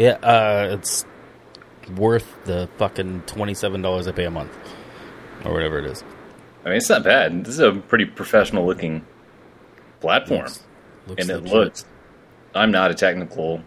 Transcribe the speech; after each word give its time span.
Yeah, 0.00 0.12
uh, 0.22 0.76
it's 0.78 1.04
worth 1.94 2.26
the 2.46 2.70
fucking 2.78 3.24
twenty 3.26 3.52
seven 3.52 3.82
dollars 3.82 4.08
I 4.08 4.12
pay 4.12 4.24
a 4.24 4.30
month, 4.30 4.50
or 5.44 5.52
whatever 5.52 5.78
it 5.78 5.84
is. 5.84 6.02
I 6.64 6.68
mean, 6.70 6.78
it's 6.78 6.88
not 6.88 7.04
bad. 7.04 7.44
This 7.44 7.54
is 7.54 7.60
a 7.60 7.72
pretty 7.72 8.06
professional 8.06 8.64
looking 8.66 9.04
platform, 10.00 10.40
Looks- 10.44 10.64
looks 11.06 11.20
and 11.22 11.30
it 11.30 11.36
legit. 11.42 11.52
looks. 11.52 11.84
I'm 12.54 12.70
not 12.70 12.90
a 12.90 12.94
technical, 12.94 13.62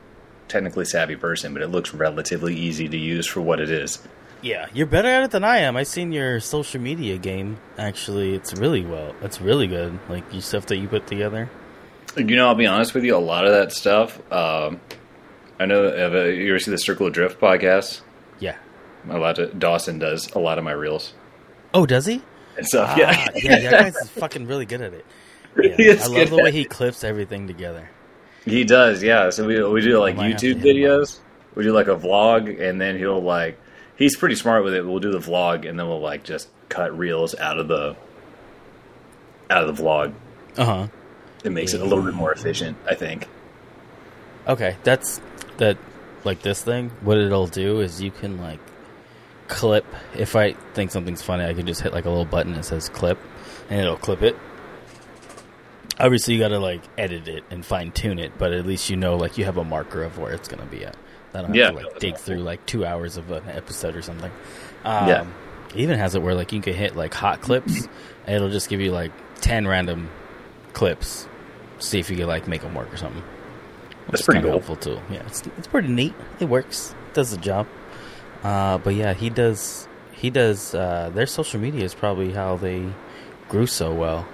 technically 0.47 0.85
savvy 0.85 1.15
person, 1.15 1.53
but 1.53 1.61
it 1.61 1.67
looks 1.67 1.93
relatively 1.93 2.55
easy 2.55 2.89
to 2.89 2.97
use 2.97 3.27
for 3.27 3.41
what 3.41 3.59
it 3.59 3.69
is. 3.69 3.99
Yeah, 4.41 4.65
you're 4.73 4.87
better 4.87 5.07
at 5.09 5.23
it 5.23 5.29
than 5.31 5.43
I 5.43 5.59
am. 5.59 5.77
I've 5.77 5.87
seen 5.87 6.11
your 6.11 6.39
social 6.39 6.81
media 6.81 7.17
game. 7.19 7.59
Actually, 7.77 8.33
it's 8.33 8.53
really 8.55 8.83
well. 8.83 9.13
It's 9.21 9.39
really 9.39 9.67
good. 9.67 9.99
Like 10.09 10.23
you 10.33 10.41
stuff 10.41 10.65
that 10.65 10.77
you 10.77 10.87
put 10.87 11.05
together. 11.05 11.49
You 12.17 12.35
know, 12.35 12.47
I'll 12.47 12.55
be 12.55 12.65
honest 12.65 12.93
with 12.95 13.03
you. 13.03 13.15
A 13.15 13.17
lot 13.19 13.45
of 13.45 13.51
that 13.53 13.71
stuff. 13.71 14.19
Um, 14.31 14.81
I 15.63 15.65
know. 15.65 15.83
Have, 15.95 16.13
you 16.13 16.49
ever 16.49 16.59
see 16.59 16.71
the 16.71 16.77
Circle 16.77 17.07
of 17.07 17.13
Drift 17.13 17.39
podcast? 17.39 18.01
Yeah. 18.39 18.57
A 19.09 19.17
lot 19.17 19.39
of 19.39 19.57
Dawson 19.57 19.97
does 19.97 20.29
a 20.33 20.39
lot 20.39 20.57
of 20.57 20.65
my 20.65 20.73
reels 20.73 21.13
Oh, 21.73 21.85
does 21.85 22.05
he? 22.05 22.21
and 22.57 22.65
stuff. 22.67 22.89
Ah, 22.93 22.97
yeah, 22.97 23.27
yeah, 23.35 23.59
that 23.71 23.93
guy's 23.93 24.09
fucking 24.09 24.45
really 24.45 24.65
good 24.65 24.81
at 24.81 24.93
it. 24.93 25.05
Yeah, 25.55 25.95
I 26.03 26.07
love 26.07 26.29
the 26.31 26.35
way 26.43 26.51
he 26.51 26.65
clips 26.65 27.03
everything 27.03 27.47
together. 27.47 27.89
he 28.43 28.63
does. 28.65 29.01
Yeah, 29.03 29.29
so 29.29 29.45
we 29.47 29.63
we 29.63 29.81
do 29.81 29.99
like 29.99 30.15
I 30.15 30.17
might 30.17 30.31
have 30.31 30.39
to 30.41 30.55
YouTube 30.55 30.61
hit 30.61 30.75
him 30.77 30.91
up. 30.91 30.97
videos. 31.01 31.19
We 31.55 31.63
do 31.63 31.71
like 31.71 31.87
a 31.87 31.95
vlog, 31.95 32.59
and 32.61 32.81
then 32.81 32.97
he'll 32.97 33.21
like 33.21 33.57
he's 33.95 34.17
pretty 34.17 34.35
smart 34.35 34.63
with 34.65 34.73
it. 34.73 34.83
We'll 34.85 34.99
do 34.99 35.11
the 35.11 35.19
vlog, 35.19 35.67
and 35.69 35.79
then 35.79 35.87
we'll 35.87 36.01
like 36.01 36.23
just 36.23 36.49
cut 36.69 36.97
reels 36.97 37.35
out 37.35 37.57
of 37.59 37.67
the 37.69 37.95
out 39.49 39.67
of 39.69 39.77
the 39.77 39.81
vlog. 39.83 40.13
Uh 40.57 40.65
huh. 40.65 40.87
It 41.45 41.51
makes 41.51 41.73
it 41.73 41.81
a 41.81 41.85
little 41.85 42.03
bit 42.03 42.13
more 42.15 42.31
efficient, 42.33 42.75
I 42.89 42.95
think. 42.95 43.27
Okay, 44.47 44.75
that's 44.83 45.21
that. 45.57 45.77
Like 46.25 46.41
this 46.41 46.63
thing, 46.63 46.89
what 47.01 47.17
it'll 47.17 47.47
do 47.47 47.81
is 47.81 48.01
you 48.01 48.09
can 48.09 48.39
like 48.39 48.59
clip. 49.49 49.85
If 50.15 50.37
I 50.37 50.53
think 50.73 50.89
something's 50.91 51.21
funny, 51.21 51.43
I 51.43 51.53
can 51.53 51.67
just 51.67 51.81
hit 51.81 51.91
like 51.91 52.05
a 52.05 52.09
little 52.09 52.23
button 52.23 52.53
that 52.53 52.63
says 52.63 52.87
clip, 52.87 53.19
and 53.69 53.81
it'll 53.81 53.97
clip 53.97 54.21
it. 54.21 54.37
Obviously, 55.99 56.33
you 56.33 56.39
got 56.39 56.47
to 56.49 56.59
like 56.59 56.81
edit 56.97 57.27
it 57.27 57.43
and 57.51 57.65
fine 57.65 57.91
tune 57.91 58.19
it, 58.19 58.31
but 58.37 58.51
at 58.53 58.65
least 58.65 58.89
you 58.89 58.95
know 58.95 59.15
like 59.15 59.37
you 59.37 59.45
have 59.45 59.57
a 59.57 59.63
marker 59.63 60.01
of 60.01 60.17
where 60.17 60.31
it's 60.31 60.47
gonna 60.47 60.65
be 60.65 60.85
at. 60.85 60.95
I 61.33 61.39
don't 61.41 61.47
have 61.47 61.55
Yeah. 61.55 61.71
to 61.71 61.75
like 61.75 61.99
dig 61.99 62.17
through 62.17 62.37
like 62.39 62.65
two 62.65 62.85
hours 62.85 63.17
of 63.17 63.29
an 63.31 63.43
episode 63.49 63.95
or 63.95 64.01
something. 64.01 64.31
Um, 64.85 65.07
Yeah. 65.07 65.25
It 65.75 65.79
even 65.81 65.97
has 65.99 66.15
it 66.15 66.21
where 66.21 66.35
like 66.35 66.51
you 66.53 66.61
can 66.61 66.73
hit 66.73 66.95
like 66.95 67.13
hot 67.13 67.41
clips, 67.41 67.87
and 68.27 68.35
it'll 68.35 68.49
just 68.49 68.69
give 68.69 68.79
you 68.79 68.91
like 68.91 69.11
ten 69.41 69.67
random 69.67 70.09
clips. 70.73 71.27
See 71.79 71.99
if 71.99 72.09
you 72.09 72.15
can 72.15 72.27
like 72.27 72.47
make 72.47 72.61
them 72.61 72.73
work 72.75 72.91
or 72.93 72.97
something. 72.97 73.23
That's 74.07 74.19
It's 74.19 74.25
pretty 74.25 74.41
cool. 74.41 74.51
helpful 74.51 74.75
too. 74.75 74.99
Yeah, 75.11 75.23
it's 75.27 75.41
it's 75.57 75.67
pretty 75.67 75.87
neat. 75.89 76.13
It 76.39 76.45
works. 76.45 76.93
Does 77.13 77.31
the 77.31 77.37
job. 77.37 77.67
Uh, 78.43 78.77
but 78.77 78.95
yeah, 78.95 79.13
he 79.13 79.29
does. 79.29 79.87
He 80.11 80.29
does. 80.29 80.73
Uh, 80.75 81.09
their 81.13 81.25
social 81.27 81.59
media 81.59 81.83
is 81.83 81.93
probably 81.93 82.31
how 82.31 82.57
they 82.57 82.85
grew 83.49 83.65
so 83.67 83.93
well. 83.93 84.27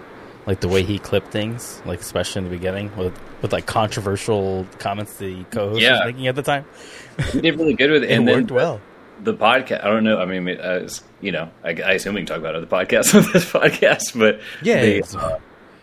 Like 0.45 0.61
the 0.61 0.67
way 0.67 0.81
he 0.83 0.97
clipped 0.97 1.31
things, 1.31 1.81
like 1.85 1.99
especially 1.99 2.39
in 2.39 2.43
the 2.45 2.55
beginning 2.57 2.95
with 2.97 3.17
with 3.41 3.53
like 3.53 3.65
controversial 3.67 4.65
comments 4.79 5.17
the 5.17 5.43
co-host 5.51 5.81
Yeah. 5.81 5.91
was 6.05 6.13
making 6.13 6.27
at 6.27 6.35
the 6.35 6.41
time. 6.41 6.65
He 7.31 7.41
did 7.41 7.57
really 7.57 7.73
good 7.75 7.91
with 7.91 8.03
it, 8.03 8.09
It 8.11 8.15
and 8.17 8.27
then 8.27 8.35
worked 8.39 8.51
well. 8.51 8.81
the 9.23 9.33
podcast. 9.33 9.83
I 9.83 9.87
don't 9.87 10.03
know. 10.03 10.17
I 10.19 10.25
mean, 10.25 10.49
uh, 10.59 10.89
you 11.21 11.31
know, 11.31 11.51
I, 11.63 11.69
I 11.69 11.91
assume 11.93 12.15
we 12.15 12.21
can 12.21 12.27
talk 12.27 12.37
about 12.39 12.55
other 12.55 12.65
podcasts 12.65 13.13
on 13.25 13.31
this 13.31 13.45
podcast, 13.45 14.17
but 14.17 14.39
Yeah, 14.63 14.81
the, 14.81 15.39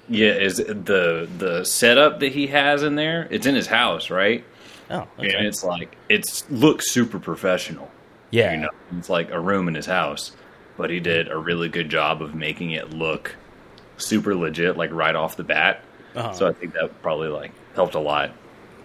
yeah, 0.09 0.33
is 0.33 0.57
the 0.59 1.29
the 1.39 1.65
setup 1.65 2.21
that 2.21 2.33
he 2.33 2.47
has 2.49 2.83
in 2.83 2.95
there? 2.97 3.27
It's 3.31 3.47
in 3.47 3.55
his 3.55 3.67
house, 3.67 4.11
right? 4.11 4.45
Oh, 4.91 5.07
okay. 5.19 5.35
And 5.35 5.47
it's 5.47 5.65
like 5.65 5.97
it's 6.09 6.49
looks 6.51 6.91
super 6.91 7.19
professional. 7.19 7.91
yeah. 8.31 8.53
You 8.53 8.59
know, 8.61 8.71
it's 8.99 9.09
like 9.09 9.31
a 9.31 9.41
room 9.41 9.67
in 9.69 9.75
his 9.75 9.87
house, 9.87 10.33
but 10.77 10.91
he 10.91 11.01
did 11.01 11.29
a 11.29 11.37
really 11.37 11.69
good 11.69 11.89
job 11.91 12.23
of 12.23 12.35
making 12.35 12.71
it 12.73 12.91
look 12.91 13.35
super 13.97 14.35
legit, 14.35 14.77
like 14.77 14.93
right 14.93 15.15
off 15.17 15.37
the 15.37 15.45
bat. 15.45 15.83
Uh-huh. 16.15 16.33
So 16.33 16.47
I 16.47 16.53
think 16.53 16.73
that 16.75 17.03
probably 17.03 17.29
like 17.29 17.53
helped 17.75 17.95
a 17.95 18.01
lot. 18.01 18.31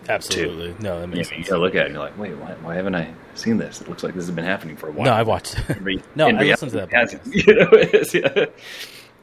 Absolutely. 0.10 0.76
No, 0.84 1.00
that 1.02 1.10
You, 1.10 1.16
makes 1.16 1.30
know, 1.30 1.38
you 1.38 1.44
sense. 1.44 1.50
gotta 1.50 1.62
look 1.62 1.76
at 1.76 1.82
it 1.84 1.86
and 1.86 1.94
you're 1.94 2.04
like, 2.04 2.18
wait, 2.18 2.36
why, 2.36 2.54
why 2.64 2.74
haven't 2.76 2.96
I 2.96 3.14
seen 3.36 3.58
this? 3.58 3.82
It 3.82 3.88
looks 3.88 4.02
like 4.04 4.16
this 4.16 4.26
has 4.26 4.36
been 4.36 4.44
happening 4.46 4.76
for 4.76 4.90
a 4.90 4.92
while. 4.92 5.06
No, 5.06 5.14
I've 5.14 5.28
watched. 5.28 5.56
In 5.70 6.02
no, 6.16 6.28
I 6.28 6.32
listened 6.32 6.72
to 6.72 6.78
that. 6.78 6.92
reality, 6.92 7.18
podcast. 7.18 7.46
You 7.48 7.54
know, 7.56 7.70
it's- 7.74 8.14
yeah. 8.16 8.46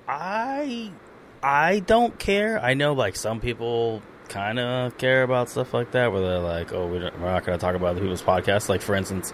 I 0.06 0.90
I 1.42 1.80
don't 1.80 2.18
care. 2.18 2.62
I 2.62 2.74
know 2.74 2.92
like 2.92 3.16
some 3.16 3.40
people 3.40 4.02
kind 4.28 4.58
of 4.58 4.98
care 4.98 5.22
about 5.22 5.48
stuff 5.48 5.72
like 5.72 5.92
that, 5.92 6.12
where 6.12 6.20
they're 6.20 6.38
like, 6.38 6.72
"Oh, 6.72 6.86
we're 6.86 7.10
not 7.10 7.44
going 7.44 7.58
to 7.58 7.58
talk 7.58 7.74
about 7.74 7.90
other 7.90 8.00
people's 8.00 8.22
podcasts." 8.22 8.68
Like 8.68 8.82
for 8.82 8.94
instance, 8.94 9.32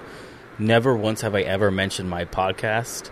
never 0.59 0.94
once 0.94 1.20
have 1.22 1.34
I 1.34 1.43
ever 1.43 1.70
mentioned 1.70 2.09
my 2.10 2.25
podcast 2.25 3.10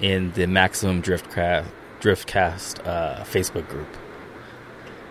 in 0.00 0.32
the 0.32 0.46
Maximum 0.46 1.02
Driftcast 1.02 1.66
Driftcast 2.00 2.86
uh, 2.86 3.24
Facebook 3.24 3.68
group. 3.68 3.88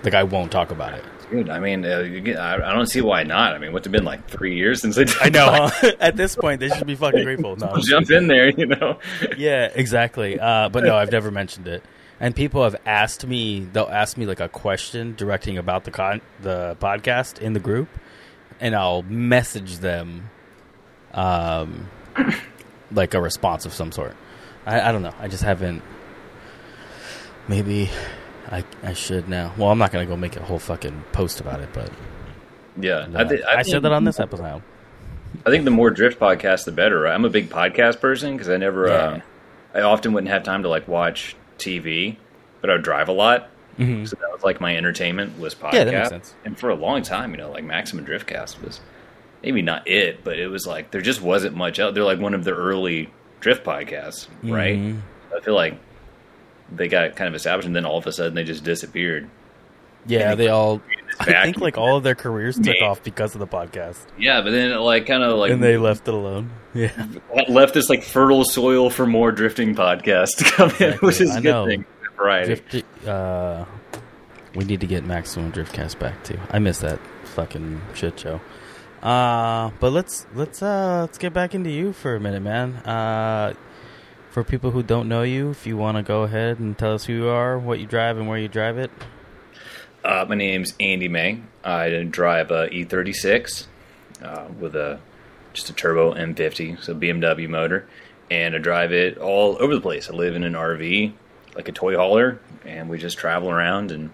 Like 0.04 0.14
I 0.14 0.24
won't 0.24 0.52
talk 0.52 0.72
about 0.72 0.94
it. 0.94 1.04
Dude, 1.30 1.50
I 1.50 1.60
mean, 1.60 1.84
uh, 1.86 2.00
you 2.00 2.22
get, 2.22 2.38
I, 2.38 2.56
I 2.56 2.74
don't 2.74 2.86
see 2.86 3.02
why 3.02 3.24
not. 3.24 3.54
I 3.54 3.58
mean, 3.58 3.74
what's 3.74 3.86
it 3.86 3.90
been 3.90 4.06
like 4.06 4.30
three 4.30 4.56
years 4.56 4.80
since 4.82 4.96
they 4.96 5.04
did 5.04 5.18
I 5.20 5.28
know. 5.28 5.68
huh? 5.70 5.92
At 6.00 6.16
this 6.16 6.38
point, 6.38 6.62
they 6.62 6.70
should 6.70 6.88
be 6.88 6.96
fucking 6.96 7.24
grateful. 7.24 7.58
No, 7.58 7.76
Jump 7.82 8.10
in 8.12 8.28
there, 8.28 8.50
you 8.50 8.68
know. 8.68 9.00
yeah, 9.38 9.70
exactly. 9.76 10.40
Uh, 10.40 10.70
but 10.70 10.86
no, 10.86 10.96
I've 10.96 11.12
never 11.12 11.30
mentioned 11.30 11.68
it. 11.68 11.84
And 12.20 12.36
people 12.36 12.64
have 12.64 12.76
asked 12.86 13.28
me; 13.28 13.68
they'll 13.72 13.86
ask 13.90 14.18
me 14.18 14.26
like 14.26 14.40
a 14.40 14.50
question 14.50 15.14
directing 15.16 15.58
about 15.58 15.84
the 15.84 15.92
con- 15.92 16.22
the 16.42 16.76
podcast 16.80 17.40
in 17.40 17.54
the 17.54 17.60
group, 17.60 17.90
and 18.60 18.76
I'll 18.76 19.04
message 19.04 19.78
them, 19.78 20.30
um, 21.14 21.90
like 22.92 23.14
a 23.14 23.22
response 23.22 23.66
of 23.68 23.74
some 23.74 23.92
sort. 23.92 24.16
I, 24.66 24.90
I 24.90 24.92
don't 24.92 25.04
know. 25.04 25.14
I 25.20 25.28
just 25.28 25.44
haven't. 25.44 25.84
Maybe 27.48 27.90
I 28.50 28.64
I 28.84 28.94
should 28.94 29.30
now. 29.30 29.54
Well, 29.58 29.70
I'm 29.70 29.78
not 29.78 29.92
gonna 29.92 30.06
go 30.08 30.18
make 30.18 30.36
a 30.38 30.44
whole 30.44 30.60
fucking 30.60 31.04
post 31.12 31.40
about 31.40 31.60
it, 31.62 31.70
but 31.72 31.92
Yeah, 32.80 32.96
uh, 32.96 33.10
I, 33.16 33.28
thi- 33.28 33.44
I, 33.44 33.56
think- 33.58 33.68
said 33.68 33.84
that 33.84 33.92
on 33.92 34.06
this 34.06 34.20
episode. 34.20 34.64
I 35.46 35.50
think 35.52 35.66
the 35.66 35.72
more 35.72 35.92
drift 35.92 36.20
podcast 36.20 36.66
the 36.66 36.72
better. 36.72 37.02
Right? 37.02 37.14
I'm 37.14 37.26
a 37.26 37.30
big 37.30 37.50
podcast 37.50 38.02
person 38.02 38.34
because 38.34 38.50
I 38.50 38.58
never, 38.58 38.90
uh, 38.90 39.20
I 39.74 39.82
often 39.82 40.14
wouldn't 40.14 40.32
have 40.32 40.42
time 40.44 40.64
to 40.64 40.70
like 40.70 40.88
watch 40.88 41.36
TV, 41.58 42.18
but 42.62 42.70
I 42.70 42.74
would 42.74 42.84
drive 42.84 43.08
a 43.10 43.14
lot. 43.14 43.50
Mhm. 43.80 44.08
So 44.08 44.16
that 44.20 44.32
was 44.32 44.44
like 44.44 44.60
my 44.60 44.76
entertainment 44.76 45.40
was 45.40 45.54
podcast. 45.54 45.74
Yeah, 45.74 45.84
that 45.84 45.94
makes 45.94 46.10
sense. 46.10 46.36
And 46.46 46.58
for 46.58 46.70
a 46.70 46.76
long 46.76 47.02
time, 47.04 47.32
you 47.32 47.38
know, 47.38 47.52
like 47.52 47.64
Maximum 47.64 48.06
Driftcast 48.06 48.64
was 48.64 48.80
maybe 49.44 49.62
not 49.62 49.88
it, 49.88 50.24
but 50.24 50.40
it 50.40 50.48
was 50.48 50.66
like 50.66 50.90
there 50.92 51.02
just 51.02 51.22
wasn't 51.22 51.56
much 51.56 51.80
out. 51.80 51.94
They're 51.94 52.04
like 52.04 52.20
one 52.20 52.34
of 52.34 52.44
the 52.44 52.54
early 52.56 53.12
drift 53.40 53.64
podcasts, 53.64 54.28
right? 54.44 54.78
Mhm. 54.78 55.00
I 55.36 55.40
feel 55.42 55.54
like 55.54 55.76
they 56.76 56.88
got 56.88 57.16
kind 57.16 57.28
of 57.28 57.36
established, 57.36 57.68
and 57.68 57.76
then 57.76 57.86
all 57.86 57.98
of 57.98 58.08
a 58.08 58.12
sudden 58.12 58.34
they 58.34 58.44
just 58.44 58.64
disappeared. 58.64 59.30
Yeah, 60.06 60.36
they 60.36 60.48
all. 60.50 60.82
I 61.20 61.44
think 61.46 61.58
like 61.58 61.78
all 61.78 61.98
of 61.98 62.04
their 62.04 62.16
careers 62.16 62.60
took 62.60 62.82
off 62.82 63.04
because 63.04 63.34
of 63.34 63.40
the 63.40 63.48
podcast. 63.48 63.98
Yeah, 64.20 64.42
but 64.42 64.52
then 64.52 64.72
it 64.72 64.76
like 64.76 65.08
kind 65.08 65.24
of 65.24 65.38
like 65.38 65.52
and 65.52 65.64
they 65.64 65.78
left 65.78 66.08
it 66.08 66.14
alone. 66.14 66.52
Yeah, 66.74 66.92
left 67.50 67.74
this 67.74 67.90
like 67.90 68.04
fertile 68.04 68.44
soil 68.46 68.90
for 68.90 69.08
more 69.08 69.32
drifting 69.32 69.74
podcasts 69.74 70.38
to 70.38 70.44
come 70.44 70.72
in, 70.80 70.94
which 71.00 71.20
is 71.20 71.32
I 71.32 71.40
a 71.40 71.42
good 71.42 71.52
know. 71.52 71.66
thing. 71.66 71.86
Variety. 72.16 72.56
Drift, 72.56 73.08
uh, 73.08 73.66
we 74.56 74.64
need 74.66 74.82
to 74.82 74.88
get 74.88 75.06
Maximum 75.06 75.52
Driftcast 75.52 75.98
back 76.00 76.24
too. 76.24 76.40
I 76.52 76.60
miss 76.60 76.80
that 76.80 77.00
fucking 77.26 77.82
shit 77.96 78.20
show. 78.20 78.40
Uh, 79.02 79.72
but 79.80 79.92
let's 79.92 80.26
let's 80.36 80.62
uh 80.62 81.02
let's 81.02 81.18
get 81.18 81.34
back 81.34 81.54
into 81.56 81.70
you 81.70 81.94
for 81.94 82.16
a 82.16 82.20
minute, 82.20 82.42
man. 82.42 82.76
Uh, 82.78 83.54
for 84.30 84.44
people 84.44 84.72
who 84.72 84.84
don't 84.84 85.08
know 85.08 85.24
you, 85.24 85.50
if 85.52 85.66
you 85.66 85.78
want 85.78 85.98
to 85.98 86.04
go 86.04 86.24
ahead 86.24 86.60
and 86.60 86.78
tell 86.78 86.94
us 86.94 87.06
who 87.06 87.14
you 87.14 87.28
are, 87.28 87.58
what 87.58 87.80
you 87.80 87.88
drive, 87.88 88.18
and 88.18 88.28
where 88.28 88.38
you 88.38 88.48
drive 88.48 88.78
it. 88.78 88.92
Uh, 90.08 90.26
my 90.26 90.36
name's 90.36 90.74
Andy 90.80 91.10
May. 91.10 91.38
I 91.66 91.90
drive 92.10 92.50
a 92.50 92.70
E36 92.70 93.68
uh, 94.24 94.48
with 94.58 94.74
a 94.78 95.02
just 95.52 95.70
a 95.70 95.74
turbo 95.74 96.14
M50, 96.14 96.82
so 96.82 96.96
BMW 96.96 97.50
motor, 97.50 97.86
and 98.32 98.56
I 98.56 98.60
drive 98.60 98.94
it 98.94 99.18
all 99.18 99.58
over 99.60 99.76
the 99.76 99.82
place. 99.82 100.10
I 100.10 100.14
live 100.14 100.38
in 100.38 100.46
an 100.46 100.54
RV, 100.54 101.12
like 101.56 101.68
a 101.68 101.74
toy 101.74 101.98
hauler, 101.98 102.40
and 102.64 102.88
we 102.88 102.98
just 102.98 103.18
travel 103.18 103.50
around 103.50 103.92
and 103.92 104.10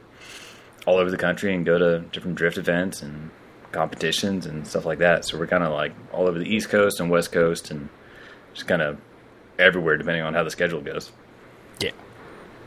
all 0.87 0.97
over 0.97 1.11
the 1.11 1.17
country 1.17 1.53
and 1.53 1.63
go 1.63 1.77
to 1.77 1.99
different 2.11 2.37
drift 2.37 2.57
events 2.57 3.03
and 3.03 3.29
competitions 3.71 4.47
and 4.47 4.67
stuff 4.67 4.85
like 4.85 4.97
that. 4.97 5.25
So 5.25 5.37
we're 5.37 5.45
kind 5.45 5.63
of 5.63 5.73
like 5.73 5.93
all 6.11 6.27
over 6.27 6.39
the 6.39 6.51
East 6.51 6.69
Coast 6.69 7.01
and 7.01 7.11
West 7.11 7.31
Coast 7.31 7.69
and 7.69 7.87
just 8.55 8.67
kind 8.67 8.81
of 8.81 8.99
everywhere 9.59 9.97
depending 9.97 10.23
on 10.23 10.33
how 10.33 10.43
the 10.43 10.49
schedule 10.49 10.81
goes. 10.81 11.11
Yeah, 11.79 11.91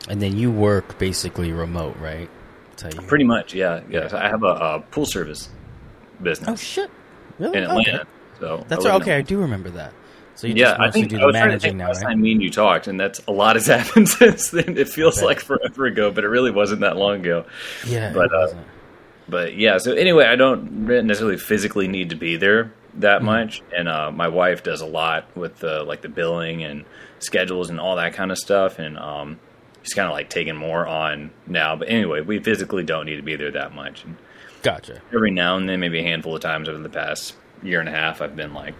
and 0.07 0.21
then 0.21 0.37
you 0.37 0.49
work 0.49 0.97
basically 0.97 1.51
remote, 1.51 1.97
right? 1.97 2.29
That's 2.77 2.95
how 2.95 3.01
you 3.01 3.07
Pretty 3.07 3.23
much, 3.25 3.53
yeah. 3.53 3.81
Yeah, 3.89 4.07
so 4.07 4.17
I 4.17 4.27
have 4.29 4.43
a, 4.43 4.47
a 4.47 4.79
pool 4.91 5.05
service 5.05 5.49
business. 6.21 6.47
Oh 6.49 6.55
shit! 6.55 6.89
Really? 7.39 7.57
in 7.57 7.63
Atlanta. 7.63 8.01
Okay. 8.01 8.03
So 8.39 8.65
That's 8.67 8.85
I 8.85 8.89
right. 8.89 9.01
okay. 9.01 9.15
I 9.17 9.21
do 9.21 9.39
remember 9.39 9.69
that. 9.71 9.93
So 10.35 10.45
you 10.47 10.53
Yeah, 10.53 10.65
just 10.65 10.79
I 10.79 10.91
think 10.91 11.09
do 11.09 11.17
I 11.17 11.21
the 11.21 11.25
was 11.27 11.35
trying 11.35 11.51
to 11.51 11.59
think 11.59 11.75
now, 11.77 11.87
last 11.87 12.03
right? 12.03 12.09
time 12.11 12.21
me 12.21 12.31
and 12.33 12.41
you 12.41 12.51
talked, 12.51 12.87
and 12.87 12.99
that's 12.99 13.19
a 13.27 13.31
lot 13.31 13.55
has 13.55 13.65
happened 13.67 14.07
since 14.09 14.51
then. 14.51 14.77
It 14.77 14.89
feels 14.89 15.21
like 15.21 15.39
forever 15.39 15.85
ago, 15.85 16.11
but 16.11 16.23
it 16.23 16.27
really 16.27 16.51
wasn't 16.51 16.81
that 16.81 16.95
long 16.97 17.21
ago. 17.21 17.45
Yeah, 17.87 18.11
But, 18.13 18.31
uh, 18.33 18.47
but 19.27 19.55
yeah. 19.57 19.79
So 19.79 19.93
anyway, 19.93 20.25
I 20.25 20.35
don't 20.35 20.85
necessarily 20.85 21.37
physically 21.37 21.87
need 21.87 22.11
to 22.11 22.15
be 22.15 22.37
there 22.37 22.71
that 22.95 23.17
Mm-hmm. 23.17 23.25
much, 23.25 23.63
and 23.75 23.87
uh, 23.87 24.11
my 24.11 24.27
wife 24.27 24.61
does 24.63 24.81
a 24.81 24.85
lot 24.85 25.35
with 25.35 25.57
the 25.57 25.83
like 25.83 26.01
the 26.01 26.09
billing 26.09 26.63
and 26.63 26.85
schedules 27.19 27.69
and 27.71 27.79
all 27.79 27.95
that 27.95 28.13
kind 28.13 28.31
of 28.31 28.37
stuff, 28.37 28.77
and 28.79 28.97
um, 28.99 29.39
she's 29.87 29.93
kind 29.93 30.07
of 30.07 30.13
like 30.13 30.29
taking 30.29 30.55
more 30.55 30.85
on 30.85 31.31
now. 31.45 31.75
But 31.75 31.89
anyway, 31.89 32.21
we 32.21 32.39
physically 32.39 32.83
don't 32.83 33.05
need 33.05 33.15
to 33.15 33.21
be 33.23 33.35
there 33.35 33.51
that 33.51 33.73
much. 33.73 34.03
And 34.03 34.17
Gotcha. 34.63 35.01
every 35.13 35.31
now 35.31 35.55
and 35.57 35.67
then, 35.69 35.79
maybe 35.79 35.99
a 35.99 36.03
handful 36.03 36.35
of 36.35 36.41
times 36.41 36.67
over 36.67 36.77
the 36.79 36.89
past 36.89 37.35
year 37.63 37.79
and 37.79 37.87
a 37.87 37.91
half, 37.91 38.21
I've 38.21 38.35
been 38.35 38.53
like, 38.53 38.75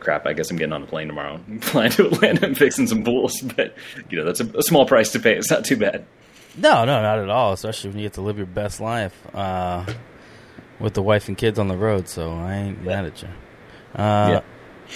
"Crap, 0.00 0.26
I 0.26 0.32
guess 0.32 0.50
I'm 0.50 0.56
getting 0.56 0.72
on 0.72 0.82
a 0.82 0.86
plane 0.86 1.06
tomorrow, 1.08 1.40
flying 1.60 1.92
to 1.92 2.06
Atlanta 2.08 2.46
and 2.46 2.58
fixing 2.58 2.86
some 2.86 3.04
pools." 3.04 3.40
But 3.56 3.76
you 4.10 4.18
know, 4.18 4.24
that's 4.24 4.40
a, 4.40 4.46
a 4.58 4.62
small 4.62 4.86
price 4.86 5.12
to 5.12 5.20
pay. 5.20 5.36
It's 5.36 5.50
not 5.50 5.64
too 5.64 5.76
bad. 5.76 6.06
No, 6.56 6.84
no, 6.84 7.00
not 7.00 7.18
at 7.20 7.30
all. 7.30 7.52
Especially 7.52 7.90
when 7.90 7.98
you 7.98 8.06
get 8.06 8.14
to 8.14 8.22
live 8.22 8.36
your 8.36 8.46
best 8.46 8.80
life 8.80 9.14
uh, 9.34 9.86
with 10.80 10.94
the 10.94 11.02
wife 11.02 11.28
and 11.28 11.38
kids 11.38 11.58
on 11.58 11.68
the 11.68 11.76
road. 11.76 12.08
So 12.08 12.32
I 12.32 12.54
ain't 12.56 12.82
mad 12.82 13.04
at 13.04 13.22
you. 13.22 13.28
Uh, 13.94 14.40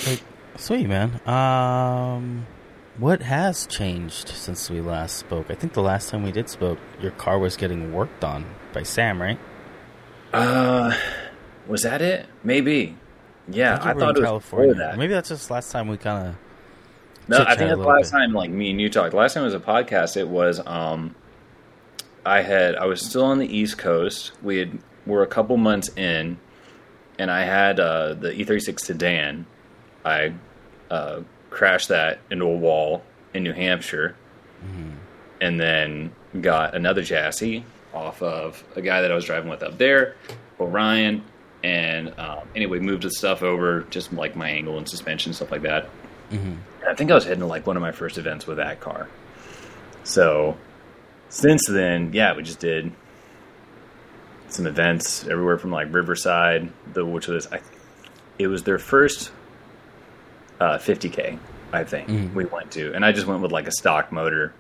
like, 0.06 0.22
sweet 0.56 0.88
man. 0.88 1.20
Um, 1.28 2.46
what 2.99 3.23
has 3.23 3.67
changed 3.67 4.29
since 4.29 4.70
we 4.70 4.81
last 4.81 5.17
spoke? 5.17 5.50
I 5.50 5.55
think 5.55 5.73
the 5.73 5.82
last 5.82 6.11
time 6.11 6.23
we 6.23 6.32
did 6.32 6.49
spoke, 6.49 6.79
your 7.00 7.11
car 7.12 7.38
was 7.38 7.56
getting 7.56 7.93
worked 7.93 8.23
on 8.23 8.46
by 8.73 8.82
Sam, 8.82 9.20
right? 9.20 9.38
Uh, 10.32 10.96
was 11.67 11.82
that 11.82 12.02
it? 12.02 12.26
Maybe. 12.43 12.96
Yeah, 13.49 13.82
you 13.82 13.91
I, 13.91 13.94
thought 13.94 14.17
it 14.17 14.23
was 14.23 14.76
that. 14.76 14.96
Maybe 14.96 15.12
that's 15.12 15.29
just 15.29 15.50
last 15.50 15.70
time 15.70 15.88
we 15.88 15.96
kind 15.96 16.29
of. 16.29 16.35
No, 17.26 17.38
I 17.38 17.56
think 17.56 17.70
that's 17.70 17.70
the 17.70 17.76
last 17.76 18.12
bit. 18.12 18.19
time 18.19 18.32
like 18.32 18.50
me 18.50 18.70
and 18.70 18.81
you 18.81 18.88
talked. 18.88 19.14
Last 19.14 19.35
time 19.35 19.43
it 19.43 19.47
was 19.47 19.55
a 19.55 19.61
podcast. 19.61 20.17
It 20.17 20.29
was 20.29 20.61
um, 20.67 21.14
I 22.25 22.43
had 22.43 22.75
I 22.76 22.87
was 22.87 23.05
still 23.05 23.25
on 23.25 23.38
the 23.38 23.47
East 23.47 23.79
Coast. 23.79 24.32
We 24.43 24.58
had 24.58 24.79
were 25.06 25.23
a 25.23 25.26
couple 25.26 25.56
months 25.56 25.88
in, 25.97 26.38
and 27.19 27.31
I 27.31 27.44
had 27.44 27.81
uh, 27.81 28.14
the 28.14 28.31
E36 28.31 28.81
sedan. 28.81 29.47
I 30.05 30.35
uh, 30.90 31.20
crashed 31.54 31.88
that 31.88 32.18
into 32.30 32.44
a 32.44 32.56
wall 32.56 33.02
in 33.32 33.42
New 33.44 33.52
Hampshire, 33.52 34.16
and 35.40 35.60
then 35.60 36.10
got 36.40 36.74
another 36.74 37.02
chassis 37.04 37.64
off 37.92 38.22
of 38.22 38.62
a 38.76 38.82
guy 38.82 39.02
that 39.02 39.12
I 39.12 39.14
was 39.14 39.24
driving 39.24 39.48
with 39.48 39.62
up 39.62 39.78
there, 39.78 40.16
Orion. 40.58 41.22
And 41.62 42.18
um, 42.18 42.46
anyway, 42.54 42.78
moved 42.78 43.04
the 43.04 43.10
stuff 43.10 43.42
over, 43.42 43.82
just 43.88 44.12
like 44.12 44.36
my 44.36 44.50
angle 44.50 44.76
and 44.76 44.86
suspension, 44.86 45.32
stuff 45.32 45.50
like 45.50 45.62
that. 45.62 45.88
And 46.80 46.88
I 46.90 46.94
think 46.94 47.10
I 47.10 47.14
was 47.14 47.24
heading 47.24 47.40
to 47.40 47.46
like 47.46 47.66
one 47.66 47.76
of 47.76 47.80
my 47.80 47.92
first 47.92 48.18
events 48.18 48.46
with 48.46 48.58
that 48.58 48.80
car. 48.80 49.08
So 50.02 50.58
since 51.30 51.62
then, 51.68 52.12
yeah, 52.12 52.36
we 52.36 52.42
just 52.42 52.58
did 52.60 52.92
some 54.48 54.66
events 54.66 55.26
everywhere 55.26 55.56
from 55.56 55.70
like 55.70 55.92
Riverside, 55.94 56.70
the 56.92 57.04
which 57.04 57.28
was 57.28 57.46
I, 57.50 57.60
it 58.38 58.48
was 58.48 58.64
their 58.64 58.78
first 58.78 59.30
uh, 60.60 60.78
50k, 60.78 61.38
I 61.72 61.84
think 61.84 62.34
we 62.34 62.44
went 62.44 62.70
to, 62.72 62.92
and 62.94 63.04
I 63.04 63.12
just 63.12 63.26
went 63.26 63.42
with 63.42 63.52
like 63.52 63.66
a 63.66 63.72
stock 63.72 64.12
motor. 64.12 64.54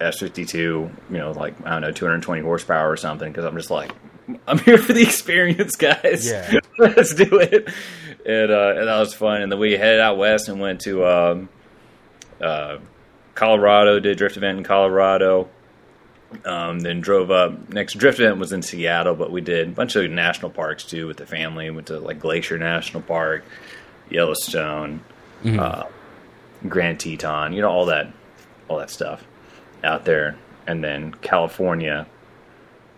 S52, 0.00 0.54
you 0.54 0.90
know, 1.10 1.32
like 1.32 1.54
I 1.66 1.70
don't 1.70 1.80
know, 1.80 1.90
220 1.90 2.40
horsepower 2.42 2.88
or 2.88 2.96
something, 2.96 3.32
because 3.32 3.44
I'm 3.44 3.56
just 3.56 3.70
like, 3.70 3.92
I'm 4.46 4.58
here 4.58 4.78
for 4.78 4.92
the 4.92 5.02
experience, 5.02 5.76
guys. 5.76 6.26
Yeah. 6.26 6.60
let's 6.78 7.14
do 7.14 7.38
it. 7.38 7.68
And, 8.26 8.50
uh, 8.50 8.74
and 8.76 8.88
that 8.88 8.98
was 8.98 9.14
fun. 9.14 9.42
And 9.42 9.50
then 9.50 9.58
we 9.58 9.72
headed 9.72 10.00
out 10.00 10.18
west 10.18 10.48
and 10.48 10.60
went 10.60 10.82
to 10.82 11.06
um, 11.06 11.48
uh, 12.40 12.78
Colorado, 13.34 13.98
did 14.00 14.12
a 14.12 14.14
drift 14.14 14.36
event 14.36 14.58
in 14.58 14.64
Colorado. 14.64 15.48
Um, 16.44 16.80
then 16.80 17.00
drove 17.00 17.30
up. 17.30 17.70
Next 17.70 17.94
drift 17.94 18.20
event 18.20 18.38
was 18.38 18.52
in 18.52 18.60
Seattle, 18.60 19.14
but 19.14 19.32
we 19.32 19.40
did 19.40 19.68
a 19.68 19.70
bunch 19.70 19.96
of 19.96 20.10
national 20.10 20.50
parks 20.50 20.84
too 20.84 21.06
with 21.06 21.16
the 21.16 21.24
family. 21.24 21.70
Went 21.70 21.86
to 21.86 21.98
like 21.98 22.18
Glacier 22.18 22.58
National 22.58 23.02
Park, 23.02 23.44
Yellowstone, 24.10 25.02
uh, 25.44 25.84
Grand 26.68 27.00
Teton, 27.00 27.52
you 27.52 27.62
know 27.62 27.70
all 27.70 27.86
that, 27.86 28.12
all 28.68 28.78
that 28.78 28.90
stuff 28.90 29.26
out 29.84 30.04
there. 30.04 30.36
And 30.66 30.82
then 30.84 31.12
California. 31.14 32.06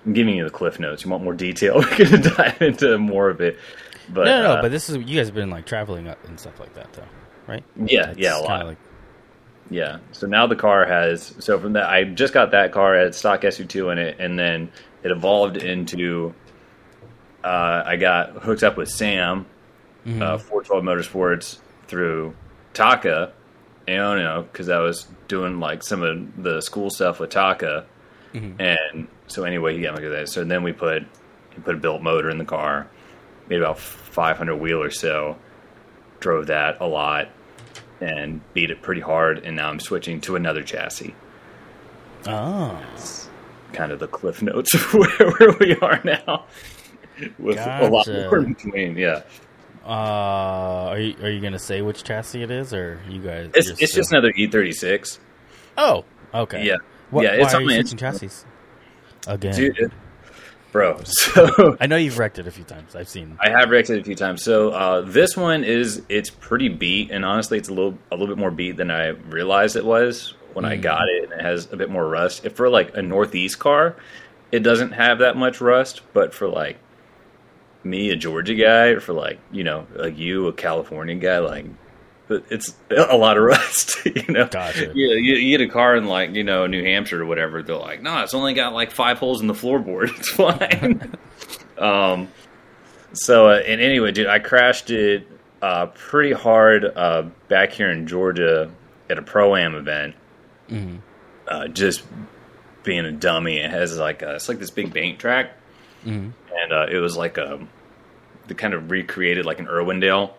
I'm 0.05 0.15
giving 0.15 0.35
you 0.35 0.45
the 0.45 0.51
cliff 0.51 0.81
notes. 0.81 1.05
You 1.05 1.11
want 1.11 1.23
more 1.23 1.35
detail? 1.35 1.75
We're 1.79 1.97
gonna 1.99 2.19
dive 2.19 2.63
into 2.63 2.97
more 2.99 3.29
of 3.29 3.41
it. 3.41 3.59
But 4.09 4.25
no, 4.25 4.39
no, 4.39 4.43
no. 4.43 4.53
uh, 4.55 4.63
but 4.63 4.71
this 4.71 4.89
is 4.89 4.97
you 4.97 5.17
guys 5.17 5.27
have 5.27 5.35
been 5.35 5.51
like 5.51 5.67
traveling 5.67 6.09
up 6.09 6.19
and 6.27 6.41
stuff 6.41 6.59
like 6.59 6.75
that, 6.75 6.93
though, 6.95 7.05
right? 7.47 7.63
yeah, 7.77 8.15
yeah, 8.17 8.39
a 8.39 8.41
lot. 8.41 8.67
Like, 8.67 8.79
Yeah. 9.69 9.99
So 10.13 10.27
now 10.27 10.47
the 10.47 10.57
car 10.57 10.87
has 10.87 11.35
so 11.39 11.61
from 11.61 11.75
that 11.75 11.89
I 11.89 12.05
just 12.05 12.33
got 12.33 12.51
that 12.53 12.73
car 12.73 12.99
it 12.99 13.05
had 13.05 13.15
stock 13.15 13.43
S52 13.43 13.93
in 13.93 13.99
it, 13.99 14.17
and 14.19 14.39
then 14.39 14.73
it 15.03 15.11
evolved 15.11 15.59
into. 15.59 16.35
Uh, 17.45 17.83
I 17.87 17.97
got 17.97 18.33
hooked 18.43 18.63
up 18.63 18.77
with 18.77 18.91
Sam, 18.91 19.47
Mm-hmm. 20.07 20.23
uh, 20.23 20.39
412 20.39 20.83
Motorsports 20.85 21.59
through 21.87 22.35
Taka, 22.73 23.33
and 23.87 24.19
you 24.19 24.25
know 24.25 24.47
because 24.51 24.69
I 24.69 24.79
was 24.81 25.07
doing 25.29 25.61
like 25.61 25.83
some 25.83 26.03
of 26.03 26.43
the 26.43 26.61
school 26.61 26.91
stuff 26.91 27.21
with 27.21 27.31
Taka, 27.31 27.87
mm-hmm. 28.33 28.61
and 28.61 29.09
so 29.27 29.45
anyway 29.45 29.77
he 29.77 29.83
got 29.83 29.97
me 29.97 30.03
to 30.03 30.11
that. 30.11 30.29
So 30.29 30.45
then 30.45 30.63
we 30.63 30.73
put 30.73 31.03
he 31.51 31.61
put 31.61 31.75
a 31.75 31.79
built 31.79 32.03
motor 32.03 32.31
in 32.31 32.39
the 32.39 32.45
car, 32.45 32.89
made 33.49 33.61
about 33.61 33.79
500 33.79 34.57
wheel 34.57 34.83
or 34.83 34.91
so, 34.91 35.37
drove 36.21 36.47
that 36.47 36.81
a 36.81 36.87
lot 36.87 37.29
and 38.01 38.41
beat 38.55 38.71
it 38.71 38.83
pretty 38.83 39.01
hard, 39.01 39.39
and 39.45 39.57
now 39.57 39.69
I'm 39.69 39.81
switching 39.81 40.21
to 40.23 40.37
another 40.37 40.63
chassis. 40.63 41.15
oh, 42.27 42.83
Kind 43.73 43.93
of 43.93 43.99
the 44.01 44.09
cliff 44.09 44.43
notes 44.43 44.75
of 44.75 44.95
where, 44.95 45.31
where 45.33 45.57
we 45.61 45.77
are 45.77 46.01
now, 46.05 46.47
with 47.39 47.59
a 47.59 47.89
lot 47.89 48.07
more 48.09 48.39
in 48.39 48.55
between. 48.55 48.97
Yeah, 48.97 49.23
are 49.95 50.99
you 50.99 51.17
are 51.23 51.31
you 51.31 51.41
gonna 51.41 51.59
say 51.59 51.83
which 51.83 52.05
chassis 52.05 52.43
it 52.43 52.51
is, 52.51 52.73
or 52.73 53.01
you 53.09 53.21
guys? 53.21 53.51
it's 53.55 53.69
just, 53.69 53.83
it's 53.83 53.95
just 53.95 54.13
uh, 54.13 54.19
another 54.19 54.33
E36. 54.33 55.19
oh, 55.77 56.05
okay, 56.35 56.65
Yeah, 56.65 56.77
What, 57.11 57.25
yeah, 57.25 57.33
it's 57.33 57.53
why 57.53 57.61
are 57.61 57.63
you 57.63 57.71
switching 57.71 57.99
chassis 57.99 58.47
again? 59.27 59.55
dude, 59.55 59.93
bro. 60.73 60.99
So 61.05 61.77
I 61.81 61.87
know 61.87 61.97
you've 61.97 62.19
wrecked 62.19 62.39
it 62.39 62.47
a 62.47 62.51
few 62.51 62.65
times. 62.65 62.95
I've 62.95 63.09
seen. 63.09 63.37
I 63.41 63.51
have 63.51 63.71
wrecked 63.71 63.91
it 63.91 64.01
a 64.01 64.05
few 64.05 64.15
times. 64.15 64.43
So 64.43 64.71
uh, 64.71 65.01
this 65.03 65.37
one 65.37 65.65
is 65.65 66.03
it's 66.09 66.31
pretty 66.31 66.69
beat, 66.69 67.11
and 67.11 67.25
honestly, 67.25 67.59
it's 67.59 67.69
a 67.69 67.75
little 67.75 67.99
a 68.11 68.17
little 68.17 68.29
bit 68.35 68.39
more 68.39 68.51
beat 68.51 68.77
than 68.77 68.91
I 68.91 69.09
realized 69.09 69.77
it 69.77 69.85
was 69.85 70.35
when 70.53 70.65
I 70.65 70.77
got 70.77 71.09
it. 71.09 71.25
And 71.25 71.33
it 71.41 71.43
has 71.43 71.73
a 71.73 71.77
bit 71.77 71.91
more 71.91 72.09
rust. 72.09 72.45
If 72.45 72.57
for 72.57 72.69
like 72.69 72.97
a 72.97 73.03
Northeast 73.03 73.59
car, 73.59 73.97
it 74.53 74.61
doesn't 74.61 74.93
have 74.93 75.19
that 75.19 75.37
much 75.37 75.61
rust, 75.61 76.03
but 76.13 76.33
for 76.35 76.49
like 76.49 76.79
me, 77.83 78.11
a 78.11 78.17
Georgia 78.17 78.55
guy, 78.55 78.89
or 78.89 79.01
for 79.01 79.13
like 79.13 79.39
you 79.51 79.65
know 79.65 79.87
like 79.95 80.19
you, 80.19 80.47
a 80.49 80.53
California 80.53 81.15
guy, 81.17 81.39
like 81.39 81.67
but 82.29 82.45
it's 82.49 82.75
a 82.91 83.17
lot 83.17 83.37
of 83.37 83.43
rust. 83.43 83.89
You 84.07 84.33
know, 84.33 84.47
Gotcha. 84.47 84.93
you, 84.95 85.09
you, 85.11 85.35
you 85.35 85.59
get 85.59 85.69
a 85.69 85.71
car 85.71 85.95
in 85.95 86.07
like 86.07 86.31
you 86.31 86.43
know 86.43 86.67
New 86.67 86.83
Hampshire 86.83 87.23
or 87.23 87.27
whatever. 87.27 87.63
They're 87.63 87.77
like, 87.77 88.01
no, 88.01 88.23
it's 88.23 88.33
only 88.33 88.55
got 88.55 88.73
like 88.73 88.93
five 88.93 89.19
holes 89.19 89.43
in 89.43 89.47
the 89.47 89.53
floorboard. 89.55 90.09
It's 90.17 90.31
fine. 90.31 91.17
um, 91.79 92.29
so, 93.13 93.49
uh, 93.49 93.57
and 93.57 93.81
anyway, 93.81 94.13
dude, 94.13 94.27
I 94.29 94.39
crashed 94.39 94.91
it 94.91 95.27
uh, 95.61 95.87
pretty 95.87 96.33
hard 96.33 96.85
uh, 96.85 97.25
back 97.49 97.73
here 97.73 97.91
in 97.91 98.07
Georgia 98.07 98.71
at 99.11 99.19
a 99.19 99.23
pro 99.23 99.55
am 99.57 99.75
event. 99.75 100.15
Uh, 101.47 101.69
just 101.69 102.03
being 102.85 103.05
a 103.05 103.13
dummy, 103.13 103.59
it 103.59 103.71
has 103.71 103.99
like 103.99 104.23
a, 104.23 104.37
it's 104.37 104.49
like 104.49 104.61
this 104.61 104.71
big 104.71 104.95
bank 104.95 105.19
track, 105.19 105.51
and 106.63 106.73
uh, 106.73 106.87
it 106.91 106.99
was 106.99 107.17
like 107.17 107.39
a 107.39 107.67
they 108.47 108.55
kind 108.55 108.75
of 108.75 108.91
recreated 108.91 109.47
like 109.47 109.61
an 109.61 109.67
Irwindale 109.67 110.33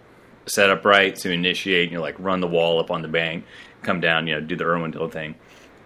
setup 0.46 0.86
right 0.86 1.16
to 1.18 1.32
initiate. 1.32 1.92
You 1.92 1.98
know, 1.98 2.02
like 2.02 2.16
run 2.20 2.42
the 2.42 2.48
wall 2.48 2.80
up 2.80 2.92
on 2.92 3.02
the 3.02 3.08
bank, 3.08 3.46
come 3.82 4.00
down, 4.00 4.28
you 4.28 4.36
know, 4.36 4.42
do 4.42 4.56
the 4.56 4.64
Irwindale 4.64 5.12
thing, 5.12 5.36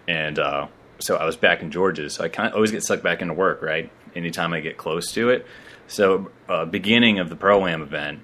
and 0.08 0.38
uh, 0.38 0.66
so 0.98 1.16
I 1.16 1.24
was 1.24 1.36
back 1.36 1.62
in 1.62 1.70
Georgia, 1.70 2.08
so 2.10 2.24
I 2.24 2.28
kind 2.28 2.48
of 2.48 2.54
always 2.54 2.70
get 2.70 2.82
sucked 2.82 3.02
back 3.02 3.22
into 3.22 3.34
work, 3.34 3.62
right? 3.62 3.90
Anytime 4.14 4.52
I 4.52 4.60
get 4.60 4.76
close 4.76 5.12
to 5.12 5.30
it. 5.30 5.46
So, 5.88 6.30
uh, 6.48 6.64
beginning 6.64 7.18
of 7.18 7.28
the 7.28 7.36
pro 7.36 7.66
am 7.66 7.82
event, 7.82 8.20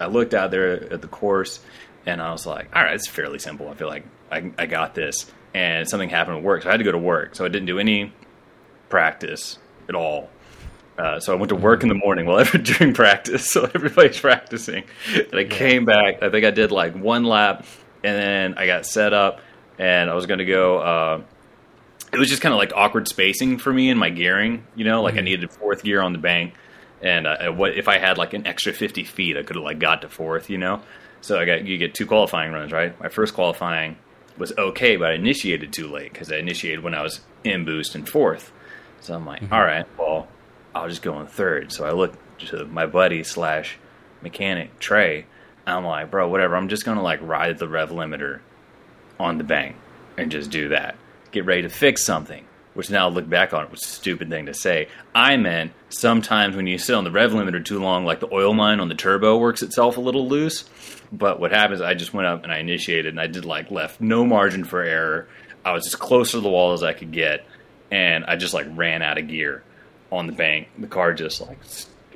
I 0.00 0.06
looked 0.06 0.34
out 0.34 0.50
there 0.50 0.92
at 0.92 1.02
the 1.02 1.08
course, 1.08 1.60
and 2.06 2.20
I 2.20 2.32
was 2.32 2.46
like, 2.46 2.74
"All 2.74 2.82
right, 2.82 2.94
it's 2.94 3.08
fairly 3.08 3.38
simple. 3.38 3.68
I 3.68 3.74
feel 3.74 3.88
like 3.88 4.04
I, 4.30 4.50
I 4.58 4.66
got 4.66 4.94
this." 4.94 5.30
And 5.52 5.88
something 5.88 6.08
happened 6.08 6.38
at 6.38 6.42
work, 6.42 6.62
so 6.62 6.68
I 6.68 6.72
had 6.72 6.78
to 6.78 6.84
go 6.84 6.92
to 6.92 6.98
work. 6.98 7.34
So 7.34 7.44
I 7.44 7.48
didn't 7.48 7.66
do 7.66 7.78
any 7.78 8.12
practice 8.88 9.58
at 9.88 9.94
all. 9.94 10.30
Uh, 11.00 11.18
so 11.18 11.32
I 11.32 11.36
went 11.36 11.48
to 11.48 11.56
work 11.56 11.82
in 11.82 11.88
the 11.88 11.94
morning 11.94 12.26
while 12.26 12.38
every, 12.40 12.60
during 12.60 12.92
practice. 12.92 13.50
So 13.50 13.70
everybody's 13.74 14.20
practicing, 14.20 14.84
and 15.14 15.34
I 15.34 15.44
came 15.44 15.86
back. 15.86 16.22
I 16.22 16.28
think 16.28 16.44
I 16.44 16.50
did 16.50 16.72
like 16.72 16.94
one 16.94 17.24
lap, 17.24 17.64
and 18.04 18.16
then 18.16 18.54
I 18.58 18.66
got 18.66 18.84
set 18.84 19.14
up, 19.14 19.40
and 19.78 20.10
I 20.10 20.14
was 20.14 20.26
going 20.26 20.38
to 20.38 20.44
go. 20.44 20.78
Uh, 20.78 21.22
it 22.12 22.18
was 22.18 22.28
just 22.28 22.42
kind 22.42 22.52
of 22.52 22.58
like 22.58 22.72
awkward 22.74 23.08
spacing 23.08 23.56
for 23.56 23.72
me 23.72 23.88
in 23.88 23.96
my 23.96 24.10
gearing. 24.10 24.66
You 24.74 24.84
know, 24.84 25.02
like 25.02 25.14
I 25.14 25.22
needed 25.22 25.50
fourth 25.50 25.82
gear 25.82 26.02
on 26.02 26.12
the 26.12 26.18
bank, 26.18 26.52
and 27.00 27.26
uh, 27.26 27.50
what 27.50 27.78
if 27.78 27.88
I 27.88 27.96
had 27.98 28.18
like 28.18 28.34
an 28.34 28.46
extra 28.46 28.74
fifty 28.74 29.04
feet? 29.04 29.38
I 29.38 29.42
could 29.42 29.56
have 29.56 29.64
like 29.64 29.78
got 29.78 30.02
to 30.02 30.08
fourth. 30.10 30.50
You 30.50 30.58
know, 30.58 30.82
so 31.22 31.38
I 31.38 31.46
got 31.46 31.66
you 31.66 31.78
get 31.78 31.94
two 31.94 32.04
qualifying 32.04 32.52
runs, 32.52 32.72
right? 32.72 32.98
My 33.00 33.08
first 33.08 33.32
qualifying 33.32 33.96
was 34.36 34.52
okay, 34.58 34.96
but 34.96 35.12
I 35.12 35.14
initiated 35.14 35.72
too 35.72 35.88
late 35.88 36.12
because 36.12 36.30
I 36.30 36.36
initiated 36.36 36.82
when 36.82 36.94
I 36.94 37.02
was 37.02 37.20
in 37.42 37.64
boost 37.64 37.94
and 37.94 38.06
fourth. 38.06 38.52
So 39.00 39.14
I'm 39.14 39.24
like, 39.24 39.50
all 39.50 39.64
right, 39.64 39.86
well, 39.98 40.28
I'll 40.74 40.88
just 40.88 41.02
go 41.02 41.20
in 41.20 41.26
third. 41.26 41.72
So 41.72 41.84
I 41.84 41.92
look 41.92 42.14
to 42.46 42.64
my 42.66 42.86
buddy 42.86 43.24
slash 43.24 43.78
mechanic 44.22 44.78
Trey. 44.78 45.26
I'm 45.66 45.84
like, 45.84 46.10
bro, 46.10 46.28
whatever. 46.28 46.56
I'm 46.56 46.68
just 46.68 46.84
gonna 46.84 47.02
like 47.02 47.20
ride 47.22 47.58
the 47.58 47.68
rev 47.68 47.90
limiter 47.90 48.40
on 49.18 49.38
the 49.38 49.44
bank 49.44 49.76
and 50.16 50.30
just 50.30 50.50
do 50.50 50.70
that. 50.70 50.96
Get 51.32 51.44
ready 51.44 51.62
to 51.62 51.68
fix 51.68 52.02
something. 52.02 52.44
Which 52.74 52.88
now 52.88 53.08
I 53.08 53.10
look 53.10 53.28
back 53.28 53.52
on 53.52 53.64
it 53.64 53.70
was 53.70 53.82
a 53.82 53.86
stupid 53.86 54.30
thing 54.30 54.46
to 54.46 54.54
say. 54.54 54.88
I 55.12 55.36
meant 55.36 55.72
sometimes 55.88 56.54
when 56.54 56.68
you 56.68 56.78
sit 56.78 56.94
on 56.94 57.02
the 57.02 57.10
rev 57.10 57.32
limiter 57.32 57.64
too 57.64 57.80
long, 57.80 58.04
like 58.04 58.20
the 58.20 58.32
oil 58.32 58.56
line 58.56 58.78
on 58.78 58.88
the 58.88 58.94
turbo 58.94 59.38
works 59.38 59.62
itself 59.62 59.96
a 59.96 60.00
little 60.00 60.28
loose. 60.28 60.64
But 61.12 61.40
what 61.40 61.50
happens? 61.50 61.80
I 61.80 61.94
just 61.94 62.14
went 62.14 62.28
up 62.28 62.44
and 62.44 62.52
I 62.52 62.58
initiated, 62.58 63.06
and 63.06 63.20
I 63.20 63.26
did 63.26 63.44
like 63.44 63.72
left 63.72 64.00
no 64.00 64.24
margin 64.24 64.62
for 64.62 64.82
error. 64.82 65.28
I 65.64 65.72
was 65.72 65.84
as 65.88 65.96
close 65.96 66.30
to 66.30 66.40
the 66.40 66.48
wall 66.48 66.72
as 66.72 66.84
I 66.84 66.92
could 66.92 67.10
get, 67.10 67.44
and 67.90 68.24
I 68.24 68.36
just 68.36 68.54
like 68.54 68.66
ran 68.70 69.02
out 69.02 69.18
of 69.18 69.26
gear 69.26 69.64
on 70.10 70.26
the 70.26 70.32
bank. 70.32 70.68
The 70.78 70.86
car 70.86 71.12
just 71.14 71.40
like 71.40 71.58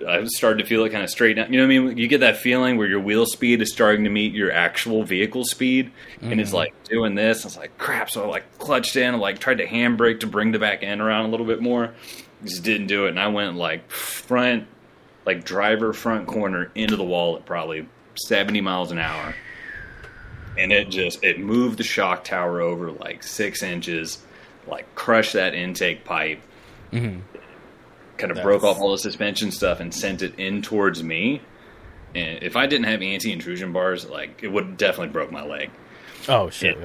I 0.07 0.25
started 0.25 0.63
to 0.63 0.69
feel 0.69 0.85
it 0.85 0.91
kind 0.91 1.05
of 1.05 1.11
straighten 1.11 1.43
out. 1.43 1.51
You 1.51 1.59
know 1.59 1.67
what 1.67 1.75
I 1.75 1.79
mean? 1.79 1.99
You 1.99 2.09
get 2.09 2.21
that 2.21 2.37
feeling 2.39 2.77
where 2.77 2.87
your 2.87 3.01
wheel 3.01 3.27
speed 3.27 3.63
is 3.63 3.73
starting 3.73 4.05
to 4.05 4.11
meet 4.11 4.33
your 4.33 4.51
actual 4.51 5.05
vehicle 5.05 5.45
speed, 5.45 5.93
mm-hmm. 6.17 6.33
and 6.33 6.41
it's 6.41 6.53
like 6.53 6.75
doing 6.85 7.15
this. 7.15 7.45
I 7.45 7.47
was 7.47 7.57
like, 7.57 7.79
crap. 7.79 8.11
So 8.11 8.25
I 8.25 8.27
like 8.27 8.59
clutched 8.59 8.97
in, 8.97 9.19
like 9.19 9.39
tried 9.39 9.59
to 9.59 9.67
handbrake 9.67 10.21
to 10.21 10.27
bring 10.27 10.53
the 10.53 10.59
back 10.59 10.83
end 10.83 11.01
around 11.01 11.27
a 11.27 11.29
little 11.29 11.47
bit 11.47 11.63
more. 11.63 11.95
Just 12.45 12.65
didn't 12.65 12.89
do 12.89 13.07
it, 13.07 13.11
and 13.11 13.21
I 13.21 13.29
went 13.29 13.57
like 13.57 13.91
front, 13.91 14.67
like 15.25 15.45
driver 15.45 15.93
front 15.93 16.27
corner 16.27 16.71
into 16.75 16.97
the 16.97 17.05
wall 17.05 17.37
at 17.37 17.47
probably 17.47 17.87
70 18.17 18.61
miles 18.61 18.91
an 18.91 18.99
hour. 18.99 19.35
And 20.57 20.73
it 20.73 20.89
just 20.89 21.25
it 21.25 21.41
moved 21.41 21.79
the 21.79 21.85
shock 21.85 22.25
tower 22.25 22.61
over 22.61 22.93
like 22.93 23.23
six 23.23 23.63
inches, 23.63 24.19
like 24.67 24.93
crushed 24.95 25.33
that 25.33 25.55
intake 25.55 26.05
pipe. 26.05 26.41
Mm-hmm. 26.93 27.21
Kind 28.17 28.31
of 28.31 28.43
broke 28.43 28.63
off 28.63 28.79
all 28.79 28.93
the 28.93 28.99
suspension 28.99 29.51
stuff 29.51 29.81
and 29.81 29.93
sent 29.93 30.23
it 30.23 30.39
in 30.39 30.63
towards 30.63 31.03
me. 31.03 31.41
And 32.15 32.43
if 32.43 32.57
I 32.57 32.67
didn't 32.67 32.87
have 32.87 33.03
anti 33.03 33.33
intrusion 33.33 33.73
bars, 33.73 34.09
like 34.09 34.41
it 34.43 34.49
would 34.49 34.77
definitely 34.77 35.13
broke 35.13 35.33
my 35.33 35.45
leg. 35.45 35.71
Oh 36.29 36.49
shit! 36.49 36.79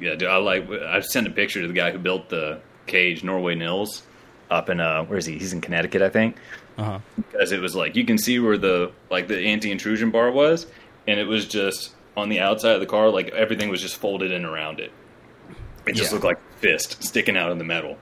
yeah, 0.00 0.14
dude, 0.14 0.28
I 0.28 0.36
like. 0.36 0.70
I 0.70 1.00
sent 1.00 1.26
a 1.26 1.30
picture 1.30 1.60
to 1.60 1.66
the 1.66 1.74
guy 1.74 1.90
who 1.90 1.98
built 1.98 2.28
the 2.28 2.60
cage, 2.86 3.24
Norway 3.24 3.56
Nils, 3.56 4.04
up 4.48 4.70
in 4.70 4.80
uh, 4.80 5.04
where 5.04 5.18
is 5.18 5.26
he? 5.26 5.38
He's 5.38 5.52
in 5.52 5.60
Connecticut, 5.60 6.02
I 6.02 6.08
think 6.08 6.36
uh-huh. 6.80 6.98
because 7.16 7.52
it 7.52 7.60
was 7.60 7.76
like 7.76 7.94
you 7.94 8.04
can 8.04 8.18
see 8.18 8.38
where 8.38 8.56
the 8.56 8.90
like 9.10 9.28
the 9.28 9.38
anti 9.38 9.70
intrusion 9.70 10.10
bar 10.10 10.30
was, 10.30 10.66
and 11.06 11.20
it 11.20 11.26
was 11.26 11.46
just 11.46 11.92
on 12.16 12.28
the 12.28 12.40
outside 12.40 12.72
of 12.72 12.80
the 12.80 12.86
car, 12.86 13.10
like 13.10 13.28
everything 13.30 13.68
was 13.68 13.80
just 13.80 13.96
folded 13.96 14.32
in 14.32 14.44
around 14.44 14.80
it. 14.80 14.90
It 15.86 15.94
just 15.94 16.10
yeah. 16.10 16.14
looked 16.14 16.24
like 16.24 16.58
fist 16.58 17.02
sticking 17.02 17.36
out 17.36 17.50
of 17.50 17.58
the 17.58 17.64
metal. 17.64 17.98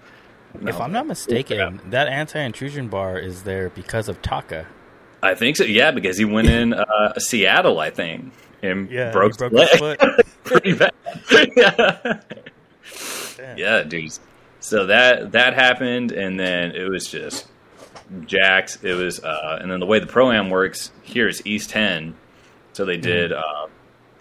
No, 0.61 0.69
if 0.69 0.81
I'm 0.81 0.93
not 0.93 1.07
mistaken, 1.07 1.81
that 1.90 2.09
anti 2.09 2.40
intrusion 2.40 2.88
bar 2.88 3.19
is 3.19 3.43
there 3.43 3.71
because 3.71 4.09
of 4.09 4.23
Taka. 4.23 4.67
I 5.23 5.35
think 5.35 5.57
so. 5.57 5.64
Yeah, 5.64 5.90
because 5.90 6.17
he 6.17 6.25
went 6.25 6.49
in 6.49 6.73
uh, 6.75 7.19
Seattle, 7.19 7.81
I 7.81 7.90
think, 7.90 8.33
and 8.62 8.90
yeah, 8.90 9.11
broke, 9.11 9.37
broke 9.37 9.52
his 9.52 9.71
foot. 9.71 10.00
Pretty 10.45 10.75
bad. 10.75 10.93
yeah. 11.57 12.21
yeah, 13.57 13.83
dude. 13.83 14.19
So 14.61 14.87
that 14.87 15.33
that 15.33 15.55
happened, 15.55 16.12
and 16.12 16.38
then 16.38 16.73
it 16.73 16.88
was 16.88 17.07
just 17.07 17.47
jacks. 18.26 18.78
It 18.83 18.95
was, 18.95 19.23
uh, 19.23 19.59
and 19.61 19.71
then 19.71 19.81
the 19.81 19.87
way 19.87 19.99
the 19.99 20.07
pro 20.07 20.31
am 20.33 20.50
works 20.50 20.93
here 21.02 21.28
is 21.28 21.43
East 21.45 21.71
Ten. 21.71 22.14
So 22.73 22.85
they 22.85 22.97
did. 22.97 23.31
Mm-hmm. 23.31 23.64
Uh, 23.64 23.69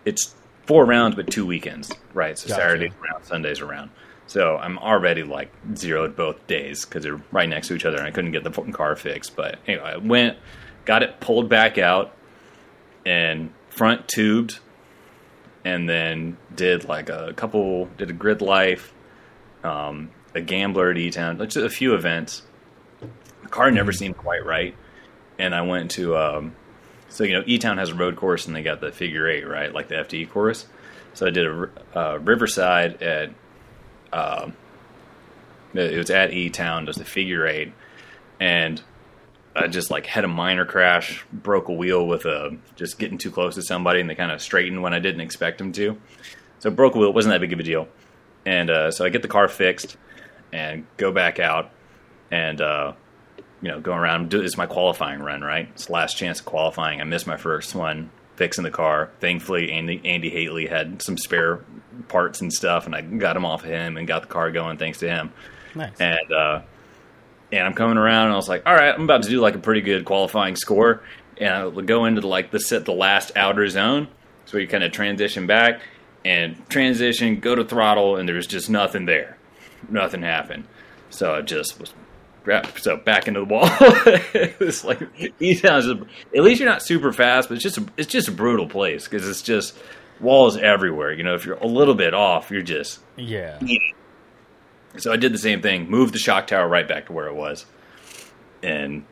it's 0.06 0.36
four 0.66 0.86
rounds, 0.86 1.16
but 1.16 1.30
two 1.30 1.46
weekends, 1.46 1.92
right? 2.14 2.38
So 2.38 2.48
gotcha. 2.48 2.62
Saturdays 2.62 2.92
around, 3.02 3.24
Sundays 3.24 3.62
around. 3.62 3.90
So 4.28 4.58
I'm 4.58 4.78
already 4.78 5.24
like 5.24 5.52
zeroed 5.76 6.16
both 6.16 6.46
days 6.48 6.86
because 6.86 7.04
they're 7.04 7.22
right 7.32 7.48
next 7.48 7.70
to 7.70 7.76
each 7.76 7.86
other, 7.86 7.98
and 7.98 8.06
I 8.06 8.12
couldn't 8.12 8.32
get 8.32 8.44
the 8.44 8.52
fucking 8.52 8.74
car 8.74 8.96
fixed. 8.96 9.36
But 9.36 9.60
anyway, 9.66 9.86
I 9.86 9.98
went, 9.98 10.38
got 10.86 11.02
it 11.02 11.20
pulled 11.20 11.50
back 11.50 11.78
out, 11.78 12.14
and 13.06 13.52
front 13.70 14.08
tubed, 14.08 14.60
and 15.64 15.88
then 15.88 16.38
did 16.54 16.84
like 16.84 17.10
a 17.10 17.34
couple, 17.36 17.86
did 17.98 18.10
a 18.10 18.14
grid 18.14 18.42
life, 18.42 18.94
um, 19.64 20.12
a 20.36 20.42
gambler 20.42 20.92
at 20.92 20.98
E 20.98 21.10
Town, 21.10 21.38
just 21.40 21.56
a 21.58 21.70
few 21.70 21.96
events, 21.96 22.44
the 23.48 23.50
car 23.50 23.72
never 23.72 23.92
mm-hmm. 23.92 23.98
seemed 23.98 24.18
quite 24.18 24.46
right, 24.46 24.76
and 25.40 25.56
I 25.56 25.62
went 25.62 25.92
to 25.92 26.18
um, 26.18 26.54
so 27.10 27.24
you 27.24 27.34
know 27.34 27.44
E 27.46 27.58
Town 27.58 27.78
has 27.78 27.90
a 27.90 27.96
road 27.96 28.16
course 28.16 28.46
and 28.48 28.56
they 28.56 28.64
got 28.64 28.82
the 28.82 28.92
figure 28.92 29.28
eight 29.28 29.48
right, 29.48 29.74
like 29.74 29.88
the 29.88 29.96
FD 29.96 30.30
course. 30.30 30.66
So 31.14 31.26
I 31.26 31.30
did 31.30 31.48
a 31.48 31.70
uh, 31.96 32.18
Riverside 32.18 33.02
at 33.02 33.32
uh, 34.12 34.50
it 35.74 35.98
was 35.98 36.10
at 36.10 36.34
E 36.34 36.50
Town, 36.50 36.86
does 36.86 36.96
the 36.96 37.06
figure 37.06 37.46
eight, 37.48 37.74
and 38.40 38.82
I 39.56 39.68
just 39.68 39.92
like 39.92 40.06
had 40.06 40.24
a 40.24 40.28
minor 40.28 40.66
crash, 40.66 41.26
broke 41.32 41.68
a 41.68 41.74
wheel 41.74 42.08
with 42.08 42.26
a 42.26 42.58
just 42.76 43.00
getting 43.00 43.18
too 43.18 43.32
close 43.32 43.56
to 43.56 43.62
somebody, 43.62 44.00
and 44.00 44.10
they 44.10 44.16
kind 44.16 44.32
of 44.32 44.42
straightened 44.42 44.82
when 44.82 44.94
I 44.94 45.00
didn't 45.00 45.22
expect 45.22 45.58
them 45.58 45.72
to. 45.74 45.98
So 46.60 46.70
broke 46.70 46.96
a 46.96 47.00
wheel, 47.00 47.10
it 47.10 47.16
wasn't 47.16 47.34
that 47.34 47.42
big 47.42 47.54
of 47.54 47.60
a 47.60 47.64
deal, 47.64 47.88
and 48.46 48.70
uh, 48.70 48.92
so 48.92 49.06
I 49.06 49.10
get 49.10 49.22
the 49.22 49.28
car 49.28 49.48
fixed 49.48 49.98
and 50.52 50.86
go 50.98 51.12
back 51.12 51.40
out, 51.40 51.72
and 52.32 52.62
uh, 52.62 52.94
you 53.62 53.70
know, 53.70 53.80
going 53.80 54.00
around. 54.00 54.34
It's 54.34 54.58
my 54.58 54.66
qualifying 54.68 55.22
run, 55.22 55.42
right? 55.42 55.70
It's 55.74 55.90
last 55.90 56.18
chance 56.18 56.40
of 56.40 56.46
qualifying. 56.46 57.02
I 57.02 57.04
missed 57.04 57.28
my 57.28 57.38
first 57.38 57.76
one 57.76 58.12
fixing 58.38 58.64
the 58.64 58.72
car. 58.72 59.12
Thankfully, 59.20 59.72
Andy, 59.72 60.02
Andy 60.06 60.30
Haley 60.30 60.68
had 60.68 61.02
some 61.02 61.18
spare 61.18 61.66
parts 62.08 62.40
and 62.40 62.54
stuff, 62.54 62.86
and 62.86 62.96
I 62.96 63.02
got 63.02 63.34
them 63.34 63.46
off 63.46 63.64
of 63.64 63.70
him 63.70 63.98
and 63.98 64.08
got 64.08 64.22
the 64.22 64.28
car 64.28 64.52
going 64.52 64.78
thanks 64.78 65.00
to 65.00 65.10
him. 65.10 65.34
Nice. 65.76 66.00
And 66.00 66.32
uh, 66.32 66.62
and 67.52 67.62
I'm 67.62 67.74
coming 67.74 67.98
around, 67.98 68.26
and 68.26 68.34
I 68.34 68.38
was 68.38 68.48
like, 68.48 68.66
all 68.66 68.74
right, 68.74 68.94
I'm 68.94 69.04
about 69.04 69.24
to 69.24 69.30
do 69.30 69.42
like 69.42 69.56
a 69.56 69.60
pretty 69.60 69.82
good 69.82 70.06
qualifying 70.06 70.56
score, 70.56 71.02
and 71.38 71.54
I 71.54 71.66
would 71.66 71.88
go 71.88 72.06
into 72.06 72.22
the, 72.22 72.28
like 72.28 72.52
the 72.52 72.60
set 72.60 72.86
the 72.86 72.94
last 72.94 73.32
outer 73.36 73.68
zone, 73.68 74.08
so 74.46 74.58
you 74.58 74.68
kind 74.68 74.84
of 74.84 74.92
transition 74.92 75.48
back 75.48 75.82
and 76.26 76.68
transition, 76.70 77.40
go 77.40 77.56
to 77.56 77.64
throttle, 77.64 78.18
and 78.18 78.28
there's 78.28 78.48
just 78.48 78.70
nothing 78.70 79.06
there, 79.06 79.38
nothing 79.90 80.22
happened. 80.22 80.66
So 81.10 81.36
I 81.36 81.42
just 81.42 81.80
was 81.80 81.94
so 82.78 82.98
back 82.98 83.28
into 83.28 83.42
the 83.42 83.46
wall. 83.46 83.64
it 83.70 84.60
was 84.60 84.84
like 84.84 85.02
E-Town's 85.40 85.88
at 85.88 86.44
least 86.44 86.60
you're 86.60 86.70
not 86.70 86.82
super 86.82 87.12
fast, 87.12 87.50
but 87.50 87.56
it's 87.56 87.64
just 87.64 87.78
a, 87.78 87.86
it's 87.98 88.08
just 88.08 88.28
a 88.28 88.32
brutal 88.32 88.68
place 88.68 89.08
because 89.08 89.28
it's 89.28 89.42
just 89.42 89.78
walls 90.20 90.58
everywhere. 90.58 91.12
You 91.12 91.24
know, 91.24 91.36
if 91.36 91.46
you're 91.46 91.58
a 91.58 91.68
little 91.68 91.96
bit 91.96 92.14
off, 92.14 92.52
you're 92.52 92.62
just 92.62 93.00
yeah. 93.16 93.60
So 94.98 95.12
I 95.12 95.18
did 95.18 95.34
the 95.34 95.40
same 95.40 95.62
thing, 95.62 95.90
moved 95.90 96.14
the 96.14 96.20
shock 96.20 96.48
tower 96.48 96.68
right 96.68 96.88
back 96.88 97.08
to 97.08 97.14
where 97.14 97.28
it 97.28 97.36
was, 97.36 97.66
and 98.64 99.06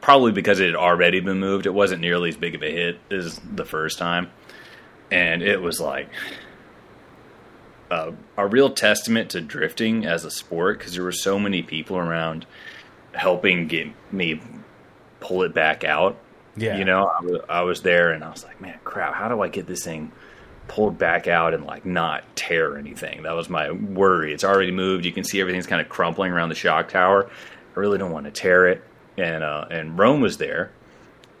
probably 0.00 0.32
because 0.32 0.60
it 0.60 0.66
had 0.66 0.76
already 0.76 1.20
been 1.20 1.38
moved, 1.38 1.66
it 1.66 1.74
wasn't 1.74 2.00
nearly 2.00 2.30
as 2.30 2.36
big 2.36 2.54
of 2.54 2.62
a 2.62 2.70
hit 2.70 3.00
as 3.10 3.40
the 3.52 3.64
first 3.64 3.98
time, 3.98 4.30
and 5.10 5.42
it 5.42 5.60
was 5.60 5.80
like 5.80 6.08
uh, 7.90 8.12
a 8.36 8.46
real 8.46 8.70
testament 8.70 9.30
to 9.30 9.40
drifting 9.40 10.04
as 10.06 10.24
a 10.24 10.30
sport 10.30 10.78
because 10.78 10.94
there 10.94 11.04
were 11.04 11.12
so 11.12 11.38
many 11.38 11.62
people 11.62 11.96
around 11.96 12.46
helping 13.18 13.66
get 13.66 13.88
me 14.12 14.40
pull 15.20 15.42
it 15.42 15.52
back 15.54 15.84
out. 15.84 16.16
Yeah, 16.56 16.76
you 16.76 16.84
know, 16.84 17.06
I 17.06 17.22
was, 17.22 17.40
I 17.48 17.60
was 17.62 17.82
there 17.82 18.10
and 18.12 18.24
I 18.24 18.30
was 18.30 18.44
like, 18.44 18.60
man, 18.60 18.78
crap, 18.84 19.14
how 19.14 19.28
do 19.28 19.40
I 19.42 19.48
get 19.48 19.66
this 19.66 19.84
thing 19.84 20.10
pulled 20.66 20.98
back 20.98 21.28
out 21.28 21.54
and 21.54 21.64
like 21.64 21.86
not 21.86 22.24
tear 22.34 22.76
anything? 22.76 23.22
That 23.22 23.32
was 23.32 23.48
my 23.48 23.70
worry. 23.70 24.32
It's 24.32 24.44
already 24.44 24.72
moved. 24.72 25.04
You 25.04 25.12
can 25.12 25.24
see 25.24 25.40
everything's 25.40 25.66
kind 25.66 25.80
of 25.80 25.88
crumpling 25.88 26.32
around 26.32 26.48
the 26.48 26.54
shock 26.54 26.88
tower. 26.88 27.30
I 27.76 27.80
really 27.80 27.98
don't 27.98 28.10
want 28.10 28.26
to 28.26 28.32
tear 28.32 28.66
it. 28.68 28.82
And 29.16 29.44
uh, 29.44 29.66
and 29.70 29.98
Rome 29.98 30.20
was 30.20 30.38
there, 30.38 30.70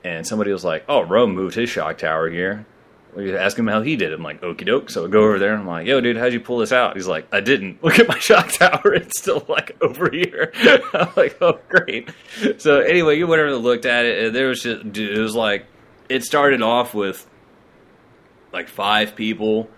and 0.04 0.26
somebody 0.26 0.52
was 0.52 0.64
like, 0.64 0.84
"Oh, 0.88 1.02
Rome 1.02 1.32
moved 1.34 1.54
his 1.54 1.70
shock 1.70 1.98
tower 1.98 2.28
here." 2.28 2.66
We 3.14 3.36
ask 3.36 3.58
him 3.58 3.66
how 3.66 3.82
he 3.82 3.96
did 3.96 4.12
it. 4.12 4.14
I'm 4.14 4.22
like, 4.22 4.42
okie 4.42 4.66
doke. 4.66 4.90
So 4.90 5.04
I 5.04 5.08
go 5.08 5.22
over 5.22 5.38
there 5.38 5.52
and 5.52 5.62
I'm 5.62 5.66
like, 5.66 5.86
yo, 5.86 6.00
dude, 6.00 6.16
how'd 6.16 6.32
you 6.32 6.40
pull 6.40 6.58
this 6.58 6.72
out? 6.72 6.96
He's 6.96 7.06
like, 7.06 7.26
I 7.32 7.40
didn't. 7.40 7.82
Look 7.82 7.98
at 7.98 8.08
my 8.08 8.18
shock 8.18 8.52
tower. 8.52 8.94
It's 8.94 9.18
still 9.18 9.44
like 9.48 9.76
over 9.80 10.10
here. 10.10 10.52
I'm 10.92 11.08
like, 11.16 11.36
oh, 11.40 11.58
great. 11.68 12.10
So 12.58 12.80
anyway, 12.80 13.18
you 13.18 13.26
went 13.26 13.40
over 13.40 13.54
and 13.54 13.64
looked 13.64 13.86
at 13.86 14.04
it. 14.04 14.26
And 14.26 14.34
there 14.36 14.48
was 14.48 14.62
just, 14.62 14.92
dude, 14.92 15.16
it 15.16 15.20
was 15.20 15.34
like, 15.34 15.66
it 16.08 16.24
started 16.24 16.62
off 16.62 16.94
with 16.94 17.26
like 18.52 18.68
five 18.68 19.14
people 19.14 19.68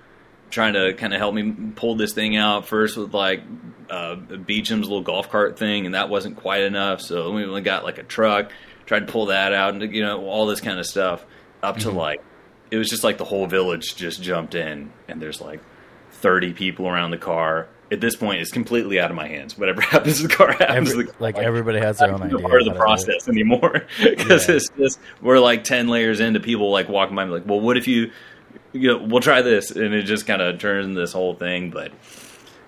trying 0.51 0.75
to 0.75 0.93
kind 0.95 1.15
of 1.15 1.19
help 1.19 1.35
me 1.35 1.53
pull 1.77 1.95
this 1.95 2.13
thing 2.13 2.37
out 2.37 2.67
first 2.67 2.97
with 2.97 3.15
like 3.15 3.43
uh, 3.89 4.17
Beecham's 4.17 4.89
little 4.89 5.03
golf 5.03 5.31
cart 5.31 5.59
thing, 5.59 5.87
and 5.87 5.95
that 5.95 6.09
wasn't 6.09 6.37
quite 6.37 6.63
enough. 6.63 7.01
So 7.01 7.33
we 7.33 7.45
only 7.45 7.63
got 7.63 7.85
like 7.85 7.99
a 7.99 8.03
truck, 8.03 8.53
tried 8.87 9.07
to 9.07 9.13
pull 9.13 9.27
that 9.27 9.53
out, 9.53 9.75
and 9.75 9.95
you 9.95 10.03
know 10.03 10.25
all 10.27 10.47
this 10.47 10.61
kind 10.61 10.79
of 10.79 10.87
stuff 10.87 11.25
up 11.63 11.79
to 11.79 11.89
mm-hmm. 11.89 11.97
like 11.97 12.23
it 12.71 12.77
was 12.77 12.89
just 12.89 13.05
like 13.05 13.19
the 13.19 13.25
whole 13.25 13.47
village 13.47 13.97
just 13.97 14.23
jumped 14.23 14.55
in, 14.55 14.93
and 15.09 15.21
there's 15.21 15.41
like 15.41 15.61
30 16.13 16.53
people 16.53 16.89
around 16.89 17.11
the 17.11 17.19
car. 17.19 17.69
At 17.93 18.01
this 18.01 18.15
point, 18.15 18.41
it's 18.41 18.53
completely 18.53 19.01
out 19.01 19.11
of 19.11 19.17
my 19.17 19.27
hands. 19.27 19.59
Whatever 19.59 19.81
happens 19.81 20.21
to 20.21 20.29
the 20.29 20.35
car 20.35 20.53
happens. 20.53 20.91
Every, 20.91 21.05
the 21.05 21.13
car. 21.13 21.21
Like 21.21 21.37
everybody 21.37 21.81
has 21.81 21.99
their 21.99 22.13
own 22.13 22.23
idea. 22.23 22.39
Part 22.39 22.63
of 22.63 22.67
the 22.67 22.75
process 22.75 23.27
it. 23.27 23.33
anymore 23.33 23.87
because 24.03 24.49
yeah. 24.49 24.57
it's 24.57 24.69
just 24.79 25.01
we're 25.21 25.41
like 25.41 25.65
10 25.65 25.89
layers 25.89 26.21
into 26.21 26.41
people 26.41 26.71
like 26.71 26.89
walking 26.89 27.17
by, 27.17 27.25
me 27.25 27.33
like, 27.33 27.47
well, 27.47 27.61
what 27.61 27.77
if 27.77 27.89
you, 27.89 28.13
you 28.73 28.89
know, 28.89 28.99
we'll 29.05 29.21
try 29.21 29.43
this, 29.43 29.71
and 29.73 29.93
it 29.93 30.03
just 30.03 30.27
kind 30.27 30.41
of 30.41 30.59
turns 30.61 30.95
this 30.95 31.13
whole 31.13 31.35
thing. 31.35 31.71
But 31.71 31.93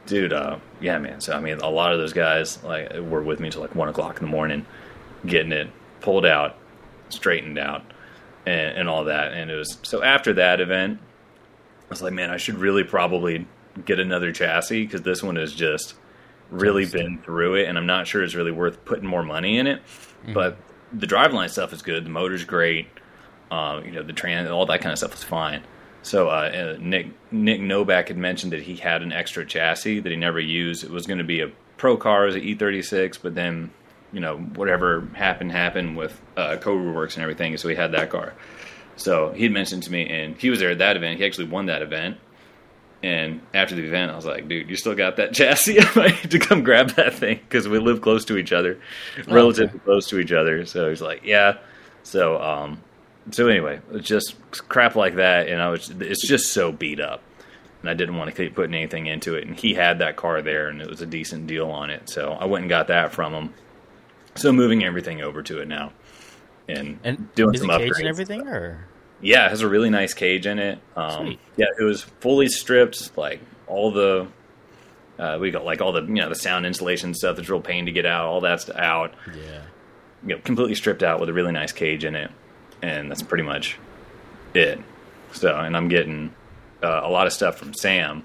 dude, 0.07 0.33
uh, 0.33 0.59
yeah, 0.81 0.99
man. 0.99 1.21
So 1.21 1.35
I 1.35 1.41
mean, 1.41 1.59
a 1.59 1.71
lot 1.71 1.93
of 1.93 2.01
those 2.01 2.13
guys 2.13 2.63
like 2.65 2.93
were 2.95 3.23
with 3.23 3.39
me 3.39 3.51
till 3.51 3.61
like 3.61 3.75
one 3.75 3.89
o'clock 3.89 4.19
in 4.19 4.27
the 4.27 4.31
morning, 4.31 4.67
getting 5.25 5.53
it 5.53 5.71
pulled 6.01 6.27
out, 6.27 6.57
straightened 7.11 7.59
out, 7.59 7.85
and, 8.47 8.79
and 8.79 8.89
all 8.89 9.05
that. 9.05 9.33
And 9.33 9.51
it 9.51 9.57
was 9.57 9.79
so 9.83 10.03
after 10.03 10.33
that 10.35 10.61
event, 10.61 11.01
I 11.01 11.89
was 11.89 12.03
like, 12.03 12.13
man, 12.13 12.31
I 12.31 12.37
should 12.37 12.57
really 12.57 12.85
probably 12.85 13.47
get 13.85 13.99
another 13.99 14.33
chassis 14.33 14.85
because 14.85 15.03
this 15.03 15.23
one 15.23 15.37
has 15.37 15.53
just 15.53 15.95
really 16.51 16.87
been 16.87 17.19
through 17.19 17.57
it, 17.57 17.69
and 17.69 17.79
I'm 17.79 17.87
not 17.87 18.07
sure 18.07 18.23
it's 18.23 18.35
really 18.35 18.53
worth 18.53 18.85
putting 18.85 19.07
more 19.07 19.23
money 19.23 19.59
in 19.59 19.67
it. 19.67 19.83
Mm-hmm. 19.83 20.35
But 20.35 20.59
the 20.93 21.07
driveline 21.07 21.51
stuff 21.51 21.73
is 21.73 21.83
good. 21.83 22.05
The 22.05 22.11
motor's 22.11 22.45
great. 22.45 22.89
Um, 23.51 23.85
you 23.85 23.93
know, 23.93 24.03
the 24.03 24.13
trans, 24.13 24.51
all 24.51 24.67
that 24.67 24.81
kind 24.81 24.93
of 24.93 24.99
stuff 24.99 25.15
is 25.15 25.25
fine. 25.25 25.63
So 26.03 26.29
uh, 26.29 26.77
uh, 26.77 26.77
Nick 26.81 27.09
Nick 27.31 27.61
Novak 27.61 28.09
had 28.09 28.17
mentioned 28.17 28.53
that 28.53 28.63
he 28.63 28.77
had 28.77 29.03
an 29.03 29.13
extra 29.13 29.47
chassis 29.47 30.01
that 30.01 30.11
he 30.11 30.17
never 30.17 30.41
used. 30.41 30.85
It 30.85 30.91
was 30.91 31.07
going 31.07 31.19
to 31.19 31.25
be 31.25 31.41
a 31.41 31.51
pro 31.77 31.97
car, 31.97 32.25
it 32.25 32.27
was 32.27 32.35
an 32.37 32.43
E36, 32.43 33.19
but 33.23 33.35
then 33.35 33.71
you 34.13 34.21
know 34.21 34.37
whatever 34.39 35.09
happened 35.15 35.53
happened 35.53 35.97
with 35.97 36.21
uh, 36.37 36.57
Cobra 36.57 36.93
Works 36.93 37.15
and 37.17 37.23
everything. 37.23 37.57
So 37.57 37.69
he 37.69 37.75
had 37.75 37.93
that 37.93 38.11
car. 38.11 38.35
So 38.97 39.33
he 39.33 39.45
had 39.45 39.53
mentioned 39.53 39.85
to 39.85 39.93
me, 39.93 40.09
and 40.09 40.37
he 40.37 40.51
was 40.51 40.59
there 40.61 40.71
at 40.71 40.79
that 40.79 40.97
event. 40.97 41.19
He 41.19 41.25
actually 41.25 41.49
won 41.49 41.67
that 41.67 41.83
event. 41.83 42.19
And 43.03 43.41
after 43.53 43.75
the 43.75 43.83
event, 43.85 44.13
I 44.13 44.17
was 44.17 44.27
like, 44.27 44.47
"Dude, 44.49 44.71
you 44.71 44.77
still 44.77 44.95
got 44.95 45.17
that 45.17 45.33
chassis? 45.35 45.81
I 45.81 45.93
might 45.97 46.31
to 46.31 46.39
come 46.39 46.63
grab 46.63 46.91
that 46.91 47.15
thing 47.15 47.41
because 47.49 47.67
we 47.67 47.79
live 47.79 48.01
close 48.01 48.25
to 48.27 48.37
each 48.37 48.53
other, 48.53 48.79
Oh, 49.27 49.33
relatively 49.35 49.77
okay. 49.77 49.85
close 49.85 50.07
to 50.09 50.19
each 50.21 50.31
other." 50.33 50.65
So 50.67 50.89
he's 50.89 51.03
like, 51.03 51.23
"Yeah." 51.25 51.59
So, 52.05 52.41
um, 52.41 52.81
so 53.31 53.49
anyway, 53.49 53.81
it's 53.93 54.07
just 54.07 54.37
crap 54.69 54.95
like 54.95 55.17
that, 55.17 55.49
and 55.49 55.61
I 55.61 55.69
was, 55.71 55.91
it's 55.91 56.27
just 56.27 56.53
so 56.53 56.71
beat 56.73 57.01
up, 57.01 57.23
and 57.81 57.89
I 57.91 57.95
didn't 57.95 58.17
want 58.17 58.31
to 58.31 58.37
keep 58.37 58.55
putting 58.55 58.75
anything 58.75 59.07
into 59.07 59.35
it. 59.37 59.47
And 59.47 59.57
he 59.59 59.75
had 59.75 59.99
that 60.01 60.17
car 60.17 60.43
there, 60.43 60.69
and 60.69 60.81
it 60.83 60.89
was 60.89 61.01
a 61.01 61.07
decent 61.07 61.47
deal 61.47 61.71
on 61.71 61.91
it, 61.91 62.09
so 62.09 62.33
I 62.33 62.45
went 62.45 62.63
and 62.63 62.69
got 62.69 62.89
that 62.89 63.13
from 63.13 63.33
him. 63.33 63.55
So 64.35 64.53
moving 64.53 64.85
everything 64.85 65.21
over 65.21 65.43
to 65.43 65.61
it 65.61 65.69
now, 65.69 65.93
and, 66.69 66.99
And 67.05 67.35
doing 67.35 67.57
some 67.57 67.69
upgrades 67.69 67.99
and 67.99 68.09
everything, 68.09 68.47
or 68.47 68.87
yeah, 69.21 69.47
it 69.47 69.51
has 69.51 69.61
a 69.61 69.69
really 69.69 69.91
nice 69.91 70.15
cage 70.15 70.47
in 70.47 70.59
it. 70.59 70.79
Um, 70.97 71.39
yeah, 71.57 71.67
it 71.79 71.83
was 71.83 72.03
fully 72.03 72.49
stripped, 72.49 73.17
like 73.17 73.41
all 73.67 73.91
the 73.93 74.27
uh, 75.19 75.39
we 75.41 75.51
got 75.51 75.65
like 75.65 75.81
all 75.81 75.93
the 75.93 76.03
you 76.03 76.15
know 76.15 76.29
the 76.29 76.35
sound 76.35 76.67
insulation 76.67 77.15
stuff 77.15 77.37
that's 77.37 77.49
real 77.49 77.61
pain 77.61 77.87
to 77.87 77.93
get 77.93 78.07
out, 78.07 78.27
all 78.27 78.41
that's 78.41 78.69
out. 78.71 79.15
yeah? 79.29 79.63
You 80.27 80.37
know, 80.37 80.41
completely 80.43 80.75
stripped 80.75 81.03
out 81.03 81.21
with 81.21 81.29
a 81.29 81.33
really 81.33 81.53
nice 81.53 81.73
cage 81.73 82.05
in 82.05 82.15
it, 82.15 82.31
and 82.81 83.11
that's 83.11 83.23
pretty 83.23 83.45
much 83.45 83.79
it. 84.55 84.81
So, 85.33 85.55
and 85.55 85.77
I'm 85.77 85.89
getting 85.89 86.35
uh, 86.83 87.03
a 87.05 87.11
lot 87.11 87.27
of 87.27 87.33
stuff 87.33 87.57
from 87.57 87.75
Sam. 87.75 88.25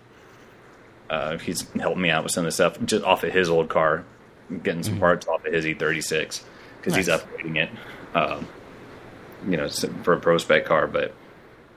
Uh, 1.10 1.38
he's 1.38 1.70
helping 1.72 2.02
me 2.02 2.10
out 2.10 2.24
with 2.24 2.34
some 2.34 2.42
of 2.42 2.48
the 2.48 2.52
stuff 2.52 2.78
just 2.86 3.04
off 3.04 3.24
of 3.24 3.32
his 3.32 3.50
old 3.50 3.70
car, 3.70 4.04
getting 4.64 4.84
some 4.84 5.00
parts 5.00 5.28
off 5.28 5.46
of 5.46 5.54
his 5.54 5.66
E36 5.66 6.44
because 6.78 6.96
he's 6.96 7.08
upgrading 7.08 7.58
it. 7.58 7.70
Um, 8.16 8.48
you 9.48 9.58
know, 9.58 9.68
for 10.04 10.14
a 10.14 10.20
pro 10.20 10.38
spec 10.38 10.66
car. 10.66 10.88
But 10.88 11.14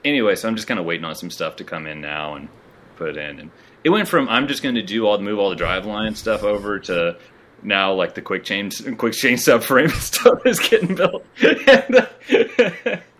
anyway, 0.03 0.35
so 0.35 0.47
I'm 0.47 0.55
just 0.55 0.67
kind 0.67 0.79
of 0.79 0.85
waiting 0.85 1.05
on 1.05 1.15
some 1.15 1.29
stuff 1.29 1.57
to 1.57 1.63
come 1.63 1.87
in 1.87 2.01
now 2.01 2.35
and 2.35 2.49
put 2.95 3.09
it 3.09 3.17
in. 3.17 3.39
And 3.39 3.51
it 3.83 3.89
went 3.89 4.07
from 4.07 4.29
I'm 4.29 4.47
just 4.47 4.63
going 4.63 4.75
to 4.75 4.83
do 4.83 5.05
all 5.07 5.17
move 5.19 5.39
all 5.39 5.49
the 5.49 5.55
driveline 5.55 6.15
stuff 6.15 6.43
over 6.43 6.79
to 6.79 7.17
now 7.63 7.93
like 7.93 8.15
the 8.15 8.21
quick 8.21 8.43
change 8.43 8.83
quick 8.97 9.13
change 9.13 9.41
subframe 9.41 9.91
stuff 10.01 10.45
is 10.45 10.59
getting 10.59 10.95
built. 10.95 11.25
and, 11.41 11.95
uh, 11.95 12.97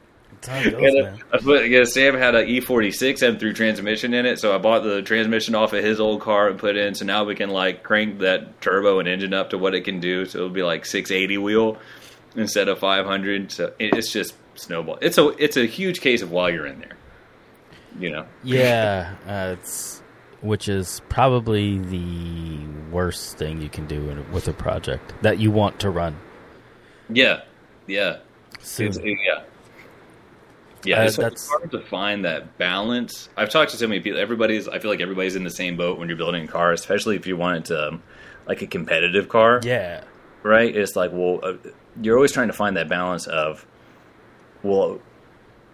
Goes, 0.42 0.66
and, 0.66 0.98
uh, 0.98 1.04
man. 1.04 1.20
Put, 1.44 1.70
yeah, 1.70 1.84
Sam 1.84 2.16
had 2.16 2.36
an 2.36 2.48
E46 2.48 3.38
M3 3.38 3.56
transmission 3.56 4.14
in 4.14 4.26
it, 4.26 4.40
so 4.40 4.56
I 4.56 4.58
bought 4.58 4.84
the 4.84 5.02
transmission 5.02 5.56
off 5.56 5.74
of 5.74 5.84
his 5.84 6.00
old 6.00 6.22
car 6.22 6.50
and 6.50 6.58
put 6.58 6.76
it 6.76 6.86
in. 6.86 6.96
So 6.96 7.06
now 7.06 7.24
we 7.24 7.36
can 7.36 7.50
like 7.50 7.84
crank 7.84 8.20
that 8.20 8.62
turbo 8.62 9.00
and 9.00 9.08
engine 9.08 9.34
up 9.34 9.52
to 9.52 9.58
what 9.58 9.76
it 9.76 9.82
can 9.82 10.00
do. 10.00 10.26
So 10.26 10.40
it'll 10.40 10.50
be 10.50 10.64
like 10.64 10.86
680 10.86 11.38
wheel 11.38 11.78
instead 12.36 12.68
of 12.68 12.80
500. 12.80 13.52
So 13.52 13.74
it's 13.80 14.12
just 14.12 14.34
snowball. 14.56 14.98
It's 15.02 15.18
a 15.18 15.30
it's 15.30 15.58
a 15.58 15.66
huge 15.66 16.02
case 16.02 16.22
of 16.22 16.32
while 16.32 16.50
you're 16.50 16.68
in 16.68 16.80
there. 16.80 16.98
You 18.00 18.10
know, 18.10 18.26
Yeah, 18.44 19.16
uh, 19.28 19.56
it's 19.60 20.02
which 20.40 20.68
is 20.68 21.02
probably 21.10 21.78
the 21.78 22.58
worst 22.90 23.38
thing 23.38 23.62
you 23.62 23.70
can 23.70 23.86
do 23.86 24.10
in, 24.10 24.32
with 24.32 24.48
a 24.48 24.54
project 24.54 25.14
that 25.22 25.38
you 25.38 25.52
want 25.52 25.80
to 25.82 25.90
run 25.92 26.16
yeah, 27.14 27.42
yeah, 27.88 28.18
yeah. 28.68 29.44
Yeah, 30.84 31.02
Uh, 31.02 31.06
it's, 31.06 31.18
that's- 31.18 31.48
hard 31.48 31.72
to 31.72 31.80
find 31.82 32.26
that 32.26 32.58
balance. 32.58 33.30
I've 33.38 33.50
talked 33.50 33.72
to 33.72 33.78
so 33.78 33.88
many 33.88 34.02
people. 34.02 34.20
Everybody's. 34.20 34.68
I 34.68 34.80
feel 34.80 34.90
like 34.92 35.02
everybody's 35.02 35.36
in 35.36 35.44
the 35.44 35.50
same 35.52 35.78
boat 35.78 36.00
when 36.00 36.08
you're 36.08 36.18
building 36.18 36.46
a 36.46 36.48
car, 36.48 36.72
especially 36.72 37.16
if 37.16 37.28
you 37.28 37.38
want 37.38 37.58
it 37.60 37.66
to, 37.66 37.88
um, 37.90 38.04
like 38.48 38.62
a 38.62 38.68
competitive 38.68 39.30
car. 39.30 39.60
yeah, 39.64 40.04
right? 40.44 40.76
It's 40.76 40.96
like, 40.96 41.12
well, 41.14 41.40
uh, 41.44 41.54
you're 42.02 42.16
always 42.16 42.32
trying 42.32 42.48
to 42.48 42.54
find 42.54 42.78
that 42.78 42.90
balance 42.90 43.28
of, 43.28 43.66
well, 44.64 45.00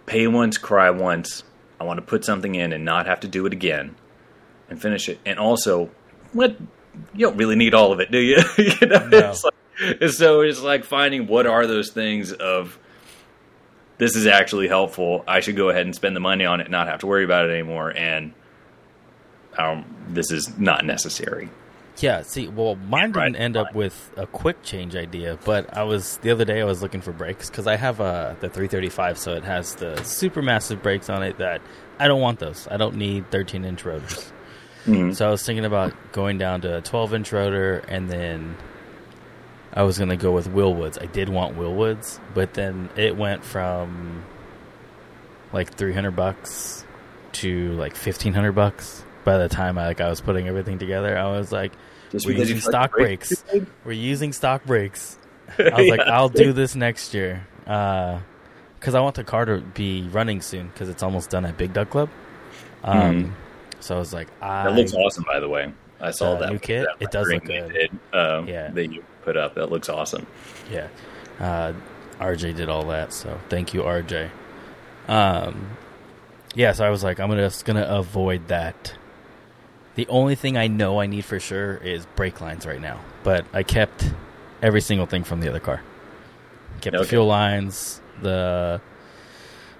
pay 0.06 0.26
once, 0.26 0.58
cry 0.58 0.90
once. 0.90 1.42
I 1.80 1.84
want 1.84 1.98
to 1.98 2.02
put 2.02 2.24
something 2.24 2.54
in 2.54 2.72
and 2.72 2.84
not 2.84 3.06
have 3.06 3.20
to 3.20 3.28
do 3.28 3.46
it 3.46 3.52
again, 3.52 3.94
and 4.68 4.80
finish 4.80 5.08
it. 5.08 5.20
And 5.24 5.38
also, 5.38 5.90
what 6.32 6.56
you 7.14 7.26
don't 7.26 7.36
really 7.36 7.56
need 7.56 7.72
all 7.74 7.92
of 7.92 8.00
it, 8.00 8.10
do 8.10 8.18
you? 8.18 8.38
you 8.58 8.86
know, 8.86 9.06
No. 9.08 9.30
it's 9.30 9.44
like, 9.44 10.10
so 10.10 10.40
it's 10.42 10.60
like 10.60 10.84
finding 10.84 11.26
what 11.28 11.46
are 11.46 11.66
those 11.66 11.90
things 11.90 12.32
of. 12.32 12.78
This 13.98 14.14
is 14.16 14.26
actually 14.26 14.68
helpful. 14.68 15.24
I 15.26 15.40
should 15.40 15.56
go 15.56 15.68
ahead 15.70 15.82
and 15.86 15.94
spend 15.94 16.14
the 16.16 16.20
money 16.20 16.44
on 16.44 16.60
it, 16.60 16.64
and 16.64 16.70
not 16.72 16.86
have 16.88 17.00
to 17.00 17.06
worry 17.06 17.24
about 17.24 17.48
it 17.48 17.52
anymore. 17.52 17.90
And 17.96 18.32
um, 19.58 19.84
this 20.08 20.30
is 20.30 20.56
not 20.58 20.84
necessary. 20.84 21.50
yeah. 21.98 22.22
See, 22.22 22.46
well, 22.46 22.76
mine 22.76 23.10
didn't 23.10 23.36
end 23.36 23.56
up 23.56 23.74
with 23.74 24.12
a 24.16 24.26
quick 24.26 24.62
change 24.62 24.94
idea, 24.94 25.36
but 25.44 25.76
I 25.76 25.82
was 25.82 26.18
the 26.18 26.30
other 26.30 26.44
day 26.44 26.60
I 26.60 26.64
was 26.64 26.80
looking 26.80 27.00
for 27.00 27.12
brakes 27.12 27.50
because 27.50 27.66
I 27.66 27.74
have 27.76 28.00
uh, 28.00 28.34
the 28.40 28.48
335, 28.48 29.18
so 29.18 29.34
it 29.34 29.42
has 29.44 29.74
the 29.74 30.00
super 30.04 30.42
massive 30.42 30.80
brakes 30.82 31.10
on 31.10 31.24
it 31.24 31.38
that 31.38 31.60
I 31.98 32.06
don't 32.06 32.20
want 32.20 32.38
those. 32.38 32.68
I 32.70 32.76
don't 32.76 32.94
need 32.96 33.30
13 33.32 33.64
inch 33.64 33.84
rotors. 33.84 34.32
Mhm. 34.86 35.14
So 35.14 35.26
I 35.26 35.30
was 35.30 35.44
thinking 35.44 35.64
about 35.64 35.92
going 36.12 36.38
down 36.38 36.60
to 36.60 36.78
a 36.78 36.80
12 36.80 37.14
inch 37.14 37.32
rotor, 37.32 37.82
and 37.88 38.08
then 38.08 38.56
I 39.72 39.82
was 39.82 39.98
gonna 39.98 40.16
go 40.16 40.32
with 40.32 40.48
Wilwoods. 40.52 41.00
I 41.00 41.06
did 41.06 41.28
want 41.28 41.56
Wilwoods, 41.56 42.18
but 42.34 42.54
then 42.54 42.88
it 42.96 43.16
went 43.16 43.44
from 43.44 44.24
like 45.52 45.72
300 45.74 46.12
bucks 46.12 46.84
to 47.32 47.72
like 47.72 47.92
1500 47.92 48.52
bucks. 48.52 49.04
By 49.24 49.36
the 49.38 49.48
time 49.48 49.78
I 49.78 49.86
like 49.86 50.00
I 50.00 50.08
was 50.08 50.20
putting 50.20 50.48
everything 50.48 50.78
together, 50.78 51.16
I 51.18 51.30
was 51.30 51.52
like, 51.52 51.72
Just 52.10 52.26
"We're 52.26 52.38
using 52.38 52.60
stock 52.60 52.96
too 52.96 53.04
big? 53.52 53.66
We're 53.84 53.92
using 53.92 54.32
stock 54.32 54.64
brakes." 54.64 55.18
I 55.58 55.70
was 55.80 55.88
like, 55.88 56.00
"I'll 56.00 56.28
do 56.30 56.52
this 56.54 56.74
next 56.74 57.12
year," 57.12 57.46
because 57.64 58.94
I 58.94 59.00
want 59.00 59.16
the 59.16 59.24
car 59.24 59.44
to 59.44 59.58
be 59.60 60.08
running 60.12 60.40
soon 60.40 60.68
because 60.68 60.88
it's 60.88 61.02
almost 61.02 61.28
done 61.30 61.44
at 61.44 61.58
Big 61.58 61.72
Duck 61.74 61.90
Club. 61.90 62.08
Um, 62.84 63.00
Mhm. 63.00 63.30
So 63.80 63.94
I 63.94 63.98
was 63.98 64.12
like, 64.12 64.28
I 64.42 64.64
That 64.64 64.74
looks 64.74 64.92
awesome, 64.94 65.24
by 65.24 65.38
the 65.40 65.48
way. 65.48 65.72
I 66.00 66.10
saw 66.10 66.34
The 66.34 66.46
that 66.46 66.52
new 66.52 66.58
kit? 66.58 66.86
that 66.86 67.04
It 67.04 67.10
does 67.12 67.28
look 67.28 67.44
good. 67.44 67.72
did, 67.72 67.90
um, 68.12 68.48
Yeah. 68.48 68.70
that 68.70 68.92
you 68.92 69.04
put 69.28 69.36
up. 69.36 69.56
That 69.56 69.70
looks 69.70 69.90
awesome. 69.90 70.26
Yeah. 70.70 70.88
Uh, 71.38 71.74
RJ 72.18 72.56
did 72.56 72.70
all 72.70 72.86
that, 72.86 73.12
so 73.12 73.38
thank 73.50 73.74
you, 73.74 73.82
RJ. 73.82 74.30
Um, 75.06 75.76
yeah, 76.54 76.72
so 76.72 76.86
I 76.86 76.90
was 76.90 77.04
like, 77.04 77.20
I'm 77.20 77.28
gonna, 77.28 77.42
just 77.42 77.66
gonna 77.66 77.86
avoid 77.86 78.48
that. 78.48 78.94
The 79.96 80.06
only 80.08 80.34
thing 80.34 80.56
I 80.56 80.68
know 80.68 80.98
I 80.98 81.06
need 81.06 81.26
for 81.26 81.38
sure 81.38 81.76
is 81.76 82.06
brake 82.16 82.40
lines 82.40 82.66
right 82.66 82.80
now, 82.80 83.00
but 83.22 83.44
I 83.52 83.64
kept 83.64 84.10
every 84.62 84.80
single 84.80 85.06
thing 85.06 85.24
from 85.24 85.40
the 85.40 85.50
other 85.50 85.60
car. 85.60 85.82
Kept 86.80 86.96
the 86.96 87.04
fuel 87.04 87.26
lines, 87.26 88.00
the 88.22 88.80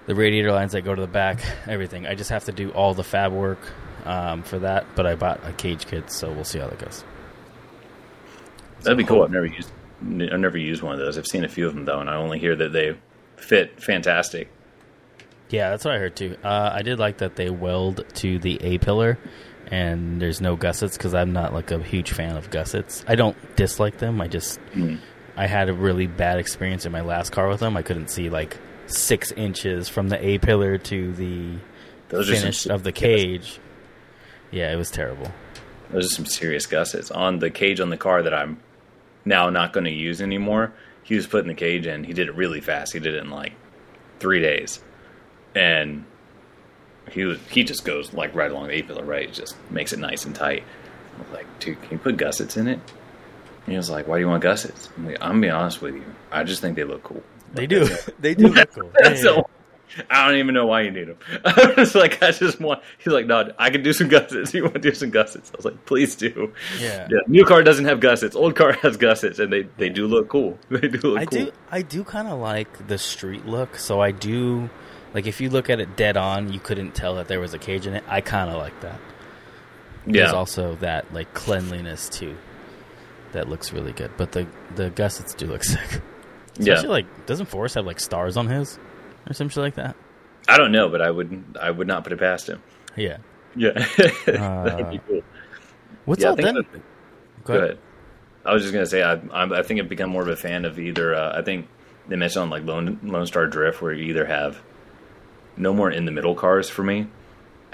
the 0.05 0.13
radiator 0.15 0.51
lines 0.51 0.73
that 0.73 0.81
go 0.81 0.93
to 0.93 1.01
the 1.01 1.07
back, 1.07 1.41
everything. 1.67 2.05
I 2.05 2.13
just 2.13 2.29
have 2.29 2.45
to 2.45 2.51
do 2.51 2.69
all 2.71 2.93
the 2.93 3.03
fab 3.03 3.31
work 3.31 3.59
um, 4.05 4.43
for 4.43 4.59
that, 4.59 4.85
but 4.95 5.07
I 5.07 5.15
bought 5.15 5.39
a 5.43 5.53
cage 5.53 5.87
kit, 5.87 6.11
so 6.11 6.31
we'll 6.31 6.43
see 6.43 6.59
how 6.59 6.67
that 6.67 6.79
goes. 6.79 7.03
That'd 8.81 8.97
be 8.97 9.03
cool. 9.03 9.23
I've 9.23 9.31
never 9.31 9.45
used. 9.45 9.69
I've 10.01 10.39
never 10.39 10.57
used 10.57 10.81
one 10.81 10.93
of 10.93 10.99
those. 10.99 11.17
I've 11.17 11.27
seen 11.27 11.43
a 11.43 11.49
few 11.49 11.67
of 11.67 11.75
them 11.75 11.85
though, 11.85 11.99
and 11.99 12.09
I 12.09 12.15
only 12.15 12.39
hear 12.39 12.55
that 12.55 12.71
they 12.71 12.95
fit 13.37 13.81
fantastic. 13.81 14.49
Yeah, 15.49 15.71
that's 15.71 15.83
what 15.83 15.95
I 15.95 15.97
heard 15.97 16.15
too. 16.15 16.37
Uh, 16.43 16.71
I 16.73 16.81
did 16.83 16.99
like 16.99 17.17
that 17.17 17.35
they 17.35 17.49
weld 17.49 18.05
to 18.15 18.39
the 18.39 18.57
A 18.63 18.77
pillar, 18.77 19.17
and 19.71 20.21
there's 20.21 20.39
no 20.41 20.55
gussets 20.55 20.95
because 20.97 21.13
I'm 21.13 21.33
not 21.33 21.53
like 21.53 21.71
a 21.71 21.81
huge 21.83 22.11
fan 22.11 22.37
of 22.37 22.49
gussets. 22.51 23.03
I 23.07 23.15
don't 23.15 23.35
dislike 23.55 23.97
them. 23.97 24.21
I 24.21 24.27
just 24.27 24.59
Mm. 24.73 24.99
I 25.35 25.47
had 25.47 25.69
a 25.69 25.73
really 25.73 26.05
bad 26.07 26.37
experience 26.39 26.85
in 26.85 26.91
my 26.91 27.01
last 27.01 27.31
car 27.31 27.47
with 27.47 27.59
them. 27.61 27.75
I 27.77 27.81
couldn't 27.81 28.09
see 28.09 28.29
like 28.29 28.57
six 28.87 29.31
inches 29.33 29.87
from 29.89 30.09
the 30.09 30.23
A 30.25 30.37
pillar 30.37 30.77
to 30.77 31.13
the 31.13 31.57
Those 32.09 32.29
are 32.29 32.33
some 32.35 32.41
finish 32.41 32.65
of 32.67 32.83
the 32.83 32.91
cage. 32.91 33.59
Yeah, 34.51 34.71
it 34.71 34.75
was 34.75 34.91
terrible. 34.91 35.31
Those 35.91 36.05
are 36.11 36.15
some 36.15 36.25
serious 36.25 36.65
gussets 36.65 37.09
on 37.09 37.39
the 37.39 37.49
cage 37.49 37.79
on 37.79 37.89
the 37.89 37.97
car 37.97 38.21
that 38.23 38.33
I'm 38.33 38.59
now 39.25 39.49
not 39.49 39.73
going 39.73 39.85
to 39.85 39.91
use 39.91 40.21
anymore. 40.21 40.73
He 41.03 41.15
was 41.15 41.27
putting 41.27 41.47
the 41.47 41.53
cage 41.55 41.87
in. 41.87 42.03
He 42.03 42.13
did 42.13 42.27
it 42.27 42.35
really 42.35 42.61
fast. 42.61 42.93
He 42.93 42.99
did 42.99 43.13
it 43.15 43.23
in 43.23 43.29
like 43.29 43.53
three 44.19 44.39
days, 44.41 44.81
and 45.55 46.05
he 47.11 47.23
was 47.25 47.39
he 47.49 47.63
just 47.63 47.83
goes 47.85 48.13
like 48.13 48.35
right 48.35 48.51
along 48.51 48.67
the 48.67 48.73
A 48.73 48.81
pillar, 48.83 49.03
right? 49.03 49.27
It 49.29 49.33
just 49.33 49.55
makes 49.71 49.91
it 49.93 49.99
nice 49.99 50.25
and 50.25 50.35
tight. 50.35 50.63
I 51.17 51.21
was 51.23 51.31
like, 51.33 51.59
dude, 51.59 51.81
can 51.81 51.91
you 51.93 51.97
put 51.97 52.17
gussets 52.17 52.57
in 52.57 52.67
it? 52.67 52.79
He 53.65 53.75
was 53.75 53.89
like, 53.89 54.07
"Why 54.07 54.15
do 54.17 54.21
you 54.21 54.27
want 54.27 54.41
gussets?" 54.41 54.89
I'm 54.97 55.05
like, 55.05 55.17
"I'm 55.21 55.29
gonna 55.31 55.41
be 55.41 55.49
honest 55.49 55.81
with 55.81 55.95
you. 55.95 56.03
I 56.31 56.43
just 56.43 56.61
think 56.61 56.75
they 56.75 56.83
look 56.83 57.03
cool." 57.03 57.23
They 57.53 57.67
do. 57.67 57.87
they 58.19 58.33
do 58.35 58.47
look 58.47 58.73
cool. 58.73 58.91
Yeah, 59.01 59.09
That's 59.09 59.23
yeah, 59.23 59.31
the- 59.31 59.45
I 60.09 60.27
don't 60.27 60.37
even 60.37 60.53
know 60.53 60.65
why 60.65 60.81
you 60.81 60.91
need 60.91 61.07
them. 61.07 61.17
I 61.45 61.73
was 61.77 61.95
like, 61.95 62.21
I 62.21 62.31
just 62.31 62.59
want. 62.59 62.81
He's 62.97 63.13
like, 63.13 63.25
no, 63.25 63.51
I 63.57 63.69
can 63.69 63.83
do 63.83 63.93
some 63.93 64.07
gussets. 64.07 64.53
You 64.59 64.63
want 64.63 64.75
to 64.75 64.79
do 64.79 64.93
some 64.93 65.11
gussets? 65.11 65.51
I 65.53 65.57
was 65.57 65.65
like, 65.65 65.85
please 65.85 66.15
do. 66.15 66.53
yeah. 66.79 67.07
Yeah, 67.09 67.19
new 67.27 67.45
car 67.45 67.63
doesn't 67.63 67.85
have 67.85 67.99
gussets. 67.99 68.35
Old 68.35 68.55
car 68.55 68.73
has 68.73 68.97
gussets, 68.97 69.39
and 69.39 69.51
they, 69.51 69.63
they 69.77 69.89
do 69.89 70.07
look 70.07 70.29
cool. 70.29 70.57
They 70.69 70.87
do 70.87 70.99
look 71.09 71.19
I 71.19 71.25
cool. 71.25 71.45
do. 71.45 71.51
I 71.71 71.81
do 71.81 72.03
kind 72.03 72.27
of 72.27 72.39
like 72.39 72.87
the 72.87 72.97
street 72.97 73.45
look. 73.45 73.77
So 73.77 74.01
I 74.01 74.11
do. 74.11 74.69
Like 75.13 75.25
if 75.25 75.41
you 75.41 75.49
look 75.49 75.69
at 75.69 75.79
it 75.79 75.95
dead 75.97 76.17
on, 76.17 76.53
you 76.53 76.59
couldn't 76.59 76.93
tell 76.93 77.15
that 77.15 77.27
there 77.27 77.39
was 77.39 77.53
a 77.53 77.59
cage 77.59 77.87
in 77.87 77.93
it. 77.93 78.03
I 78.07 78.21
kind 78.21 78.49
of 78.49 78.57
like 78.57 78.79
that. 78.81 78.99
There's 80.05 80.33
also 80.33 80.75
that 80.75 81.11
like 81.13 81.33
cleanliness 81.33 82.09
too. 82.09 82.35
That 83.31 83.47
looks 83.49 83.71
really 83.73 83.91
good. 83.91 84.11
But 84.17 84.31
the 84.31 84.47
the 84.75 84.89
gussets 84.89 85.33
do 85.33 85.47
look 85.47 85.63
sick. 85.63 86.01
yeah. 86.59 86.79
Like 86.81 87.25
doesn't 87.25 87.47
Forrest 87.47 87.75
have 87.75 87.85
like 87.85 87.99
stars 87.99 88.37
on 88.37 88.47
his 88.47 88.77
or 89.29 89.33
some 89.33 89.49
shit 89.49 89.57
like 89.63 89.75
that? 89.75 89.95
I 90.47 90.57
don't 90.57 90.71
know, 90.71 90.89
but 90.89 91.01
I 91.01 91.11
would 91.11 91.57
I 91.61 91.69
would 91.71 91.87
not 91.87 92.03
put 92.03 92.13
it 92.13 92.19
past 92.19 92.47
him. 92.49 92.61
Yeah. 92.95 93.17
Yeah, 93.55 93.71
that'd 94.25 94.89
be 94.91 94.99
cool. 95.07 95.21
What's 96.05 96.21
Yeah, 96.23 96.29
all 96.29 96.35
then? 96.35 96.55
that- 96.55 96.65
Go 97.43 97.53
ahead. 97.55 97.79
I 98.45 98.53
was 98.53 98.61
just 98.63 98.73
gonna 98.73 98.85
say 98.85 99.01
I 99.03 99.13
I'm, 99.33 99.51
I 99.53 99.63
think 99.63 99.79
I've 99.79 99.89
become 99.89 100.09
more 100.09 100.21
of 100.21 100.27
a 100.27 100.35
fan 100.35 100.65
of 100.65 100.79
either. 100.79 101.13
Uh, 101.15 101.37
I 101.37 101.41
think 101.41 101.67
they 102.07 102.15
mentioned 102.15 102.43
on 102.43 102.49
like 102.49 102.63
Lone 102.63 102.99
Lone 103.03 103.25
Star 103.27 103.47
Drift 103.47 103.81
where 103.81 103.91
you 103.93 104.05
either 104.05 104.25
have 104.25 104.61
no 105.57 105.73
more 105.73 105.91
in 105.91 106.05
the 106.05 106.11
middle 106.11 106.35
cars 106.35 106.69
for 106.69 106.83
me. 106.83 107.07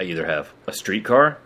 I 0.00 0.04
either 0.04 0.26
have 0.26 0.52
a 0.66 0.72
street 0.72 1.04
car, 1.04 1.38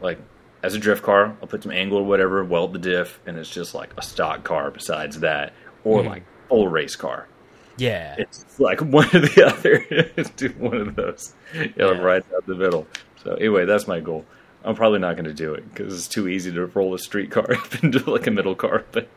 like 0.00 0.18
as 0.62 0.74
a 0.74 0.78
drift 0.78 1.02
car, 1.02 1.36
I'll 1.42 1.48
put 1.48 1.62
some 1.62 1.72
angle 1.72 1.98
or 1.98 2.04
whatever, 2.04 2.42
weld 2.44 2.72
the 2.72 2.78
diff, 2.78 3.20
and 3.26 3.36
it's 3.38 3.50
just 3.50 3.74
like 3.74 3.90
a 3.96 4.02
stock 4.02 4.44
car. 4.44 4.70
Besides 4.70 5.20
that, 5.20 5.52
or 5.84 6.02
Hmm. 6.02 6.08
like 6.08 6.22
full 6.48 6.68
race 6.68 6.96
car. 6.96 7.26
Yeah. 7.76 8.14
It's 8.18 8.58
like 8.60 8.80
one 8.80 9.06
or 9.14 9.20
the 9.20 9.44
other. 10.16 10.24
do 10.36 10.48
one 10.58 10.76
of 10.76 10.94
those. 10.96 11.34
You 11.54 11.72
know, 11.76 11.92
Yeah. 11.92 11.98
right 12.00 12.24
out 12.34 12.46
the 12.46 12.54
middle. 12.54 12.86
So 13.22 13.34
anyway, 13.34 13.64
that's 13.64 13.86
my 13.88 14.00
goal. 14.00 14.24
I'm 14.64 14.74
probably 14.74 14.98
not 15.00 15.14
going 15.16 15.24
to 15.26 15.34
do 15.34 15.52
it 15.54 15.68
because 15.74 15.94
it's 15.94 16.08
too 16.08 16.26
easy 16.28 16.50
to 16.52 16.66
roll 16.66 16.94
a 16.94 16.98
street 16.98 17.30
car 17.30 17.52
up 17.52 17.82
into 17.84 18.08
like 18.10 18.26
a 18.26 18.30
middle 18.30 18.54
car. 18.54 18.84
But 18.92 19.08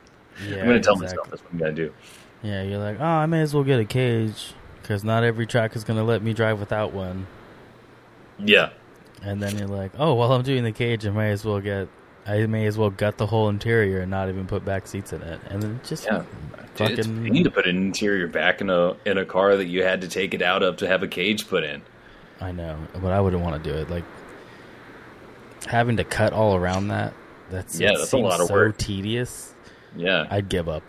yeah, 0.47 0.57
I'm 0.61 0.65
going 0.67 0.81
to 0.81 0.83
tell 0.83 0.93
exactly. 0.95 1.05
myself 1.17 1.29
that's 1.29 1.43
what 1.43 1.51
I'm 1.53 1.59
going 1.59 1.75
to 1.75 1.85
do. 1.87 1.93
Yeah, 2.43 2.63
you're 2.63 2.79
like, 2.79 2.99
oh, 2.99 3.03
I 3.03 3.25
may 3.25 3.41
as 3.41 3.53
well 3.53 3.63
get 3.63 3.79
a 3.79 3.85
cage 3.85 4.53
because 4.81 5.03
not 5.03 5.23
every 5.23 5.45
track 5.47 5.75
is 5.75 5.83
gonna 5.83 6.03
let 6.03 6.21
me 6.21 6.33
drive 6.33 6.59
without 6.59 6.93
one. 6.93 7.25
Yeah, 8.39 8.69
And 9.23 9.41
then 9.41 9.57
you're 9.57 9.67
like, 9.67 9.91
oh, 9.97 10.13
while 10.13 10.31
I'm 10.31 10.43
doing 10.43 10.63
the 10.63 10.71
cage, 10.71 11.05
I 11.05 11.09
may 11.09 11.31
as 11.31 11.43
well 11.43 11.59
get, 11.59 11.87
I 12.27 12.45
may 12.45 12.65
as 12.65 12.77
well 12.77 12.89
gut 12.89 13.17
the 13.17 13.25
whole 13.25 13.47
interior 13.49 14.01
and 14.01 14.11
not 14.11 14.27
even 14.29 14.47
put 14.47 14.65
back 14.65 14.85
seats 14.87 15.13
in 15.13 15.21
it. 15.21 15.39
And 15.49 15.63
then 15.63 15.79
just 15.85 16.05
yeah. 16.05 16.23
Dude, 16.75 16.91
it's 16.91 17.07
fucking, 17.07 17.23
pain 17.31 17.43
to 17.45 17.49
put 17.51 17.65
an 17.67 17.77
interior 17.77 18.27
back 18.27 18.61
in 18.61 18.69
a 18.69 18.95
in 19.05 19.17
a 19.17 19.25
car 19.25 19.55
that 19.55 19.65
you 19.67 19.83
had 19.83 20.01
to 20.01 20.07
take 20.07 20.33
it 20.33 20.41
out 20.41 20.61
of 20.61 20.77
to 20.77 20.87
have 20.87 21.01
a 21.03 21.07
cage 21.07 21.47
put 21.47 21.63
in. 21.63 21.81
I 22.41 22.51
know, 22.51 22.77
but 23.01 23.11
I 23.11 23.19
wouldn't 23.21 23.41
want 23.41 23.63
to 23.63 23.69
do 23.71 23.75
it. 23.77 23.89
Like 23.89 24.03
having 25.65 25.97
to 25.97 26.03
cut 26.03 26.33
all 26.33 26.55
around 26.55 26.89
that. 26.89 27.13
That's 27.49 27.79
Yeah, 27.79 27.93
that's 27.97 28.11
a 28.13 28.17
lot 28.17 28.39
of 28.41 28.47
so 28.47 28.53
work. 28.53 28.77
tedious. 28.77 29.53
Yeah, 29.95 30.27
I'd 30.29 30.49
give 30.49 30.67
up. 30.69 30.83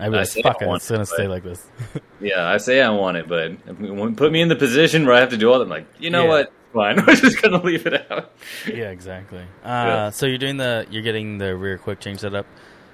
I'd 0.00 0.10
be 0.10 0.16
I 0.16 0.20
like, 0.20 0.28
say 0.28 0.40
I 0.40 0.42
fuck 0.44 0.62
it's 0.62 0.88
gonna 0.90 1.02
it, 1.02 1.06
stay 1.06 1.28
like 1.28 1.42
this. 1.42 1.66
yeah. 2.20 2.48
I 2.48 2.56
say 2.56 2.80
I 2.80 2.88
want 2.90 3.16
it, 3.16 3.28
but 3.28 4.16
put 4.16 4.32
me 4.32 4.40
in 4.40 4.48
the 4.48 4.56
position 4.56 5.06
where 5.06 5.14
I 5.14 5.20
have 5.20 5.30
to 5.30 5.36
do 5.36 5.52
all 5.52 5.58
that. 5.58 5.64
I'm 5.64 5.70
like, 5.70 5.86
you 5.98 6.10
know 6.10 6.22
Yeah. 6.24 6.28
what? 6.28 6.52
Fine, 6.74 6.98
I'm 7.06 7.16
just 7.16 7.38
to 7.42 7.58
leave 7.58 7.86
it 7.86 8.10
out. 8.10 8.32
yeah, 8.66 8.90
exactly. 8.90 9.40
Uh, 9.64 9.68
Yeah. 9.68 10.10
So 10.10 10.26
you're 10.26 10.38
doing 10.38 10.56
the, 10.58 10.86
you're 10.90 11.02
getting 11.02 11.38
the 11.38 11.56
rear 11.56 11.78
quick 11.78 12.00
change 12.00 12.20
setup. 12.20 12.46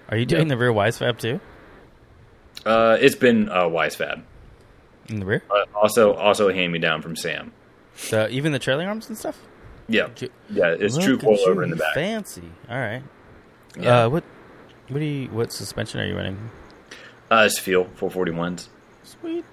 Are 0.09 0.17
you 0.17 0.27
doing 0.27 0.43
Yeah. 0.43 0.49
the 0.55 0.57
rear 0.59 0.73
Wisefab 0.73 1.19
too? 1.19 1.41
Uh, 2.65 2.97
it's 3.01 3.17
been 3.17 3.49
uh, 3.49 3.65
Wisefab. 3.65 4.23
In 5.09 5.21
the 5.21 5.27
rear? 5.27 5.43
Uh, 5.51 5.65
also, 5.75 6.15
also 6.15 6.49
a 6.49 6.55
hand 6.55 6.73
me 6.73 6.79
down 6.79 7.03
from 7.03 7.17
Sam. 7.17 7.53
So 7.97 8.27
even 8.31 8.53
the 8.53 8.59
trailing 8.59 8.87
arms 8.89 9.09
and 9.09 9.19
stuff. 9.19 9.39
Yeah, 9.87 10.09
yeah, 10.49 10.75
it's 10.79 10.95
Look 10.97 11.05
true 11.05 11.19
coilover 11.19 11.63
in 11.63 11.71
the 11.71 11.77
back. 11.77 11.95
Fancy. 11.95 12.43
All 12.71 12.79
right. 12.79 13.03
Yeah. 13.79 14.05
Uh, 14.05 14.09
what? 14.09 14.25
What 14.89 14.99
do 15.01 15.05
you? 15.05 15.29
What 15.29 15.53
suspension 15.53 16.01
are 16.01 16.07
you 16.07 16.17
running? 16.17 16.39
Uh, 17.31 17.43
it's 17.47 17.59
Feal 17.59 17.85
441s. 17.85 18.69
Sweet. 19.03 19.45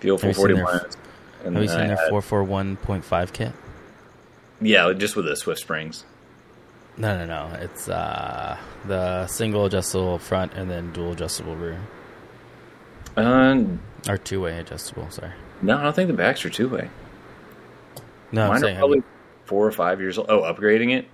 Feal 0.00 0.18
Have 0.18 0.24
you 0.28 0.34
seen 0.34 0.54
their- 0.56 0.64
441s. 0.66 0.96
And 1.44 1.54
Have 1.54 1.62
you 1.62 1.68
seen 1.68 1.80
I 1.80 1.86
their 1.88 2.08
four 2.08 2.20
four 2.22 2.42
one 2.44 2.76
point 2.76 3.04
five 3.04 3.32
kit? 3.32 3.52
Yeah, 4.60 4.92
just 4.92 5.14
with 5.16 5.24
the 5.26 5.36
Swift 5.36 5.60
springs. 5.60 6.04
No, 6.96 7.16
no, 7.16 7.26
no. 7.26 7.56
It's 7.60 7.88
uh 7.88 8.56
the 8.86 9.26
single 9.28 9.64
adjustable 9.66 10.18
front 10.18 10.54
and 10.54 10.68
then 10.70 10.92
dual 10.92 11.12
adjustable 11.12 11.54
rear, 11.54 11.78
Uh, 13.16 13.64
or 14.08 14.16
two 14.18 14.40
way 14.40 14.58
adjustable. 14.58 15.08
Sorry. 15.10 15.32
no, 15.62 15.76
I 15.78 15.82
don't 15.84 15.94
think 15.94 16.08
the 16.08 16.14
backs 16.14 16.44
are 16.44 16.50
two 16.50 16.68
way. 16.68 16.88
No, 18.32 18.42
I'm 18.50 18.60
Mine 18.60 18.64
are 18.74 18.78
probably 18.78 19.02
four 19.44 19.66
or 19.66 19.72
five 19.72 20.00
years 20.00 20.18
old. 20.18 20.26
Oh, 20.28 20.42
upgrading 20.42 20.92
it? 20.96 21.06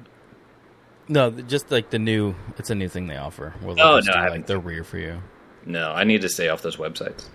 no. 1.06 1.30
Just 1.30 1.70
like 1.70 1.90
the 1.90 1.98
new. 1.98 2.34
It's 2.58 2.70
a 2.70 2.74
new 2.74 2.88
thing 2.88 3.06
they 3.08 3.16
offer. 3.18 3.54
Where 3.60 3.72
Oh, 3.72 3.74
no, 3.96 4.00
do, 4.00 4.10
I 4.10 4.14
like 4.14 4.24
haven't 4.24 4.46
the 4.46 4.58
rear 4.58 4.84
for 4.84 4.98
you. 4.98 5.20
No, 5.66 5.92
I 5.92 6.04
need 6.04 6.22
to 6.22 6.28
stay 6.28 6.48
off 6.48 6.62
those 6.62 6.76
websites. 6.76 7.26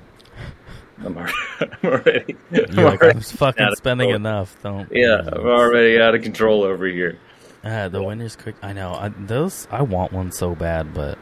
I'm 1.04 1.18
already. 1.18 1.34
I'm 1.60 1.90
already, 1.90 2.38
I'm 2.52 2.76
like 2.76 3.02
already 3.02 3.18
I'm 3.18 3.22
fucking 3.22 3.76
spending 3.76 4.10
enough. 4.10 4.56
Don't. 4.64 4.90
Yeah, 4.92 5.22
I'm 5.32 5.46
already 5.46 6.00
out 6.00 6.16
of 6.16 6.22
control 6.22 6.64
over 6.64 6.86
here. 6.86 7.18
Uh, 7.64 7.90
the 7.90 8.02
Winters 8.02 8.36
quick. 8.36 8.56
I 8.62 8.74
know. 8.74 8.94
I, 8.94 9.10
those 9.10 9.68
I 9.72 9.82
want 9.82 10.14
one 10.14 10.32
so 10.32 10.56
bad, 10.56 10.94
but 10.94 11.18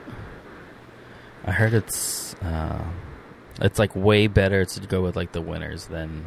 I 1.45 1.51
heard 1.51 1.73
it's 1.73 2.35
uh, 2.35 2.83
it's 3.61 3.79
like 3.79 3.95
way 3.95 4.27
better 4.27 4.65
to 4.65 4.87
go 4.87 5.01
with 5.01 5.15
like 5.15 5.31
the 5.31 5.41
Winters 5.41 5.87
than 5.87 6.25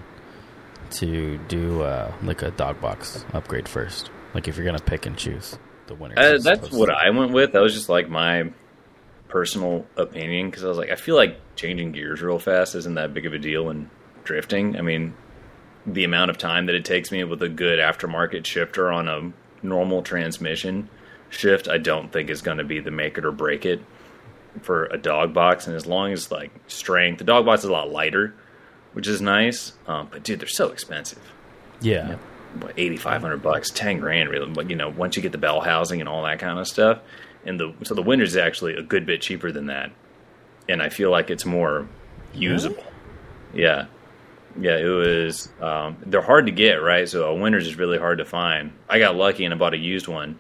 to 0.91 1.39
do 1.49 1.83
uh, 1.83 2.13
like 2.23 2.43
a 2.43 2.51
dog 2.51 2.81
box 2.81 3.25
upgrade 3.33 3.69
first. 3.69 4.11
Like 4.35 4.49
if 4.49 4.57
you're 4.57 4.67
gonna 4.67 4.79
pick 4.79 5.07
and 5.07 5.17
choose 5.17 5.59
the 5.87 5.95
Winters. 5.95 6.47
Uh, 6.47 6.51
that's 6.51 6.73
what 6.73 6.91
I 6.91 7.11
went 7.11 7.33
with. 7.33 7.53
That 7.53 7.61
was 7.61 7.75
just 7.75 7.89
like 7.89 8.09
my 8.09 8.53
personal 9.31 9.87
opinion 9.97 10.51
because 10.51 10.65
I 10.65 10.69
was 10.69 10.77
like, 10.79 10.91
I 10.91 10.97
feel 10.97 11.17
like 11.17 11.39
changing 11.57 11.93
gears 11.93 12.21
real 12.21 12.39
fast 12.39 12.75
isn't 12.75 12.95
that 12.95 13.15
big 13.15 13.27
of 13.27 13.33
a 13.33 13.39
deal 13.39 13.71
in 13.71 13.89
drifting. 14.25 14.77
I 14.77 14.83
mean, 14.83 15.15
the 15.87 16.05
amount 16.05 16.31
of 16.31 16.37
time 16.39 16.67
that 16.67 16.75
it 16.75 16.85
takes 16.85 17.11
me 17.11 17.25
with 17.25 17.43
a 17.43 17.49
good 17.49 17.79
aftermarket 17.79 18.45
shifter 18.45 18.91
on 18.93 19.09
a 19.09 19.33
normal 19.65 20.03
transmission 20.03 20.89
shift, 21.31 21.69
I 21.69 21.79
don't 21.79 22.13
think 22.13 22.29
is 22.29 22.43
going 22.43 22.59
to 22.59 22.65
be 22.65 22.81
the 22.81 22.91
make 22.91 23.17
it 23.19 23.25
or 23.25 23.33
break 23.33 23.65
it 23.65 23.81
for 24.63 24.87
a 24.87 24.99
dog 24.99 25.33
box. 25.33 25.67
And 25.67 25.77
as 25.77 25.87
long 25.87 26.13
as 26.13 26.31
like 26.31 26.51
strength, 26.67 27.19
the 27.19 27.25
dog 27.25 27.47
box 27.47 27.63
is 27.63 27.71
a 27.71 27.73
lot 27.73 27.91
lighter, 27.91 28.35
which 28.93 29.07
is 29.09 29.21
nice. 29.23 29.73
Um, 29.87 30.09
but 30.11 30.23
dude, 30.25 30.41
they're 30.41 30.49
so 30.49 30.69
expensive 30.71 31.23
Yeah. 31.81 32.17
what 32.59 32.75
eighty 32.77 32.97
five 32.97 33.21
hundred 33.23 33.43
bucks, 33.43 33.71
ten 33.71 34.01
grand, 34.01 34.29
really. 34.29 34.51
But 34.53 34.69
you 34.71 34.77
know, 34.77 34.89
once 34.89 35.17
you 35.17 35.23
get 35.23 35.33
the 35.33 35.39
bell 35.39 35.61
housing 35.61 36.01
and 36.01 36.09
all 36.09 36.25
that 36.25 36.41
kind 36.41 36.59
of 36.59 36.67
stuff, 36.67 36.99
and 37.45 37.59
the 37.61 37.73
so 37.85 37.95
the 37.95 38.03
Winters 38.03 38.31
is 38.31 38.37
actually 38.37 38.75
a 38.75 38.83
good 38.83 39.07
bit 39.07 39.21
cheaper 39.21 39.51
than 39.53 39.67
that, 39.67 39.91
and 40.69 40.83
I 40.83 40.89
feel 40.89 41.11
like 41.11 41.31
it's 41.31 41.45
more 41.47 41.89
usable. 42.35 42.85
Yeah, 43.55 43.87
yeah. 44.59 44.77
It 44.77 44.85
was. 44.85 45.49
Um, 45.61 45.97
they're 46.07 46.23
hard 46.23 46.47
to 46.47 46.53
get, 46.53 46.75
right? 46.77 47.09
So 47.09 47.25
a 47.31 47.35
Winters 47.35 47.67
is 47.67 47.77
really 47.77 47.99
hard 47.99 48.19
to 48.19 48.25
find. 48.25 48.73
I 48.89 48.99
got 48.99 49.17
lucky 49.17 49.45
and 49.45 49.53
I 49.55 49.57
bought 49.57 49.75
a 49.75 49.79
used 49.79 50.07
one 50.09 50.39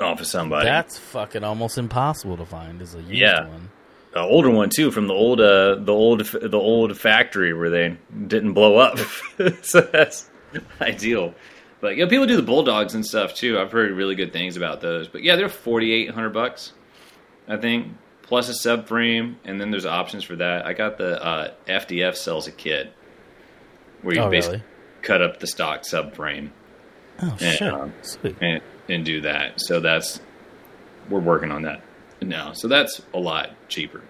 off 0.00 0.20
of 0.20 0.26
somebody. 0.26 0.66
That's 0.66 0.98
fucking 0.98 1.42
almost 1.42 1.78
impossible 1.78 2.36
to 2.36 2.44
find. 2.46 2.80
Is 2.82 2.94
a 2.94 2.98
used 2.98 3.10
Yeah. 3.12 3.46
one. 3.48 3.70
an 4.14 4.22
older 4.22 4.50
one 4.50 4.70
too 4.70 4.90
from 4.90 5.06
the 5.08 5.14
old 5.14 5.40
uh, 5.40 5.76
the 5.76 5.92
old 5.92 6.20
the 6.24 6.58
old 6.58 6.96
factory 6.98 7.52
where 7.54 7.70
they 7.70 7.96
didn't 8.26 8.52
blow 8.52 8.76
up. 8.76 8.98
so 9.62 9.80
that's 9.80 10.28
ideal. 10.80 11.34
But 11.80 11.96
you 11.96 12.04
know, 12.04 12.08
people 12.10 12.26
do 12.26 12.36
the 12.36 12.42
bulldogs 12.42 12.94
and 12.94 13.04
stuff 13.04 13.34
too. 13.34 13.58
I've 13.58 13.70
heard 13.72 13.92
really 13.92 14.14
good 14.14 14.32
things 14.32 14.56
about 14.56 14.80
those. 14.80 15.08
But 15.08 15.22
yeah, 15.22 15.36
they're 15.36 15.48
forty 15.48 15.92
eight 15.92 16.10
hundred 16.10 16.30
bucks, 16.30 16.72
I 17.46 17.56
think, 17.58 17.92
plus 18.22 18.48
a 18.48 18.52
subframe, 18.68 19.36
and 19.44 19.60
then 19.60 19.70
there's 19.70 19.86
options 19.86 20.24
for 20.24 20.36
that. 20.36 20.64
I 20.66 20.72
got 20.72 20.96
the 20.98 21.22
uh, 21.22 21.52
FDF 21.68 22.16
sells 22.16 22.46
a 22.46 22.52
kit 22.52 22.92
where 24.02 24.14
you 24.14 24.22
Oh, 24.22 24.30
basically 24.30 24.58
really? 24.58 24.68
cut 25.02 25.22
up 25.22 25.38
the 25.40 25.46
stock 25.46 25.82
subframe 25.82 26.50
Oh 27.22 27.36
shit. 27.38 27.62
um, 27.62 27.92
and 28.40 28.62
and 28.88 29.04
do 29.04 29.20
that. 29.22 29.60
So 29.60 29.80
that's 29.80 30.20
we're 31.10 31.20
working 31.20 31.50
on 31.52 31.62
that 31.62 31.82
now. 32.22 32.52
So 32.52 32.68
that's 32.68 33.00
a 33.14 33.18
lot 33.18 33.50
cheaper. 33.68 34.02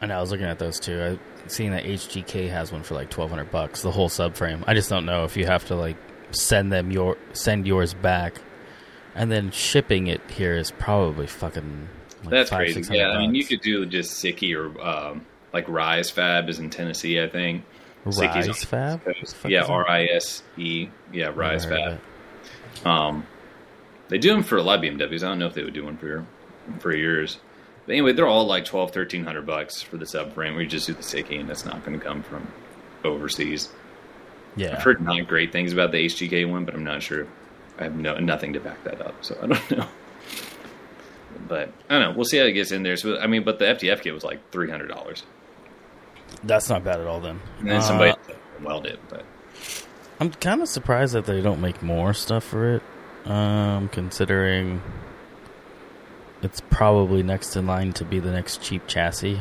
I 0.00 0.06
know. 0.06 0.16
I 0.16 0.20
was 0.20 0.30
looking 0.30 0.46
at 0.46 0.58
those 0.58 0.80
too. 0.80 1.18
I 1.44 1.48
seen 1.48 1.72
that 1.72 1.84
HGK 1.84 2.48
has 2.50 2.72
one 2.72 2.82
for 2.82 2.94
like 2.94 3.10
twelve 3.10 3.30
hundred 3.30 3.50
bucks. 3.50 3.82
The 3.82 3.90
whole 3.90 4.08
subframe. 4.08 4.64
I 4.66 4.74
just 4.74 4.88
don't 4.90 5.04
know 5.06 5.24
if 5.24 5.36
you 5.36 5.44
have 5.46 5.66
to 5.66 5.76
like 5.76 5.96
send 6.32 6.72
them 6.72 6.90
your 6.90 7.16
send 7.32 7.66
yours 7.66 7.94
back, 7.94 8.40
and 9.14 9.30
then 9.30 9.50
shipping 9.50 10.06
it 10.06 10.20
here 10.30 10.56
is 10.56 10.70
probably 10.70 11.26
fucking. 11.26 11.88
Like 12.22 12.30
That's 12.30 12.50
five, 12.50 12.58
crazy. 12.58 12.74
600 12.84 12.98
Yeah, 12.98 13.08
I 13.10 13.18
mean, 13.18 13.34
you 13.34 13.44
could 13.44 13.60
do 13.62 13.84
just 13.84 14.22
Sikky 14.22 14.54
or 14.54 14.80
um, 14.80 15.26
like 15.52 15.68
Rise 15.68 16.08
Fab 16.10 16.48
is 16.48 16.58
in 16.58 16.70
Tennessee, 16.70 17.20
I 17.20 17.28
think. 17.28 17.64
Sikky's 18.06 18.46
Rise 18.46 18.48
on 18.48 18.54
Fab. 18.54 19.04
the 19.04 19.14
Coast. 19.14 19.36
Fuck 19.36 19.50
Yeah? 19.50 19.64
R 19.64 19.88
I 19.88 20.04
S 20.04 20.42
E. 20.56 20.88
Yeah, 21.12 21.32
Rise 21.34 21.64
Never 21.64 21.80
heard 21.80 21.92
of 21.94 22.00
Fab. 22.74 22.86
Um, 22.86 23.26
they 24.08 24.18
do 24.18 24.30
them 24.30 24.42
for 24.42 24.56
a 24.56 24.62
lot 24.62 24.78
of 24.78 24.84
BMWs. 24.84 25.22
I 25.22 25.28
don't 25.28 25.38
know 25.38 25.46
if 25.46 25.54
they 25.54 25.62
would 25.62 25.74
do 25.74 25.84
one 25.84 25.96
for 25.96 26.06
your, 26.06 26.26
for 26.80 26.94
yours. 26.94 27.38
But 27.86 27.92
anyway, 27.92 28.12
they're 28.12 28.26
all 28.26 28.46
like 28.46 28.64
12, 28.64 28.90
1300 28.90 29.46
bucks 29.46 29.82
for 29.82 29.96
the 29.96 30.04
subframe. 30.04 30.56
We 30.56 30.66
just 30.66 30.86
do 30.86 30.94
the 30.94 31.02
Sikky, 31.02 31.40
and 31.40 31.48
that's 31.48 31.64
not 31.64 31.84
going 31.84 31.98
to 31.98 32.04
come 32.04 32.22
from 32.22 32.46
overseas. 33.04 33.68
Yeah. 34.56 34.76
I've 34.76 34.82
heard 34.82 35.00
not 35.00 35.26
great 35.28 35.50
things 35.52 35.72
about 35.72 35.92
the 35.92 36.04
HGK 36.06 36.50
one, 36.50 36.64
but 36.64 36.74
I'm 36.74 36.84
not 36.84 37.02
sure. 37.02 37.26
I 37.78 37.84
have 37.84 37.96
no 37.96 38.18
nothing 38.18 38.52
to 38.52 38.60
back 38.60 38.82
that 38.84 39.00
up, 39.00 39.14
so 39.24 39.36
I 39.42 39.46
don't 39.46 39.70
know. 39.78 39.86
But 41.48 41.72
I 41.88 41.98
don't 41.98 42.10
know. 42.10 42.16
We'll 42.16 42.24
see 42.26 42.38
how 42.38 42.44
it 42.44 42.52
gets 42.52 42.70
in 42.72 42.82
there. 42.82 42.96
So 42.96 43.18
I 43.18 43.26
mean, 43.26 43.44
but 43.44 43.58
the 43.58 43.64
FTF 43.66 44.02
kit 44.02 44.12
was 44.14 44.24
like 44.24 44.50
three 44.50 44.70
hundred 44.70 44.88
dollars, 44.88 45.22
That's 46.44 46.68
not 46.68 46.84
bad 46.84 47.00
at 47.00 47.06
all 47.06 47.20
then. 47.20 47.40
and 47.60 47.68
then 47.68 47.76
Uh, 47.76 47.80
somebody 47.80 48.14
weld 48.62 48.86
it. 48.86 49.00
But 49.08 49.24
I'm 50.20 50.30
kind 50.30 50.60
of 50.62 50.68
surprised 50.68 51.14
that 51.14 51.24
they 51.26 51.40
don't 51.40 51.60
make 51.60 51.82
more 51.82 52.12
stuff 52.14 52.44
for 52.44 52.74
it, 52.74 52.82
um, 53.24 53.88
considering 53.88 54.82
it's 56.42 56.60
probably 56.70 57.22
next 57.22 57.56
in 57.56 57.66
line 57.66 57.92
to 57.94 58.04
be 58.04 58.18
the 58.18 58.30
next 58.30 58.62
cheap 58.62 58.86
chassis. 58.86 59.40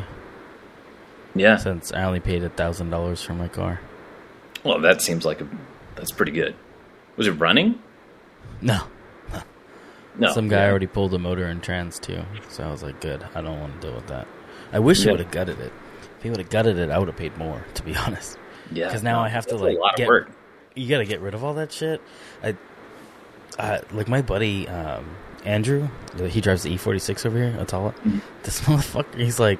yeah, 1.36 1.58
Since 1.58 1.92
I 1.92 2.04
only 2.04 2.20
paid 2.20 2.44
a 2.44 2.50
thousand 2.50 2.90
dollars 2.92 3.22
for 3.22 3.34
my 3.34 3.48
car. 3.48 3.82
Well, 4.64 4.80
that 4.82 5.02
seems 5.02 5.26
like 5.26 5.42
a 5.42 5.48
that's 5.96 6.12
pretty 6.12 6.32
good. 6.32 6.56
Was 7.18 7.28
it 7.28 7.32
running? 7.32 7.80
No, 8.62 8.82
No, 10.18 10.32
some 10.34 10.48
guy 10.50 10.64
yeah. 10.64 10.70
already 10.70 10.88
pulled 10.88 11.12
the 11.12 11.20
motor 11.20 11.46
and 11.46 11.62
trans 11.64 11.98
too, 12.00 12.24
so 12.50 12.64
I 12.64 12.72
was 12.72 12.84
like, 12.84 13.00
good. 13.02 13.24
I 13.36 13.42
don't 13.42 13.60
want 13.60 13.80
to 13.82 13.88
deal 13.88 13.96
with 13.96 14.08
that. 14.08 14.28
I 14.72 14.80
wish 14.80 15.04
he 15.04 15.10
would 15.10 15.20
have 15.20 15.32
gutted 15.32 15.60
it. 15.60 15.72
If 16.18 16.24
he 16.24 16.30
would 16.30 16.40
have 16.40 16.50
gutted 16.50 16.78
it, 16.78 16.90
I 16.90 17.00
would 17.00 17.08
have 17.08 17.18
paid 17.18 17.36
more. 17.38 17.66
To 17.76 17.84
be 17.84 17.96
honest, 18.06 18.38
Yeah. 18.72 18.88
Because 18.88 19.04
now 19.04 19.18
no, 19.20 19.26
I 19.26 19.30
have 19.30 19.46
to, 19.48 19.56
like, 19.58 19.78
a 19.78 19.80
lot 19.80 19.96
get- 19.98 20.04
of 20.04 20.08
work. 20.08 20.32
you 20.76 20.88
got 20.90 21.00
to 21.00 21.06
get 21.06 21.22
rid 21.22 21.34
of 21.34 21.44
all 21.44 21.54
that 21.56 21.72
shit. 21.72 22.02
I, 22.44 22.56
I 23.60 23.82
like 23.92 24.08
my 24.08 24.22
buddy 24.22 24.68
um, 24.68 25.16
Andrew. 25.44 25.88
He 26.28 26.40
drives 26.42 26.64
the 26.64 26.70
E46 26.76 27.26
over 27.26 27.38
here, 27.38 27.56
Atala. 27.60 27.92
Mm-hmm. 27.92 28.20
This 28.44 28.62
motherfucker, 28.62 29.16
he's 29.20 29.40
like, 29.40 29.60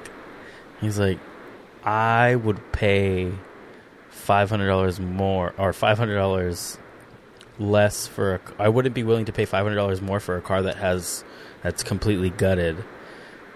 he's 0.80 0.98
like, 0.98 1.18
I 1.84 2.36
would 2.36 2.72
pay 2.72 3.32
five 4.22 4.48
hundred 4.50 4.68
dollars 4.68 4.98
more 5.00 5.54
or 5.58 5.72
five 5.72 5.98
hundred 5.98 6.14
dollars 6.16 6.78
less 7.58 8.06
for. 8.06 8.34
A, 8.34 8.40
I 8.58 8.68
wouldn't 8.68 8.94
be 8.94 9.02
willing 9.02 9.26
to 9.26 9.32
pay 9.32 9.44
five 9.44 9.64
hundred 9.64 9.76
dollars 9.76 10.00
more 10.00 10.20
for 10.20 10.36
a 10.36 10.40
car 10.40 10.62
that 10.62 10.76
has 10.76 11.24
that's 11.62 11.82
completely 11.82 12.30
gutted. 12.30 12.82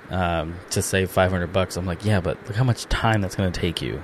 Um, 0.09 0.55
to 0.71 0.83
save 0.83 1.11
five 1.11 1.31
hundred 1.33 1.53
bucks, 1.53 1.77
I'm 1.77 1.87
like, 1.87 2.05
yeah, 2.05 2.21
but 2.21 2.37
look 2.47 2.55
how 2.55 2.63
much 2.65 2.85
time 2.85 3.21
that's 3.23 3.35
going 3.35 3.51
to 3.51 3.61
take 3.61 3.83
you. 3.83 4.01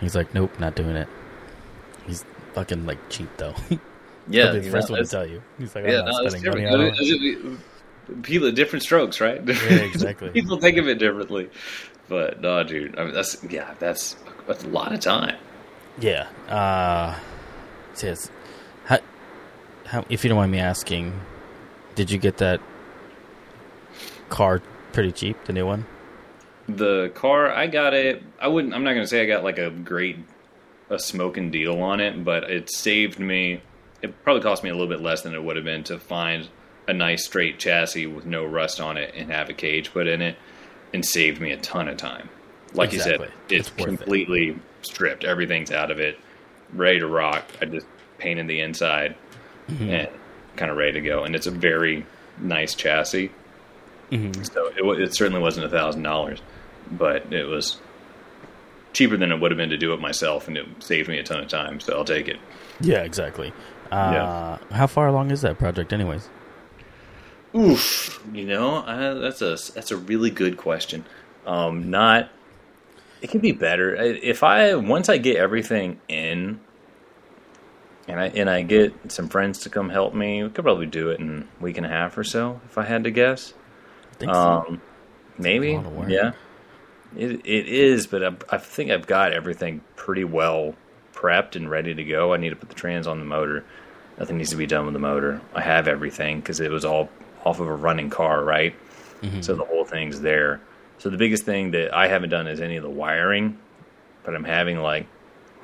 He's 0.00 0.14
like, 0.14 0.34
nope, 0.34 0.58
not 0.60 0.74
doing 0.74 0.96
it. 0.96 1.08
He's 2.06 2.24
fucking 2.52 2.84
like 2.84 2.98
cheap 3.08 3.28
though. 3.38 3.54
Yeah, 4.28 4.52
the 4.52 4.62
first 4.62 4.88
know, 4.88 4.94
one 4.96 5.04
to 5.04 5.10
tell 5.10 5.26
you. 5.26 5.42
He's 5.58 5.74
like, 5.74 5.84
yeah, 5.84 5.98
I'm 5.98 6.04
not 6.04 6.22
no, 6.22 6.28
spending 6.28 6.50
money 6.52 6.62
different. 6.62 6.92
on 6.92 6.94
it. 6.94 6.96
It- 7.00 8.22
People, 8.22 8.50
different 8.52 8.82
strokes, 8.82 9.20
right? 9.20 9.40
Yeah, 9.46 9.54
exactly. 9.70 10.30
People 10.30 10.58
think 10.58 10.76
of 10.76 10.86
it 10.88 10.98
differently, 10.98 11.48
but 12.08 12.40
no, 12.40 12.62
dude. 12.62 12.98
I 12.98 13.04
mean, 13.04 13.14
that's 13.14 13.42
yeah, 13.48 13.74
that's 13.78 14.16
a 14.48 14.54
lot 14.68 14.92
of 14.92 15.00
time. 15.00 15.36
Yeah. 15.98 16.28
Uh, 16.48 17.18
it 17.92 18.04
is. 18.04 18.30
How, 18.84 18.98
how, 19.86 20.04
if 20.08 20.24
you 20.24 20.28
don't 20.28 20.38
mind 20.38 20.52
me 20.52 20.58
asking, 20.58 21.18
did 21.94 22.10
you 22.10 22.18
get 22.18 22.38
that 22.38 22.60
car 24.28 24.62
pretty 24.92 25.12
cheap, 25.12 25.44
the 25.44 25.52
new 25.52 25.66
one? 25.66 25.86
The 26.68 27.10
car, 27.14 27.50
I 27.50 27.66
got 27.66 27.92
it. 27.92 28.22
I 28.40 28.48
wouldn't. 28.48 28.72
I'm 28.72 28.84
not 28.84 28.94
gonna 28.94 29.06
say 29.06 29.22
I 29.22 29.26
got 29.26 29.44
like 29.44 29.58
a 29.58 29.70
great, 29.70 30.16
a 30.90 30.98
smoking 30.98 31.50
deal 31.50 31.82
on 31.82 32.00
it, 32.00 32.24
but 32.24 32.44
it 32.50 32.72
saved 32.72 33.18
me. 33.18 33.60
It 34.00 34.22
probably 34.24 34.42
cost 34.42 34.62
me 34.64 34.70
a 34.70 34.72
little 34.72 34.88
bit 34.88 35.00
less 35.00 35.22
than 35.22 35.34
it 35.34 35.42
would 35.42 35.56
have 35.56 35.64
been 35.64 35.84
to 35.84 35.98
find 35.98 36.48
a 36.88 36.92
nice 36.92 37.24
straight 37.24 37.58
chassis 37.58 38.06
with 38.06 38.26
no 38.26 38.44
rust 38.44 38.80
on 38.80 38.96
it 38.96 39.14
and 39.14 39.30
have 39.30 39.48
a 39.48 39.52
cage 39.52 39.92
put 39.92 40.06
in 40.06 40.22
it, 40.22 40.36
and 40.92 41.04
saved 41.04 41.40
me 41.40 41.52
a 41.52 41.56
ton 41.58 41.88
of 41.88 41.96
time. 41.96 42.28
Like 42.74 42.92
Exactly. 42.92 43.26
you 43.26 43.30
said, 43.30 43.32
it's, 43.48 43.68
It's 43.68 43.78
worth 43.78 43.92
it. 43.92 43.96
completely 43.98 44.58
stripped. 44.82 45.24
Everything's 45.24 45.70
out 45.70 45.90
of 45.90 45.98
it, 46.00 46.18
ready 46.72 46.98
to 47.00 47.06
rock. 47.06 47.44
I 47.60 47.66
just 47.66 47.86
painted 48.18 48.48
the 48.48 48.60
inside 48.60 49.16
Mm-hmm. 49.70 49.90
and 49.90 50.08
kind 50.56 50.70
of 50.70 50.76
ready 50.76 50.92
to 50.92 51.00
go. 51.00 51.22
And 51.24 51.34
it's 51.36 51.46
a 51.46 51.50
very 51.52 52.04
nice 52.38 52.74
chassis. 52.74 53.30
Mm-hmm. 54.10 54.42
So 54.42 54.66
it, 54.92 55.00
it 55.00 55.14
certainly 55.14 55.40
wasn't 55.40 55.66
a 55.66 55.68
thousand 55.68 56.02
dollars, 56.02 56.40
but 56.90 57.32
it 57.32 57.44
was 57.44 57.78
cheaper 58.92 59.16
than 59.16 59.30
it 59.32 59.40
would 59.40 59.50
have 59.50 59.56
been 59.58 59.70
to 59.70 59.78
do 59.78 59.92
it 59.94 60.00
myself, 60.00 60.48
and 60.48 60.58
it 60.58 60.66
saved 60.80 61.08
me 61.08 61.18
a 61.18 61.22
ton 61.22 61.40
of 61.40 61.48
time. 61.48 61.78
So 61.80 61.96
I'll 61.96 62.04
take 62.04 62.28
it. 62.28 62.38
Yeah, 62.80 63.02
exactly. 63.02 63.52
Uh, 63.90 64.58
How 64.72 64.86
far 64.86 65.06
along 65.06 65.30
is 65.30 65.40
that 65.42 65.58
project, 65.58 65.92
anyways? 65.92 66.28
Oof, 67.54 68.22
you 68.32 68.44
know 68.46 68.76
uh, 68.78 69.14
that's 69.14 69.42
a 69.42 69.56
that's 69.74 69.90
a 69.90 69.96
really 69.96 70.30
good 70.30 70.56
question. 70.56 71.04
Um, 71.46 71.90
not 71.90 72.30
it 73.22 73.30
could 73.30 73.40
be 73.40 73.52
better 73.52 73.94
if 73.94 74.42
I 74.42 74.74
once 74.74 75.08
I 75.08 75.16
get 75.16 75.36
everything 75.36 76.00
in, 76.08 76.60
and 78.08 78.20
I 78.20 78.26
and 78.26 78.50
I 78.50 78.62
get 78.62 79.12
some 79.12 79.28
friends 79.28 79.60
to 79.60 79.70
come 79.70 79.88
help 79.88 80.12
me. 80.12 80.42
We 80.42 80.50
could 80.50 80.64
probably 80.64 80.86
do 80.86 81.10
it 81.10 81.20
in 81.20 81.48
a 81.58 81.62
week 81.62 81.76
and 81.76 81.86
a 81.86 81.88
half 81.88 82.18
or 82.18 82.24
so, 82.24 82.60
if 82.66 82.76
I 82.76 82.84
had 82.84 83.04
to 83.04 83.10
guess. 83.12 83.54
I 84.10 84.14
think 84.16 84.34
so. 84.34 84.40
Um, 84.40 84.82
maybe, 85.38 85.76
of 85.76 85.90
work. 85.92 86.08
yeah. 86.10 86.32
It 87.16 87.46
it 87.46 87.68
is, 87.68 88.08
but 88.08 88.24
I, 88.24 88.32
I 88.50 88.58
think 88.58 88.90
I've 88.90 89.06
got 89.06 89.32
everything 89.32 89.82
pretty 89.94 90.24
well 90.24 90.74
prepped 91.14 91.54
and 91.54 91.70
ready 91.70 91.94
to 91.94 92.02
go. 92.02 92.34
I 92.34 92.38
need 92.38 92.50
to 92.50 92.56
put 92.56 92.70
the 92.70 92.74
trans 92.74 93.06
on 93.06 93.20
the 93.20 93.24
motor. 93.24 93.64
Nothing 94.18 94.38
needs 94.38 94.50
to 94.50 94.56
be 94.56 94.66
done 94.66 94.84
with 94.84 94.94
the 94.94 95.00
motor. 95.00 95.40
I 95.54 95.60
have 95.60 95.86
everything 95.86 96.40
because 96.40 96.58
it 96.58 96.72
was 96.72 96.84
all 96.84 97.08
off 97.44 97.60
of 97.60 97.68
a 97.68 97.74
running 97.74 98.10
car, 98.10 98.42
right? 98.42 98.74
Mm-hmm. 99.22 99.42
So 99.42 99.54
the 99.54 99.64
whole 99.64 99.84
thing's 99.84 100.20
there. 100.20 100.60
So 101.02 101.10
the 101.10 101.16
biggest 101.16 101.42
thing 101.42 101.72
that 101.72 101.92
I 101.92 102.06
haven't 102.06 102.30
done 102.30 102.46
is 102.46 102.60
any 102.60 102.76
of 102.76 102.84
the 102.84 102.88
wiring, 102.88 103.58
but 104.22 104.36
I'm 104.36 104.44
having 104.44 104.78
like 104.78 105.08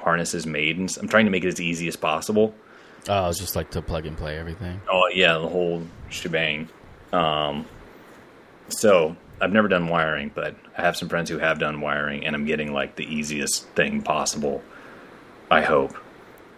harnesses 0.00 0.46
made, 0.46 0.78
and 0.78 0.92
I'm 1.00 1.06
trying 1.06 1.26
to 1.26 1.30
make 1.30 1.44
it 1.44 1.46
as 1.46 1.60
easy 1.60 1.86
as 1.86 1.94
possible. 1.94 2.56
Oh, 3.08 3.28
it's 3.28 3.38
just 3.38 3.54
like 3.54 3.70
to 3.70 3.80
plug 3.80 4.04
and 4.04 4.16
play 4.16 4.36
everything. 4.36 4.80
Oh 4.90 5.08
yeah, 5.14 5.34
the 5.34 5.46
whole 5.46 5.84
shebang. 6.08 6.68
Um, 7.12 7.66
so 8.68 9.16
I've 9.40 9.52
never 9.52 9.68
done 9.68 9.86
wiring, 9.86 10.32
but 10.34 10.56
I 10.76 10.82
have 10.82 10.96
some 10.96 11.08
friends 11.08 11.30
who 11.30 11.38
have 11.38 11.60
done 11.60 11.80
wiring, 11.80 12.26
and 12.26 12.34
I'm 12.34 12.44
getting 12.44 12.72
like 12.72 12.96
the 12.96 13.04
easiest 13.04 13.64
thing 13.76 14.02
possible. 14.02 14.60
I 15.52 15.60
hope 15.60 15.96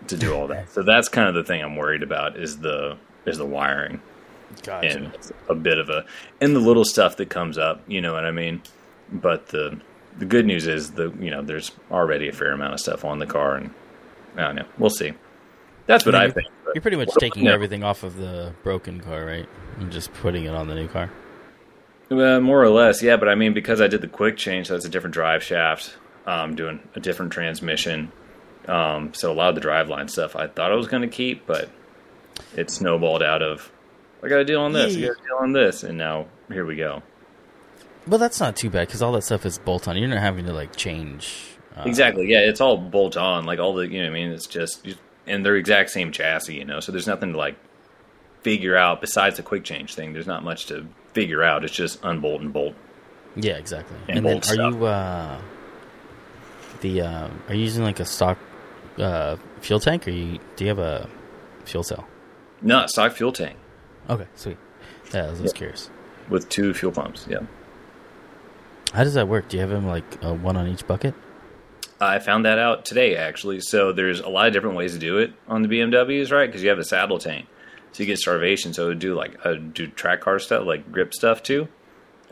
to 0.06 0.16
do 0.16 0.32
all 0.32 0.46
that. 0.46 0.70
so 0.72 0.82
that's 0.82 1.10
kind 1.10 1.28
of 1.28 1.34
the 1.34 1.44
thing 1.44 1.60
I'm 1.60 1.76
worried 1.76 2.02
about 2.02 2.38
is 2.38 2.60
the 2.60 2.96
is 3.26 3.36
the 3.36 3.44
wiring 3.44 4.00
Gotcha. 4.62 4.88
and 4.88 5.12
a 5.48 5.54
bit 5.54 5.78
of 5.78 5.88
a 5.90 6.04
and 6.40 6.54
the 6.54 6.60
little 6.60 6.84
stuff 6.84 7.16
that 7.18 7.30
comes 7.30 7.56
up. 7.58 7.82
You 7.88 8.00
know 8.00 8.12
what 8.12 8.24
I 8.24 8.30
mean? 8.30 8.62
But 9.12 9.48
the 9.48 9.80
the 10.18 10.24
good 10.26 10.46
news 10.46 10.66
is 10.66 10.92
the 10.92 11.12
you 11.20 11.30
know 11.30 11.42
there's 11.42 11.70
already 11.90 12.28
a 12.28 12.32
fair 12.32 12.52
amount 12.52 12.74
of 12.74 12.80
stuff 12.80 13.04
on 13.04 13.18
the 13.18 13.26
car, 13.26 13.56
and 13.56 13.70
I 14.36 14.42
don't 14.42 14.56
know. 14.56 14.66
We'll 14.78 14.90
see. 14.90 15.12
That's 15.86 16.04
what 16.06 16.14
I 16.14 16.22
I, 16.22 16.26
mean, 16.26 16.34
think. 16.34 16.48
but- 16.64 16.74
You're 16.74 16.82
pretty 16.82 16.96
much 16.98 17.10
taking 17.18 17.44
no. 17.44 17.52
everything 17.52 17.82
off 17.82 18.02
of 18.02 18.16
the 18.16 18.52
broken 18.62 19.00
car, 19.00 19.24
right? 19.24 19.48
And 19.78 19.90
just 19.90 20.12
putting 20.14 20.44
it 20.44 20.54
on 20.54 20.68
the 20.68 20.74
new 20.74 20.86
car. 20.88 21.10
Well, 22.10 22.40
more 22.40 22.62
or 22.62 22.68
less, 22.70 23.02
yeah. 23.02 23.16
But 23.16 23.28
I 23.28 23.34
mean, 23.34 23.54
because 23.54 23.80
I 23.80 23.86
did 23.88 24.00
the 24.00 24.08
quick 24.08 24.36
change, 24.36 24.66
so 24.68 24.76
it's 24.76 24.84
a 24.84 24.88
different 24.88 25.14
drive 25.14 25.42
shaft, 25.42 25.96
um, 26.26 26.54
doing 26.54 26.80
a 26.94 27.00
different 27.00 27.32
transmission. 27.32 28.12
Um, 28.68 29.14
so 29.14 29.32
a 29.32 29.34
lot 29.34 29.48
of 29.48 29.54
the 29.54 29.60
driveline 29.66 30.10
stuff 30.10 30.36
I 30.36 30.46
thought 30.46 30.70
I 30.70 30.74
was 30.74 30.86
going 30.86 31.02
to 31.02 31.08
keep, 31.08 31.46
but 31.46 31.70
it 32.56 32.70
snowballed 32.70 33.22
out 33.22 33.42
of 33.42 33.70
I 34.22 34.28
got 34.28 34.36
to 34.36 34.44
deal 34.44 34.60
on 34.60 34.72
this, 34.72 34.96
I 34.96 35.00
got 35.00 35.16
to 35.16 35.22
deal 35.22 35.36
on 35.40 35.52
this, 35.52 35.82
and 35.82 35.96
now 35.96 36.26
here 36.48 36.66
we 36.66 36.76
go. 36.76 37.02
Well, 38.06 38.18
that's 38.18 38.40
not 38.40 38.56
too 38.56 38.70
bad 38.70 38.86
because 38.88 39.02
all 39.02 39.12
that 39.12 39.22
stuff 39.22 39.46
is 39.46 39.58
bolt 39.58 39.86
on. 39.88 39.96
You're 39.96 40.08
not 40.08 40.18
having 40.18 40.46
to 40.46 40.52
like 40.52 40.74
change. 40.76 41.56
Uh, 41.76 41.84
Exactly, 41.86 42.26
yeah. 42.28 42.40
It's 42.40 42.60
all 42.60 42.76
bolt 42.76 43.16
on, 43.16 43.44
like 43.44 43.58
all 43.58 43.74
the 43.74 43.86
you 43.86 43.98
know. 44.02 44.10
what 44.10 44.16
I 44.16 44.20
mean, 44.24 44.32
it's 44.32 44.46
just 44.46 44.86
and 45.26 45.44
they're 45.44 45.56
exact 45.56 45.90
same 45.90 46.12
chassis, 46.12 46.56
you 46.56 46.64
know. 46.64 46.80
So 46.80 46.92
there's 46.92 47.06
nothing 47.06 47.32
to 47.32 47.38
like 47.38 47.56
figure 48.42 48.76
out 48.76 49.00
besides 49.00 49.36
the 49.36 49.42
quick 49.42 49.64
change 49.64 49.94
thing. 49.94 50.12
There's 50.12 50.26
not 50.26 50.42
much 50.42 50.66
to 50.66 50.86
figure 51.12 51.42
out. 51.42 51.64
It's 51.64 51.74
just 51.74 52.00
unbolt 52.02 52.40
and 52.40 52.52
bolt. 52.52 52.74
Yeah, 53.36 53.56
exactly. 53.58 53.96
And 54.08 54.18
And, 54.18 54.26
then, 54.26 54.38
are 54.38 54.42
stuff. 54.42 54.74
you 54.74 54.84
uh, 54.86 55.40
the 56.80 57.00
uh, 57.02 57.28
are 57.48 57.54
you 57.54 57.62
using 57.62 57.84
like 57.84 58.00
a 58.00 58.04
stock 58.04 58.38
uh, 58.98 59.36
fuel 59.60 59.78
tank, 59.80 60.08
or 60.08 60.10
you 60.10 60.38
do 60.56 60.64
you 60.64 60.68
have 60.68 60.78
a 60.78 61.08
fuel 61.64 61.84
cell? 61.84 62.06
No, 62.62 62.86
stock 62.86 63.12
fuel 63.12 63.32
tank 63.32 63.56
Okay, 64.10 64.26
sweet. 64.34 64.58
Yeah, 65.14 65.26
I 65.26 65.30
was 65.30 65.40
just 65.40 65.54
Yeah. 65.54 65.58
curious. 65.58 65.90
with 66.28 66.48
two 66.48 66.72
fuel 66.74 66.92
pumps. 66.92 67.26
Yeah. 67.28 67.38
How 68.92 69.02
does 69.04 69.14
that 69.14 69.26
work? 69.28 69.48
Do 69.48 69.56
you 69.56 69.60
have 69.62 69.70
them 69.70 69.86
like 69.86 70.04
uh, 70.24 70.32
one 70.34 70.56
on 70.56 70.66
each 70.68 70.86
bucket? 70.86 71.14
I 72.00 72.18
found 72.18 72.44
that 72.44 72.58
out 72.58 72.84
today, 72.84 73.16
actually. 73.16 73.60
So 73.60 73.92
there's 73.92 74.20
a 74.20 74.28
lot 74.28 74.46
of 74.46 74.52
different 74.52 74.76
ways 74.76 74.92
to 74.94 74.98
do 74.98 75.18
it 75.18 75.32
on 75.48 75.62
the 75.62 75.68
BMWs, 75.68 76.30
right? 76.32 76.46
Because 76.46 76.62
you 76.62 76.68
have 76.70 76.78
a 76.78 76.84
saddle 76.84 77.18
tank, 77.18 77.46
so 77.92 78.02
you 78.02 78.06
get 78.06 78.18
starvation. 78.18 78.72
So 78.72 78.84
it 78.84 78.88
would 78.88 78.98
do 79.00 79.14
like 79.14 79.36
uh, 79.44 79.54
do 79.54 79.86
track 79.88 80.20
car 80.20 80.38
stuff, 80.38 80.64
like 80.66 80.90
grip 80.92 81.12
stuff 81.14 81.42
too. 81.42 81.68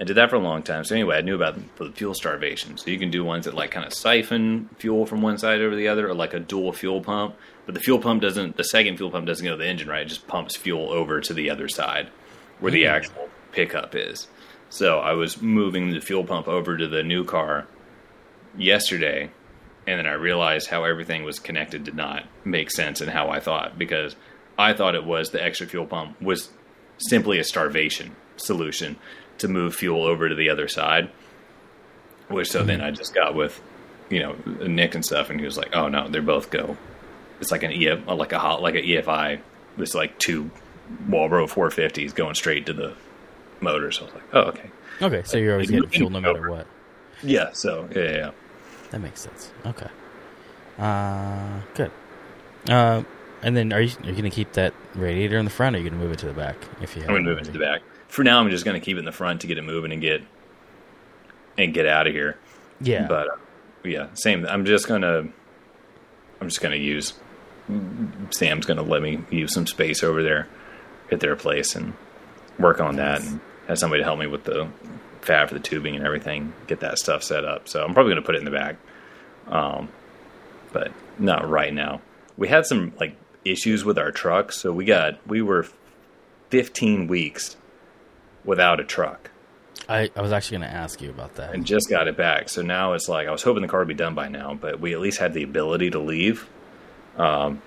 I 0.00 0.04
did 0.04 0.14
that 0.16 0.30
for 0.30 0.36
a 0.36 0.40
long 0.40 0.62
time. 0.62 0.84
So 0.84 0.94
anyway, 0.94 1.16
I 1.16 1.20
knew 1.22 1.34
about 1.34 1.58
the 1.76 1.90
fuel 1.90 2.14
starvation. 2.14 2.76
So 2.76 2.90
you 2.90 2.98
can 3.00 3.10
do 3.10 3.24
ones 3.24 3.46
that 3.46 3.54
like 3.54 3.72
kind 3.72 3.84
of 3.84 3.92
siphon 3.92 4.68
fuel 4.78 5.06
from 5.06 5.22
one 5.22 5.38
side 5.38 5.60
over 5.60 5.74
the 5.74 5.88
other, 5.88 6.08
or 6.08 6.14
like 6.14 6.34
a 6.34 6.40
dual 6.40 6.72
fuel 6.72 7.00
pump. 7.00 7.34
But 7.68 7.74
the 7.74 7.82
fuel 7.82 7.98
pump 7.98 8.22
doesn't. 8.22 8.56
The 8.56 8.64
second 8.64 8.96
fuel 8.96 9.10
pump 9.10 9.26
doesn't 9.26 9.44
go 9.44 9.50
to 9.50 9.56
the 9.58 9.66
engine, 9.68 9.88
right? 9.90 10.00
It 10.00 10.08
just 10.08 10.26
pumps 10.26 10.56
fuel 10.56 10.90
over 10.90 11.20
to 11.20 11.34
the 11.34 11.50
other 11.50 11.68
side, 11.68 12.08
where 12.60 12.72
the 12.72 12.84
Hmm. 12.84 12.88
actual 12.94 13.28
pickup 13.52 13.94
is. 13.94 14.26
So 14.70 15.00
I 15.00 15.12
was 15.12 15.42
moving 15.42 15.90
the 15.90 16.00
fuel 16.00 16.24
pump 16.24 16.48
over 16.48 16.78
to 16.78 16.88
the 16.88 17.02
new 17.02 17.24
car 17.24 17.66
yesterday, 18.56 19.30
and 19.86 19.98
then 19.98 20.06
I 20.06 20.14
realized 20.14 20.68
how 20.70 20.84
everything 20.84 21.24
was 21.24 21.38
connected 21.38 21.84
did 21.84 21.94
not 21.94 22.24
make 22.42 22.70
sense 22.70 23.02
and 23.02 23.10
how 23.10 23.28
I 23.28 23.38
thought 23.38 23.78
because 23.78 24.16
I 24.58 24.72
thought 24.72 24.94
it 24.94 25.04
was 25.04 25.28
the 25.30 25.42
extra 25.44 25.66
fuel 25.66 25.84
pump 25.84 26.20
was 26.22 26.48
simply 26.96 27.38
a 27.38 27.44
starvation 27.44 28.16
solution 28.36 28.96
to 29.38 29.46
move 29.46 29.74
fuel 29.74 30.04
over 30.04 30.26
to 30.30 30.34
the 30.34 30.48
other 30.48 30.68
side. 30.68 31.10
Which 32.28 32.48
so 32.48 32.62
then 32.62 32.80
I 32.80 32.92
just 32.92 33.14
got 33.14 33.34
with, 33.34 33.60
you 34.08 34.20
know, 34.20 34.36
Nick 34.66 34.94
and 34.94 35.04
stuff, 35.04 35.28
and 35.28 35.38
he 35.38 35.44
was 35.44 35.58
like, 35.58 35.76
"Oh 35.76 35.88
no, 35.88 36.08
they're 36.08 36.22
both 36.22 36.48
go. 36.50 36.78
It's 37.40 37.50
like 37.50 37.62
an 37.62 37.72
EF, 37.72 38.06
like 38.06 38.32
a 38.32 38.38
hot, 38.38 38.62
like 38.62 38.74
an 38.74 38.82
EFI. 38.84 39.40
It's 39.78 39.94
like 39.94 40.18
two 40.18 40.50
Walbro 41.08 41.48
450s 41.48 42.14
going 42.14 42.34
straight 42.34 42.66
to 42.66 42.72
the 42.72 42.94
motor." 43.60 43.90
So 43.92 44.02
I 44.02 44.04
was 44.06 44.14
like, 44.14 44.24
"Oh 44.34 44.40
okay, 44.40 44.70
Okay, 45.00 45.22
so 45.24 45.38
you're 45.38 45.52
always 45.52 45.70
Like, 45.70 45.82
getting 45.82 45.90
fuel 45.90 46.10
no 46.10 46.20
matter 46.20 46.38
over. 46.38 46.50
what. 46.50 46.66
yeah." 47.22 47.50
So 47.52 47.88
yeah, 47.94 48.02
yeah. 48.02 48.30
That 48.90 49.00
makes 49.00 49.20
sense. 49.20 49.52
Okay. 49.66 49.88
Uh, 50.78 51.60
good. 51.74 51.90
Uh, 52.68 53.02
and 53.42 53.56
then 53.56 53.72
are 53.72 53.80
you 53.80 53.90
are 54.04 54.08
you 54.10 54.16
gonna 54.16 54.30
keep 54.30 54.52
that 54.54 54.74
radiator 54.94 55.38
in 55.38 55.44
the 55.44 55.50
front, 55.50 55.74
or 55.76 55.78
are 55.78 55.82
you 55.82 55.88
gonna 55.90 56.02
move 56.02 56.12
it 56.12 56.18
to 56.20 56.26
the 56.26 56.32
back? 56.32 56.56
If 56.80 56.96
you 56.96 57.02
I'm 57.02 57.08
gonna 57.08 57.22
move 57.22 57.38
it 57.38 57.44
to 57.44 57.50
the 57.52 57.58
back. 57.58 57.82
For 58.08 58.24
now, 58.24 58.40
I'm 58.40 58.50
just 58.50 58.64
gonna 58.64 58.80
keep 58.80 58.96
it 58.96 59.00
in 59.00 59.04
the 59.04 59.12
front 59.12 59.42
to 59.42 59.46
get 59.46 59.58
it 59.58 59.62
moving 59.62 59.92
and 59.92 60.00
get 60.00 60.22
and 61.56 61.72
get 61.74 61.86
out 61.86 62.06
of 62.06 62.12
here. 62.14 62.36
Yeah. 62.80 63.06
But 63.06 63.28
uh, 63.28 63.36
yeah, 63.84 64.08
same. 64.14 64.46
I'm 64.46 64.64
just 64.64 64.88
gonna 64.88 65.28
I'm 66.40 66.48
just 66.48 66.60
gonna 66.60 66.76
use 66.76 67.14
Sam's 68.30 68.66
gonna 68.66 68.82
let 68.82 69.02
me 69.02 69.24
use 69.30 69.52
some 69.52 69.66
space 69.66 70.02
over 70.02 70.22
there 70.22 70.48
at 71.10 71.20
their 71.20 71.36
place 71.36 71.74
and 71.74 71.94
work 72.58 72.80
on 72.80 72.96
that 72.96 73.20
and 73.20 73.40
have 73.66 73.78
somebody 73.78 74.00
to 74.00 74.04
help 74.04 74.18
me 74.18 74.26
with 74.26 74.44
the 74.44 74.68
fab 75.20 75.48
for 75.48 75.54
the 75.54 75.60
tubing 75.60 75.96
and 75.96 76.04
everything, 76.04 76.52
get 76.66 76.80
that 76.80 76.98
stuff 76.98 77.22
set 77.22 77.44
up. 77.44 77.68
So 77.68 77.84
I'm 77.84 77.94
probably 77.94 78.12
gonna 78.12 78.22
put 78.22 78.34
it 78.34 78.38
in 78.38 78.44
the 78.44 78.50
back. 78.50 78.76
Um, 79.46 79.88
but 80.72 80.92
not 81.18 81.48
right 81.48 81.72
now. 81.72 82.00
We 82.36 82.48
had 82.48 82.66
some 82.66 82.92
like 83.00 83.16
issues 83.44 83.84
with 83.84 83.98
our 83.98 84.12
truck, 84.12 84.52
so 84.52 84.72
we 84.72 84.84
got 84.84 85.26
we 85.26 85.42
were 85.42 85.66
15 86.50 87.08
weeks 87.08 87.56
without 88.44 88.80
a 88.80 88.84
truck 88.84 89.30
I, 89.88 90.10
I 90.14 90.20
was 90.20 90.32
actually 90.32 90.58
gonna 90.58 90.72
ask 90.72 91.00
you 91.00 91.10
about 91.10 91.36
that. 91.36 91.54
and 91.54 91.64
just 91.64 91.88
got 91.88 92.08
it 92.08 92.16
back. 92.16 92.48
So 92.48 92.62
now 92.62 92.92
it's 92.92 93.08
like 93.08 93.26
I 93.26 93.30
was 93.30 93.42
hoping 93.42 93.62
the 93.62 93.68
car 93.68 93.80
would 93.80 93.88
be 93.88 93.94
done 93.94 94.14
by 94.14 94.28
now, 94.28 94.54
but 94.54 94.80
we 94.80 94.92
at 94.92 95.00
least 95.00 95.18
had 95.18 95.32
the 95.32 95.42
ability 95.42 95.90
to 95.90 95.98
leave 95.98 96.46
um, 97.18 97.60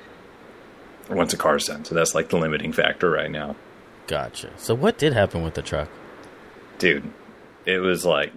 once 1.10 1.32
the 1.32 1.38
car's 1.38 1.66
done. 1.66 1.86
So 1.86 1.96
that's 1.96 2.16
like 2.16 2.30
the 2.30 2.38
limiting 2.38 2.72
factor 2.74 3.10
right 3.10 3.30
now, 3.32 3.56
Gotcha. 4.08 4.50
So 4.58 4.74
what 4.76 4.98
did 4.98 5.14
happen 5.14 5.44
with 5.44 5.54
the 5.54 5.62
truck? 5.62 5.90
dude. 6.80 7.12
It 7.66 7.78
was 7.78 8.04
like 8.06 8.34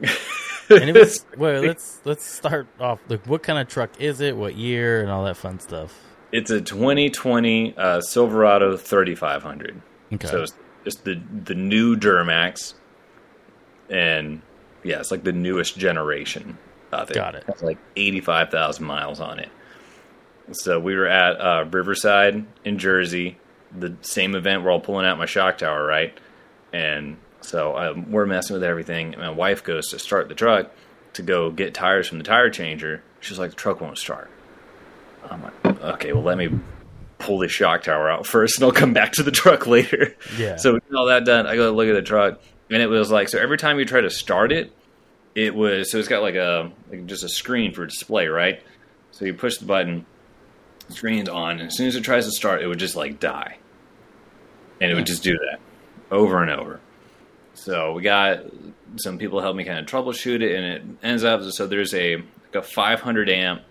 And 0.68 0.90
it 0.90 0.94
was 0.94 1.24
well. 1.36 1.62
Let's 1.62 2.00
let's 2.04 2.24
start 2.26 2.66
off. 2.78 3.00
Like, 3.08 3.26
what 3.26 3.42
kind 3.42 3.58
of 3.58 3.68
truck 3.68 3.98
is 4.00 4.20
it? 4.20 4.36
What 4.36 4.54
year 4.54 5.00
and 5.00 5.10
all 5.10 5.24
that 5.24 5.36
fun 5.36 5.58
stuff? 5.60 5.98
it's 6.32 6.50
a 6.50 6.60
2020 6.60 7.76
uh, 7.76 8.00
Silverado 8.00 8.76
3500. 8.76 9.80
Okay. 10.14 10.26
So 10.26 10.42
it's, 10.42 10.54
it's 10.84 10.96
the 10.96 11.20
the 11.44 11.54
new 11.54 11.96
Duramax, 11.96 12.74
and 13.88 14.42
yeah, 14.82 14.98
it's 14.98 15.10
like 15.12 15.22
the 15.22 15.32
newest 15.32 15.78
generation 15.78 16.58
of 16.92 17.10
it. 17.10 17.14
Got 17.14 17.36
it. 17.36 17.44
Has 17.44 17.62
like 17.62 17.78
eighty 17.96 18.20
five 18.20 18.50
thousand 18.50 18.84
miles 18.84 19.20
on 19.20 19.38
it. 19.38 19.48
So 20.52 20.78
we 20.78 20.94
were 20.94 21.06
at 21.06 21.40
uh, 21.40 21.64
Riverside 21.70 22.44
in 22.64 22.78
Jersey, 22.78 23.38
the 23.76 23.96
same 24.02 24.34
event. 24.34 24.62
We're 24.62 24.70
all 24.70 24.80
pulling 24.80 25.06
out 25.06 25.18
my 25.18 25.26
shock 25.26 25.58
tower, 25.58 25.84
right? 25.84 26.16
And 26.72 27.16
so 27.40 27.76
um, 27.76 28.10
we're 28.10 28.26
messing 28.26 28.54
with 28.54 28.64
everything. 28.64 29.14
And 29.14 29.22
my 29.22 29.30
wife 29.30 29.64
goes 29.64 29.88
to 29.88 29.98
start 29.98 30.28
the 30.28 30.34
truck 30.34 30.70
to 31.14 31.22
go 31.22 31.50
get 31.50 31.74
tires 31.74 32.08
from 32.08 32.18
the 32.18 32.24
tire 32.24 32.50
changer. 32.50 33.02
She's 33.20 33.38
like, 33.38 33.50
the 33.50 33.56
truck 33.56 33.80
won't 33.80 33.98
start. 33.98 34.30
I'm 35.30 35.42
like, 35.42 35.64
okay, 35.64 36.12
well, 36.12 36.22
let 36.22 36.36
me 36.36 36.50
pull 37.18 37.38
the 37.38 37.48
shock 37.48 37.82
tower 37.82 38.10
out 38.10 38.26
first, 38.26 38.56
and 38.58 38.64
I'll 38.64 38.72
come 38.72 38.92
back 38.92 39.12
to 39.12 39.22
the 39.22 39.30
truck 39.30 39.66
later. 39.66 40.14
Yeah. 40.36 40.56
So 40.56 40.74
we 40.74 40.80
get 40.80 40.94
all 40.94 41.06
that 41.06 41.24
done. 41.24 41.46
I 41.46 41.56
go 41.56 41.72
look 41.72 41.88
at 41.88 41.94
the 41.94 42.02
truck, 42.02 42.40
and 42.70 42.82
it 42.82 42.88
was 42.88 43.10
like 43.10 43.28
so. 43.28 43.38
Every 43.38 43.56
time 43.56 43.78
you 43.78 43.84
try 43.84 44.02
to 44.02 44.10
start 44.10 44.52
it, 44.52 44.72
it 45.34 45.54
was 45.54 45.90
so 45.90 45.98
it's 45.98 46.08
got 46.08 46.22
like 46.22 46.34
a 46.34 46.70
like 46.90 47.06
just 47.06 47.24
a 47.24 47.28
screen 47.28 47.72
for 47.72 47.86
display, 47.86 48.26
right? 48.26 48.62
So 49.12 49.24
you 49.24 49.34
push 49.34 49.58
the 49.58 49.64
button, 49.64 50.04
screen's 50.88 51.28
on, 51.28 51.58
and 51.60 51.68
as 51.68 51.76
soon 51.76 51.88
as 51.88 51.96
it 51.96 52.02
tries 52.02 52.24
to 52.26 52.32
start, 52.32 52.62
it 52.62 52.66
would 52.66 52.78
just 52.78 52.96
like 52.96 53.20
die, 53.20 53.58
and 54.80 54.90
it 54.90 54.94
would 54.94 55.06
just 55.06 55.22
do 55.22 55.32
that 55.32 55.60
over 56.10 56.42
and 56.42 56.50
over. 56.50 56.80
So 57.54 57.92
we 57.92 58.02
got 58.02 58.40
some 58.96 59.18
people 59.18 59.40
help 59.40 59.56
me 59.56 59.64
kind 59.64 59.78
of 59.78 59.86
troubleshoot 59.86 60.42
it, 60.42 60.54
and 60.54 60.64
it 60.64 60.82
ends 61.02 61.24
up 61.24 61.42
so 61.42 61.66
there's 61.66 61.94
a 61.94 62.16
like 62.16 62.54
a 62.54 62.62
500 62.62 63.28
amp 63.30 63.62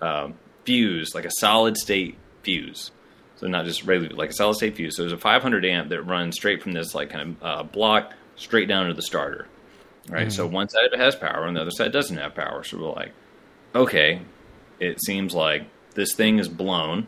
um, 0.00 0.34
fuse, 0.64 1.14
like 1.14 1.24
a 1.24 1.30
solid 1.30 1.76
state 1.76 2.16
fuse. 2.42 2.90
So 3.36 3.48
not 3.48 3.64
just 3.64 3.84
regular, 3.84 4.14
like 4.14 4.30
a 4.30 4.34
solid 4.34 4.54
state 4.54 4.76
fuse. 4.76 4.96
So 4.96 5.02
there's 5.02 5.12
a 5.12 5.18
500 5.18 5.64
amp 5.64 5.88
that 5.88 6.02
runs 6.02 6.36
straight 6.36 6.62
from 6.62 6.72
this 6.72 6.94
like 6.94 7.10
kind 7.10 7.30
of 7.30 7.42
uh, 7.42 7.62
block 7.64 8.12
straight 8.36 8.68
down 8.68 8.88
to 8.88 8.94
the 8.94 9.02
starter. 9.02 9.46
Right. 10.08 10.32
So 10.32 10.46
one 10.46 10.68
side 10.68 10.84
of 10.84 10.92
it 10.92 10.98
has 10.98 11.14
power, 11.14 11.46
and 11.46 11.56
the 11.56 11.60
other 11.60 11.70
side 11.70 11.92
doesn't 11.92 12.16
have 12.16 12.34
power. 12.34 12.64
So 12.64 12.78
we're 12.78 12.92
like, 12.92 13.12
okay, 13.74 14.22
it 14.80 15.02
seems 15.04 15.34
like 15.34 15.66
this 15.92 16.14
thing 16.14 16.38
is 16.38 16.48
blown, 16.48 17.06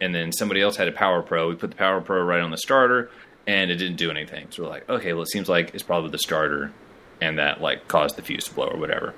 and 0.00 0.14
then 0.14 0.32
somebody 0.32 0.60
else 0.60 0.76
had 0.76 0.88
a 0.88 0.92
Power 0.92 1.22
Pro. 1.22 1.48
We 1.48 1.54
put 1.54 1.70
the 1.70 1.76
Power 1.76 2.00
Pro 2.00 2.22
right 2.22 2.40
on 2.40 2.50
the 2.50 2.58
starter, 2.58 3.10
and 3.46 3.70
it 3.70 3.76
didn't 3.76 3.96
do 3.96 4.10
anything. 4.10 4.46
So 4.50 4.62
we're 4.62 4.68
like, 4.68 4.88
okay, 4.88 5.12
well, 5.12 5.22
it 5.22 5.30
seems 5.30 5.48
like 5.48 5.72
it's 5.74 5.82
probably 5.82 6.10
the 6.10 6.18
starter, 6.18 6.72
and 7.20 7.38
that 7.38 7.60
like 7.60 7.88
caused 7.88 8.16
the 8.16 8.22
fuse 8.22 8.44
to 8.44 8.54
blow 8.54 8.68
or 8.68 8.78
whatever. 8.78 9.14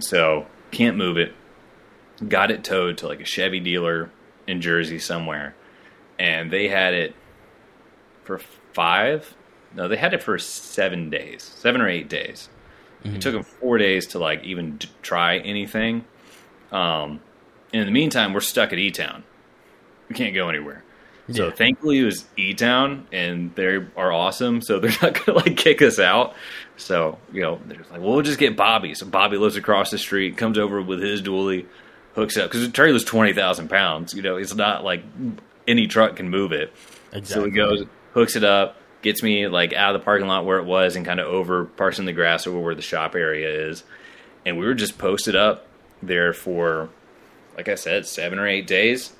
So 0.00 0.46
can't 0.70 0.96
move 0.96 1.16
it. 1.18 1.34
Got 2.26 2.50
it 2.50 2.64
towed 2.64 2.98
to 2.98 3.06
like 3.06 3.20
a 3.20 3.24
Chevy 3.24 3.60
dealer 3.60 4.10
in 4.46 4.60
Jersey 4.60 4.98
somewhere, 4.98 5.54
and 6.18 6.50
they 6.50 6.68
had 6.68 6.94
it 6.94 7.14
for 8.24 8.40
five. 8.72 9.34
No, 9.74 9.86
they 9.86 9.96
had 9.96 10.14
it 10.14 10.22
for 10.22 10.38
seven 10.38 11.10
days, 11.10 11.42
seven 11.42 11.80
or 11.80 11.88
eight 11.88 12.08
days. 12.08 12.48
It 13.04 13.20
took 13.20 13.32
them 13.32 13.44
four 13.44 13.78
days 13.78 14.08
to 14.08 14.18
like 14.18 14.42
even 14.42 14.80
try 15.02 15.38
anything. 15.38 16.04
Um, 16.72 17.20
and 17.72 17.80
in 17.80 17.86
the 17.86 17.92
meantime, 17.92 18.32
we're 18.32 18.40
stuck 18.40 18.72
at 18.72 18.78
E 18.78 18.90
Town. 18.90 19.24
We 20.08 20.14
can't 20.14 20.34
go 20.34 20.48
anywhere. 20.48 20.82
So 21.30 21.46
Yeah. 21.46 21.50
thankfully, 21.52 21.98
it 21.98 22.04
was 22.04 22.24
E 22.36 22.54
Town, 22.54 23.06
and 23.12 23.54
they 23.54 23.66
are 23.96 24.12
awesome. 24.12 24.60
So 24.62 24.78
they're 24.80 24.90
not 25.02 25.24
gonna 25.24 25.38
like 25.38 25.56
kick 25.56 25.82
us 25.82 25.98
out. 25.98 26.34
So 26.76 27.18
you 27.32 27.42
know, 27.42 27.60
they're 27.66 27.76
just 27.78 27.90
like, 27.90 28.00
well, 28.00 28.12
we'll 28.12 28.22
just 28.22 28.38
get 28.38 28.56
Bobby. 28.56 28.94
So 28.94 29.04
Bobby 29.06 29.36
lives 29.36 29.56
across 29.56 29.90
the 29.90 29.98
street, 29.98 30.36
comes 30.36 30.58
over 30.58 30.80
with 30.80 31.02
his 31.02 31.20
dually, 31.22 31.66
hooks 32.14 32.36
up 32.36 32.50
because 32.50 32.64
the 32.66 32.72
trailer's 32.72 33.04
twenty 33.04 33.32
thousand 33.34 33.68
pounds. 33.68 34.14
You 34.14 34.22
know, 34.22 34.36
it's 34.36 34.54
not 34.54 34.84
like 34.84 35.02
any 35.66 35.86
truck 35.86 36.16
can 36.16 36.30
move 36.30 36.52
it. 36.52 36.72
Exactly. 37.12 37.26
So 37.26 37.44
he 37.44 37.50
goes, 37.50 37.84
hooks 38.14 38.36
it 38.36 38.44
up, 38.44 38.76
gets 39.02 39.22
me 39.22 39.48
like 39.48 39.72
out 39.74 39.94
of 39.94 40.00
the 40.00 40.04
parking 40.04 40.28
lot 40.28 40.46
where 40.46 40.58
it 40.58 40.64
was, 40.64 40.96
and 40.96 41.04
kind 41.04 41.20
of 41.20 41.26
over 41.26 41.66
parsing 41.66 42.06
the 42.06 42.12
grass 42.14 42.46
over 42.46 42.58
where 42.58 42.74
the 42.74 42.80
shop 42.82 43.14
area 43.14 43.68
is. 43.68 43.84
And 44.46 44.58
we 44.58 44.64
were 44.64 44.74
just 44.74 44.96
posted 44.96 45.36
up 45.36 45.66
there 46.02 46.32
for, 46.32 46.88
like 47.58 47.68
I 47.68 47.74
said, 47.74 48.06
seven 48.06 48.38
or 48.38 48.46
eight 48.46 48.66
days, 48.68 49.12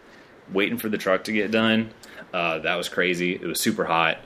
waiting 0.52 0.78
for 0.78 0.88
the 0.88 0.96
truck 0.96 1.24
to 1.24 1.32
get 1.32 1.50
done. 1.50 1.90
Uh, 2.32 2.60
that 2.60 2.76
was 2.76 2.88
crazy. 2.88 3.34
It 3.34 3.42
was 3.42 3.60
super 3.60 3.84
hot. 3.84 4.18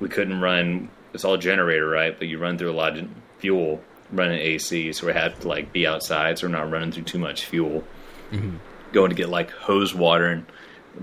We 0.00 0.08
couldn't 0.08 0.40
run. 0.40 0.88
It's 1.12 1.24
all 1.24 1.36
generator, 1.36 1.86
right? 1.86 2.18
But 2.18 2.28
you 2.28 2.38
run 2.38 2.56
through 2.56 2.70
a 2.70 2.72
lot 2.72 2.96
of 2.96 3.06
fuel 3.38 3.82
running 4.10 4.38
AC, 4.38 4.92
so 4.94 5.06
we 5.06 5.12
had 5.12 5.38
to 5.42 5.46
like 5.48 5.70
be 5.70 5.86
outside, 5.86 6.38
so 6.38 6.46
we're 6.48 6.52
not 6.52 6.70
running 6.70 6.92
through 6.92 7.02
too 7.04 7.18
much 7.18 7.44
fuel. 7.44 7.84
Going 8.92 9.10
to 9.10 9.14
get 9.14 9.28
like 9.28 9.50
hose 9.50 9.94
water 9.94 10.26
and 10.28 10.46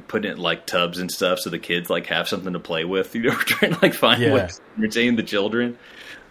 putting 0.08 0.32
it 0.32 0.34
in 0.38 0.40
like 0.42 0.66
tubs 0.66 0.98
and 0.98 1.12
stuff, 1.12 1.38
so 1.40 1.50
the 1.52 1.60
kids 1.60 1.90
like 1.90 2.08
have 2.08 2.28
something 2.28 2.54
to 2.54 2.60
play 2.60 2.84
with. 2.84 3.14
You 3.16 3.22
know, 3.24 3.30
we're 3.30 3.44
trying 3.44 3.74
to 3.76 3.80
like 3.82 3.94
find 3.94 4.22
Yeah. 4.22 4.34
ways 4.34 4.58
to 4.58 4.82
entertain 4.82 5.16
the 5.18 5.24
children. 5.24 5.78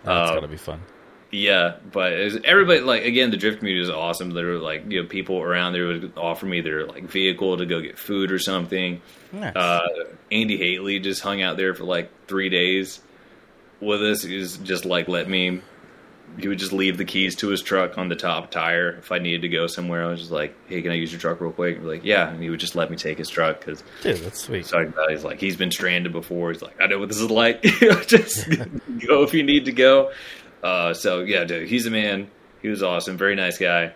That's 0.03 0.31
uh, 0.33 0.35
gotta 0.35 0.49
be 0.49 0.57
fun. 0.57 0.81
Yeah, 1.33 1.77
but 1.93 2.13
was, 2.13 2.39
everybody 2.45 2.81
like 2.81 3.05
again, 3.05 3.31
the 3.31 3.37
drift 3.37 3.59
community 3.59 3.83
is 3.83 3.91
awesome. 3.91 4.31
There 4.31 4.47
were 4.47 4.59
like 4.59 4.91
you 4.91 5.03
know 5.03 5.09
people 5.09 5.41
around 5.41 5.73
there 5.73 5.87
would 5.87 6.13
offer 6.17 6.47
me 6.47 6.61
their 6.61 6.87
like 6.87 7.05
vehicle 7.05 7.57
to 7.57 7.67
go 7.67 7.81
get 7.81 7.99
food 7.99 8.31
or 8.31 8.39
something. 8.39 9.03
Nice. 9.33 9.57
Uh, 9.57 9.87
Andy 10.31 10.57
Haley 10.57 11.01
just 11.01 11.23
hung 11.23 11.43
out 11.43 11.57
there 11.57 11.75
for 11.75 11.85
like 11.85 12.11
three 12.29 12.49
days 12.49 13.01
with 13.81 14.03
us. 14.03 14.23
He 14.23 14.37
was 14.37 14.57
just 14.59 14.85
like 14.85 15.09
let 15.09 15.29
me. 15.29 15.63
He 16.39 16.49
would 16.49 16.59
just 16.59 16.73
leave 16.73 16.99
the 16.99 17.05
keys 17.05 17.37
to 17.37 17.49
his 17.49 17.63
truck 17.63 17.99
on 17.99 18.09
the 18.09 18.17
top 18.17 18.51
tire 18.51 18.97
if 18.97 19.13
I 19.13 19.19
needed 19.19 19.43
to 19.43 19.49
go 19.49 19.69
somewhere. 19.69 20.05
I 20.05 20.09
was 20.09 20.21
just 20.21 20.33
like, 20.33 20.55
"Hey, 20.69 20.83
can 20.83 20.91
I 20.91 20.95
use 20.95 21.11
your 21.11 21.21
truck 21.21 21.41
real 21.41 21.53
quick?" 21.53 21.83
Like, 21.83 22.05
"Yeah," 22.05 22.29
and 22.31 22.43
he 22.43 22.51
would 22.51 22.61
just 22.61 22.75
let 22.75 22.91
me 22.91 22.97
take 22.97 23.19
his 23.19 23.29
truck 23.29 23.61
because 23.61 23.83
Dude, 24.03 24.19
that's 24.19 24.41
sweet. 24.43 24.67
talking 24.67 24.89
about. 24.89 25.11
He's 25.11 25.25
like, 25.25 25.41
he's 25.41 25.57
been 25.57 25.71
stranded 25.71 26.13
before. 26.13 26.53
He's 26.53 26.63
like, 26.63 26.81
I 26.81 26.87
know 26.89 26.99
what 26.99 27.09
this 27.09 27.21
is 27.21 27.31
like. 27.31 27.63
Just 28.07 28.49
go 29.07 29.23
if 29.23 29.35
you 29.35 29.45
need 29.45 29.67
to 29.67 29.73
go. 29.73 30.11
Uh, 30.67 30.95
so 30.95 31.21
yeah, 31.21 31.45
dude, 31.45 31.69
he's 31.69 31.87
a 31.87 31.91
man. 31.91 32.29
He 32.63 32.69
was 32.69 32.83
awesome, 32.83 33.17
very 33.17 33.37
nice 33.37 33.59
guy, 33.59 33.93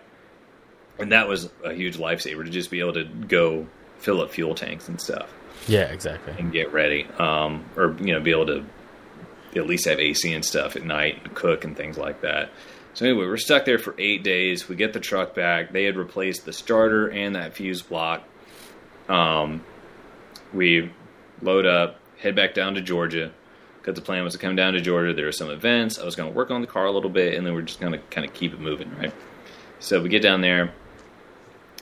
and 0.99 1.11
that 1.13 1.27
was 1.29 1.51
a 1.65 1.73
huge 1.73 1.97
lifesaver 1.99 2.45
to 2.45 2.51
just 2.51 2.71
be 2.71 2.79
able 2.81 2.93
to 2.95 3.05
go 3.05 3.67
fill 3.99 4.21
up 4.21 4.31
fuel 4.31 4.55
tanks 4.55 4.89
and 4.89 5.01
stuff 5.01 5.29
Yeah, 5.67 5.85
exactly. 5.93 6.35
and 6.39 6.53
get 6.53 6.73
ready, 6.73 7.07
um, 7.19 7.65
or 7.77 7.97
you 8.01 8.13
know, 8.13 8.21
be 8.21 8.31
able 8.31 8.47
to 8.47 8.65
at 9.57 9.67
least 9.67 9.87
have 9.87 9.99
AC 9.99 10.33
and 10.33 10.45
stuff 10.45 10.77
at 10.77 10.85
night, 10.85 11.21
and 11.25 11.35
cook 11.35 11.65
and 11.65 11.77
things 11.77 11.99
like 11.99 12.21
that. 12.21 12.51
So 12.95 13.05
anyway, 13.07 13.25
we're 13.27 13.37
stuck 13.37 13.65
there 13.65 13.79
for 13.79 13.95
eight 13.99 14.23
days. 14.23 14.69
We 14.69 14.77
get 14.77 14.93
the 14.93 15.01
truck 15.01 15.35
back. 15.35 15.73
They 15.73 15.85
had 15.85 15.97
replaced 15.97 16.45
the 16.45 16.53
starter 16.53 17.09
and 17.09 17.35
that 17.37 17.55
fuse 17.55 17.83
block. 17.83 18.23
Um, 19.09 19.65
we 20.53 20.91
load 21.43 21.67
up, 21.67 21.99
head 22.19 22.35
back 22.37 22.55
down 22.55 22.75
to 22.75 22.81
Georgia. 22.81 23.33
Because 23.81 23.95
the 23.95 24.03
plan 24.03 24.25
was 24.25 24.35
to 24.35 24.39
come 24.39 24.57
down 24.57 24.75
to 24.75 24.81
Georgia. 24.81 25.15
There 25.15 25.25
were 25.25 25.33
some 25.33 25.51
events. 25.51 25.99
I 25.99 26.05
was 26.05 26.15
going 26.15 26.31
to 26.31 26.37
work 26.37 26.51
on 26.51 26.61
the 26.61 26.67
car 26.67 26.85
a 26.85 26.91
little 26.91 27.11
bit, 27.11 27.35
and 27.35 27.47
then 27.47 27.55
we're 27.55 27.63
just 27.63 27.81
going 27.81 27.93
to 27.93 27.99
kind 28.11 28.27
of 28.27 28.35
keep 28.35 28.53
it 28.53 28.61
moving, 28.61 28.95
right? 28.97 29.13
So 29.79 30.03
we 30.03 30.09
get 30.11 30.23
down 30.23 30.43
there. 30.43 30.75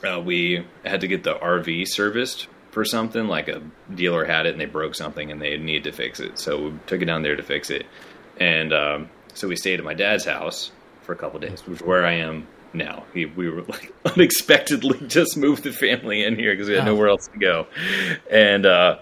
Uh, 0.03 0.21
we 0.21 0.65
had 0.85 1.01
to 1.01 1.07
get 1.07 1.23
the 1.23 1.35
RV 1.35 1.87
serviced 1.89 2.47
for 2.71 2.85
something. 2.85 3.27
Like 3.27 3.49
a 3.49 3.61
dealer 3.93 4.23
had 4.23 4.45
it, 4.45 4.53
and 4.53 4.61
they 4.61 4.65
broke 4.65 4.95
something, 4.95 5.29
and 5.29 5.41
they 5.41 5.57
needed 5.57 5.83
to 5.85 5.91
fix 5.91 6.21
it. 6.21 6.39
So 6.39 6.69
we 6.69 6.79
took 6.87 7.01
it 7.01 7.05
down 7.05 7.21
there 7.21 7.35
to 7.35 7.43
fix 7.43 7.69
it. 7.69 7.85
And 8.39 8.71
um, 8.71 9.09
so 9.33 9.49
we 9.49 9.57
stayed 9.57 9.79
at 9.79 9.85
my 9.85 9.93
dad's 9.93 10.23
house 10.23 10.71
for 11.01 11.11
a 11.11 11.17
couple 11.17 11.39
days, 11.39 11.65
which 11.65 11.81
is 11.81 11.85
where 11.85 12.05
I 12.05 12.13
am 12.13 12.47
now. 12.73 13.03
He, 13.13 13.25
we 13.25 13.49
were 13.49 13.63
like 13.63 13.93
unexpectedly 14.05 14.99
just 15.07 15.37
moved 15.37 15.63
the 15.63 15.73
family 15.73 16.23
in 16.23 16.35
here 16.35 16.53
because 16.53 16.69
we 16.69 16.75
had 16.75 16.85
nowhere 16.85 17.09
else 17.09 17.27
to 17.27 17.39
go, 17.39 17.67
and 18.31 18.65
uh, 18.65 18.99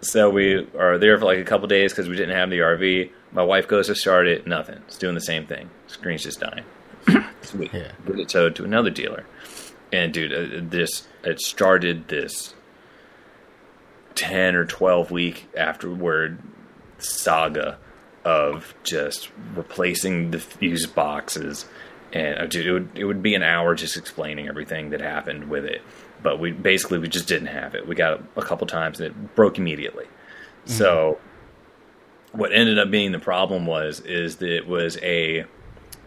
so 0.00 0.30
we 0.30 0.66
are 0.78 0.98
there 0.98 1.18
for 1.18 1.24
like 1.24 1.38
a 1.38 1.44
couple 1.44 1.66
days 1.68 1.92
because 1.92 2.08
we 2.08 2.16
didn't 2.16 2.36
have 2.36 2.50
the 2.50 2.58
RV. 2.58 3.10
My 3.32 3.42
wife 3.42 3.68
goes 3.68 3.86
to 3.88 3.94
start 3.94 4.26
it, 4.26 4.46
nothing. 4.46 4.78
It's 4.86 4.98
doing 4.98 5.14
the 5.14 5.20
same 5.20 5.46
thing. 5.46 5.70
Screen's 5.86 6.22
just 6.22 6.40
dying. 6.40 6.64
Sweet. 7.42 7.72
Yeah. 7.72 7.92
Get 8.06 8.18
it 8.18 8.28
towed 8.28 8.56
to 8.56 8.64
another 8.64 8.90
dealer, 8.90 9.24
and 9.92 10.12
dude, 10.12 10.32
uh, 10.32 10.68
this 10.70 11.06
it 11.24 11.40
started 11.40 12.08
this 12.08 12.54
ten 14.14 14.54
or 14.54 14.64
twelve 14.64 15.10
week 15.10 15.48
afterward 15.56 16.38
saga 16.98 17.78
of 18.24 18.74
just 18.82 19.30
replacing 19.54 20.32
the 20.32 20.38
fuse 20.40 20.86
boxes. 20.86 21.66
And 22.12 22.38
uh, 22.38 22.46
dude, 22.46 22.66
it 22.66 22.72
would, 22.72 22.88
it 22.94 23.04
would 23.04 23.22
be 23.22 23.34
an 23.34 23.42
hour 23.42 23.74
just 23.74 23.96
explaining 23.96 24.48
everything 24.48 24.90
that 24.90 25.00
happened 25.00 25.48
with 25.48 25.64
it. 25.64 25.82
But 26.22 26.40
we 26.40 26.52
basically 26.52 26.98
we 26.98 27.08
just 27.08 27.28
didn't 27.28 27.48
have 27.48 27.74
it. 27.74 27.86
We 27.86 27.94
got 27.94 28.14
it 28.14 28.24
a 28.36 28.42
couple 28.42 28.66
times 28.66 29.00
and 29.00 29.08
it 29.08 29.34
broke 29.34 29.58
immediately. 29.58 30.04
Mm-hmm. 30.04 30.72
So 30.72 31.18
what 32.32 32.52
ended 32.52 32.78
up 32.78 32.90
being 32.90 33.12
the 33.12 33.18
problem 33.18 33.66
was 33.66 34.00
is 34.00 34.36
that 34.36 34.50
it 34.50 34.66
was 34.66 34.98
a 35.02 35.44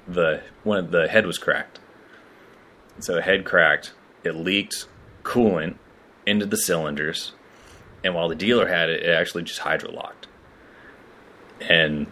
the 0.07 0.41
one 0.63 0.77
of 0.77 0.91
the 0.91 1.07
head 1.07 1.25
was 1.25 1.37
cracked. 1.37 1.79
So 2.99 3.21
head 3.21 3.45
cracked. 3.45 3.93
It 4.23 4.35
leaked 4.35 4.87
coolant 5.23 5.75
into 6.25 6.45
the 6.45 6.57
cylinders, 6.57 7.33
and 8.03 8.13
while 8.13 8.27
the 8.27 8.35
dealer 8.35 8.67
had 8.67 8.89
it, 8.89 9.03
it 9.03 9.09
actually 9.09 9.43
just 9.43 9.61
hydrolocked. 9.61 10.27
And 11.61 12.07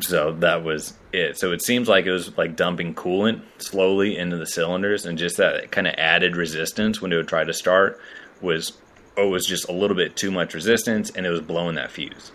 so 0.00 0.32
that 0.32 0.64
was 0.64 0.94
it. 1.12 1.38
So 1.38 1.52
it 1.52 1.62
seems 1.62 1.88
like 1.88 2.06
it 2.06 2.12
was 2.12 2.36
like 2.36 2.56
dumping 2.56 2.94
coolant 2.94 3.42
slowly 3.58 4.16
into 4.16 4.36
the 4.36 4.46
cylinders, 4.46 5.06
and 5.06 5.18
just 5.18 5.36
that 5.38 5.70
kind 5.70 5.86
of 5.86 5.94
added 5.96 6.36
resistance 6.36 7.00
when 7.00 7.12
it 7.12 7.16
would 7.16 7.28
try 7.28 7.44
to 7.44 7.52
start 7.52 8.00
was 8.40 8.78
oh, 9.16 9.28
was 9.28 9.44
just 9.44 9.68
a 9.68 9.72
little 9.72 9.96
bit 9.96 10.16
too 10.16 10.30
much 10.30 10.54
resistance, 10.54 11.10
and 11.10 11.26
it 11.26 11.30
was 11.30 11.40
blowing 11.40 11.74
that 11.74 11.90
fuse. 11.90 12.32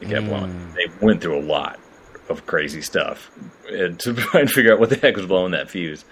It 0.00 0.08
kept 0.08 0.22
hmm. 0.22 0.28
blowing. 0.28 0.74
They 0.74 0.86
went 1.00 1.20
through 1.20 1.38
a 1.38 1.42
lot 1.42 1.80
of 2.28 2.46
crazy 2.46 2.82
stuff 2.82 3.30
to 3.68 3.96
try 3.96 4.40
and 4.40 4.50
figure 4.50 4.72
out 4.72 4.80
what 4.80 4.90
the 4.90 4.96
heck 4.96 5.16
was 5.16 5.26
blowing 5.26 5.52
that 5.52 5.70
fuse. 5.70 6.04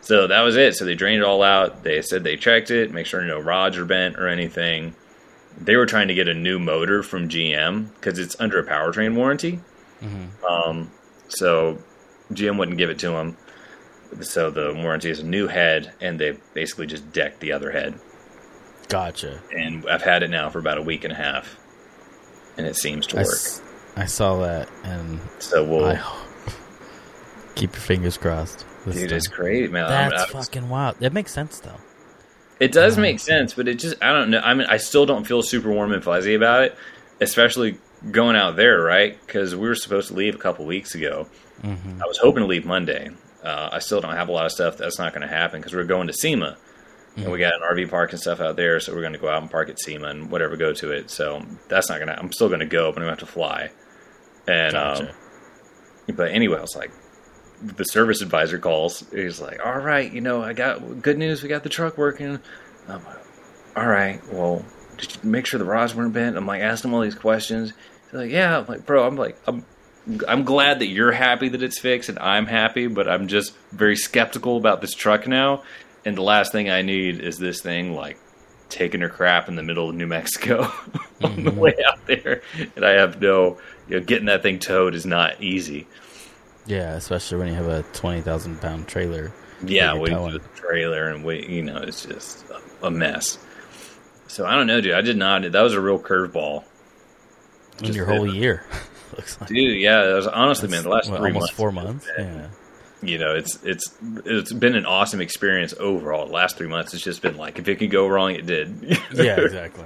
So 0.00 0.28
that 0.28 0.42
was 0.42 0.56
it. 0.56 0.76
So 0.76 0.84
they 0.84 0.94
drained 0.94 1.22
it 1.22 1.26
all 1.26 1.42
out. 1.42 1.82
They 1.82 2.00
said 2.02 2.22
they 2.22 2.36
checked 2.36 2.70
it, 2.70 2.92
make 2.92 3.06
sure 3.06 3.22
no 3.22 3.40
rods 3.40 3.76
are 3.76 3.84
bent 3.84 4.16
or 4.16 4.28
anything. 4.28 4.94
They 5.58 5.74
were 5.74 5.86
trying 5.86 6.08
to 6.08 6.14
get 6.14 6.28
a 6.28 6.34
new 6.34 6.58
motor 6.58 7.02
from 7.02 7.28
GM 7.28 7.92
because 7.94 8.18
it's 8.18 8.36
under 8.38 8.58
a 8.58 8.64
powertrain 8.64 9.16
warranty. 9.16 9.60
Um, 10.48 10.90
so 11.28 11.78
GM 12.32 12.58
wouldn't 12.58 12.78
give 12.78 12.90
it 12.90 12.98
to 13.00 13.12
him. 13.12 13.36
So 14.20 14.50
the 14.50 14.72
warranty 14.74 15.10
is 15.10 15.20
a 15.20 15.26
new 15.26 15.46
head, 15.48 15.92
and 16.00 16.18
they 16.18 16.38
basically 16.54 16.86
just 16.86 17.12
decked 17.12 17.40
the 17.40 17.52
other 17.52 17.70
head. 17.72 17.98
Gotcha. 18.88 19.40
And 19.52 19.88
I've 19.90 20.02
had 20.02 20.22
it 20.22 20.30
now 20.30 20.48
for 20.48 20.58
about 20.60 20.78
a 20.78 20.82
week 20.82 21.02
and 21.04 21.12
a 21.12 21.16
half, 21.16 21.56
and 22.56 22.66
it 22.66 22.76
seems 22.76 23.06
to 23.08 23.16
I, 23.18 23.22
work. 23.22 23.32
s- 23.32 23.62
I 23.96 24.04
saw 24.06 24.40
that, 24.42 24.68
and 24.84 25.20
So 25.40 25.64
we'll. 25.64 25.86
I 25.86 25.96
keep 27.56 27.72
your 27.72 27.80
fingers 27.80 28.16
crossed. 28.16 28.64
Dude, 28.84 29.08
time. 29.08 29.16
it's 29.16 29.26
great, 29.26 29.72
man. 29.72 29.88
That's 29.88 30.14
I 30.32 30.36
was- 30.38 30.46
fucking 30.46 30.68
wild. 30.68 30.96
It 31.00 31.12
makes 31.12 31.32
sense 31.32 31.58
though. 31.60 31.80
It 32.60 32.72
does 32.72 32.96
make 32.96 33.18
sense, 33.20 33.52
but 33.54 33.68
it 33.68 33.74
just 33.78 34.02
I 34.02 34.12
don't 34.12 34.30
know. 34.30 34.38
I 34.40 34.54
mean, 34.54 34.66
I 34.70 34.76
still 34.78 35.04
don't 35.04 35.26
feel 35.26 35.42
super 35.42 35.70
warm 35.70 35.92
and 35.92 36.02
fuzzy 36.02 36.34
about 36.34 36.62
it, 36.62 36.78
especially 37.20 37.78
going 38.10 38.36
out 38.36 38.56
there, 38.56 38.80
right? 38.82 39.18
Because 39.26 39.54
we 39.54 39.68
were 39.68 39.74
supposed 39.74 40.08
to 40.08 40.14
leave 40.14 40.34
a 40.34 40.38
couple 40.38 40.64
weeks 40.66 40.94
ago. 40.94 41.28
hmm 41.62 42.00
I 42.02 42.06
was 42.06 42.18
hoping 42.18 42.42
to 42.42 42.46
leave 42.46 42.64
Monday. 42.66 43.10
Uh, 43.42 43.70
I 43.72 43.78
still 43.78 44.00
don't 44.00 44.14
have 44.16 44.28
a 44.28 44.32
lot 44.32 44.46
of 44.46 44.52
stuff. 44.52 44.76
That's 44.76 44.98
not 44.98 45.12
going 45.12 45.22
to 45.26 45.32
happen 45.32 45.60
because 45.60 45.74
we're 45.74 45.84
going 45.84 46.08
to 46.08 46.12
SEMA, 46.12 46.56
and 47.16 47.30
we 47.30 47.38
got 47.38 47.54
an 47.54 47.60
RV 47.62 47.88
park 47.90 48.12
and 48.12 48.20
stuff 48.20 48.40
out 48.40 48.56
there. 48.56 48.80
So 48.80 48.92
we're 48.92 49.00
going 49.02 49.12
to 49.12 49.18
go 49.18 49.28
out 49.28 49.40
and 49.40 49.50
park 49.50 49.68
at 49.70 49.80
SEMA 49.80 50.08
and 50.08 50.30
whatever 50.30 50.56
go 50.56 50.72
to 50.74 50.90
it. 50.92 51.10
So 51.10 51.44
that's 51.68 51.88
not 51.88 51.96
going 51.96 52.08
to. 52.08 52.18
I'm 52.18 52.32
still 52.32 52.48
going 52.48 52.60
to 52.60 52.66
go, 52.66 52.90
but 52.92 52.98
I'm 53.02 53.06
going 53.06 53.16
to 53.16 53.20
have 53.22 53.28
to 53.28 53.32
fly. 53.32 53.70
And 54.48 54.72
Gotcha. 54.72 55.10
um, 56.08 56.14
but 56.16 56.30
anyway, 56.32 56.58
I 56.58 56.60
was 56.60 56.76
like, 56.76 56.90
the 57.62 57.84
service 57.84 58.20
advisor 58.20 58.58
calls. 58.58 59.04
He's 59.12 59.40
like, 59.40 59.64
"All 59.64 59.78
right, 59.78 60.12
you 60.12 60.20
know, 60.20 60.42
I 60.42 60.52
got 60.52 61.00
good 61.02 61.16
news. 61.18 61.42
We 61.42 61.48
got 61.48 61.62
the 61.62 61.68
truck 61.68 61.96
working." 61.96 62.38
I'm 62.88 63.04
like, 63.04 63.18
"All 63.76 63.86
right, 63.86 64.20
well, 64.32 64.64
you 65.00 65.08
make 65.22 65.46
sure 65.46 65.58
the 65.58 65.64
rods 65.64 65.94
weren't 65.94 66.12
bent?" 66.12 66.36
I'm 66.36 66.46
like, 66.46 66.62
asking 66.62 66.90
him 66.90 66.94
all 66.94 67.02
these 67.02 67.14
questions. 67.14 67.72
He's 68.04 68.14
like, 68.14 68.30
"Yeah." 68.30 68.58
I'm 68.58 68.66
like, 68.66 68.86
"Bro, 68.86 69.06
I'm 69.06 69.16
like, 69.16 69.36
I'm." 69.46 69.64
I'm 70.28 70.44
glad 70.44 70.78
that 70.78 70.86
you're 70.86 71.10
happy 71.10 71.48
that 71.48 71.64
it's 71.64 71.80
fixed 71.80 72.08
and 72.08 72.20
I'm 72.20 72.46
happy, 72.46 72.86
but 72.86 73.08
I'm 73.08 73.26
just 73.26 73.56
very 73.72 73.96
skeptical 73.96 74.56
about 74.56 74.80
this 74.80 74.94
truck 74.94 75.26
now. 75.26 75.64
And 76.04 76.16
the 76.16 76.22
last 76.22 76.52
thing 76.52 76.70
I 76.70 76.82
need 76.82 77.18
is 77.18 77.38
this 77.38 77.60
thing 77.60 77.92
like 77.92 78.16
taking 78.68 79.00
her 79.00 79.08
crap 79.08 79.48
in 79.48 79.56
the 79.56 79.62
middle 79.62 79.88
of 79.88 79.94
New 79.94 80.06
Mexico 80.06 80.62
on 81.22 81.44
the 81.44 81.50
mm-hmm. 81.50 81.58
way 81.58 81.74
out 81.88 82.06
there. 82.06 82.42
And 82.74 82.84
I 82.84 82.92
have 82.92 83.20
no, 83.20 83.58
you 83.88 83.98
know, 83.98 84.04
getting 84.04 84.26
that 84.26 84.42
thing 84.42 84.58
towed 84.58 84.94
is 84.94 85.06
not 85.06 85.42
easy. 85.42 85.86
Yeah, 86.66 86.94
especially 86.94 87.38
when 87.38 87.48
you 87.48 87.54
have 87.54 87.68
a 87.68 87.82
twenty 87.92 88.20
thousand 88.20 88.60
pound 88.60 88.88
trailer. 88.88 89.32
Yeah, 89.64 89.92
you're 89.92 90.02
waiting 90.02 90.18
towing. 90.18 90.32
for 90.32 90.38
the 90.38 90.48
trailer 90.54 91.08
and 91.08 91.24
we, 91.24 91.46
you 91.46 91.62
know, 91.62 91.78
it's 91.78 92.04
just 92.04 92.44
a 92.82 92.90
mess. 92.90 93.38
So 94.28 94.44
I 94.44 94.54
don't 94.56 94.66
know, 94.66 94.80
dude. 94.80 94.94
I 94.94 95.00
did 95.02 95.16
not. 95.16 95.42
That 95.52 95.60
was 95.62 95.74
a 95.74 95.80
real 95.80 95.98
curveball, 95.98 96.64
in 97.82 97.92
your 97.94 98.06
whole 98.06 98.26
year. 98.32 98.64
Looks 99.16 99.40
like 99.40 99.48
dude. 99.48 99.80
Yeah, 99.80 100.02
that 100.06 100.14
was 100.14 100.26
honestly, 100.26 100.68
man. 100.68 100.82
The 100.82 100.88
last 100.88 101.10
What, 101.10 101.18
three 101.20 101.28
almost 101.30 101.42
months, 101.42 101.54
four 101.54 101.72
months. 101.72 102.08
Yeah. 102.18 102.48
you 103.02 103.18
know, 103.18 103.34
it's 103.34 103.62
it's 103.62 103.94
it's 104.24 104.52
been 104.52 104.74
an 104.74 104.84
awesome 104.84 105.20
experience 105.20 105.74
overall. 105.78 106.26
The 106.26 106.32
last 106.32 106.56
three 106.58 106.66
months, 106.68 106.92
it's 106.92 107.04
just 107.04 107.22
been 107.22 107.36
like 107.36 107.58
if 107.58 107.68
it 107.68 107.78
could 107.78 107.90
go 107.90 108.08
wrong, 108.08 108.32
it 108.34 108.46
did. 108.46 108.98
Yeah, 109.14 109.40
exactly. 109.40 109.84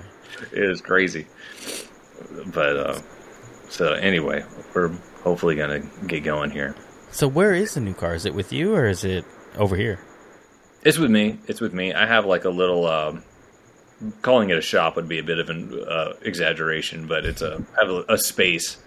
it 0.53 0.66
was 0.68 0.80
crazy. 0.80 1.26
But 2.47 2.76
uh, 2.76 3.01
so 3.68 3.93
anyway, 3.93 4.45
we're 4.74 4.88
hopefully 5.22 5.55
gonna 5.57 5.80
get 6.07 6.24
going 6.24 6.51
here. 6.51 6.74
So 7.11 7.28
where 7.28 7.53
is 7.53 7.74
the 7.74 7.80
new 7.80 7.95
car? 7.95 8.14
Is 8.14 8.24
it 8.24 8.34
with 8.34 8.53
you 8.53 8.74
or 8.74 8.86
is 8.86 9.05
it 9.05 9.24
over 9.57 9.76
here? 9.76 10.01
It's 10.82 10.97
with 10.97 11.11
me. 11.11 11.38
It's 11.47 11.61
with 11.61 11.74
me. 11.74 11.93
I 11.93 12.07
have 12.07 12.24
like 12.24 12.45
a 12.47 12.51
little. 12.51 12.86
Um, 12.86 13.22
calling 14.23 14.51
it 14.51 14.59
a 14.59 14.63
shop 14.63 14.97
would 14.97 15.09
be 15.09 15.19
a 15.19 15.23
bit 15.23 15.39
of 15.39 15.51
an 15.51 15.79
uh, 15.89 16.15
exaggeration, 16.23 17.07
but 17.07 17.25
it's 17.25 17.43
a 17.43 17.63
I 17.79 17.85
have 17.85 17.91
a, 17.91 18.05
a 18.15 18.19
space 18.19 18.79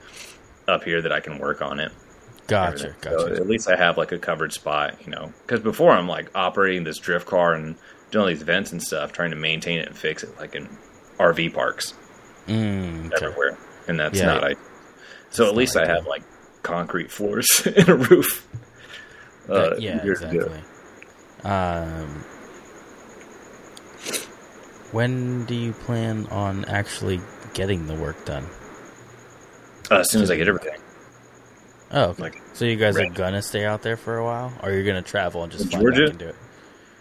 up 0.67 0.83
here 0.83 1.01
that 1.01 1.11
I 1.11 1.19
can 1.19 1.37
work 1.39 1.61
on 1.61 1.79
it. 1.79 1.91
Gotcha, 2.47 2.89
everything. 2.89 3.01
So 3.19 3.27
gotcha. 3.29 3.41
at 3.41 3.47
least 3.47 3.69
I 3.69 3.75
have 3.77 3.97
like 3.97 4.11
a 4.11 4.17
covered 4.19 4.51
spot, 4.53 4.97
you 5.05 5.11
know. 5.11 5.31
Because 5.45 5.61
before 5.61 5.91
I'm 5.91 6.07
like 6.07 6.29
operating 6.35 6.83
this 6.83 6.97
drift 6.97 7.25
car 7.27 7.53
and 7.53 7.75
doing 8.11 8.21
all 8.23 8.27
these 8.27 8.41
events 8.41 8.71
and 8.71 8.81
stuff, 8.83 9.11
trying 9.13 9.29
to 9.31 9.37
maintain 9.37 9.79
it 9.79 9.87
and 9.87 9.97
fix 9.97 10.23
it, 10.23 10.37
like 10.39 10.55
in 10.55 10.67
RV 11.19 11.53
parks 11.53 11.93
Mm, 12.47 13.13
okay. 13.13 13.25
everywhere, 13.25 13.57
and 13.87 13.97
that's 13.99 14.19
Yeah. 14.19 14.25
not 14.25 14.43
I. 14.43 14.55
So 15.29 15.47
at 15.47 15.55
least 15.55 15.77
I 15.77 15.85
have 15.87 16.05
like 16.05 16.23
concrete 16.63 17.09
floors 17.11 17.65
and 17.77 17.87
a 17.89 17.95
roof. 17.95 18.45
That- 19.47 19.73
Uh, 19.73 19.75
yeah, 19.77 20.01
here 20.01 20.15
to 20.15 20.29
do 20.29 20.39
it. 20.41 20.45
exactly. 20.47 21.49
Um, 21.49 22.23
when 24.93 25.43
do 25.45 25.55
you 25.55 25.73
plan 25.73 26.27
on 26.27 26.65
actually 26.65 27.19
getting 27.53 27.87
the 27.87 27.95
work 27.95 28.23
done? 28.25 28.45
Uh, 29.91 29.97
as 29.99 30.09
soon 30.11 30.21
as 30.21 30.31
I 30.31 30.37
get 30.37 30.47
everything. 30.47 30.79
Oh, 31.91 32.05
okay. 32.09 32.23
Like, 32.23 32.41
so 32.53 32.65
you 32.65 32.75
guys 32.77 32.97
are 32.97 33.09
gonna 33.09 33.41
stay 33.41 33.65
out 33.65 33.81
there 33.81 33.97
for 33.97 34.17
a 34.17 34.23
while, 34.23 34.53
or 34.63 34.71
you're 34.71 34.83
gonna 34.85 35.01
travel 35.01 35.43
and 35.43 35.51
just 35.51 35.69
fly 35.69 35.81
Georgia? 35.81 36.01
back 36.03 36.09
and 36.11 36.19
do 36.19 36.27
it? 36.27 36.35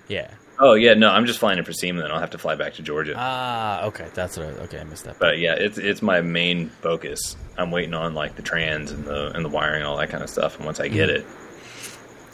Yeah. 0.08 0.30
Oh 0.58 0.74
yeah, 0.74 0.94
no, 0.94 1.08
I'm 1.08 1.26
just 1.26 1.38
flying 1.38 1.56
to 1.56 1.64
for 1.64 1.72
SEMA, 1.72 2.02
then 2.02 2.10
I'll 2.10 2.20
have 2.20 2.30
to 2.30 2.38
fly 2.38 2.54
back 2.56 2.74
to 2.74 2.82
Georgia. 2.82 3.14
Ah, 3.16 3.84
okay. 3.86 4.06
That's 4.14 4.36
what. 4.36 4.46
I, 4.46 4.50
okay, 4.64 4.80
I 4.80 4.84
missed 4.84 5.04
that. 5.04 5.18
but 5.18 5.38
yeah, 5.38 5.54
it's 5.54 5.78
it's 5.78 6.02
my 6.02 6.20
main 6.20 6.68
focus. 6.68 7.36
I'm 7.56 7.70
waiting 7.70 7.94
on 7.94 8.14
like 8.14 8.36
the 8.36 8.42
trans 8.42 8.90
and 8.90 9.04
the 9.04 9.32
and 9.34 9.44
the 9.44 9.48
wiring 9.48 9.80
and 9.80 9.86
all 9.86 9.96
that 9.96 10.10
kind 10.10 10.22
of 10.22 10.28
stuff. 10.30 10.56
And 10.56 10.66
once 10.66 10.78
I 10.78 10.88
get 10.88 11.08
Mhm. 11.08 11.14
it, 11.16 11.26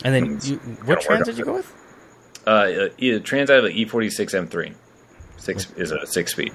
and 0.05 0.15
then, 0.15 0.39
you, 0.43 0.57
what 0.85 1.01
trans 1.01 1.27
did 1.27 1.39
you 1.39 1.45
go 1.45 1.55
with? 1.55 1.73
uh, 2.47 2.51
uh 2.51 3.19
trans 3.21 3.51
out 3.51 3.59
of 3.61 3.65
an 3.67 3.73
E46 3.73 4.49
M3. 4.49 4.75
6 5.39 5.73
is 5.77 5.93
a 5.93 6.07
six 6.07 6.33
speed. 6.33 6.53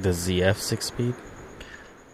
The 0.00 0.10
ZF 0.10 0.56
six 0.56 0.86
speed. 0.86 1.14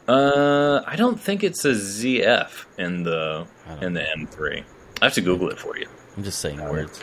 Uh, 0.07 0.83
six 0.83 0.87
I 0.87 0.97
don't 0.97 1.21
think 1.21 1.45
it's 1.45 1.65
a 1.65 1.73
ZF 1.73 2.65
in 2.79 3.03
the 3.05 3.47
in 3.81 3.95
the 3.95 4.01
M3. 4.01 4.65
I 5.01 5.05
have 5.05 5.15
to 5.15 5.21
Google 5.21 5.49
it 5.51 5.59
for 5.59 5.77
you. 5.79 5.87
I'm 6.17 6.25
just 6.25 6.41
saying 6.41 6.61
words. 6.61 7.01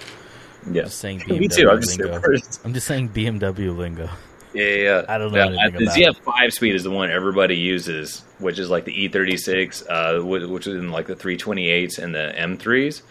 Yeah, 0.70 0.82
I'm 0.82 0.88
just 0.88 1.00
saying 1.00 1.18
me 1.28 1.48
BMW 1.48 1.56
too. 1.56 1.70
I'm 1.70 1.82
just 1.82 2.00
lingo. 2.00 2.22
I'm 2.64 2.74
just 2.74 2.88
saying 2.88 3.10
BMW 3.10 3.76
lingo. 3.76 4.10
Yeah, 4.54 4.64
yeah, 4.64 4.76
yeah. 4.76 5.06
I 5.10 5.18
don't 5.18 5.34
know 5.34 5.50
Yeah, 5.50 5.70
the 5.70 5.86
ZF 5.86 6.20
five 6.22 6.54
speed 6.54 6.76
is 6.76 6.84
the 6.84 6.92
one 6.92 7.12
everybody 7.12 7.58
uses, 7.58 8.24
which 8.40 8.58
is 8.58 8.70
like 8.70 8.86
the 8.86 9.10
E36, 9.10 9.86
uh, 9.90 10.48
which 10.48 10.66
is 10.68 10.76
in 10.76 10.92
like 10.92 11.08
the 11.08 11.16
328s 11.16 12.00
and 12.00 12.16
the 12.16 12.34
M3s, 12.38 13.02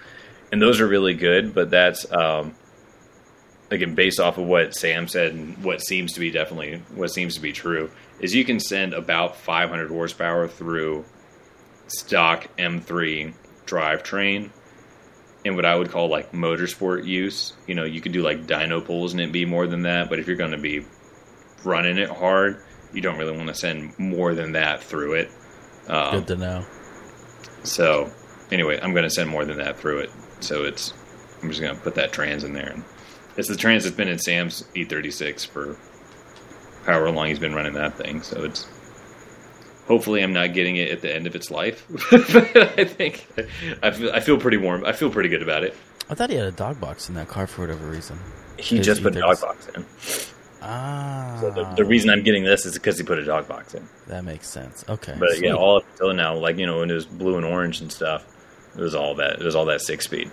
and 0.53 0.61
those 0.61 0.81
are 0.81 0.87
really 0.87 1.15
good. 1.15 1.55
But 1.55 1.71
that's 1.71 2.11
um, 2.13 2.55
again 3.75 3.95
based 3.95 4.21
off 4.21 4.39
of 4.39 4.47
what 4.47 4.75
Sam 4.75 5.09
said 5.09 5.33
and 5.33 5.63
what 5.63 5.83
seems 5.83 6.13
to 6.15 6.21
be 6.21 6.31
definitely 6.31 6.83
what 6.95 7.11
seems 7.11 7.35
to 7.35 7.41
be 7.41 7.53
true 7.53 7.91
is 8.21 8.35
you 8.35 8.45
can 8.45 8.61
send 8.61 8.95
about 8.95 9.37
500 9.37 9.89
horsepower 9.89 10.49
through 10.49 11.05
stock 11.89 12.49
M3 12.57 13.35
drivetrain 13.67 14.51
in 15.45 15.57
what 15.57 15.65
I 15.65 15.77
would 15.77 15.91
call 15.91 16.09
like 16.09 16.33
motorsport 16.33 17.07
use. 17.07 17.53
You 17.67 17.75
know, 17.75 17.85
you 17.85 18.01
could 18.01 18.13
do 18.13 18.23
like 18.23 18.47
dyno 18.47 18.85
pulls 18.85 19.13
and 19.13 19.21
it 19.21 19.33
be 19.33 19.45
more 19.45 19.67
than 19.67 19.83
that, 19.83 20.09
but 20.09 20.19
if 20.19 20.27
you're 20.27 20.37
going 20.37 20.53
to 20.53 20.59
be 20.59 20.85
running 21.65 21.99
it 21.99 22.09
hard, 22.09 22.63
you 22.93 23.03
don't 23.03 23.19
really 23.19 23.37
want 23.37 23.49
to 23.49 23.55
send 23.55 23.99
more 23.99 24.35
than 24.35 24.53
that 24.53 24.83
through 24.83 25.15
it. 25.15 25.31
Um, 25.89 26.19
Good 26.19 26.27
to 26.29 26.37
know. 26.37 26.65
so 27.63 28.11
anyway, 28.51 28.79
I'm 28.81 28.93
going 28.93 29.05
to 29.05 29.11
send 29.11 29.29
more 29.29 29.45
than 29.45 29.59
that 29.59 29.79
through 29.79 30.01
it. 30.01 30.11
So 30.41 30.65
it's 30.65 30.95
I'm 31.43 31.51
just 31.51 31.61
going 31.61 31.75
to 31.75 31.81
put 31.83 31.97
that 31.97 32.13
trans 32.13 32.45
in 32.45 32.53
there. 32.53 32.71
And 32.71 32.85
it's 33.37 33.49
the 33.49 33.57
trans 33.57 33.85
that's 33.85 33.97
been 33.97 34.09
in 34.09 34.19
Sam's 34.19 34.63
E36 34.75 35.47
for 35.47 35.77
however 36.87 37.11
long 37.11 37.29
he's 37.29 37.39
been 37.39 37.55
running 37.55 37.75
that 37.75 37.95
thing. 37.97 38.23
So 38.23 38.45
it's 38.45 38.67
hopefully 39.87 40.23
I'm 40.23 40.33
not 40.33 40.53
getting 40.55 40.77
it 40.77 40.91
at 40.91 41.01
the 41.03 41.15
end 41.15 41.27
of 41.27 41.35
its 41.35 41.51
life. 41.51 41.87
but 42.11 42.79
I 42.79 42.85
think 42.85 43.27
I 43.83 43.91
feel 43.91 44.13
I 44.13 44.21
feel 44.21 44.39
pretty 44.39 44.57
warm. 44.59 44.85
I 44.85 44.93
feel 44.93 45.11
pretty 45.11 45.29
good 45.29 45.43
about 45.43 45.65
it. 45.65 45.75
I 46.11 46.15
thought 46.15 46.31
he 46.31 46.37
had 46.37 46.47
a 46.47 46.53
dog 46.53 46.81
box 46.81 47.09
in 47.09 47.15
that 47.15 47.29
car 47.29 47.47
for 47.47 47.63
whatever 47.63 47.87
reason. 47.89 48.19
He 48.59 48.77
His 48.77 48.87
just 48.87 49.03
put 49.03 49.17
a 49.17 49.21
dog 49.21 49.41
box 49.41 49.69
in. 49.75 49.85
Ah, 50.63 51.37
So 51.41 51.51
the, 51.51 51.65
the 51.77 51.85
reason 51.85 52.09
I'm 52.11 52.23
getting 52.23 52.45
this 52.45 52.65
is 52.67 52.75
because 52.75 52.97
he 52.99 53.05
put 53.05 53.19
a 53.19 53.25
dog 53.25 53.47
box 53.49 53.75
in. 53.75 53.87
that 54.07 54.25
makes 54.25 54.49
sense. 54.49 54.85
Okay, 54.89 55.15
But 55.19 55.31
sweet. 55.33 55.45
yeah, 55.49 55.55
all 55.55 55.77
up 55.79 55.85
until 55.93 56.15
now, 56.15 56.35
like 56.37 56.57
you 56.57 56.67
know, 56.67 56.79
when 56.81 56.91
it 56.91 56.95
was 56.95 57.05
blue 57.07 57.37
and 57.37 57.45
orange 57.45 57.81
and 57.81 57.91
stuff, 57.93 58.25
it 58.77 58.81
was 58.81 58.95
all 58.95 59.15
that. 59.17 59.41
It 59.41 59.45
was 59.45 59.55
all 59.57 59.65
that 59.67 59.81
six 59.81 60.05
speed. 60.07 60.31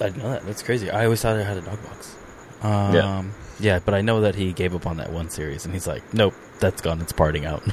I 0.00 0.04
didn't 0.10 0.22
know 0.22 0.30
that. 0.30 0.44
That's 0.46 0.62
crazy. 0.62 0.90
I 0.90 1.04
always 1.04 1.22
thought 1.22 1.36
I 1.36 1.42
had 1.42 1.56
a 1.56 1.62
dog 1.62 1.82
box. 1.84 2.14
Um, 2.62 3.32
yeah. 3.60 3.78
but 3.84 3.94
I 3.94 4.00
know 4.02 4.20
that 4.22 4.34
he 4.34 4.52
gave 4.52 4.74
up 4.74 4.86
on 4.86 4.96
that 4.98 5.12
one 5.12 5.28
series, 5.30 5.64
and 5.64 5.72
he's 5.74 5.86
like, 5.86 6.14
"Nope, 6.14 6.34
that's 6.60 6.80
gone. 6.82 7.00
It's 7.00 7.12
parting 7.12 7.44
out." 7.46 7.62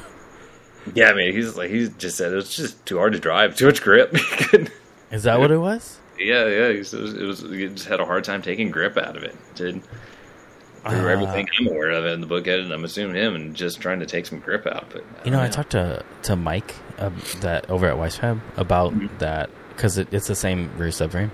Yeah, 0.93 1.11
I 1.11 1.13
mean, 1.13 1.33
he's 1.33 1.55
like 1.55 1.69
he 1.69 1.87
just 1.97 2.17
said 2.17 2.33
it 2.33 2.35
was 2.35 2.53
just 2.53 2.85
too 2.85 2.97
hard 2.97 3.13
to 3.13 3.19
drive, 3.19 3.55
too 3.55 3.67
much 3.67 3.81
grip. 3.81 4.13
Is 5.11 5.23
that 5.23 5.39
what 5.39 5.49
it 5.49 5.57
was? 5.57 5.97
yeah, 6.19 6.45
yeah, 6.45 6.67
it 6.67 6.79
was, 6.79 6.93
it 6.93 7.21
was. 7.23 7.39
He 7.39 7.69
just 7.69 7.87
had 7.87 8.01
a 8.01 8.05
hard 8.05 8.25
time 8.25 8.41
taking 8.41 8.69
grip 8.69 8.97
out 8.97 9.15
of 9.15 9.23
it. 9.23 9.33
Did 9.55 9.81
through 9.81 11.05
Uh, 11.07 11.07
everything 11.07 11.47
I'm 11.57 11.67
aware 11.67 11.91
of 11.91 12.05
in 12.05 12.19
the 12.19 12.27
book 12.27 12.45
edit, 12.49 12.69
I'm 12.69 12.83
assuming 12.83 13.15
him 13.15 13.33
and 13.33 13.55
just 13.55 13.79
trying 13.79 14.01
to 14.01 14.05
take 14.05 14.25
some 14.25 14.39
grip 14.39 14.67
out. 14.67 14.87
But 14.91 15.05
You 15.23 15.31
know, 15.31 15.39
I 15.41 15.47
talked 15.47 15.69
to 15.71 16.03
to 16.23 16.35
Mike 16.35 16.75
uh, 16.99 17.11
that 17.39 17.69
over 17.69 17.87
at 17.87 17.95
Wisefab 17.95 18.41
about 18.57 18.93
Mhm. 18.93 19.19
that 19.19 19.49
because 19.69 19.97
it, 19.97 20.09
it's 20.11 20.27
the 20.27 20.35
same 20.35 20.69
rear 20.77 20.89
subframe 20.89 21.31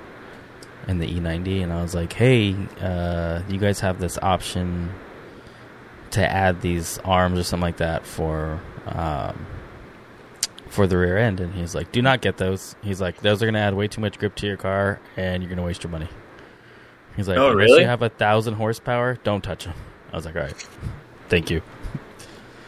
in 0.88 1.00
the 1.00 1.08
E90, 1.08 1.62
and 1.64 1.72
I 1.74 1.82
was 1.82 1.94
like, 1.94 2.14
"Hey, 2.14 2.56
uh, 2.82 3.42
you 3.50 3.58
guys 3.58 3.80
have 3.82 4.00
this 4.00 4.18
option 4.22 4.92
to 6.12 6.28
add 6.28 6.62
these 6.62 6.98
arms 7.06 7.38
or 7.38 7.44
something 7.44 7.62
like 7.66 7.78
that 7.78 8.06
for 8.06 8.60
um, 8.88 9.46
for 10.70 10.88
the 10.88 10.98
rear 10.98 11.18
end," 11.18 11.40
and 11.40 11.54
he's 11.54 11.76
like, 11.76 11.92
"Do 11.92 12.02
not 12.02 12.22
get 12.22 12.38
those." 12.38 12.76
He's 12.82 13.00
like, 13.02 13.22
"Those 13.22 13.42
are 13.44 13.46
going 13.46 13.54
to 13.56 13.60
add 13.60 13.74
way 13.76 13.88
too 13.88 14.02
much 14.02 14.18
grip 14.20 14.36
to 14.36 14.48
your 14.48 14.58
car, 14.58 15.00
and 15.18 15.44
you're 15.44 15.50
going 15.50 15.58
to 15.58 15.64
waste 15.64 15.84
your 15.84 15.92
money." 15.92 16.08
He's 17.16 17.28
like, 17.28 17.38
Oh, 17.38 17.54
really? 17.54 17.82
you 17.82 17.88
have 17.88 18.02
a 18.02 18.10
thousand 18.10 18.54
horsepower, 18.56 19.18
don't 19.24 19.44
touch 19.44 19.66
them." 19.66 19.74
I 20.12 20.16
was 20.16 20.26
like, 20.26 20.36
"All 20.36 20.42
right, 20.44 20.68
thank 21.28 21.50
you." 21.52 21.62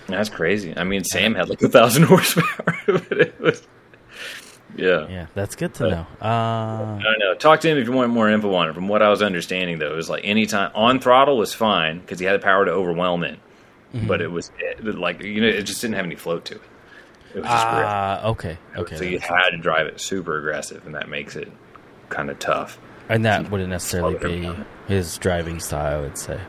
That's 0.08 0.30
crazy. 0.30 0.76
I 0.76 0.84
mean, 0.84 1.04
Sam 1.06 1.36
had 1.36 1.48
like 1.50 1.62
a 1.62 1.70
thousand 1.70 2.04
horsepower, 2.08 2.78
but 2.86 3.12
it 3.14 3.40
was. 3.40 3.66
Yeah. 4.78 5.08
Yeah, 5.10 5.26
that's 5.36 5.56
good 5.56 5.74
to 5.76 5.86
Uh, 5.86 5.90
know. 5.90 6.08
Uh, 6.22 6.26
I 7.00 7.02
don't 7.04 7.20
know. 7.20 7.34
Talk 7.36 7.60
to 7.62 7.70
him 7.70 7.78
if 7.78 7.88
you 7.88 7.94
want 7.94 8.12
more 8.12 8.30
info 8.30 8.54
on 8.54 8.70
it. 8.70 8.74
From 8.76 8.88
what 8.88 9.02
I 9.02 9.10
was 9.10 9.22
understanding, 9.22 9.80
though, 9.80 9.92
it 9.92 9.96
was 9.96 10.10
like 10.10 10.24
anytime 10.26 10.72
on 10.76 11.00
throttle 11.00 11.38
was 11.38 11.54
fine 11.54 12.00
because 12.00 12.20
he 12.20 12.26
had 12.26 12.40
the 12.40 12.44
power 12.44 12.66
to 12.66 12.72
overwhelm 12.72 13.24
it, 13.24 13.40
mhm. 13.94 14.08
but 14.08 14.22
it 14.22 14.32
was 14.32 14.52
it, 14.60 14.84
like 14.98 15.22
you 15.22 15.42
know 15.42 15.48
it 15.48 15.64
just 15.64 15.82
didn't 15.82 15.96
have 15.96 16.06
any 16.06 16.16
float 16.16 16.46
to 16.46 16.56
it. 16.56 16.62
It 17.36 17.40
was 17.40 17.46
just. 17.50 17.66
Ah, 17.68 18.26
okay, 18.28 18.58
okay. 18.78 18.96
so 18.98 19.04
you 19.04 19.20
had 19.20 19.28
sense. 19.44 19.52
to 19.52 19.58
drive 19.58 19.88
it 19.88 20.00
super 20.02 20.38
aggressive, 20.38 20.86
and 20.86 20.96
that 20.96 21.08
makes 21.10 21.36
it 21.36 21.52
kind 22.10 22.30
of 22.30 22.40
tough. 22.40 22.78
and 23.10 23.24
that 23.26 23.50
wouldn't 23.52 23.70
necessarily 23.70 24.18
be 24.18 24.50
his 24.88 25.18
driving 25.18 25.60
style. 25.60 26.00
I 26.00 26.02
would 26.02 26.18
say, 26.18 26.40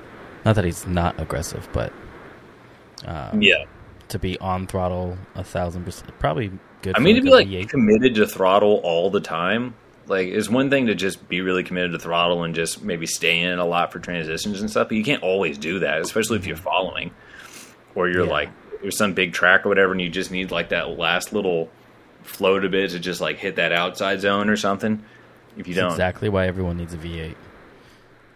not 0.44 0.54
that 0.56 0.64
he's 0.64 0.86
not 0.86 1.20
aggressive, 1.20 1.68
but 1.72 1.92
um, 3.04 3.40
Yeah, 3.42 3.64
to 4.08 4.18
be 4.18 4.38
on 4.38 4.66
throttle 4.66 5.18
a 5.34 5.44
thousand 5.44 5.84
percent, 5.84 6.16
probably 6.18 6.50
good. 6.82 6.96
I 6.96 7.00
mean 7.00 7.16
to 7.16 7.22
be 7.22 7.30
like 7.30 7.48
V8. 7.48 7.68
committed 7.68 8.14
to 8.16 8.26
throttle 8.26 8.80
all 8.84 9.10
the 9.10 9.20
time. 9.20 9.74
Like, 10.08 10.28
it's 10.28 10.48
one 10.48 10.68
thing 10.68 10.86
to 10.88 10.94
just 10.96 11.28
be 11.28 11.40
really 11.40 11.62
committed 11.62 11.92
to 11.92 11.98
throttle 11.98 12.42
and 12.42 12.54
just 12.54 12.82
maybe 12.82 13.06
stay 13.06 13.40
in 13.40 13.58
a 13.60 13.64
lot 13.64 13.92
for 13.92 14.00
transitions 14.00 14.60
and 14.60 14.68
stuff, 14.68 14.88
but 14.88 14.96
you 14.96 15.04
can't 15.04 15.22
always 15.22 15.56
do 15.58 15.78
that, 15.78 16.00
especially 16.00 16.38
if 16.38 16.46
you're 16.46 16.56
mm-hmm. 16.56 16.64
following 16.64 17.10
or 17.94 18.08
you're 18.08 18.24
Yeah. 18.24 18.30
like 18.32 18.50
there's 18.82 18.96
some 18.98 19.14
big 19.14 19.32
track 19.32 19.64
or 19.64 19.68
whatever, 19.68 19.92
and 19.92 20.00
you 20.00 20.08
just 20.10 20.30
need 20.32 20.50
like 20.50 20.70
that 20.70 20.98
last 20.98 21.32
little 21.32 21.70
float 22.24 22.64
a 22.64 22.68
bit 22.68 22.90
to 22.90 22.98
just 22.98 23.20
like 23.20 23.38
hit 23.38 23.56
that 23.56 23.72
outside 23.72 24.20
zone 24.20 24.48
or 24.50 24.56
something. 24.56 25.02
If 25.56 25.68
you 25.68 25.74
That's 25.74 25.82
don't, 25.84 25.92
exactly 25.92 26.28
why 26.28 26.46
everyone 26.46 26.78
needs 26.78 26.94
a 26.94 26.98
V8. 26.98 27.34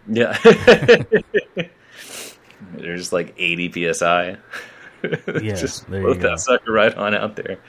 yeah, 0.07 1.63
there's 2.75 3.11
like 3.11 3.33
80 3.37 3.93
psi. 3.93 4.37
Yeah, 5.03 5.53
just 5.53 5.87
there 5.91 6.01
you 6.01 6.15
go. 6.15 6.29
that 6.31 6.39
sucker 6.39 6.71
right 6.71 6.93
on 6.95 7.13
out 7.13 7.35
there. 7.35 7.59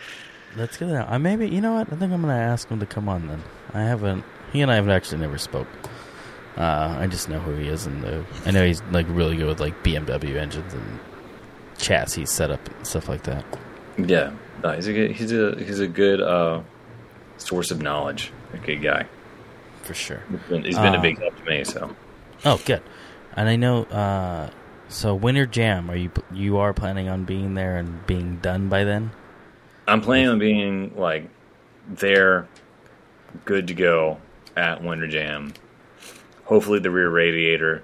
Let's 0.56 0.76
get 0.76 0.88
it 0.88 0.94
out. 0.96 1.08
I 1.10 1.18
maybe 1.18 1.48
you 1.48 1.60
know 1.60 1.74
what? 1.74 1.92
I 1.92 1.96
think 1.96 2.12
I'm 2.12 2.20
gonna 2.22 2.34
ask 2.34 2.68
him 2.68 2.80
to 2.80 2.86
come 2.86 3.08
on 3.08 3.26
then. 3.28 3.42
I 3.74 3.82
haven't. 3.82 4.24
He 4.52 4.60
and 4.62 4.70
I 4.70 4.76
have 4.76 4.88
actually 4.88 5.18
never 5.18 5.38
spoke. 5.38 5.68
Uh, 6.56 6.96
I 6.98 7.06
just 7.06 7.28
know 7.28 7.38
who 7.38 7.54
he 7.54 7.68
is, 7.68 7.86
and 7.86 8.04
I 8.44 8.50
know 8.50 8.66
he's 8.66 8.82
like 8.90 9.06
really 9.10 9.36
good 9.36 9.46
with 9.46 9.60
like 9.60 9.82
BMW 9.84 10.36
engines 10.36 10.74
and 10.74 10.98
chassis 11.76 12.26
setup 12.26 12.66
and 12.68 12.86
stuff 12.86 13.08
like 13.08 13.22
that. 13.24 13.44
Yeah, 13.96 14.32
no, 14.64 14.72
he's 14.72 14.86
a 14.88 14.92
good, 14.92 15.10
he's 15.12 15.32
a 15.32 15.54
he's 15.58 15.78
a 15.80 15.86
good 15.86 16.20
uh, 16.20 16.62
source 17.36 17.70
of 17.70 17.80
knowledge. 17.82 18.32
A 18.54 18.58
good 18.58 18.82
guy. 18.82 19.06
For 19.82 19.94
sure. 19.94 20.22
He's 20.30 20.40
been, 20.48 20.64
he's 20.64 20.76
been 20.78 20.94
Uh, 20.94 20.98
a 20.98 21.02
big 21.02 21.18
help 21.20 21.36
to 21.36 21.44
me. 21.44 21.62
So 21.64 21.94
Oh, 22.44 22.60
good. 22.64 22.82
And 23.36 23.48
I 23.48 23.56
know. 23.56 23.84
Uh, 23.84 24.50
so 24.88 25.14
Winter 25.14 25.46
Jam, 25.46 25.90
are 25.90 25.96
you 25.96 26.10
you 26.32 26.56
are 26.58 26.72
planning 26.72 27.08
on 27.08 27.24
being 27.24 27.54
there 27.54 27.76
and 27.76 28.04
being 28.06 28.38
done 28.38 28.68
by 28.68 28.84
then? 28.84 29.12
I'm 29.88 30.00
planning 30.00 30.28
on 30.28 30.38
being 30.38 30.94
like 30.96 31.28
there, 31.88 32.46
good 33.44 33.68
to 33.68 33.74
go 33.74 34.18
at 34.56 34.82
Winter 34.82 35.08
Jam. 35.08 35.54
Hopefully 36.44 36.78
the 36.78 36.90
rear 36.90 37.10
radiator, 37.10 37.82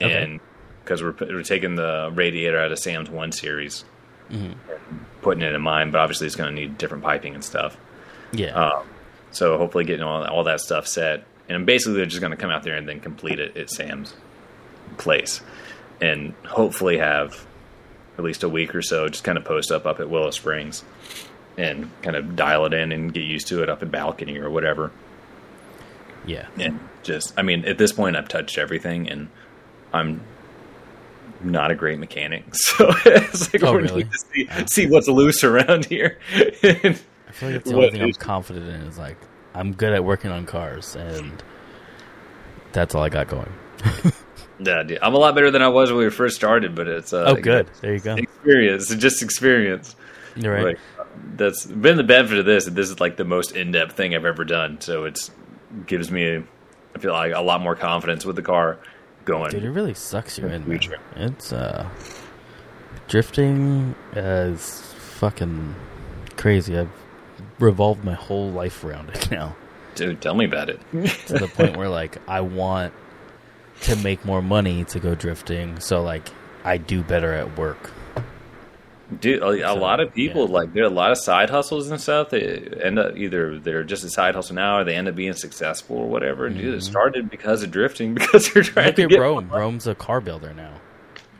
Okay. 0.00 0.22
and 0.22 0.40
because 0.84 1.02
we're 1.02 1.14
we're 1.20 1.42
taking 1.42 1.74
the 1.76 2.10
radiator 2.14 2.58
out 2.58 2.70
of 2.72 2.78
Sam's 2.78 3.10
one 3.10 3.32
series, 3.32 3.84
hmm 4.28 4.52
putting 5.22 5.42
it 5.42 5.52
in 5.54 5.60
mine, 5.60 5.90
but 5.90 5.98
obviously 6.00 6.24
it's 6.28 6.36
going 6.36 6.54
to 6.54 6.60
need 6.60 6.78
different 6.78 7.02
piping 7.02 7.34
and 7.34 7.42
stuff. 7.42 7.76
Yeah. 8.30 8.50
Um, 8.52 8.86
so 9.32 9.58
hopefully 9.58 9.82
getting 9.84 10.04
all, 10.04 10.22
all 10.24 10.44
that 10.44 10.60
stuff 10.60 10.86
set, 10.86 11.24
and 11.48 11.66
basically 11.66 11.94
they're 11.94 12.06
just 12.06 12.20
going 12.20 12.30
to 12.30 12.36
come 12.36 12.50
out 12.50 12.62
there 12.62 12.76
and 12.76 12.88
then 12.88 13.00
complete 13.00 13.40
it 13.40 13.56
at 13.56 13.68
Sam's 13.68 14.14
place, 14.98 15.40
and 16.00 16.32
hopefully 16.46 16.98
have 16.98 17.44
at 18.18 18.24
least 18.24 18.42
a 18.42 18.48
week 18.48 18.74
or 18.74 18.82
so 18.82 19.08
just 19.08 19.24
kind 19.24 19.36
of 19.38 19.44
post 19.44 19.70
up 19.70 19.86
up 19.86 20.00
at 20.00 20.08
Willow 20.10 20.30
Springs, 20.30 20.82
and 21.58 21.90
kind 22.02 22.16
of 22.16 22.36
dial 22.36 22.64
it 22.66 22.72
in 22.74 22.92
and 22.92 23.12
get 23.12 23.24
used 23.24 23.46
to 23.48 23.62
it 23.62 23.68
up 23.68 23.82
at 23.82 23.90
balcony 23.90 24.38
or 24.38 24.50
whatever. 24.50 24.90
yeah. 26.26 26.46
And 26.58 26.80
just, 27.02 27.32
I 27.36 27.42
mean, 27.42 27.64
at 27.64 27.78
this 27.78 27.92
point 27.92 28.16
I've 28.16 28.28
touched 28.28 28.58
everything, 28.58 29.08
and 29.08 29.28
I'm 29.92 30.20
not 31.42 31.70
a 31.70 31.74
great 31.74 31.98
mechanic, 31.98 32.44
so 32.54 32.90
it's 33.04 33.52
like 33.52 33.62
Oh, 33.62 33.72
we 33.74 33.82
really? 33.82 34.04
need 34.04 34.12
to 34.12 34.18
see, 34.18 34.48
see 34.66 34.86
what's 34.90 35.08
loose 35.08 35.44
around 35.44 35.84
here. 35.86 36.18
And- 36.62 37.00
I 37.28 37.32
feel 37.32 37.48
like 37.50 37.58
that's 37.58 37.70
the 37.70 37.76
only 37.76 37.90
thing 37.90 38.02
I'm 38.02 38.12
confident 38.14 38.66
in 38.66 38.80
is 38.82 38.96
like 38.98 39.16
I'm 39.54 39.72
good 39.72 39.92
at 39.92 40.02
working 40.04 40.30
on 40.30 40.46
cars, 40.46 40.96
and 40.96 41.42
that's 42.72 42.94
all 42.94 43.02
I 43.02 43.08
got 43.10 43.28
going. 43.28 43.52
Yeah, 44.58 44.82
dude, 44.82 44.98
I'm 45.02 45.14
a 45.14 45.18
lot 45.18 45.34
better 45.34 45.50
than 45.50 45.62
I 45.62 45.68
was 45.68 45.92
when 45.92 46.04
we 46.04 46.10
first 46.10 46.36
started, 46.36 46.74
but 46.74 46.88
it's 46.88 47.12
uh, 47.12 47.24
oh, 47.26 47.34
good. 47.34 47.68
There 47.80 47.92
you 47.92 48.00
go. 48.00 48.14
experience, 48.14 48.94
just 48.94 49.22
experience. 49.22 49.96
You're 50.34 50.54
right. 50.54 50.64
Like, 50.64 50.78
that's 51.36 51.66
been 51.66 51.96
the 51.96 52.04
benefit 52.04 52.38
of 52.38 52.46
this. 52.46 52.66
This 52.66 52.90
is 52.90 53.00
like 53.00 53.16
the 53.16 53.24
most 53.24 53.54
in 53.54 53.72
depth 53.72 53.92
thing 53.92 54.14
I've 54.14 54.24
ever 54.24 54.44
done, 54.44 54.80
so 54.80 55.04
it's 55.04 55.30
gives 55.86 56.10
me, 56.10 56.42
I 56.94 56.98
feel 56.98 57.12
like 57.12 57.32
a 57.34 57.40
lot 57.40 57.60
more 57.60 57.76
confidence 57.76 58.24
with 58.24 58.36
the 58.36 58.42
car 58.42 58.78
going. 59.24 59.50
Dude, 59.50 59.64
it 59.64 59.70
really 59.70 59.94
sucks 59.94 60.38
you 60.38 60.46
in. 60.46 60.66
Man. 60.66 60.80
It's 61.16 61.52
uh, 61.52 61.88
drifting 63.08 63.94
is 64.14 64.80
fucking 64.98 65.74
crazy. 66.36 66.78
I've 66.78 66.90
revolved 67.58 68.04
my 68.04 68.14
whole 68.14 68.50
life 68.50 68.84
around 68.84 69.10
it 69.10 69.30
now 69.30 69.56
Dude, 69.96 70.20
tell 70.20 70.34
me 70.34 70.44
about 70.44 70.68
it. 70.68 70.80
to 71.26 71.32
the 71.32 71.48
point 71.48 71.76
where 71.76 71.88
like 71.88 72.18
I 72.28 72.42
want 72.42 72.92
to 73.82 73.96
make 73.96 74.24
more 74.24 74.42
money 74.42 74.84
to 74.84 75.00
go 75.00 75.14
drifting, 75.14 75.78
so 75.80 76.02
like 76.02 76.28
I 76.64 76.78
do 76.78 77.02
better 77.02 77.32
at 77.32 77.56
work. 77.58 77.92
Dude, 79.20 79.40
a, 79.40 79.60
So, 79.60 79.74
lot 79.76 80.00
of 80.00 80.12
people 80.12 80.46
yeah. 80.48 80.52
like 80.54 80.72
there 80.72 80.82
are 80.82 80.88
a 80.88 80.90
lot 80.90 81.12
of 81.12 81.18
side 81.18 81.48
hustles 81.48 81.88
and 81.90 82.00
stuff. 82.00 82.30
They 82.30 82.58
end 82.82 82.98
up 82.98 83.16
either 83.16 83.56
they're 83.60 83.84
just 83.84 84.02
a 84.02 84.08
side 84.08 84.34
hustle 84.34 84.56
now, 84.56 84.78
or 84.78 84.84
they 84.84 84.96
end 84.96 85.06
up 85.06 85.14
being 85.14 85.32
successful 85.34 85.96
or 85.98 86.08
whatever. 86.08 86.48
Dude, 86.48 86.74
it 86.74 86.78
Mhm. 86.78 86.82
started 86.82 87.30
because 87.30 87.62
of 87.62 87.70
drifting 87.70 88.14
because 88.14 88.50
they're 88.52 88.64
trying 88.64 88.86
Look 88.86 88.96
to 88.96 89.02
at 89.04 89.08
get 89.10 89.20
Rome. 89.20 89.48
Rome's 89.48 89.86
a 89.86 89.94
car 89.94 90.20
builder 90.20 90.52
now, 90.54 90.72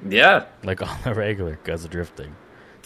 Yeah, 0.08 0.44
like 0.62 0.80
on 0.88 0.96
the 1.02 1.12
regular 1.12 1.58
because 1.62 1.84
of 1.84 1.90
drifting. 1.90 2.36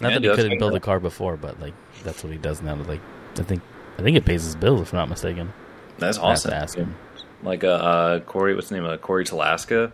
Not 0.00 0.12
Yeah, 0.12 0.18
that 0.20 0.30
he 0.30 0.34
couldn't 0.34 0.58
build 0.58 0.74
a 0.74 0.80
car 0.80 0.98
before, 0.98 1.36
but 1.36 1.60
like 1.60 1.74
that's 2.02 2.24
what 2.24 2.32
he 2.32 2.38
does 2.38 2.62
now. 2.62 2.74
Like 2.76 3.02
I 3.38 3.42
think 3.42 3.60
I 3.98 4.02
think 4.02 4.16
it 4.16 4.24
pays 4.24 4.44
his 4.44 4.56
bills 4.56 4.80
if 4.80 4.94
I'm 4.94 4.98
not 5.00 5.10
mistaken. 5.10 5.52
that's 5.98 6.16
awesome. 6.16 6.52
to 6.52 6.56
ask 6.56 6.78
him. 6.78 6.94
Like 7.42 7.62
a 7.64 7.72
uh 7.72 8.20
Corey, 8.20 8.54
what's 8.54 8.68
the 8.68 8.76
name? 8.76 8.84
Uh, 8.84 8.96
Corey 8.96 9.24
Talaska 9.24 9.92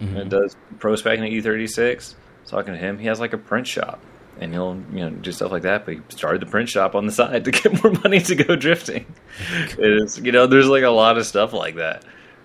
Mhm. 0.00 0.14
that 0.14 0.28
does 0.28 0.56
prospecting 0.78 1.24
at 1.26 1.32
E36. 1.32 2.14
Talking 2.46 2.72
to 2.72 2.78
him, 2.78 2.98
he 2.98 3.06
has 3.08 3.20
like 3.20 3.32
a 3.34 3.38
print 3.38 3.66
shop, 3.66 4.00
and 4.40 4.52
he'll 4.54 4.82
you 4.92 5.00
know 5.00 5.10
do 5.10 5.32
stuff 5.32 5.52
like 5.52 5.62
that. 5.62 5.84
But 5.84 5.94
he 5.94 6.00
started 6.08 6.40
the 6.40 6.46
print 6.46 6.68
shop 6.68 6.94
on 6.94 7.04
the 7.06 7.12
side 7.20 7.44
to 7.44 7.50
get 7.50 7.82
more 7.82 7.92
money 7.92 8.20
to 8.20 8.34
go 8.34 8.56
drifting. 8.56 9.04
it 9.78 10.02
is 10.02 10.18
you 10.18 10.32
know 10.32 10.46
there's 10.46 10.68
like 10.68 10.84
a 10.84 10.88
lot 10.90 11.18
of 11.18 11.26
stuff 11.26 11.52
like 11.52 11.74
that. 11.76 12.04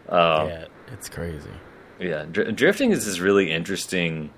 Um, 0.10 0.48
yeah, 0.50 0.66
it's 0.92 1.08
crazy. 1.10 1.50
Yeah, 2.00 2.26
dr- 2.30 2.54
drifting 2.56 2.92
is 2.92 3.06
this 3.06 3.20
really 3.20 3.50
interesting 3.52 4.32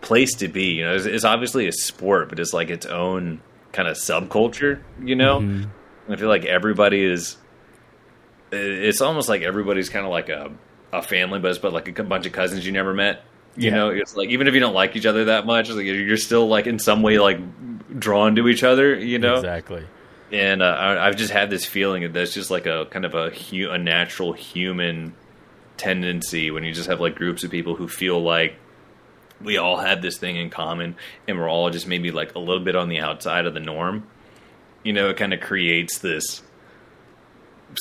place 0.00 0.34
to 0.36 0.48
be. 0.48 0.64
You 0.74 0.84
know, 0.86 0.94
it's, 0.94 1.04
it's 1.06 1.24
obviously 1.24 1.66
a 1.68 1.72
sport, 1.72 2.28
but 2.28 2.38
it's 2.38 2.52
like 2.54 2.70
its 2.70 2.86
own 2.86 3.40
kind 3.72 3.88
of 3.88 3.96
subculture. 3.96 4.80
You 5.02 5.16
know, 5.16 5.40
Mhm. 5.40 5.68
I 6.08 6.16
feel 6.16 6.28
like 6.28 6.44
everybody 6.46 7.04
is. 7.04 7.36
It- 8.52 8.84
It's 8.88 9.00
almost 9.00 9.28
like 9.28 9.42
everybody's 9.42 9.88
kind 9.88 10.04
of 10.04 10.10
like 10.12 10.28
a 10.28 10.50
a 10.92 11.02
family, 11.02 11.38
but 11.38 11.50
it's 11.50 11.58
but 11.60 11.72
like 11.72 11.96
a 11.98 12.02
bunch 12.02 12.26
of 12.26 12.32
cousins 12.32 12.66
you 12.66 12.72
never 12.72 12.92
met. 12.92 13.22
You 13.56 13.70
Yeah. 13.70 13.76
know, 13.76 13.88
it's 13.90 14.16
like 14.16 14.28
even 14.30 14.48
if 14.48 14.54
you 14.54 14.60
don't 14.60 14.74
like 14.74 14.96
each 14.96 15.06
other 15.06 15.26
that 15.26 15.46
much, 15.46 15.70
like 15.70 15.84
you're 15.86 16.16
still 16.16 16.48
like 16.48 16.66
in 16.66 16.78
some 16.80 17.02
way 17.02 17.18
like 17.18 17.38
drawn 17.98 18.34
to 18.36 18.48
each 18.48 18.64
other. 18.64 18.94
You 18.94 19.18
know, 19.20 19.36
exactly. 19.36 19.84
and 20.32 20.62
uh, 20.62 20.66
I, 20.66 21.06
I've 21.06 21.16
just 21.16 21.32
had 21.32 21.48
this 21.50 21.64
feeling 21.64 22.02
that 22.02 22.12
that's 22.12 22.34
just 22.34 22.50
like 22.50 22.66
a 22.66 22.86
kind 22.90 23.04
of 23.04 23.14
a, 23.14 23.30
hu- 23.30 23.70
a 23.70 23.78
natural 23.78 24.32
human 24.32 25.14
tendency 25.76 26.50
when 26.50 26.64
you 26.64 26.72
just 26.72 26.88
have 26.88 27.00
like 27.00 27.14
groups 27.16 27.44
of 27.44 27.50
people 27.50 27.74
who 27.74 27.88
feel 27.88 28.20
like 28.22 28.54
we 29.40 29.56
all 29.56 29.78
have 29.78 30.02
this 30.02 30.18
thing 30.18 30.36
in 30.36 30.50
common 30.50 30.94
and 31.26 31.38
we're 31.38 31.48
all 31.48 31.70
just 31.70 31.86
maybe 31.86 32.10
like 32.10 32.34
a 32.34 32.38
little 32.38 32.62
bit 32.62 32.76
on 32.76 32.88
the 32.88 32.98
outside 33.00 33.46
of 33.46 33.54
the 33.54 33.60
norm. 33.60 34.06
You 34.82 34.92
know, 34.92 35.08
it 35.08 35.16
kind 35.16 35.32
of 35.32 35.40
creates 35.40 35.98
this 35.98 36.42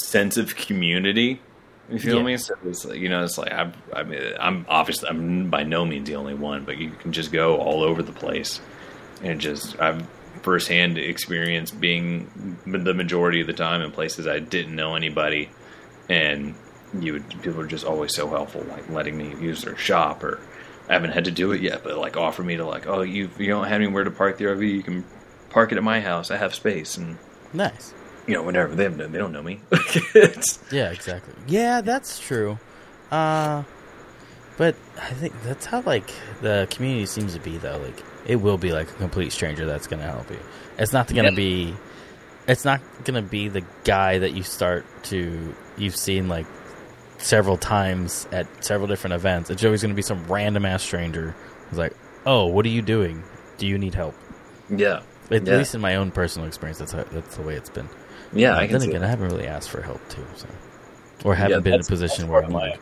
sense 0.04 0.38
of 0.38 0.56
community. 0.56 1.42
You 1.90 2.00
feel 2.00 2.18
Yeah. 2.18 2.24
me? 2.24 2.38
So 2.38 2.56
it's 2.66 2.86
like, 2.86 3.00
you 3.00 3.10
know, 3.10 3.24
it's 3.24 3.38
like 3.38 3.52
I'm, 3.52 3.74
I 3.94 4.04
mean, 4.04 4.22
I'm 4.40 4.66
obviously 4.70 5.10
I'm 5.10 5.50
by 5.50 5.64
no 5.64 5.86
means 5.86 6.08
the 6.08 6.16
only 6.16 6.36
one, 6.36 6.64
but 6.66 6.78
you 6.78 6.92
can 6.92 7.12
just 7.14 7.32
go 7.32 7.58
all 7.58 7.84
over 7.84 8.04
the 8.04 8.12
place 8.12 8.60
and 9.24 9.42
just 9.42 9.80
I've 9.80 10.06
firsthand 10.44 10.98
experience 10.98 11.72
being 11.72 12.58
the 12.66 12.94
majority 12.94 13.42
of 13.42 13.48
the 13.48 13.54
time 13.54 13.82
in 13.82 13.92
places 13.92 14.28
I 14.28 14.40
didn't 14.40 14.76
know 14.76 14.96
anybody, 14.96 15.50
and 16.08 16.56
you 17.00 17.14
would 17.14 17.28
people 17.42 17.60
are 17.62 17.68
just 17.68 17.86
always 17.86 18.14
so 18.16 18.30
helpful, 18.30 18.64
like 18.70 18.90
letting 18.90 19.18
me 19.18 19.36
use 19.42 19.64
their 19.64 19.78
shop 19.78 20.24
or. 20.24 20.40
I 20.88 20.94
haven't 20.94 21.12
had 21.12 21.26
to 21.26 21.32
do 21.32 21.52
it 21.52 21.62
yet, 21.62 21.84
but 21.84 22.00
like 22.00 22.18
offer 22.18 22.42
me 22.42 22.58
to 22.58 22.66
like, 22.66 22.88
oh, 22.88 23.02
you 23.02 23.30
you 23.38 23.46
don't 23.46 23.66
have 23.66 23.76
anywhere 23.76 24.04
to 24.04 24.10
park 24.10 24.40
the 24.40 24.46
RV, 24.46 24.68
you 24.74 24.82
can 24.82 25.06
park 25.52 25.72
it 25.72 25.78
at 25.78 25.84
my 25.84 26.02
house. 26.02 26.32
I 26.32 26.38
have 26.38 26.56
space, 26.56 26.98
and 26.98 27.20
Nice. 27.54 27.94
You 28.30 28.36
know, 28.36 28.44
whatever. 28.44 28.76
They 28.76 28.84
have 28.84 28.96
no, 28.98 29.08
they 29.08 29.18
don't 29.18 29.32
know 29.34 29.44
me. 29.44 29.60
Yeah, 30.72 30.92
exactly. 30.92 31.34
Yeah, 31.48 31.82
that's 31.82 32.20
true. 32.20 32.60
Uh 33.12 33.64
but 34.58 34.76
I 35.02 35.12
think 35.12 35.34
that's 35.44 35.66
how 35.66 35.82
like 35.82 36.12
the 36.42 36.68
community 36.70 37.06
seems 37.06 37.34
to 37.34 37.40
be 37.40 37.58
though. 37.58 37.78
Like 37.78 38.04
it 38.26 38.36
will 38.38 38.58
be 38.58 38.72
like 38.72 38.90
a 38.90 38.94
complete 38.94 39.32
stranger 39.32 39.66
that's 39.66 39.88
going 39.88 40.02
to 40.02 40.06
help 40.06 40.30
you. 40.30 40.38
It's 40.78 40.94
not 40.94 41.08
going 41.08 41.26
to 41.26 41.32
Yeah. 41.32 41.36
be 41.36 41.76
it's 42.48 42.66
not 42.66 42.82
going 43.04 43.24
to 43.24 43.28
be 43.28 43.48
the 43.48 43.64
guy 43.84 44.20
that 44.20 44.34
you 44.34 44.44
start 44.44 44.86
to 45.06 45.56
you've 45.78 45.96
seen 45.96 46.28
like 46.28 46.46
several 47.18 47.58
times 47.58 48.28
at 48.32 48.46
several 48.64 48.88
different 48.88 49.14
events. 49.16 49.50
It's 49.50 49.64
always 49.64 49.82
going 49.82 49.92
to 49.92 49.96
be 49.96 50.02
some 50.04 50.26
random 50.28 50.66
ass 50.66 50.84
stranger 50.84 51.36
who's 51.70 51.80
like, 51.80 51.94
"Oh, 52.26 52.46
what 52.48 52.66
are 52.66 52.70
you 52.70 52.82
doing? 52.82 53.24
Do 53.58 53.66
you 53.68 53.78
need 53.78 53.94
help?" 53.96 54.16
yeah, 54.70 55.02
At 55.32 55.46
Yeah. 55.48 55.58
least 55.58 55.74
in 55.76 55.82
my 55.82 55.96
own 55.96 56.12
personal 56.12 56.48
experience, 56.48 56.78
that's 56.80 56.92
how, 56.92 57.04
that's 57.12 57.36
the 57.38 57.42
way 57.44 57.56
it's 57.56 57.70
been. 57.70 57.90
Yeah. 58.34 58.56
I 58.56 58.68
can 58.68 58.80
then 58.80 58.90
again. 58.90 59.04
I 59.04 59.08
haven't 59.08 59.30
really 59.30 59.48
asked 59.48 59.70
for 59.70 59.82
help 59.82 60.08
too, 60.10 60.26
so 60.36 60.48
or 61.24 61.36
haven't 61.36 61.64
been 61.64 61.74
in 61.74 61.82
a 61.82 61.84
position 61.84 62.28
where 62.28 62.44
I'm 62.44 62.52
like, 62.52 62.80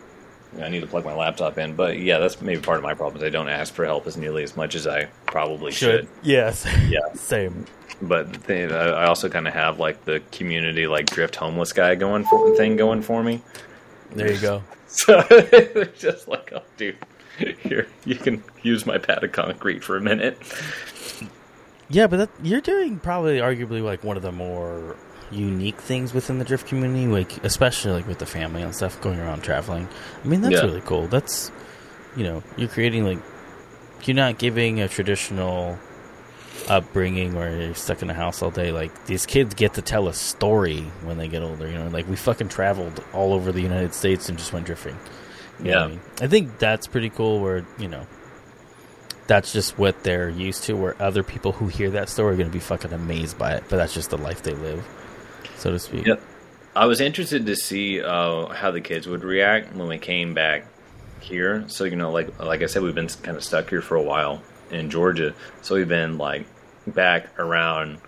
I 0.62 0.70
need 0.70 0.82
to 0.82 0.88
plug 0.88 1.06
my 1.06 1.14
laptop 1.14 1.58
in, 1.58 1.76
but 1.76 2.00
yeah, 2.00 2.20
that's 2.20 2.42
maybe 2.42 2.62
part 2.62 2.78
of 2.78 2.84
my 2.84 2.94
problem. 2.94 3.18
Is 3.18 3.24
I 3.24 3.30
don't 3.30 3.50
ask 3.50 3.74
for 3.74 3.86
help 3.86 4.08
as 4.08 4.18
nearly 4.18 4.44
as 4.44 4.56
much 4.56 4.76
as 4.76 4.88
I 4.88 5.06
probably 5.26 5.72
should. 5.72 6.08
Yes. 6.24 6.66
Yeah. 6.88 7.00
Same. 7.14 7.66
But 8.02 8.32
the 8.32 8.40
thing, 8.40 8.72
I 8.72 9.06
also 9.06 9.28
kind 9.28 9.48
of 9.48 9.54
have 9.54 9.80
like 9.80 10.06
the 10.06 10.22
community 10.32 10.88
like 10.88 11.08
drift 11.08 11.36
homeless 11.36 11.74
guy 11.74 11.96
going 11.96 12.26
for 12.26 12.56
thing 12.56 12.76
going 12.76 13.02
for 13.02 13.24
me. 13.24 13.42
There 14.12 14.32
you 14.32 14.40
go. 14.40 14.64
So 14.90 15.22
it's 15.30 16.00
just 16.00 16.30
like, 16.30 16.54
oh, 16.54 16.64
dude, 16.78 16.98
here 17.38 17.88
you 18.06 18.16
can 18.16 18.42
use 18.64 18.86
my 18.86 18.98
pad 18.98 19.22
of 19.22 19.34
concrete 19.34 19.84
for 19.84 19.98
a 19.98 20.02
minute. 20.02 20.38
Yeah, 21.90 22.08
but 22.08 22.18
that, 22.18 22.30
you're 22.42 22.62
doing 22.62 22.98
probably 22.98 23.40
arguably 23.40 23.84
like 23.84 24.06
one 24.06 24.16
of 24.16 24.24
the 24.24 24.32
more 24.32 24.96
unique 25.32 25.80
things 25.82 26.14
within 26.14 26.40
the 26.40 26.46
drift 26.46 26.68
community, 26.68 27.08
like 27.08 27.44
especially 27.44 27.92
like 27.92 28.08
with 28.08 28.20
the 28.20 28.26
family 28.26 28.62
and 28.62 28.74
stuff 28.76 29.00
going 29.02 29.20
around 29.20 29.44
traveling. 29.44 29.88
I 30.24 30.28
mean, 30.28 30.42
that's 30.42 30.56
Yeah. 30.56 30.62
really 30.62 30.82
cool. 30.82 31.08
That's 31.08 31.52
you 32.16 32.24
know, 32.24 32.42
you're 32.58 32.70
creating 32.70 33.06
like 33.06 33.20
you're 34.06 34.16
not 34.16 34.38
giving 34.38 34.80
a 34.82 34.88
traditional 34.88 35.78
upbringing 36.70 37.36
where 37.36 37.62
you're 37.62 37.76
stuck 37.76 38.02
in 38.02 38.10
a 38.10 38.14
house 38.14 38.42
all 38.42 38.50
day. 38.52 38.72
Like 38.72 39.06
these 39.06 39.26
kids 39.26 39.54
get 39.54 39.74
to 39.76 39.82
tell 39.82 40.08
a 40.08 40.14
story 40.14 40.82
when 41.04 41.18
they 41.18 41.28
get 41.28 41.44
older. 41.44 41.68
You 41.68 41.78
know, 41.78 41.88
like 41.90 42.08
we 42.08 42.16
fucking 42.16 42.50
traveled 42.50 43.04
all 43.14 43.34
over 43.34 43.52
the 43.52 43.62
United 43.62 43.94
States 43.94 44.30
and 44.30 44.38
just 44.38 44.54
went 44.54 44.66
drifting. 44.66 44.98
You 45.64 45.72
what 45.72 45.78
I, 45.78 45.82
Yeah. 45.82 45.88
mean? 45.88 46.02
I 46.22 46.28
think 46.28 46.58
that's 46.60 46.88
pretty 46.88 47.10
cool. 47.10 47.40
Where 47.40 47.66
you 47.78 47.88
know, 47.88 48.06
that's 49.28 49.52
just 49.54 49.78
what 49.78 50.04
they're 50.04 50.30
used 50.30 50.64
to. 50.64 50.74
Where 50.76 50.96
other 51.02 51.24
people 51.24 51.52
who 51.54 51.68
hear 51.68 51.90
that 51.92 52.10
story 52.10 52.34
are 52.34 52.38
going 52.38 52.50
to 52.50 52.54
be 52.54 52.60
fucking 52.60 52.94
amazed 52.94 53.38
by 53.38 53.54
it, 53.54 53.64
but 53.70 53.78
that's 53.78 53.94
just 53.94 54.10
the 54.10 54.18
life 54.18 54.42
they 54.44 54.54
live, 54.54 54.84
so 55.58 55.72
to 55.72 55.80
speak. 55.80 56.06
Yep. 56.06 56.22
I 56.76 56.86
was 56.86 57.02
interested 57.02 57.46
to 57.48 57.56
see 57.56 58.02
uh, 58.02 58.48
how 58.48 58.72
the 58.72 58.82
kids 58.82 59.08
would 59.08 59.24
react 59.24 59.76
when 59.76 59.88
we 59.88 59.98
came 59.98 60.34
back 60.34 60.66
here. 61.20 61.66
So 61.68 61.84
you 61.84 61.96
know, 61.96 62.12
like 62.12 62.40
like 62.40 62.62
I 62.62 62.68
said, 62.68 62.84
we've 62.84 62.96
been 62.96 63.08
kind 63.08 63.36
of 63.36 63.44
stuck 63.44 63.70
here 63.70 63.82
for 63.82 63.96
a 63.96 64.04
while 64.04 64.42
in 64.72 64.90
Georgia. 64.90 65.34
So 65.62 65.76
we've 65.76 65.88
been 65.88 66.18
like 66.18 66.46
back 66.86 67.40
around 67.40 68.00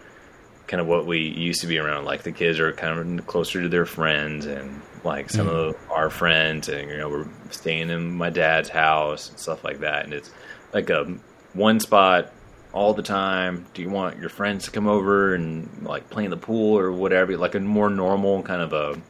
kind 0.68 0.80
of 0.80 0.88
what 0.88 1.08
we 1.08 1.20
used 1.20 1.62
to 1.62 1.68
be 1.68 1.80
around. 1.80 2.06
Like 2.06 2.22
the 2.24 2.32
kids 2.32 2.60
are 2.60 2.72
kind 2.72 3.20
of 3.20 3.28
closer 3.28 3.62
to 3.62 3.70
their 3.70 3.88
friends 3.88 4.46
and 4.46 4.82
like 5.04 5.30
some 5.30 5.48
of 5.50 5.76
our 5.90 6.10
friends, 6.10 6.70
and 6.70 6.90
you 6.90 6.98
know, 6.98 7.10
we're 7.10 7.28
staying 7.50 7.90
in 7.90 8.16
my 8.16 8.30
dad's 8.30 8.70
house 8.70 9.30
and 9.30 9.40
stuff 9.40 9.64
like 9.64 9.80
that. 9.80 10.06
And 10.06 10.14
it's 10.14 10.32
like 10.74 10.90
a 10.90 11.06
one 11.54 11.80
spot 11.80 12.32
all 12.74 12.94
the 12.94 13.04
time. 13.04 13.66
Do 13.74 13.82
you 13.82 13.90
want 13.90 14.20
your 14.20 14.30
friends 14.30 14.66
to 14.66 14.72
come 14.72 14.88
over 14.88 15.34
and 15.34 15.84
like 15.84 16.10
play 16.10 16.26
in 16.26 16.30
the 16.32 16.38
pool 16.38 16.78
or 16.78 16.92
whatever? 16.92 17.36
Like 17.38 17.56
a 17.56 17.60
more 17.60 17.90
normal 17.90 18.44
kind 18.44 18.62
of 18.62 18.74
a 18.74 19.02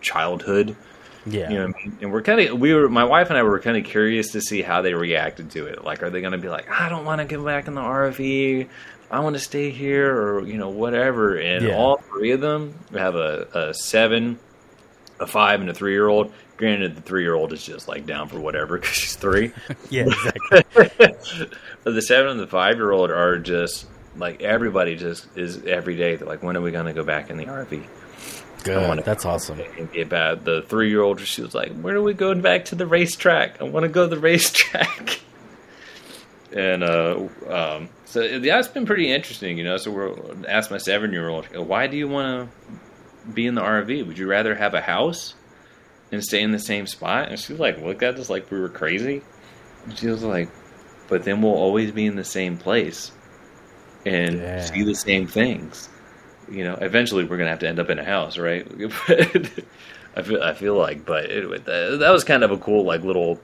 childhood. 0.00 0.76
Yeah, 1.26 1.50
You 1.50 1.58
know 1.58 1.66
what 1.66 1.76
I 1.76 1.84
mean? 1.84 1.98
And 2.00 2.12
we're 2.12 2.22
kind 2.22 2.40
of 2.40 2.58
we 2.58 2.72
were 2.72 2.88
my 2.88 3.04
wife 3.04 3.28
and 3.28 3.38
I 3.38 3.42
were 3.42 3.60
kind 3.60 3.76
of 3.76 3.84
curious 3.84 4.32
to 4.32 4.40
see 4.40 4.62
how 4.62 4.80
they 4.82 4.94
reacted 4.94 5.50
to 5.52 5.66
it. 5.66 5.84
Like, 5.84 6.02
are 6.02 6.08
they 6.10 6.20
going 6.22 6.32
to 6.32 6.38
be 6.38 6.48
like, 6.48 6.70
I 6.70 6.88
don't 6.88 7.04
want 7.04 7.20
to 7.20 7.26
get 7.26 7.44
back 7.44 7.68
in 7.68 7.74
the 7.74 7.82
RV. 7.82 8.68
I 9.10 9.20
want 9.20 9.34
to 9.34 9.40
stay 9.40 9.70
here, 9.70 10.14
or 10.16 10.46
you 10.46 10.56
know, 10.56 10.70
whatever. 10.70 11.36
And 11.36 11.66
Yeah. 11.66 11.76
all 11.76 11.98
three 11.98 12.30
of 12.30 12.40
them 12.40 12.74
have 12.94 13.16
a, 13.16 13.48
a 13.52 13.74
seven, 13.74 14.38
a 15.18 15.26
five, 15.26 15.60
and 15.60 15.68
a 15.68 15.74
three 15.74 15.92
year 15.92 16.08
old. 16.08 16.32
Granted, 16.60 16.94
the 16.94 17.00
three 17.00 17.22
year 17.22 17.32
old 17.32 17.54
is 17.54 17.64
just 17.64 17.88
like 17.88 18.04
down 18.04 18.28
for 18.28 18.38
whatever 18.38 18.76
because 18.78 18.94
she's 18.94 19.16
three. 19.16 19.50
yeah, 19.90 20.04
exactly. 20.04 20.62
but 21.84 21.94
the 21.94 22.02
seven 22.02 22.32
and 22.32 22.40
the 22.40 22.46
five 22.46 22.76
year 22.76 22.90
old 22.92 23.10
are 23.10 23.38
just 23.38 23.86
like 24.14 24.42
everybody 24.42 24.94
just 24.94 25.26
is 25.38 25.64
every 25.64 25.96
day. 25.96 26.16
They're 26.16 26.28
like, 26.28 26.42
when 26.42 26.58
are 26.58 26.60
we 26.60 26.70
going 26.70 26.84
to 26.84 26.92
go 26.92 27.02
back 27.02 27.30
in 27.30 27.38
the 27.38 27.46
RV? 27.46 27.86
Good. 28.62 29.04
That's 29.06 29.24
awesome. 29.24 29.58
And 29.78 29.90
get 29.90 30.10
back. 30.10 30.44
The 30.44 30.60
three 30.68 30.90
year 30.90 31.00
old, 31.00 31.18
she 31.20 31.40
was 31.40 31.54
like, 31.54 31.72
"Where 31.80 31.96
are 31.96 32.02
we 32.02 32.12
going 32.12 32.42
back 32.42 32.66
to 32.66 32.74
the 32.74 32.86
racetrack? 32.86 33.62
I 33.62 33.64
want 33.64 33.84
to 33.84 33.88
go 33.88 34.06
to 34.06 34.14
the 34.14 34.20
racetrack." 34.20 35.20
and 36.52 36.84
uh, 36.84 37.26
um, 37.48 37.88
so 38.04 38.20
it's 38.20 38.68
been 38.68 38.84
pretty 38.84 39.10
interesting, 39.10 39.56
you 39.56 39.64
know. 39.64 39.78
So 39.78 39.90
we're 39.90 40.14
asked 40.46 40.70
my 40.70 40.76
seven 40.76 41.10
year 41.10 41.30
old, 41.30 41.46
"Why 41.56 41.86
do 41.86 41.96
you 41.96 42.06
want 42.06 42.50
to 42.50 43.32
be 43.32 43.46
in 43.46 43.54
the 43.54 43.62
RV? 43.62 44.06
Would 44.06 44.18
you 44.18 44.26
rather 44.26 44.54
have 44.54 44.74
a 44.74 44.82
house 44.82 45.36
and 46.12 46.22
stay 46.24 46.42
in 46.42 46.50
the 46.52 46.58
same 46.58 46.86
spot?" 46.86 47.28
And 47.28 47.38
she 47.38 47.54
like 47.54 47.80
looked 47.80 48.02
at 48.02 48.16
us 48.18 48.30
like 48.30 48.50
we 48.50 48.60
were 48.60 48.68
crazy. 48.68 49.22
And 49.86 49.96
she 49.98 50.08
was 50.08 50.22
like, 50.22 50.48
but 51.08 51.24
then 51.24 51.42
we'll 51.42 51.52
always 51.54 51.90
be 51.90 52.06
in 52.06 52.16
the 52.16 52.24
same 52.24 52.56
place 52.58 53.12
and 54.06 54.36
Yeah. 54.38 54.64
see 54.64 54.82
the 54.84 54.94
same 54.94 55.26
things. 55.26 55.88
You 56.50 56.64
know, 56.64 56.74
eventually 56.80 57.24
we're 57.24 57.36
gonna 57.38 57.50
have 57.50 57.60
to 57.60 57.68
end 57.68 57.78
up 57.78 57.90
in 57.90 57.98
a 57.98 58.04
house, 58.04 58.38
right? 58.38 58.66
I 60.16 60.22
feel 60.22 60.42
I 60.42 60.54
feel 60.54 60.76
like, 60.76 61.04
but 61.06 61.30
anyway, 61.30 61.58
that, 61.58 61.98
that 62.00 62.10
was 62.10 62.24
kind 62.24 62.42
of 62.44 62.50
a 62.50 62.58
cool 62.58 62.84
like 62.84 63.02
little 63.02 63.40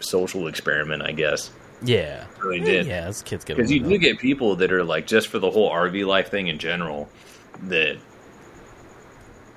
social 0.00 0.46
experiment, 0.48 1.02
I 1.02 1.12
guess. 1.12 1.50
Yeah. 1.82 2.26
Really 2.38 2.60
eh, 2.60 2.64
did. 2.64 2.86
Yeah, 2.86 3.06
as 3.06 3.22
kids 3.22 3.44
get 3.44 3.56
Because 3.56 3.70
you 3.72 3.80
do 3.80 3.96
get 3.98 4.18
people 4.18 4.56
that 4.56 4.70
are 4.72 4.84
like 4.84 5.06
just 5.06 5.28
for 5.28 5.38
the 5.38 5.50
whole 5.50 5.70
RV 5.70 6.06
life 6.06 6.30
thing 6.30 6.48
in 6.48 6.58
general 6.58 7.08
that 7.64 7.96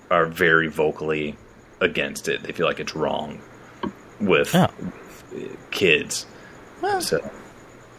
are 0.10 0.26
very 0.28 0.68
vocally 0.68 1.36
against 1.84 2.28
it. 2.28 2.44
They 2.44 2.52
feel 2.52 2.66
like 2.66 2.80
it's 2.80 2.96
wrong 2.96 3.42
with 4.20 4.56
kids. 5.72 6.26
Well, 6.82 7.02
So 7.02 7.20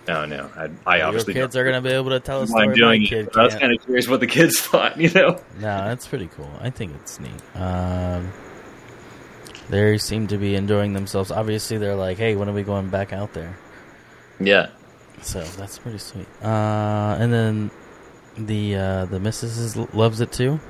I 0.08 0.12
don't 0.12 0.30
know. 0.30 0.50
I, 0.56 0.68
I 0.86 1.00
obviously 1.02 1.34
kids 1.34 1.56
are 1.56 1.64
going 1.64 1.82
to 1.82 1.88
be 1.88 1.94
able 1.94 2.10
to 2.10 2.20
tell 2.20 2.46
story. 2.46 2.68
My 2.68 2.74
doing 2.74 3.06
it. 3.06 3.36
I 3.36 3.44
was 3.44 3.54
kind 3.54 3.72
of 3.72 3.82
curious 3.84 4.08
what 4.08 4.20
the 4.20 4.26
kids 4.26 4.60
thought. 4.66 4.98
You 4.98 5.10
know? 5.10 5.40
No, 5.56 5.60
that's 5.60 6.06
pretty 6.06 6.28
cool. 6.28 6.50
I 6.60 6.70
think 6.70 6.92
it's 6.96 7.18
neat. 7.20 7.30
Um, 7.56 8.32
they 9.70 9.96
seem 9.98 10.26
to 10.28 10.36
be 10.36 10.54
enjoying 10.56 10.92
themselves. 10.92 11.30
Obviously, 11.30 11.78
they're 11.78 11.94
like, 11.94 12.18
"Hey, 12.18 12.36
when 12.36 12.48
are 12.50 12.52
we 12.52 12.62
going 12.62 12.90
back 12.90 13.12
out 13.14 13.32
there?" 13.32 13.56
Yeah. 14.38 14.68
So 15.22 15.42
that's 15.42 15.78
pretty 15.78 15.98
sweet. 15.98 16.26
Uh, 16.42 17.16
and 17.18 17.32
then 17.32 17.70
the 18.36 18.76
uh, 18.76 19.04
the 19.06 19.18
missus 19.20 19.74
loves 19.94 20.20
it 20.20 20.32
too. 20.32 20.60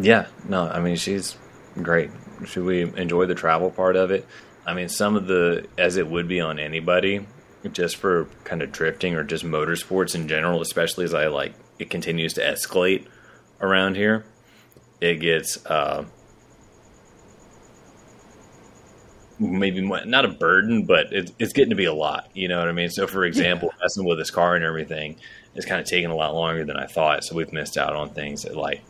Yeah, 0.00 0.26
no, 0.48 0.68
I 0.68 0.78
mean 0.78 0.94
she's 0.94 1.36
great. 1.82 2.10
Should 2.46 2.64
we 2.64 2.82
enjoy 2.82 3.26
the 3.26 3.34
travel 3.34 3.70
part 3.70 3.96
of 3.96 4.10
it? 4.10 4.26
I 4.66 4.74
mean, 4.74 4.88
some 4.88 5.16
of 5.16 5.26
the 5.26 5.66
as 5.78 5.96
it 5.96 6.06
would 6.06 6.28
be 6.28 6.40
on 6.40 6.58
anybody, 6.58 7.26
just 7.72 7.96
for 7.96 8.26
kind 8.44 8.62
of 8.62 8.72
drifting 8.72 9.14
or 9.14 9.24
just 9.24 9.44
motorsports 9.44 10.14
in 10.14 10.28
general, 10.28 10.60
especially 10.60 11.04
as 11.04 11.14
I 11.14 11.26
like 11.26 11.54
it 11.78 11.90
continues 11.90 12.34
to 12.34 12.42
escalate 12.42 13.06
around 13.60 13.96
here. 13.96 14.24
It 15.00 15.16
gets 15.16 15.64
uh, 15.64 16.04
maybe 19.38 19.80
not 19.80 20.24
a 20.24 20.28
burden, 20.28 20.84
but 20.84 21.12
it, 21.12 21.32
it's 21.38 21.52
getting 21.54 21.70
to 21.70 21.76
be 21.76 21.86
a 21.86 21.94
lot. 21.94 22.28
You 22.34 22.48
know 22.48 22.58
what 22.58 22.68
I 22.68 22.72
mean? 22.72 22.90
So, 22.90 23.06
for 23.06 23.24
example, 23.24 23.72
messing 23.80 24.04
with 24.04 24.18
this 24.18 24.30
car 24.30 24.54
and 24.54 24.64
everything 24.64 25.16
is 25.54 25.64
kind 25.64 25.80
of 25.80 25.86
taking 25.86 26.10
a 26.10 26.14
lot 26.14 26.34
longer 26.34 26.64
than 26.64 26.76
I 26.76 26.86
thought. 26.86 27.24
So 27.24 27.34
we've 27.34 27.52
missed 27.52 27.78
out 27.78 27.96
on 27.96 28.10
things 28.10 28.42
that 28.42 28.54
like 28.54 28.82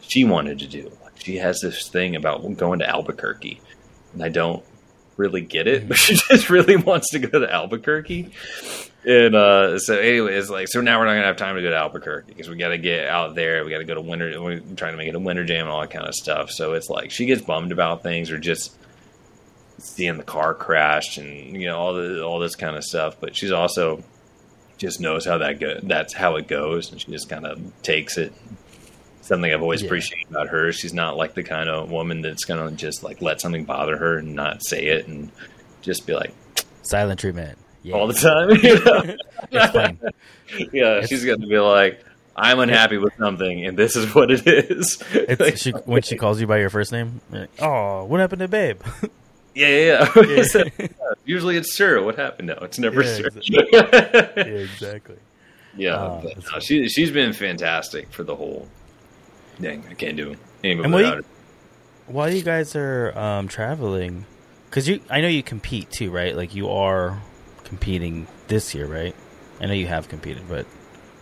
she 0.00 0.24
wanted 0.24 0.58
to 0.60 0.66
do. 0.66 0.92
She 1.26 1.38
has 1.38 1.58
this 1.58 1.88
thing 1.88 2.14
about 2.14 2.56
going 2.56 2.78
to 2.78 2.88
Albuquerque, 2.88 3.60
and 4.12 4.22
I 4.22 4.28
don't 4.28 4.62
really 5.16 5.40
get 5.40 5.66
it, 5.66 5.88
but 5.88 5.96
she 5.96 6.14
just 6.14 6.50
really 6.50 6.76
wants 6.76 7.10
to 7.10 7.18
go 7.18 7.40
to 7.40 7.52
Albuquerque. 7.52 8.30
And 9.04 9.34
uh, 9.34 9.80
so, 9.80 9.98
anyways, 9.98 10.50
like, 10.50 10.68
so 10.68 10.80
now 10.80 11.00
we're 11.00 11.06
not 11.06 11.14
gonna 11.14 11.26
have 11.26 11.36
time 11.36 11.56
to 11.56 11.62
go 11.62 11.70
to 11.70 11.76
Albuquerque 11.76 12.28
because 12.28 12.48
we 12.48 12.54
got 12.54 12.68
to 12.68 12.78
get 12.78 13.08
out 13.08 13.34
there. 13.34 13.64
We 13.64 13.72
got 13.72 13.78
to 13.78 13.84
go 13.84 13.96
to 13.96 14.00
winter. 14.00 14.40
We're 14.40 14.60
trying 14.76 14.92
to 14.92 14.96
make 14.96 15.08
it 15.08 15.16
a 15.16 15.18
winter 15.18 15.44
jam 15.44 15.62
and 15.62 15.68
all 15.68 15.80
that 15.80 15.90
kind 15.90 16.06
of 16.06 16.14
stuff. 16.14 16.52
So 16.52 16.74
it's 16.74 16.88
like 16.88 17.10
she 17.10 17.26
gets 17.26 17.42
bummed 17.42 17.72
about 17.72 18.04
things 18.04 18.30
or 18.30 18.38
just 18.38 18.76
seeing 19.78 20.16
the 20.16 20.22
car 20.22 20.54
crash 20.54 21.18
and 21.18 21.60
you 21.60 21.66
know 21.66 21.76
all 21.76 21.94
the 21.94 22.24
all 22.24 22.38
this 22.38 22.54
kind 22.54 22.76
of 22.76 22.84
stuff. 22.84 23.16
But 23.18 23.34
she's 23.34 23.50
also 23.50 24.04
just 24.78 25.00
knows 25.00 25.24
how 25.24 25.38
that 25.38 25.58
go. 25.58 25.80
That's 25.82 26.12
how 26.12 26.36
it 26.36 26.46
goes, 26.46 26.92
and 26.92 27.00
she 27.00 27.10
just 27.10 27.28
kind 27.28 27.46
of 27.46 27.60
takes 27.82 28.16
it. 28.16 28.32
Something 29.26 29.52
I've 29.52 29.60
always 29.62 29.82
Yeah. 29.82 29.86
appreciated 29.88 30.30
about 30.30 30.48
her. 30.48 30.72
She's 30.72 30.94
not 30.94 31.16
like 31.16 31.34
the 31.34 31.42
kind 31.42 31.68
of 31.68 31.90
woman 31.90 32.22
that's 32.22 32.44
gonna 32.44 32.70
just 32.70 33.02
like 33.02 33.20
let 33.20 33.40
something 33.40 33.64
bother 33.64 33.96
her 33.96 34.18
and 34.18 34.34
not 34.34 34.62
say 34.64 34.86
it 34.86 35.06
and 35.08 35.30
just 35.82 36.06
be 36.06 36.14
like 36.14 36.32
Silent 36.82 37.18
treatment. 37.20 37.58
Yeah. 37.82 37.94
all 37.96 38.06
the 38.06 38.14
time. 38.14 38.50
You 38.62 38.78
know? 38.84 39.16
it's 40.48 40.72
yeah, 40.72 41.04
she's 41.06 41.24
gonna 41.24 41.46
be 41.46 41.58
like, 41.58 42.04
"I'm 42.36 42.58
unhappy 42.60 42.98
with 42.98 43.12
something, 43.18 43.66
and 43.66 43.76
this 43.76 43.96
is 43.96 44.14
what 44.14 44.30
it 44.30 44.46
is." 44.46 45.02
It's 45.12 45.40
Like, 45.40 45.56
she, 45.56 45.70
when 45.72 46.02
she 46.02 46.16
calls 46.16 46.40
you 46.40 46.46
by 46.46 46.58
your 46.58 46.70
first 46.70 46.90
name. 46.92 47.20
like, 47.30 47.50
oh, 47.60 48.04
what 48.04 48.20
happened 48.20 48.40
to 48.40 48.48
Babe? 48.48 48.80
yeah, 49.54 49.68
yeah. 49.68 50.12
yeah. 50.16 50.44
yeah, 50.78 50.88
Usually 51.24 51.56
it's 51.56 51.72
sir. 51.74 52.02
What 52.02 52.16
happened? 52.16 52.48
No, 52.48 52.54
it's 52.62 52.78
never 52.78 53.02
Yeah, 53.02 53.14
sir. 53.16 54.32
exactly. 54.36 55.16
yeah, 55.76 55.96
Oh, 55.96 56.20
but 56.22 56.36
no, 56.52 56.60
she 56.60 56.88
she's 56.88 57.10
been 57.10 57.32
fantastic 57.32 58.12
for 58.12 58.22
the 58.24 58.36
whole. 58.36 58.68
Dang, 59.60 59.84
I 59.90 59.94
can't 59.94 60.16
do 60.16 60.36
any 60.62 60.74
of 60.74 60.80
it 60.80 60.84
And 60.84 60.94
without 60.94 61.16
you- 61.18 61.24
While 62.06 62.32
you 62.32 62.42
guys 62.42 62.76
are 62.76 63.16
um, 63.18 63.48
traveling, 63.48 64.26
because 64.70 64.86
you, 64.88 65.00
I 65.10 65.20
know 65.20 65.28
you 65.28 65.42
compete 65.42 65.90
too, 65.90 66.10
right? 66.10 66.36
Like 66.36 66.54
you 66.54 66.68
are 66.70 67.20
competing 67.64 68.26
this 68.48 68.74
year, 68.74 68.86
right? 68.86 69.14
I 69.60 69.66
know 69.66 69.72
you 69.72 69.86
have 69.88 70.08
competed, 70.08 70.42
but 70.48 70.66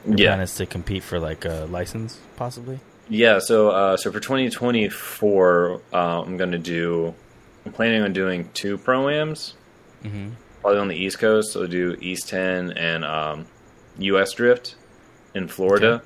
your 0.06 0.16
Yeah, 0.18 0.28
plan 0.30 0.40
is 0.40 0.54
to 0.56 0.66
compete 0.66 1.02
for 1.02 1.18
like 1.18 1.44
a 1.44 1.66
license, 1.70 2.18
possibly. 2.36 2.80
Yeah, 3.08 3.38
so 3.38 3.70
uh, 3.70 3.96
so 3.96 4.10
for 4.10 4.18
2024, 4.20 5.80
uh, 5.92 6.22
I'm 6.22 6.36
going 6.36 6.52
to 6.52 6.58
do. 6.58 7.14
I'm 7.66 7.72
planning 7.72 8.02
on 8.02 8.12
doing 8.12 8.50
two 8.54 8.76
proams, 8.78 9.54
Mm-hmm. 10.02 10.30
probably 10.60 10.80
on 10.80 10.88
the 10.88 10.96
East 10.96 11.18
Coast. 11.18 11.52
So 11.52 11.62
I'll 11.62 11.66
do 11.66 11.96
East 12.00 12.28
10 12.28 12.72
and 12.72 13.04
um, 13.06 13.46
U.S. 13.98 14.32
Drift 14.32 14.74
in 15.34 15.48
Florida. 15.48 15.86
Okay. 15.94 16.04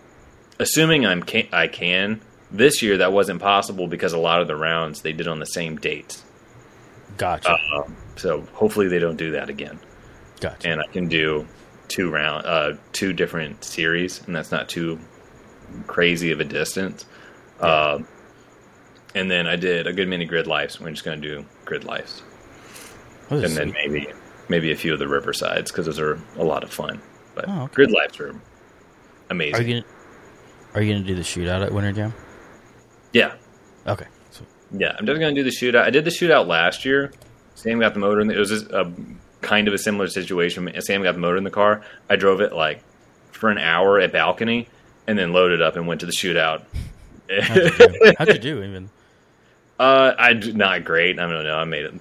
Assuming 0.61 1.07
I'm 1.07 1.23
can, 1.23 1.49
I 1.53 1.69
can. 1.69 2.21
This 2.51 2.83
year 2.83 2.97
that 2.99 3.13
wasn't 3.13 3.41
possible 3.41 3.87
because 3.89 4.13
a 4.13 4.19
lot 4.19 4.41
of 4.41 4.49
the 4.49 4.57
rounds 4.57 5.03
they 5.03 5.13
did 5.13 5.29
on 5.29 5.39
the 5.39 5.47
same 5.47 5.77
date. 5.77 6.23
Gotcha. 7.19 7.57
Um, 7.75 7.97
so 8.17 8.43
hopefully 8.55 8.89
they 8.89 8.99
don't 8.99 9.17
do 9.17 9.33
that 9.33 9.49
again, 9.51 9.79
gotcha. 10.41 10.69
and 10.69 10.81
I 10.81 10.87
can 10.87 11.09
do 11.09 11.47
two 11.89 12.11
round, 12.11 12.47
uh, 12.47 12.73
two 12.93 13.13
different 13.13 13.65
series, 13.65 14.25
and 14.27 14.35
that's 14.35 14.51
not 14.51 14.69
too 14.69 14.99
crazy 15.87 16.31
of 16.31 16.41
a 16.41 16.45
distance. 16.45 17.05
Um, 17.61 18.07
and 19.15 19.31
then 19.31 19.47
I 19.47 19.57
did 19.57 19.87
a 19.87 19.93
good 19.93 20.09
many 20.09 20.25
grid 20.25 20.47
lives. 20.47 20.81
We're 20.81 20.91
just 20.91 21.05
going 21.05 21.21
to 21.21 21.29
do 21.29 21.45
grid 21.65 21.85
lives, 21.85 22.23
are 23.31 23.37
and 23.39 23.53
then 23.57 23.73
maybe 23.73 24.09
maybe 24.49 24.71
a 24.73 24.77
few 24.77 24.93
of 24.93 24.99
the 24.99 25.07
riversides 25.07 25.67
because 25.69 25.87
those 25.87 25.99
are 25.99 26.19
a 26.37 26.45
lot 26.45 26.63
of 26.65 26.73
fun. 26.73 27.01
But 27.35 27.47
Oh, 27.49 27.63
okay. 27.65 27.75
grid 27.75 27.91
lives 27.91 28.19
are 28.21 28.31
are 28.31 28.41
amazing. 29.31 29.69
you 29.69 29.75
gonna 29.83 29.87
are 30.75 30.83
you 30.83 30.93
gonna 30.93 31.07
do 31.07 31.15
the 31.15 31.23
shootout 31.23 31.65
at 31.65 31.73
Winter 31.73 31.93
Jam? 31.93 32.15
yeah, 33.13 33.35
Okay. 33.87 34.07
So, 34.31 34.45
yeah. 34.73 34.89
I'm 34.91 35.07
definitely 35.07 35.21
going 35.21 35.35
to 35.35 35.43
do 35.43 35.51
the 35.51 35.57
shootout. 35.57 35.83
I 35.83 35.91
did 35.91 36.05
the 36.05 36.11
shootout 36.11 36.47
last 36.47 36.85
year. 36.85 37.11
Sam 37.55 37.81
got 37.81 37.95
the 37.95 38.01
motor, 38.01 38.21
in 38.21 38.27
the, 38.29 38.35
it 38.35 38.39
was 38.39 38.51
just 38.51 38.67
a 38.71 38.93
kind 39.41 39.67
of 39.67 39.73
a 39.73 39.79
similar 39.79 40.07
situation. 40.09 40.71
Sam 40.81 41.03
got 41.03 41.13
the 41.13 41.21
motor 41.21 41.39
in 41.39 41.45
the 41.45 41.51
car. 41.51 41.83
I 42.11 42.17
drove 42.17 42.41
it 42.43 42.53
like 42.53 42.83
for 43.33 43.49
an 43.51 43.57
hour 43.59 43.99
at 43.99 44.13
balcony, 44.13 44.69
and 45.07 45.19
then 45.19 45.33
loaded 45.33 45.63
up 45.63 45.77
and 45.77 45.87
went 45.87 46.01
to 46.01 46.07
the 46.07 46.13
shootout. 46.13 46.65
how'd, 47.31 47.57
you 47.57 47.71
do? 47.71 48.13
how'd 48.19 48.29
you 48.29 48.39
do? 48.39 48.63
Even 48.63 48.91
Uh, 49.81 50.13
I 50.19 50.33
not 50.33 50.85
great. 50.85 51.21
I 51.21 51.29
don't 51.29 51.45
know. 51.45 51.57
I 51.57 51.63
made 51.65 51.85
it. 51.85 51.95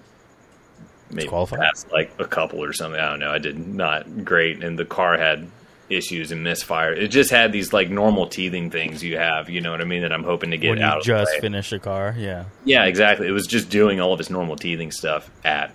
Maybe 1.12 1.28
Qualified? 1.28 1.60
past 1.60 1.92
like 1.92 2.12
a 2.20 2.26
couple 2.26 2.64
or 2.64 2.74
something. 2.74 3.00
I 3.00 3.10
don't 3.12 3.20
know. 3.20 3.30
I 3.32 3.38
did 3.38 3.56
not 3.68 4.26
great, 4.26 4.64
and 4.64 4.78
the 4.80 4.84
car 4.84 5.16
had 5.16 5.48
issues 5.90 6.32
and 6.32 6.44
misfire. 6.44 6.94
It 6.94 7.10
just 7.10 7.30
had 7.30 7.52
these 7.52 7.74
like 7.74 7.90
normal 7.90 8.28
teething 8.28 8.70
things 8.70 9.04
you 9.04 9.18
have. 9.18 9.50
You 9.50 9.62
know 9.62 9.72
what 9.72 9.82
I 9.82 9.86
mean? 9.86 10.02
That 10.02 10.12
I'm 10.12 10.24
hoping 10.24 10.52
to 10.52 10.58
get 10.58 10.72
when 10.72 10.82
out 10.82 11.04
just 11.04 11.40
finish 11.40 11.72
a 11.72 11.80
car, 11.80 12.16
yeah. 12.18 12.46
Yeah, 12.66 12.86
exactly. 12.86 13.28
It 13.28 13.32
was 13.32 13.48
just 13.48 13.70
doing 13.70 14.00
all 14.00 14.14
of 14.14 14.20
its 14.20 14.30
normal 14.30 14.56
teething 14.56 14.92
stuff 14.92 15.30
at 15.44 15.74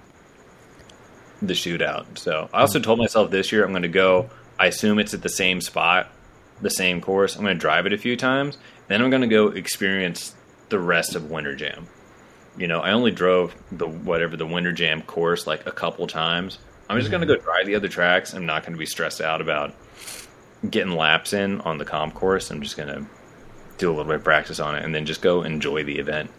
the 1.41 1.55
shootout. 1.55 2.19
So 2.19 2.49
I 2.53 2.61
also 2.61 2.79
told 2.79 2.99
myself 2.99 3.31
this 3.31 3.53
year 3.53 3.65
I'm 3.65 3.73
going 3.73 3.83
to 3.83 3.89
go. 3.89 4.31
I 4.59 4.67
assume 4.67 4.99
it's 4.99 5.15
at 5.15 5.23
the 5.23 5.29
same 5.29 5.61
spot, 5.61 6.11
the 6.61 6.71
same 6.71 7.01
course. 7.01 7.37
I'm 7.37 7.43
going 7.43 7.57
to 7.57 7.61
drive 7.61 7.87
it 7.87 7.93
a 7.93 7.99
few 7.99 8.17
times, 8.17 8.59
then 8.89 9.03
I'm 9.03 9.11
going 9.11 9.23
to 9.23 9.29
go 9.29 9.49
experience 9.49 10.35
the 10.69 10.79
rest 10.79 11.15
of 11.15 11.31
Winter 11.31 11.57
Jam. 11.57 11.89
You 12.57 12.69
know, 12.69 12.81
I 12.81 12.93
only 12.93 13.11
drove 13.11 13.55
the 13.73 13.89
whatever 13.89 14.37
the 14.37 14.47
Winter 14.47 14.73
Jam 14.73 15.03
course 15.03 15.47
like 15.47 15.67
a 15.67 15.73
couple 15.73 16.07
times. 16.07 16.59
I'm 16.89 16.99
just 16.99 17.11
mm-hmm. 17.11 17.25
going 17.25 17.29
to 17.29 17.37
go 17.37 17.43
drive 17.43 17.67
the 17.67 17.75
other 17.75 17.89
tracks. 17.89 18.35
I'm 18.35 18.45
not 18.45 18.63
going 18.63 18.75
to 18.75 18.79
be 18.79 18.87
stressed 18.87 19.21
out 19.21 19.41
about 19.41 19.75
getting 20.69 20.95
laps 20.95 21.33
in 21.33 21.61
on 21.63 21.79
the 21.79 21.85
comp 21.85 22.15
course. 22.15 22.51
I'm 22.51 22.63
just 22.63 22.77
going 22.77 22.89
to 22.89 23.07
do 23.79 23.89
a 23.89 23.93
little 23.93 24.05
bit 24.05 24.17
of 24.17 24.25
practice 24.25 24.61
on 24.61 24.77
it 24.77 24.85
and 24.85 24.95
then 24.95 25.07
just 25.07 25.23
go 25.23 25.43
enjoy 25.43 25.85
the 25.85 25.99
event 25.99 26.31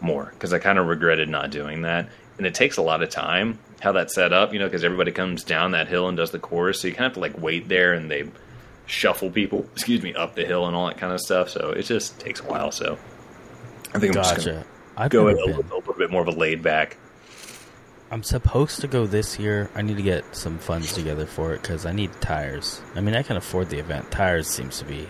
more 0.00 0.30
because 0.32 0.52
I 0.52 0.58
kind 0.58 0.78
of 0.78 0.86
regretted 0.86 1.28
not 1.28 1.50
doing 1.50 1.82
that. 1.82 2.08
And 2.38 2.46
it 2.46 2.54
takes 2.54 2.76
a 2.76 2.82
lot 2.82 3.02
of 3.02 3.10
time 3.10 3.58
how 3.80 3.92
that's 3.92 4.14
set 4.14 4.32
up, 4.32 4.52
you 4.52 4.58
know, 4.58 4.66
because 4.66 4.84
everybody 4.84 5.12
comes 5.12 5.44
down 5.44 5.72
that 5.72 5.88
hill 5.88 6.08
and 6.08 6.16
does 6.16 6.30
the 6.30 6.38
course, 6.38 6.80
so 6.80 6.88
you 6.88 6.94
kind 6.94 7.06
of 7.06 7.10
have 7.10 7.14
to 7.14 7.20
like 7.20 7.40
wait 7.40 7.68
there 7.68 7.92
and 7.92 8.10
they 8.10 8.28
shuffle 8.86 9.30
people, 9.30 9.66
excuse 9.72 10.02
me, 10.02 10.14
up 10.14 10.34
the 10.34 10.44
hill 10.44 10.66
and 10.66 10.76
all 10.76 10.86
that 10.86 10.98
kind 10.98 11.12
of 11.12 11.20
stuff. 11.20 11.50
So 11.50 11.70
it 11.70 11.82
just 11.82 12.18
takes 12.18 12.40
a 12.40 12.44
while. 12.44 12.72
So 12.72 12.98
I 13.94 13.98
think 13.98 14.16
I'm 14.16 14.22
just 14.22 14.46
gonna 14.46 14.64
I've 14.96 15.10
go 15.10 15.28
a 15.28 15.32
little, 15.32 15.60
a 15.60 15.78
little 15.78 15.94
bit 15.94 16.10
more 16.10 16.22
of 16.22 16.28
a 16.28 16.32
laid 16.32 16.62
back. 16.62 16.96
I'm 18.12 18.22
supposed 18.22 18.82
to 18.82 18.86
go 18.88 19.06
this 19.06 19.38
year. 19.38 19.70
I 19.74 19.80
need 19.80 19.96
to 19.96 20.02
get 20.02 20.36
some 20.36 20.58
funds 20.58 20.92
together 20.92 21.24
for 21.24 21.54
it 21.54 21.62
because 21.62 21.86
I 21.86 21.92
need 21.92 22.12
tires. 22.20 22.82
I 22.94 23.00
mean, 23.00 23.14
I 23.14 23.22
can 23.22 23.38
afford 23.38 23.70
the 23.70 23.78
event. 23.78 24.10
Tires 24.10 24.46
seems 24.46 24.78
to 24.80 24.84
be 24.84 25.08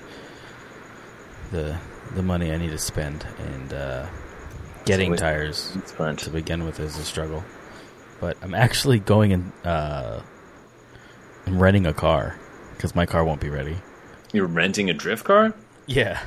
the 1.50 1.76
the 2.14 2.22
money 2.22 2.52
I 2.52 2.58
need 2.58 2.70
to 2.70 2.78
spend, 2.78 3.26
and 3.38 3.72
uh, 3.72 4.06
getting 4.84 5.16
tires 5.16 5.76
to 5.98 6.30
begin 6.30 6.64
with 6.64 6.78
is 6.78 6.96
a 6.96 7.02
struggle. 7.04 7.42
But 8.20 8.36
I'm 8.40 8.54
actually 8.54 9.00
going 9.00 9.32
and 9.32 9.52
uh, 9.64 10.20
I'm 11.46 11.60
renting 11.60 11.86
a 11.86 11.92
car 11.92 12.38
because 12.76 12.94
my 12.94 13.04
car 13.04 13.24
won't 13.24 13.40
be 13.40 13.50
ready. 13.50 13.78
You're 14.32 14.46
renting 14.46 14.90
a 14.90 14.94
drift 14.94 15.24
car? 15.24 15.52
Yeah, 15.86 16.22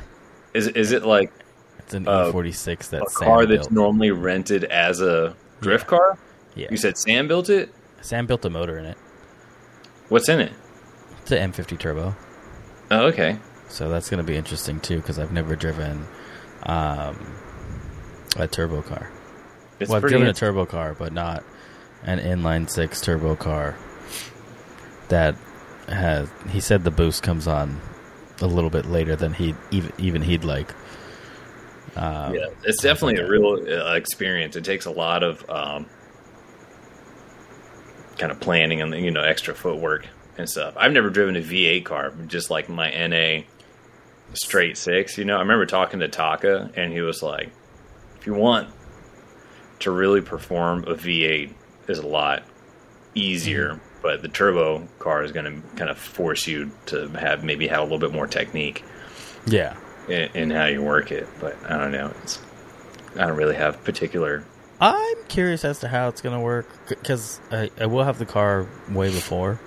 Is 0.54 0.68
is 0.68 0.92
it 0.92 1.06
like 1.06 1.32
it's 1.80 1.94
an 1.94 2.06
Uh, 2.06 2.32
E46 2.34 2.88
a 2.88 2.92
that's 2.92 3.18
car 3.18 3.44
Sam 3.44 3.50
that's 3.50 3.68
built. 3.68 3.72
normally 3.72 4.12
rented 4.12 4.66
as 4.66 5.00
a 5.00 5.38
drift 5.62 5.88
car? 5.88 6.18
Yeah, 6.56 6.68
You 6.72 6.78
said 6.78 6.98
Sam 6.98 7.28
built 7.28 7.50
it? 7.50 7.74
Sam 8.02 8.26
built 8.28 8.46
a 8.46 8.50
motor 8.50 8.78
in 8.78 8.86
it. 8.86 8.98
What's 10.10 10.30
in 10.30 10.40
it? 10.40 10.52
It's 11.22 11.32
an 11.32 11.52
M50 11.52 11.78
turbo, 11.80 12.16
Oh, 12.92 13.08
okay. 13.08 13.38
so 13.68 13.90
that's 13.90 14.10
going 14.10 14.20
to 14.20 14.24
be 14.24 14.38
interesting 14.38 14.80
too 14.80 14.98
because 14.98 15.18
I've 15.18 15.32
never 15.32 15.56
driven 15.56 16.06
um, 16.64 17.36
a 18.38 18.48
turbo 18.48 18.82
car. 18.84 19.10
It's 19.80 19.90
well, 19.90 19.98
I've 19.98 20.08
driven 20.08 20.28
a 20.28 20.34
turbo 20.34 20.66
car, 20.66 20.94
but 20.94 21.12
not 21.14 21.44
an 22.04 22.20
inline 22.20 22.70
six 22.70 23.02
turbo 23.02 23.36
car 23.36 23.76
that 25.10 25.36
has. 25.88 26.30
He 26.50 26.60
said 26.60 26.84
the 26.84 26.92
boost 26.92 27.24
comes 27.24 27.48
on 27.48 27.82
a 28.42 28.48
little 28.48 28.70
bit 28.70 28.86
later 28.86 29.16
than 29.16 29.34
he 29.34 29.56
even 29.72 29.92
even 29.98 30.22
he'd 30.22 30.44
like. 30.46 30.72
Um, 31.96 32.36
Yeah, 32.36 32.48
it's 32.64 32.82
definitely 32.84 33.18
a 33.18 33.28
real 33.28 33.58
uh, 33.68 33.94
experience. 33.96 34.56
It 34.56 34.64
takes 34.64 34.86
a 34.86 34.92
lot 34.92 35.24
of 35.24 35.48
um, 35.50 35.88
kind 38.18 38.32
of 38.32 38.40
planning 38.40 38.82
and 38.82 38.94
you 38.94 39.12
know 39.12 39.22
extra 39.22 39.54
footwork 39.54 40.08
and 40.38 40.50
stuff. 40.50 40.76
I've 40.78 40.92
never 40.92 41.10
driven 41.10 41.36
a 41.36 41.42
V8 41.42 41.86
car, 41.86 42.14
just 42.28 42.50
like 42.50 42.70
my 42.70 42.90
NA 42.90 43.44
straight 44.34 44.78
six. 44.78 45.18
You 45.18 45.26
know, 45.26 45.38
I 45.38 45.40
remember 45.40 45.66
talking 45.66 46.00
to 46.02 46.08
Taka, 46.08 46.72
and 46.76 46.92
he 46.92 47.02
was 47.02 47.24
like, 47.24 47.50
"If 48.20 48.28
you 48.28 48.34
want 48.34 48.70
to 49.80 49.92
really 49.92 50.22
perform, 50.22 50.84
a 50.86 50.96
V8 50.96 51.54
is 51.88 52.00
a 52.00 52.08
lot 52.08 52.44
easier." 53.14 53.70
Mm-hmm. 53.70 53.80
But 54.02 54.22
the 54.22 54.28
turbo 54.28 54.88
car 55.00 55.24
is 55.24 55.32
going 55.32 55.46
to 55.46 55.68
kind 55.78 55.90
of 55.90 55.98
force 55.98 56.46
you 56.46 56.72
to 56.88 57.08
have 57.10 57.44
maybe 57.44 57.68
have 57.68 57.80
a 57.80 57.84
little 57.84 57.98
bit 57.98 58.12
more 58.12 58.28
technique 58.28 58.84
yeah. 59.48 59.76
in, 60.08 60.30
in 60.36 60.52
how 60.52 60.66
you 60.66 60.84
work 60.84 61.12
it. 61.12 61.28
But 61.40 61.58
I 61.68 61.78
don't 61.78 61.92
know. 61.92 62.14
It's 62.22 62.40
I 63.16 63.26
don't 63.26 63.38
really 63.38 63.56
have 63.56 63.84
particular. 63.84 64.46
I'm 64.80 65.16
curious 65.28 65.64
as 65.64 65.80
to 65.80 65.88
how 65.88 66.10
it's 66.10 66.22
going 66.22 66.36
to 66.36 66.42
work 66.44 66.68
because 66.90 67.40
I, 67.52 67.70
I 67.80 67.86
will 67.86 68.04
have 68.04 68.20
the 68.20 68.26
car 68.26 68.68
way 68.90 69.10
before, 69.10 69.60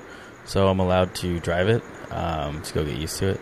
so 0.45 0.69
I'm 0.69 0.81
allowed 0.81 1.15
to 1.17 1.41
drive 1.41 1.69
it 1.69 1.83
um, 2.11 2.63
to 2.63 2.75
go 2.75 2.85
get 2.85 2.97
used 2.99 3.19
to 3.19 3.29
it. 3.31 3.41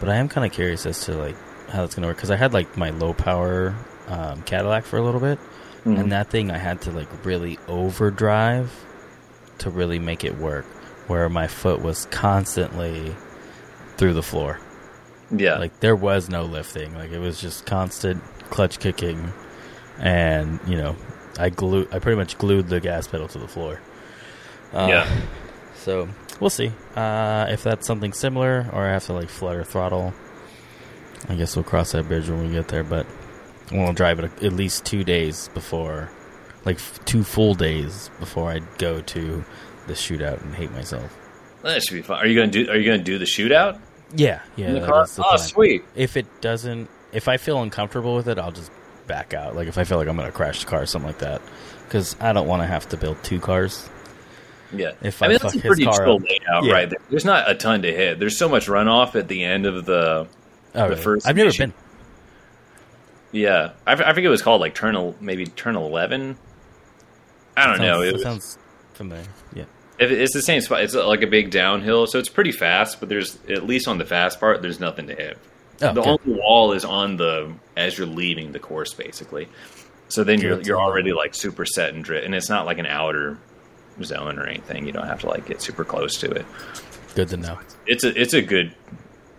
But 0.00 0.08
I 0.08 0.16
am 0.16 0.28
kind 0.28 0.44
of 0.46 0.52
curious 0.52 0.86
as 0.86 1.04
to 1.06 1.14
like 1.14 1.36
how 1.70 1.84
it's 1.84 1.94
going 1.94 2.02
to 2.02 2.08
work 2.08 2.16
because 2.16 2.30
I 2.30 2.36
had 2.36 2.52
like 2.52 2.76
my 2.76 2.90
low 2.90 3.14
power 3.14 3.74
um, 4.08 4.42
Cadillac 4.42 4.84
for 4.84 4.98
a 4.98 5.02
little 5.02 5.20
bit, 5.20 5.38
Mhm. 5.84 5.98
and 6.00 6.12
that 6.12 6.30
thing 6.30 6.50
I 6.50 6.58
had 6.58 6.80
to 6.82 6.90
like 6.90 7.08
really 7.24 7.58
overdrive 7.68 8.72
to 9.58 9.70
really 9.70 9.98
make 10.00 10.24
it 10.24 10.36
work, 10.36 10.64
where 11.06 11.28
my 11.28 11.46
foot 11.46 11.80
was 11.80 12.06
constantly 12.06 13.14
through 13.96 14.14
the 14.14 14.22
floor. 14.22 14.58
Yeah, 15.30 15.58
Like 15.58 15.78
there 15.80 15.96
was 15.96 16.28
no 16.28 16.42
lifting. 16.44 16.94
Like 16.94 17.12
it 17.12 17.18
was 17.18 17.40
just 17.40 17.66
constant 17.66 18.22
clutch 18.50 18.78
kicking, 18.78 19.32
and 19.98 20.60
you 20.66 20.76
know, 20.76 20.96
I 21.38 21.50
glue. 21.50 21.86
I 21.92 21.98
pretty 21.98 22.16
much 22.16 22.38
glued 22.38 22.68
the 22.68 22.80
gas 22.80 23.06
pedal 23.06 23.28
to 23.28 23.38
the 23.38 23.48
floor. 23.48 23.80
Uh, 24.72 24.86
Yeah. 24.88 25.20
So 25.76 26.08
we'll 26.40 26.50
see 26.50 26.72
uh, 26.96 27.46
if 27.50 27.62
that's 27.62 27.86
something 27.86 28.12
similar, 28.12 28.68
or 28.72 28.86
I 28.86 28.92
have 28.92 29.04
to 29.06 29.12
like 29.12 29.28
flutter 29.28 29.64
throttle. 29.64 30.12
I 31.28 31.34
guess 31.36 31.56
we'll 31.56 31.64
cross 31.64 31.92
that 31.92 32.06
bridge 32.08 32.28
when 32.28 32.46
we 32.46 32.52
get 32.52 32.68
there. 32.68 32.84
But 32.84 33.06
I 33.70 33.76
want 33.76 33.88
to 33.90 33.94
drive 33.94 34.18
it 34.20 34.24
at 34.42 34.52
least 34.52 34.84
two 34.84 35.04
days 35.04 35.48
before, 35.54 36.10
like 36.64 36.76
f- 36.76 37.00
two 37.04 37.22
full 37.24 37.54
days 37.54 38.10
before 38.18 38.50
I 38.50 38.60
go 38.78 39.00
to 39.00 39.44
the 39.86 39.92
shootout 39.94 40.42
and 40.42 40.54
hate 40.54 40.70
myself. 40.72 41.14
that 41.62 41.82
should 41.82 41.94
be 41.94 42.02
fun. 42.02 42.18
Are 42.18 42.26
you 42.26 42.34
gonna 42.38 42.50
do? 42.50 42.68
Are 42.70 42.76
you 42.76 42.90
gonna 42.90 43.02
do 43.02 43.18
the 43.18 43.24
shootout 43.26 43.78
Yeah, 44.14 44.40
yeah. 44.56 44.68
in 44.68 44.74
the 44.74 44.80
that 44.80 44.88
car? 44.88 45.02
is 45.04 45.16
the 45.16 45.22
Oh, 45.22 45.28
plan. 45.28 45.38
sweet. 45.38 45.84
if 45.94 46.16
it 46.16 46.26
doesn't 46.40 46.88
if 47.12 47.28
i 47.28 47.36
feel 47.36 47.62
uncomfortable 47.62 48.14
with 48.16 48.26
it 48.28 48.38
i'll 48.38 48.50
just 48.52 48.70
back 49.06 49.34
out 49.34 49.54
like 49.54 49.68
if 49.68 49.76
i 49.78 49.84
feel 49.84 49.98
like 49.98 50.08
i'm 50.08 50.16
gonna 50.16 50.32
crash 50.32 50.60
the 50.64 50.66
car 50.70 50.82
or 50.82 50.86
something 50.86 51.08
like 51.08 51.18
that 51.18 51.42
because 51.86 52.16
i 52.20 52.32
don't 52.32 52.46
want 52.48 52.62
to 52.62 52.66
have 52.66 52.88
to 52.88 52.96
build 52.96 53.16
two 53.22 53.38
cars 53.40 53.88
Yeah, 54.72 54.92
If 55.02 55.22
I 55.22 55.26
I 55.26 55.28
mean 55.28 55.38
fuck 55.38 55.52
that's 55.52 55.64
a 55.64 55.66
pretty 55.66 55.84
car 55.84 56.04
chill 56.04 56.18
layout 56.18 56.64
Yeah. 56.64 56.72
right 56.72 56.90
there. 56.90 56.98
There's 57.10 57.24
not 57.24 57.48
a 57.50 57.54
ton 57.54 57.82
to 57.82 57.92
hit. 57.92 58.18
There's 58.18 58.36
so 58.38 58.48
much 58.48 58.66
runoff 58.66 59.14
at 59.14 59.28
the 59.28 59.44
end 59.44 59.66
of 59.66 59.84
the. 59.84 60.26
oh, 60.74 60.88
really? 60.88 61.00
first 61.00 61.26
i've 61.28 61.36
never 61.36 61.48
mission- 61.48 61.70
been 63.32 63.40
Yeah, 63.42 63.72
I, 63.86 63.92
I 63.92 64.12
think 64.14 64.24
it 64.24 64.28
was 64.30 64.42
called 64.42 64.60
like 64.60 64.74
turn 64.74 65.14
maybe 65.20 65.46
turn 65.46 65.76
eleven. 65.76 66.36
I 67.56 67.66
don't 67.66 67.76
sounds, 67.76 67.86
know. 67.86 68.00
It 68.02 68.06
that 68.06 68.12
was, 68.14 68.22
sounds 68.22 68.58
familiar 68.94 69.26
yeah 69.54 69.64
it's 69.96 70.34
the 70.34 70.42
same 70.42 70.60
spot. 70.60 70.82
It's 70.82 70.94
uh, 70.96 71.06
like 71.06 71.22
a 71.22 71.26
big 71.28 71.50
downhill, 71.52 72.08
so 72.08 72.18
it's 72.18 72.28
pretty 72.28 72.50
fast. 72.50 72.98
But 72.98 73.08
there's 73.08 73.38
at 73.48 73.64
least 73.64 73.86
on 73.86 73.98
the 73.98 74.04
fast 74.04 74.40
part, 74.40 74.60
there's 74.60 74.80
nothing 74.80 75.06
to 75.06 75.14
hit. 75.14 75.38
Oh, 75.82 75.92
the 75.92 76.02
only 76.02 76.40
wall 76.40 76.72
is 76.72 76.84
on 76.84 77.16
the 77.16 77.52
as 77.76 77.96
you're 77.98 78.06
leaving 78.06 78.52
the 78.52 78.58
course, 78.58 78.94
basically. 78.94 79.48
So 80.08 80.22
then 80.24 80.40
you're 80.40 80.60
you're 80.62 80.80
already 80.80 81.12
like 81.12 81.34
super 81.34 81.64
set 81.64 81.94
and 81.94 82.08
and 82.08 82.34
it's 82.34 82.48
not 82.48 82.66
like 82.66 82.78
an 82.78 82.86
outer 82.86 83.38
zone 84.02 84.38
or 84.38 84.46
anything. 84.46 84.86
You 84.86 84.92
don't 84.92 85.06
have 85.06 85.20
to 85.20 85.28
like 85.28 85.46
get 85.46 85.60
super 85.62 85.84
close 85.84 86.18
to 86.18 86.30
it. 86.30 86.46
good 87.14 87.28
to 87.28 87.36
know 87.36 87.58
It's 87.86 88.04
a 88.04 88.20
it's 88.20 88.34
a 88.34 88.42
good 88.42 88.74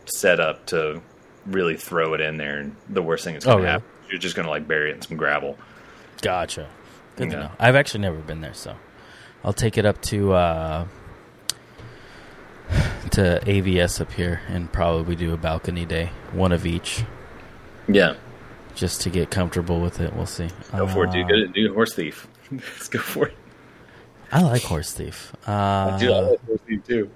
setup 0.06 0.66
to 0.68 1.02
really 1.46 1.78
throw 1.78 2.14
it 2.14 2.22
in 2.22 2.38
there, 2.38 2.58
and 2.60 2.76
the 2.90 3.02
worst 3.02 3.24
thing 3.24 3.34
that's 3.34 3.46
Oh, 3.46 3.52
going 3.54 3.58
to 3.60 3.64
really? 3.64 3.72
happen, 3.74 3.90
you're 4.10 4.20
just 4.20 4.36
going 4.36 4.46
to 4.46 4.50
like 4.50 4.68
bury 4.68 4.92
it 4.92 4.96
in 4.96 5.02
some 5.02 5.18
gravel. 5.18 5.58
gotcha 6.22 6.68
good 7.16 7.30
to 7.32 7.38
know 7.38 7.52
i've 7.60 7.76
actually 7.76 8.02
never 8.02 8.18
been 8.18 8.42
there 8.42 8.54
so 8.54 8.76
i'll 9.44 9.54
take 9.54 9.78
it 9.78 9.86
up 9.86 10.02
to 10.02 10.34
uh 10.34 10.86
to 13.12 13.40
avs 13.46 14.02
up 14.02 14.12
here 14.14 14.42
and 14.48 14.72
probably 14.72 15.16
do 15.16 15.34
a 15.34 15.38
balcony 15.38 15.86
day 15.86 16.10
one 16.34 16.52
of 16.52 16.66
each 16.66 17.04
Yeah, 17.88 18.16
just 18.76 19.02
to 19.02 19.10
get 19.10 19.30
comfortable 19.32 19.80
with 19.80 20.00
it 20.02 20.14
we'll 20.14 20.26
see 20.26 20.50
go 20.72 20.88
for 20.88 21.06
it, 21.06 21.12
dude. 21.12 21.26
Uh, 21.26 21.30
Go, 21.30 21.48
do 21.54 21.74
horse 21.74 21.94
thief. 21.94 22.28
Let's 22.52 22.88
go 22.90 23.00
for 23.00 23.28
it. 23.28 23.38
i 24.32 24.42
like 24.42 24.64
horse 24.64 24.92
thief 24.94 25.34
uh 25.48 25.98
Dude, 25.98 26.12
I 26.12 26.20
like 26.20 26.46
horse 26.46 26.60
thief 26.68 26.84
too. 26.86 27.10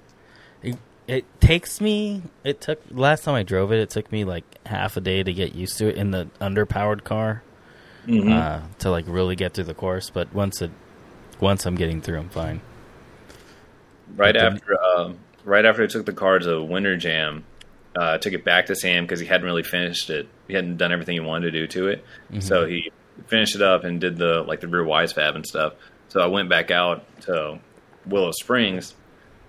It, 0.62 0.76
it 1.08 1.40
takes 1.40 1.80
me. 1.80 2.22
It 2.44 2.60
took 2.60 2.80
last 2.92 3.24
time 3.24 3.34
I 3.34 3.42
drove 3.42 3.72
it. 3.72 3.80
It 3.80 3.90
took 3.90 4.12
me 4.12 4.24
like 4.24 4.44
half 4.66 4.96
a 4.96 5.00
day 5.00 5.22
to 5.24 5.32
get 5.32 5.54
used 5.56 5.76
to 5.78 5.88
it 5.88 5.96
in 5.96 6.12
the 6.12 6.28
underpowered 6.40 7.02
car 7.02 7.42
Mhm. 8.06 8.30
uh, 8.32 8.60
to 8.78 8.90
like 8.90 9.04
really 9.08 9.34
get 9.36 9.52
through 9.54 9.64
the 9.64 9.74
course. 9.74 10.08
But 10.10 10.32
once 10.32 10.62
it, 10.62 10.70
once 11.40 11.66
I'm 11.66 11.74
getting 11.74 12.00
through, 12.00 12.18
I'm 12.20 12.28
fine. 12.28 12.60
right 14.16 14.32
But 14.34 14.38
the- 14.40 14.46
after 14.46 14.84
um, 14.84 15.18
right 15.44 15.64
after 15.64 15.82
I 15.82 15.86
took 15.86 16.06
the 16.06 16.12
car 16.12 16.38
to 16.38 16.62
Winter 16.62 16.96
Jam, 16.96 17.44
uh, 17.96 18.18
took 18.18 18.32
it 18.32 18.44
back 18.44 18.66
to 18.66 18.74
Sam 18.76 19.04
because 19.04 19.20
he 19.20 19.26
hadn't 19.26 19.44
really 19.46 19.62
finished 19.62 20.10
it. 20.10 20.28
He 20.48 20.54
hadn't 20.54 20.76
done 20.76 20.92
everything 20.92 21.14
he 21.14 21.20
wanted 21.20 21.52
to 21.52 21.60
do 21.60 21.66
to 21.68 21.88
it. 21.88 22.04
So 22.40 22.66
he 22.66 22.90
finished 23.26 23.54
it 23.56 23.62
up 23.62 23.84
and 23.84 24.00
did 24.00 24.16
the 24.16 24.42
like 24.42 24.60
the 24.60 24.68
rear 24.68 24.84
Wisefab 24.84 25.34
and 25.34 25.46
stuff. 25.46 25.74
So 26.08 26.20
I 26.20 26.26
went 26.26 26.48
back 26.48 26.70
out 26.70 27.04
to 27.22 27.58
Willow 28.06 28.30
Springs 28.32 28.94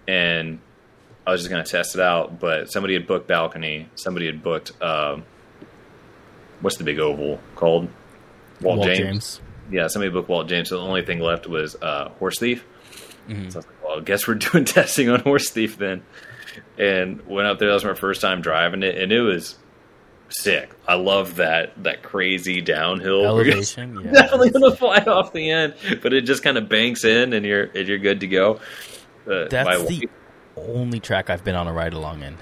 and 0.08 0.60
I 1.26 1.32
was 1.32 1.42
just 1.42 1.50
gonna 1.52 1.64
test 1.64 1.96
it 1.96 2.02
out, 2.02 2.40
but 2.40 2.72
somebody 2.72 2.94
had 2.96 3.06
booked 3.08 3.28
balcony. 3.28 3.88
Somebody 3.96 4.26
had 4.26 4.42
booked 4.44 4.72
um, 4.82 5.24
what's 6.62 6.78
the 6.78 6.84
big 6.84 7.00
oval 7.00 7.40
called? 7.56 7.90
Walt, 8.62 8.78
Walt 8.80 8.88
James. 8.88 9.00
James. 9.00 9.42
Yeah, 9.72 9.88
somebody 9.88 10.12
booked 10.12 10.30
Walt 10.30 10.48
James. 10.48 10.70
So 10.70 10.78
the 10.78 10.84
only 10.86 11.04
thing 11.04 11.20
left 11.20 11.48
was 11.48 11.76
uh, 11.82 12.10
Horse 12.20 12.40
Thief. 12.40 12.66
Mhm. 13.28 13.52
So 13.52 13.58
I 13.58 13.60
was 13.60 13.66
like, 13.68 13.81
well, 13.92 14.00
I 14.00 14.04
guess 14.04 14.28
we're 14.28 14.36
doing 14.52 14.66
testing 14.66 15.10
on 15.10 15.20
Horse 15.22 15.50
Thief 15.50 15.78
then. 15.78 16.04
And 16.78 17.26
went 17.28 17.48
up 17.48 17.60
there. 17.60 17.70
That 17.70 17.76
was 17.76 17.86
my 17.86 17.94
first 17.94 18.22
time 18.22 18.42
driving 18.42 18.84
it, 18.84 18.98
and 18.98 19.12
it 19.12 19.22
was 19.22 19.58
sick. 20.30 20.74
I 20.88 20.96
love 20.96 21.36
that 21.38 21.82
that 21.84 22.04
crazy 22.04 22.62
downhill 22.62 23.24
Elevation. 23.26 24.02
Yeah. 24.06 24.12
definitely 24.12 24.50
gonna 24.50 24.76
fly 24.76 24.98
off 24.98 25.32
the 25.34 25.50
end, 25.50 25.76
but 26.02 26.14
it 26.14 26.22
just 26.22 26.44
kind 26.44 26.58
of 26.58 26.68
banks 26.68 27.06
in, 27.06 27.34
and 27.34 27.46
you're 27.46 27.64
and 27.66 27.88
you're 27.88 28.00
good 28.00 28.22
to 28.22 28.28
go. 28.28 28.60
Uh, 29.30 29.48
That's 29.50 29.86
the 29.88 30.10
only 30.58 31.00
track 31.00 31.30
I've 31.30 31.44
been 31.44 31.56
on 31.56 31.68
a 31.68 31.74
ride 31.74 31.94
along 31.94 32.24
in. 32.24 32.38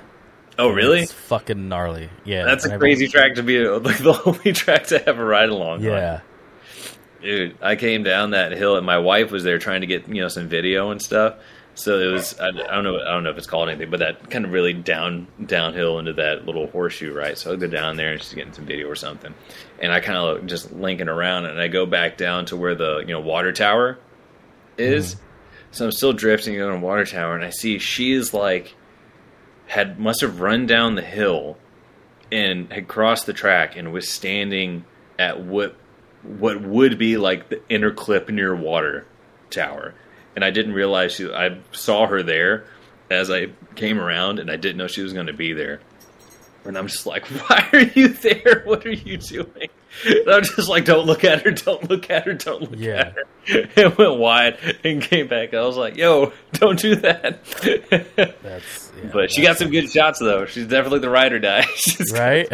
oh 0.57 0.69
really? 0.69 1.01
It's 1.01 1.13
fucking 1.13 1.67
gnarly. 1.69 2.09
Yeah. 2.23 2.45
That's 2.45 2.65
a 2.65 2.77
crazy 2.77 3.07
track 3.07 3.35
to 3.35 3.43
be 3.43 3.59
like 3.67 3.97
the 3.97 4.19
only 4.25 4.53
track 4.53 4.85
to 4.87 4.99
have 4.99 5.19
a 5.19 5.23
ride 5.25 5.49
along. 5.49 5.85
on. 5.85 6.21
Dude, 7.21 7.57
I 7.61 7.75
came 7.75 8.03
down 8.03 8.31
that 8.31 8.51
hill 8.51 8.77
and 8.77 8.85
my 8.85 8.97
wife 8.97 9.31
was 9.31 9.43
there 9.43 9.59
trying 9.59 9.81
to 9.81 9.87
get 9.87 10.07
you 10.07 10.21
know 10.21 10.27
some 10.27 10.47
video 10.47 10.91
and 10.91 11.01
stuff. 11.01 11.35
So 11.75 11.97
it 11.97 12.11
was 12.11 12.37
I, 12.39 12.47
I 12.47 12.51
don't 12.51 12.83
know 12.83 12.99
I 12.99 13.11
don't 13.11 13.23
know 13.23 13.29
if 13.29 13.37
it's 13.37 13.47
called 13.47 13.69
anything, 13.69 13.89
but 13.89 13.99
that 13.99 14.29
kind 14.29 14.45
of 14.45 14.51
really 14.51 14.73
down 14.73 15.27
downhill 15.45 15.99
into 15.99 16.13
that 16.13 16.45
little 16.45 16.67
horseshoe, 16.67 17.13
right? 17.13 17.37
So 17.37 17.53
I 17.53 17.55
go 17.55 17.67
down 17.67 17.97
there 17.97 18.11
and 18.11 18.21
she's 18.21 18.33
getting 18.33 18.53
some 18.53 18.65
video 18.65 18.87
or 18.87 18.95
something, 18.95 19.33
and 19.81 19.91
I 19.91 19.99
kind 19.99 20.17
of 20.17 20.45
just 20.45 20.71
linking 20.71 21.09
around 21.09 21.45
and 21.45 21.59
I 21.59 21.67
go 21.67 21.85
back 21.85 22.17
down 22.17 22.45
to 22.47 22.57
where 22.57 22.75
the 22.75 22.99
you 22.99 23.13
know 23.13 23.21
water 23.21 23.51
tower 23.51 23.97
is. 24.77 25.15
Mm-hmm. 25.15 25.23
So 25.71 25.85
I'm 25.85 25.91
still 25.91 26.13
drifting 26.13 26.59
on 26.61 26.71
a 26.71 26.79
water 26.79 27.05
tower, 27.05 27.35
and 27.35 27.45
I 27.45 27.51
see 27.51 27.79
she 27.79 28.11
is 28.11 28.33
like 28.33 28.75
had 29.67 29.99
must 29.99 30.21
have 30.21 30.41
run 30.41 30.65
down 30.65 30.95
the 30.95 31.01
hill 31.01 31.57
and 32.31 32.71
had 32.73 32.87
crossed 32.87 33.25
the 33.25 33.33
track 33.33 33.77
and 33.77 33.93
was 33.93 34.09
standing 34.09 34.83
at 35.17 35.41
what 35.41 35.75
what 36.23 36.61
would 36.61 36.97
be 36.97 37.17
like 37.17 37.49
the 37.49 37.61
inner 37.69 37.91
clip 37.91 38.29
near 38.29 38.55
water 38.55 39.05
tower. 39.49 39.93
And 40.35 40.45
I 40.45 40.51
didn't 40.51 40.73
realize 40.73 41.13
she, 41.13 41.31
I 41.31 41.57
saw 41.71 42.07
her 42.07 42.23
there, 42.23 42.65
as 43.09 43.31
I 43.31 43.47
came 43.75 43.99
around, 43.99 44.39
and 44.39 44.49
I 44.51 44.55
didn't 44.57 44.77
know 44.77 44.87
she 44.87 45.01
was 45.01 45.11
going 45.13 45.27
to 45.27 45.33
be 45.33 45.53
there. 45.53 45.81
And 46.65 46.77
I'm 46.77 46.87
just 46.87 47.05
like, 47.05 47.25
why 47.49 47.67
are 47.73 47.79
you 47.79 48.09
there? 48.09 48.61
What 48.65 48.85
are 48.85 48.91
you 48.91 49.17
doing? 49.17 49.69
And 50.05 50.29
I'm 50.29 50.43
just 50.43 50.69
like, 50.69 50.85
don't 50.85 51.07
look 51.07 51.23
at 51.23 51.41
her, 51.43 51.51
don't 51.51 51.89
look 51.89 52.09
at 52.11 52.25
her, 52.25 52.33
don't 52.33 52.61
look 52.61 52.79
Yeah. 52.79 52.93
at 52.99 53.13
her. 53.15 53.23
It 53.75 53.97
went 53.97 54.17
wide 54.19 54.59
and 54.83 55.01
came 55.01 55.27
back. 55.27 55.55
I 55.55 55.61
was 55.65 55.75
like, 55.77 55.97
yo, 55.97 56.31
don't 56.53 56.77
do 56.77 56.95
that. 56.97 57.43
That's 58.43 58.91
yeah, 58.95 59.09
but 59.11 59.31
she 59.31 59.41
got 59.41 59.57
some 59.57 59.71
good 59.71 59.89
shots, 59.89 60.19
though. 60.19 60.45
She's 60.45 60.67
definitely 60.67 60.99
the 60.99 61.09
ride 61.09 61.33
or 61.33 61.39
die. 61.39 61.61
She's 61.75 62.11
right. 62.13 62.47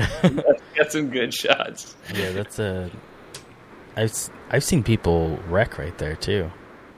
got 0.78 0.92
some 0.92 1.10
good 1.10 1.34
shots. 1.34 1.96
yeah, 2.14 2.32
that's 2.32 2.60
a. 2.60 2.90
I've 3.96 4.14
I've 4.50 4.64
seen 4.64 4.84
people 4.84 5.38
wreck 5.48 5.78
right 5.78 5.98
there 5.98 6.16
too, 6.16 6.52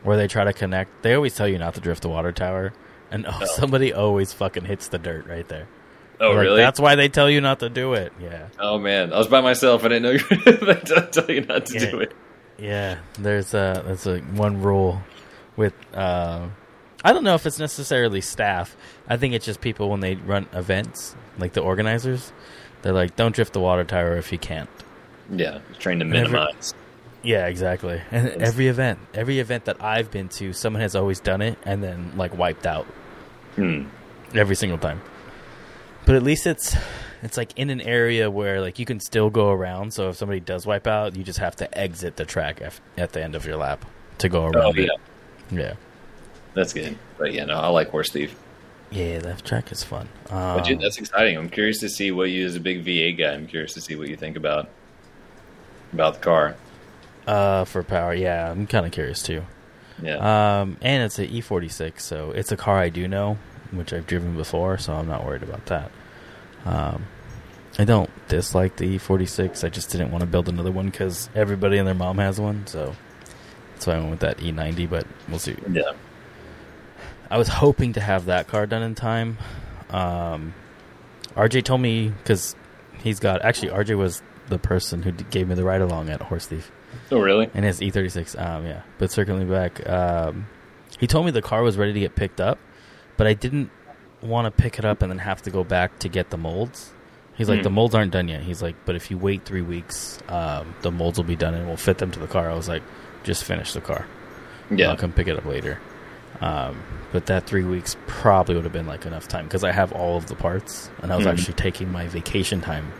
where 0.03 0.17
they 0.17 0.27
try 0.27 0.43
to 0.43 0.53
connect. 0.53 1.03
They 1.03 1.13
always 1.13 1.35
tell 1.35 1.47
you 1.47 1.57
not 1.57 1.75
to 1.75 1.81
drift 1.81 2.01
the 2.01 2.09
water 2.09 2.31
tower, 2.31 2.73
and 3.11 3.25
oh, 3.29 3.45
somebody 3.45 3.93
always 3.93 4.33
fucking 4.33 4.65
hits 4.65 4.87
the 4.89 4.97
dirt 4.97 5.27
right 5.27 5.47
there. 5.47 5.67
Oh, 6.19 6.31
Like, 6.31 6.39
really? 6.41 6.61
That's 6.61 6.79
why 6.79 6.95
they 6.95 7.09
tell 7.09 7.29
you 7.29 7.41
not 7.41 7.59
to 7.59 7.69
do 7.69 7.93
it. 7.93 8.11
Yeah. 8.19 8.47
Oh, 8.59 8.79
man. 8.79 9.13
I 9.13 9.19
was 9.19 9.27
by 9.27 9.39
myself. 9.41 9.83
And 9.83 9.93
I 9.93 9.99
didn't 9.99 10.29
know 10.31 10.35
you 10.47 10.51
they 10.73 11.11
tell 11.11 11.29
you 11.29 11.41
not 11.41 11.67
to 11.67 11.73
Yeah. 11.79 11.91
do 11.91 11.99
it. 11.99 12.13
Yeah, 12.57 12.97
there's 13.19 13.53
a 13.53 13.83
that's 13.85 14.07
a 14.07 14.17
one 14.19 14.63
rule 14.63 14.99
with 15.57 15.75
uh, 15.93 16.47
I 17.05 17.13
don't 17.13 17.23
know 17.23 17.35
if 17.35 17.45
it's 17.45 17.59
necessarily 17.59 18.19
staff. 18.21 18.75
I 19.07 19.17
think 19.17 19.35
it's 19.35 19.45
just 19.45 19.61
people 19.61 19.91
when 19.91 19.99
they 19.99 20.15
run 20.15 20.47
events, 20.53 21.15
like 21.37 21.53
the 21.53 21.61
organizers. 21.61 22.33
They're 22.81 22.93
like, 22.93 23.15
don't 23.15 23.35
drift 23.35 23.53
the 23.53 23.59
water 23.59 23.83
tower 23.83 24.17
if 24.17 24.31
you 24.31 24.39
can't. 24.39 24.69
Yeah, 25.31 25.59
trying 25.77 25.99
to 25.99 26.05
minimize. 26.05 26.73
Yeah, 27.27 27.47
exactly. 27.47 28.01
And 28.11 28.29
every 28.41 28.67
event, 28.67 28.99
every 29.13 29.39
event 29.39 29.65
that 29.65 29.83
I've 29.83 30.09
been 30.11 30.29
to, 30.39 30.53
someone 30.53 30.81
has 30.81 30.95
always 30.95 31.19
done 31.19 31.41
it 31.41 31.57
and 31.65 31.83
then 31.83 32.13
like 32.15 32.37
wiped 32.37 32.65
out 32.65 32.85
Hmm. 33.55 33.87
every 34.33 34.55
single 34.55 34.77
time. 34.77 35.01
But 36.05 36.15
at 36.15 36.23
least 36.23 36.47
it's 36.47 36.75
it's 37.23 37.35
like 37.35 37.51
in 37.57 37.69
an 37.69 37.81
area 37.81 38.31
where 38.31 38.61
like 38.61 38.79
you 38.79 38.85
can 38.85 39.01
still 39.01 39.29
go 39.29 39.49
around. 39.51 39.91
So 39.93 40.07
if 40.09 40.15
somebody 40.15 40.39
does 40.39 40.65
wipe 40.65 40.87
out, 40.87 41.17
you 41.17 41.23
just 41.25 41.39
have 41.39 41.55
to 41.57 41.77
exit 41.77 42.15
the 42.15 42.23
track 42.23 42.61
af- 42.61 42.79
at 42.97 43.11
the 43.11 43.21
end 43.21 43.35
of 43.35 43.45
your 43.45 43.57
lap 43.57 43.83
to 44.19 44.29
go 44.29 44.43
Oh, 44.43 44.47
around 44.47 44.77
yeah. 44.77 44.83
it. 44.85 44.91
Yeah. 45.51 45.73
That's 46.53 46.71
good. 46.71 46.97
But 47.17 47.33
yeah, 47.33 47.43
no, 47.45 47.55
I 47.59 47.67
like 47.67 47.89
Horse 47.89 48.09
Thief. 48.09 48.35
Yeah, 48.89 49.19
that 49.19 49.43
track 49.43 49.69
is 49.73 49.83
fun. 49.83 50.07
But 50.29 50.33
Um, 50.59 50.63
dude, 50.63 50.79
that's 50.79 50.97
exciting. 50.97 51.35
I'm 51.35 51.49
curious 51.49 51.79
to 51.79 51.89
see 51.89 52.09
what 52.11 52.29
you, 52.29 52.45
as 52.45 52.55
a 52.55 52.61
big 52.61 52.85
V8 52.85 53.17
guy, 53.17 53.33
I'm 53.33 53.47
curious 53.47 53.73
to 53.73 53.81
see 53.81 53.95
what 53.97 54.07
you 54.07 54.15
think 54.15 54.37
about 54.37 54.69
about 55.91 56.13
the 56.15 56.19
car. 56.21 56.55
Uh, 57.27 57.65
for 57.65 57.83
power, 57.83 58.13
yeah, 58.13 58.49
I'm 58.49 58.65
kind 58.65 58.85
of 58.85 58.91
curious 58.91 59.21
too. 59.21 59.43
Yeah. 60.01 60.61
Um, 60.61 60.77
and 60.81 61.03
it's 61.03 61.19
an 61.19 61.27
E46, 61.27 61.99
so 61.99 62.31
it's 62.31 62.51
a 62.51 62.57
car 62.57 62.77
I 62.77 62.89
do 62.89 63.07
know, 63.07 63.37
which 63.71 63.93
I've 63.93 64.07
driven 64.07 64.35
before, 64.35 64.77
so 64.77 64.93
I'm 64.93 65.07
not 65.07 65.25
worried 65.25 65.43
about 65.43 65.65
that. 65.67 65.91
Um, 66.65 67.05
I 67.77 67.85
don't 67.85 68.09
dislike 68.27 68.77
the 68.77 68.97
E46. 68.97 69.63
I 69.63 69.69
just 69.69 69.91
didn't 69.91 70.11
want 70.11 70.21
to 70.21 70.27
build 70.27 70.49
another 70.49 70.71
one 70.71 70.87
because 70.89 71.29
everybody 71.35 71.77
and 71.77 71.87
their 71.87 71.95
mom 71.95 72.17
has 72.17 72.39
one, 72.39 72.65
so 72.65 72.95
that's 73.73 73.85
why 73.85 73.95
I 73.95 73.99
went 73.99 74.11
with 74.11 74.19
that 74.21 74.37
E90. 74.37 74.89
But 74.89 75.05
we'll 75.27 75.39
see. 75.39 75.55
yeah. 75.71 75.91
I 77.29 77.37
was 77.37 77.49
hoping 77.49 77.93
to 77.93 77.99
have 77.99 78.25
that 78.27 78.47
car 78.47 78.65
done 78.65 78.83
in 78.83 78.95
time. 78.95 79.37
Um, 79.89 80.53
RJ 81.35 81.65
told 81.65 81.81
me 81.81 82.09
because 82.09 82.55
he's 82.99 83.19
got 83.19 83.41
actually 83.43 83.69
RJ 83.69 83.97
was 83.97 84.21
the 84.47 84.57
person 84.57 85.03
who 85.03 85.11
gave 85.11 85.47
me 85.47 85.55
the 85.55 85.63
ride 85.63 85.81
along 85.81 86.09
at 86.09 86.21
Horse 86.21 86.47
Thief 86.47 86.71
Oh, 87.11 87.19
really? 87.19 87.49
and 87.53 87.63
his 87.65 87.79
E36. 87.79 88.39
Um, 88.39 88.65
yeah, 88.65 88.81
but 88.97 89.11
circling 89.11 89.49
back, 89.49 89.87
um, 89.89 90.47
he 90.99 91.07
told 91.07 91.25
me 91.25 91.31
the 91.31 91.41
car 91.41 91.63
was 91.63 91.77
ready 91.77 91.93
to 91.93 91.99
get 91.99 92.15
picked 92.15 92.41
up, 92.41 92.57
but 93.17 93.27
I 93.27 93.33
didn't 93.33 93.69
want 94.21 94.45
to 94.45 94.51
pick 94.63 94.79
it 94.79 94.85
up 94.85 95.01
and 95.01 95.11
then 95.11 95.19
have 95.19 95.41
to 95.43 95.51
go 95.51 95.63
back 95.63 95.99
to 95.99 96.09
get 96.09 96.29
the 96.31 96.37
molds. 96.37 96.93
He's 97.35 97.47
like, 97.49 97.59
Hmm. 97.59 97.63
the 97.63 97.69
molds 97.69 97.93
aren't 97.93 98.11
done 98.11 98.27
yet. 98.27 98.41
He's 98.41 98.61
like, 98.63 98.75
but 98.85 98.95
if 98.95 99.11
you 99.11 99.17
wait 99.17 99.45
three 99.45 99.61
weeks, 99.61 100.17
um, 100.27 100.73
the 100.81 100.89
molds 100.91 101.17
will 101.19 101.25
be 101.25 101.35
done 101.35 101.53
and 101.53 101.67
we'll 101.67 101.77
fit 101.77 101.99
them 101.99 102.09
to 102.11 102.19
the 102.19 102.25
car. 102.27 102.49
I 102.49 102.55
was 102.55 102.67
like, 102.67 102.81
just 103.23 103.43
finish 103.43 103.73
the 103.73 103.81
car. 103.81 104.07
Yeah. 104.71 104.89
I'll 104.89 104.97
come 104.97 105.13
pick 105.13 105.27
it 105.27 105.37
up 105.37 105.45
later. 105.45 105.79
Um, 106.41 106.81
but 107.11 107.27
that 107.27 107.45
three 107.45 107.63
weeks 107.63 107.95
probably 108.07 108.55
would 108.55 108.63
have 108.63 108.73
been 108.73 108.87
like 108.87 109.05
enough 109.05 109.27
time 109.27 109.45
because 109.45 109.63
I 109.63 109.71
have 109.71 109.91
all 109.91 110.17
of 110.17 110.25
the 110.27 110.35
parts, 110.35 110.89
and 111.01 111.11
I 111.11 111.15
was 111.15 111.25
Mhm. 111.25 111.31
actually 111.31 111.53
taking 111.55 111.91
my 111.91 112.07
vacation 112.07 112.59
time 112.61 112.91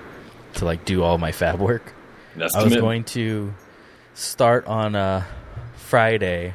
to 0.56 0.66
like 0.66 0.86
do 0.86 1.04
all 1.04 1.18
my 1.18 1.32
fab 1.32 1.60
work. 1.60 1.94
That's 2.36 2.56
I 2.56 2.60
was 2.60 2.74
commitment. 2.74 2.82
going 2.84 3.04
to 3.06 3.54
start 4.18 4.66
on 4.66 4.96
a 4.96 5.26
Friday, 5.76 6.54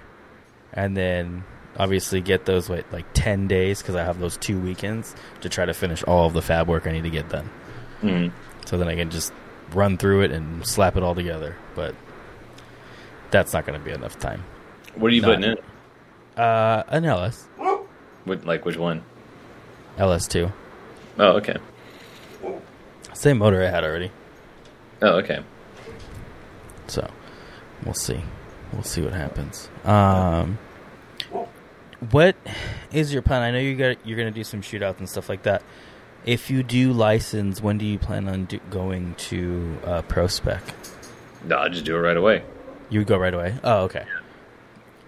and 0.72 0.96
then 0.96 1.44
obviously 1.78 2.20
get 2.20 2.44
those 2.44 2.68
what 2.68 2.84
like 2.92 3.06
ten 3.14 3.46
days 3.48 3.80
because 3.80 3.94
I 3.94 4.04
have 4.04 4.18
those 4.18 4.36
two 4.36 4.60
weekends 4.60 5.14
to 5.40 5.48
try 5.48 5.64
to 5.64 5.72
finish 5.72 6.02
all 6.02 6.26
of 6.26 6.32
the 6.34 6.42
fab 6.42 6.68
work 6.68 6.86
I 6.86 6.92
need 6.92 7.04
to 7.04 7.10
get 7.10 7.28
done. 7.28 7.48
Mhm. 8.02 8.32
So 8.66 8.76
then 8.76 8.88
I 8.88 8.96
can 8.96 9.10
just 9.10 9.32
run 9.72 9.96
through 9.96 10.22
it 10.22 10.32
and 10.32 10.66
slap 10.66 10.96
it 10.96 11.02
all 11.02 11.14
together. 11.14 11.56
But 11.74 11.94
that's 13.30 13.52
not 13.52 13.64
going 13.64 13.78
to 13.78 13.84
be 13.84 13.92
enough 13.92 14.18
time. 14.18 14.42
What 14.96 15.10
are 15.10 15.14
you 15.14 15.22
Not- 15.22 15.36
putting 15.36 15.44
in? 15.52 15.56
Uh, 16.42 16.82
an 16.88 17.04
LS, 17.04 17.46
What, 18.24 18.44
like 18.44 18.64
which 18.64 18.76
one? 18.76 19.02
LS2. 19.98 20.50
Oh, 21.18 21.36
okay. 21.36 21.56
Same 23.14 23.38
motor 23.38 23.62
I 23.62 23.68
had 23.68 23.84
already. 23.84 24.10
Oh, 25.02 25.16
okay. 25.18 25.40
So 26.86 27.08
we'll 27.84 27.94
see. 27.94 28.20
We'll 28.72 28.82
see 28.82 29.02
what 29.02 29.12
happens. 29.12 29.68
Um, 29.84 30.58
what 32.10 32.36
is 32.92 33.12
your 33.12 33.22
plan? 33.22 33.42
I 33.42 33.50
know 33.50 33.58
you 33.58 33.76
got 33.76 34.04
you're 34.06 34.16
going 34.16 34.32
to 34.32 34.34
do 34.34 34.44
some 34.44 34.62
shootouts 34.62 34.98
and 34.98 35.08
stuff 35.08 35.28
like 35.28 35.42
that. 35.42 35.62
If 36.24 36.50
you 36.50 36.62
do 36.62 36.92
license, 36.92 37.60
when 37.60 37.78
do 37.78 37.84
you 37.84 37.98
plan 37.98 38.28
on 38.28 38.44
do, 38.46 38.58
going 38.70 39.14
to 39.16 39.76
uh, 39.84 40.02
pro 40.02 40.26
spec? 40.28 40.62
No, 41.44 41.56
I'll 41.56 41.68
just 41.68 41.84
do 41.84 41.96
it 41.96 42.00
right 42.00 42.16
away. 42.16 42.44
You 42.90 43.00
would 43.00 43.08
go 43.08 43.16
right 43.18 43.34
away. 43.34 43.56
Oh, 43.64 43.82
okay. 43.84 44.06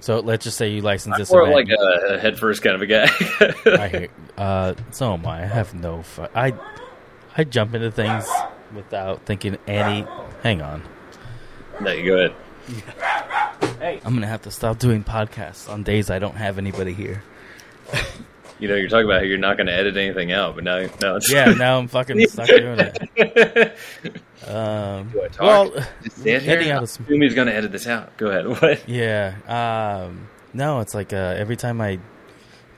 So 0.00 0.18
let's 0.20 0.44
just 0.44 0.58
say 0.58 0.70
you 0.70 0.82
license 0.82 1.14
I'm 1.14 1.20
this 1.20 1.30
more 1.30 1.42
event. 1.48 1.68
like 1.70 1.78
a, 1.78 2.14
a 2.14 2.18
head 2.18 2.38
first 2.38 2.62
kind 2.62 2.74
of 2.76 2.82
a 2.82 2.86
guy. 2.86 3.06
I. 3.66 4.08
Uh, 4.36 4.74
so 4.90 5.14
am 5.14 5.24
I. 5.26 5.42
I 5.42 5.46
have 5.46 5.72
no. 5.74 6.02
Fu- 6.02 6.26
I 6.34 6.52
I 7.36 7.44
jump 7.44 7.74
into 7.74 7.90
things 7.90 8.28
without 8.74 9.24
thinking 9.24 9.56
any. 9.66 10.06
Hang 10.42 10.60
on. 10.60 10.82
no, 11.80 11.90
you 11.92 12.04
go 12.04 12.18
ahead. 12.18 12.34
I'm 13.80 14.14
gonna 14.14 14.26
have 14.26 14.42
to 14.42 14.50
stop 14.50 14.78
doing 14.78 15.04
podcasts 15.04 15.68
on 15.70 15.82
days 15.82 16.10
I 16.10 16.18
don't 16.18 16.36
have 16.36 16.58
anybody 16.58 16.92
here. 16.92 17.22
You 18.60 18.68
know, 18.68 18.76
you're 18.76 18.88
talking 18.88 19.04
about 19.06 19.18
how 19.18 19.24
you're 19.26 19.36
not 19.36 19.56
going 19.56 19.66
to 19.66 19.72
edit 19.74 19.96
anything 19.96 20.30
out, 20.30 20.54
but 20.54 20.62
now, 20.62 20.86
now 21.02 21.16
it's 21.16 21.30
Yeah, 21.30 21.46
now 21.58 21.76
I'm 21.76 21.88
fucking 21.88 22.24
stuck 22.28 22.46
doing 22.46 22.78
it. 22.78 23.76
Um, 24.46 25.08
Do 25.10 25.22
I 25.24 25.28
talk? 25.28 25.40
well, 25.40 25.70
Just 26.04 26.18
sit 26.18 26.40
here. 26.42 26.52
editing 26.52 26.70
out 26.70 26.80
I 26.80 26.84
is- 26.84 26.98
assume 27.00 27.20
he's 27.20 27.34
going 27.34 27.48
to 27.48 27.54
edit 27.54 27.72
this 27.72 27.88
out. 27.88 28.16
Go 28.16 28.28
ahead. 28.28 28.46
What? 28.46 28.88
yeah. 28.88 29.34
Um, 30.06 30.28
no, 30.52 30.78
it's 30.80 30.94
like 30.94 31.12
uh, 31.12 31.16
every 31.36 31.56
time 31.56 31.80
I 31.80 31.98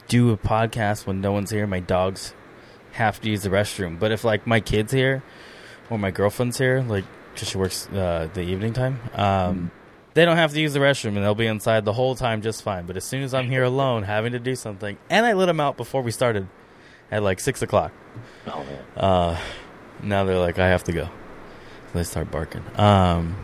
do 0.09 0.31
a 0.31 0.37
podcast 0.39 1.07
when 1.07 1.21
no 1.21 1.31
one's 1.31 1.51
here, 1.51 1.67
my 1.67 1.81
dogs 1.81 2.33
have 2.93 3.21
to 3.21 3.29
use 3.31 3.43
the 3.43 3.51
restroom. 3.51 3.99
But 3.99 4.13
if 4.13 4.25
like 4.25 4.47
my 4.47 4.61
kids 4.61 4.93
here 4.93 5.23
or 5.91 5.99
my 5.99 6.11
girlfriend's 6.11 6.57
here, 6.57 6.81
like 6.81 7.05
'cause 7.37 7.49
she 7.49 7.59
works 7.59 7.89
uh, 7.91 8.29
the 8.35 8.41
evening 8.43 8.73
time, 8.73 8.99
um, 9.15 9.71
they 10.15 10.25
don't 10.25 10.37
have 10.39 10.53
to 10.53 10.61
use 10.61 10.73
the 10.73 10.79
restroom 10.81 11.09
and 11.17 11.19
they'll 11.19 11.35
be 11.35 11.47
inside 11.47 11.85
the 11.85 11.93
whole 11.93 12.15
time 12.15 12.41
just 12.43 12.63
fine. 12.63 12.87
But 12.87 12.97
as 12.97 13.05
soon 13.05 13.23
as 13.23 13.35
I'm 13.35 13.49
here 13.51 13.63
alone, 13.63 14.03
having 14.05 14.33
to 14.33 14.39
do 14.39 14.55
something, 14.57 14.97
and 15.11 15.27
I 15.27 15.35
let 15.35 15.47
them 15.47 15.61
out 15.61 15.77
before 15.77 16.01
we 16.03 16.11
started 16.11 16.49
at 17.11 17.23
like 17.23 17.39
six 17.41 17.61
o'clock. 17.63 17.93
Oh. 18.47 18.65
Uh, 18.97 19.39
now 20.03 20.25
they're 20.25 20.39
like, 20.39 20.59
I 20.59 20.69
have 20.69 20.85
to 20.85 20.93
go. 20.93 21.09
They 21.95 22.03
start 22.03 22.31
barking. 22.31 22.63
Um, 22.77 23.37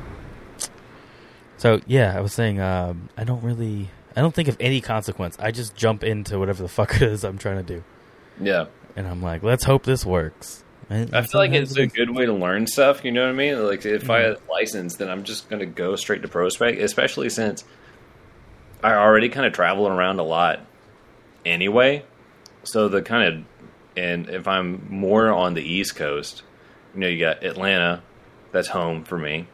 so 1.57 1.81
yeah, 1.87 2.17
I 2.17 2.21
was 2.21 2.33
saying, 2.33 2.61
um, 2.61 3.09
I 3.17 3.25
don't 3.25 3.43
really, 3.43 3.91
I 4.17 4.21
don't 4.21 4.35
think 4.35 4.49
of 4.49 4.57
any 4.61 4.81
consequence. 4.81 5.37
I 5.39 5.51
just 5.53 5.75
jump 5.77 6.03
into 6.05 6.39
whatever 6.39 6.63
the 6.63 6.69
fuck 6.69 6.95
it 6.97 7.03
is 7.03 7.25
I'm 7.25 7.39
trying 7.39 7.57
to 7.59 7.63
do, 7.63 7.85
Yeah. 8.41 8.67
and 8.97 9.07
I'm 9.07 9.23
like, 9.23 9.43
let's 9.43 9.65
hope 9.65 9.85
this 9.85 10.05
works. 10.05 10.62
And 10.93 11.15
I 11.17 11.23
feel 11.23 11.41
like 11.41 11.53
it's 11.53 11.77
a 11.77 11.87
good 11.87 12.11
way 12.11 12.27
to 12.27 12.33
learn 12.33 12.67
stuff. 12.67 13.05
You 13.05 13.13
know 13.13 13.23
what 13.23 13.31
I 13.31 13.33
mean? 13.33 13.63
Like 13.67 13.85
if 13.87 14.11
I 14.11 14.21
Mhm. 14.21 14.25
had 14.25 14.33
a 14.37 14.51
license, 14.51 14.97
then 14.97 15.09
I'm 15.09 15.25
just 15.25 15.49
going 15.49 15.61
to 15.61 15.67
go 15.67 15.97
straight 15.97 16.23
to 16.23 16.29
Pro 16.29 16.49
Spec, 16.49 16.79
especially 16.79 17.31
since 17.31 17.65
I 18.83 18.95
already 18.95 19.29
kind 19.29 19.47
of 19.47 19.53
travel 19.53 19.87
around 19.89 20.19
a 20.19 20.23
lot 20.25 20.61
anyway. 21.45 22.05
So 22.65 22.89
the 22.89 23.03
kind 23.03 23.29
of 23.29 23.45
and 23.97 24.29
if 24.31 24.49
I'm 24.49 24.87
more 24.89 25.29
on 25.31 25.55
the 25.55 25.63
East 25.63 25.97
Coast, 25.97 26.43
you 26.95 27.01
know, 27.01 27.07
you 27.09 27.21
got 27.21 27.45
Atlanta, 27.45 28.03
that's 28.51 28.69
home 28.69 29.05
for 29.05 29.19
me, 29.19 29.47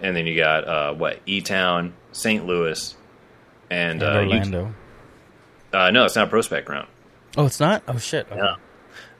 and 0.00 0.14
then 0.16 0.26
you 0.26 0.36
got 0.36 0.66
uh, 0.68 0.94
what 0.94 1.18
E 1.26 1.40
Town, 1.40 1.94
St. 2.12 2.46
Louis, 2.46 2.96
and, 3.70 4.02
and 4.02 4.16
uh, 4.16 4.18
Orlando. 4.20 4.74
uh, 5.72 5.90
no, 5.90 6.04
it's 6.04 6.14
not 6.16 6.30
Pro 6.30 6.40
Spec 6.40 6.68
round. 6.68 6.86
Oh, 7.36 7.46
it's 7.46 7.60
not. 7.60 7.82
Oh 7.88 7.98
shit. 7.98 8.26
Okay. 8.30 8.40
Yeah. 8.40 8.54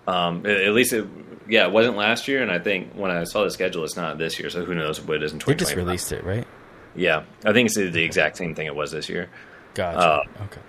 Um, 0.06 0.46
at 0.46 0.52
at 0.62 0.72
least 0.72 0.92
it, 0.92 1.04
yeah, 1.48 1.66
it 1.66 1.72
wasn't 1.72 1.96
last 1.96 2.28
year, 2.28 2.42
and 2.42 2.50
I 2.50 2.58
think 2.58 2.92
when 2.94 3.10
I 3.10 3.24
saw 3.24 3.44
the 3.44 3.50
schedule, 3.50 3.84
it's 3.84 3.96
not 3.96 4.18
this 4.18 4.38
year. 4.38 4.50
So 4.50 4.64
who 4.64 4.74
knows 4.74 5.00
what 5.00 5.16
it 5.16 5.22
is 5.22 5.32
in 5.32 5.38
They 5.38 5.54
just 5.54 5.74
released 5.74 6.12
it, 6.12 6.24
right? 6.24 6.46
Yeah, 6.94 7.24
I 7.44 7.52
think 7.52 7.66
it's 7.66 7.76
the 7.76 8.02
exact 8.04 8.36
same 8.36 8.54
thing 8.54 8.66
it 8.66 8.74
was 8.74 8.90
this 8.90 9.08
year. 9.08 9.30
Gotcha. 9.74 9.98
Uh, 9.98 10.22
okay. 10.44 10.60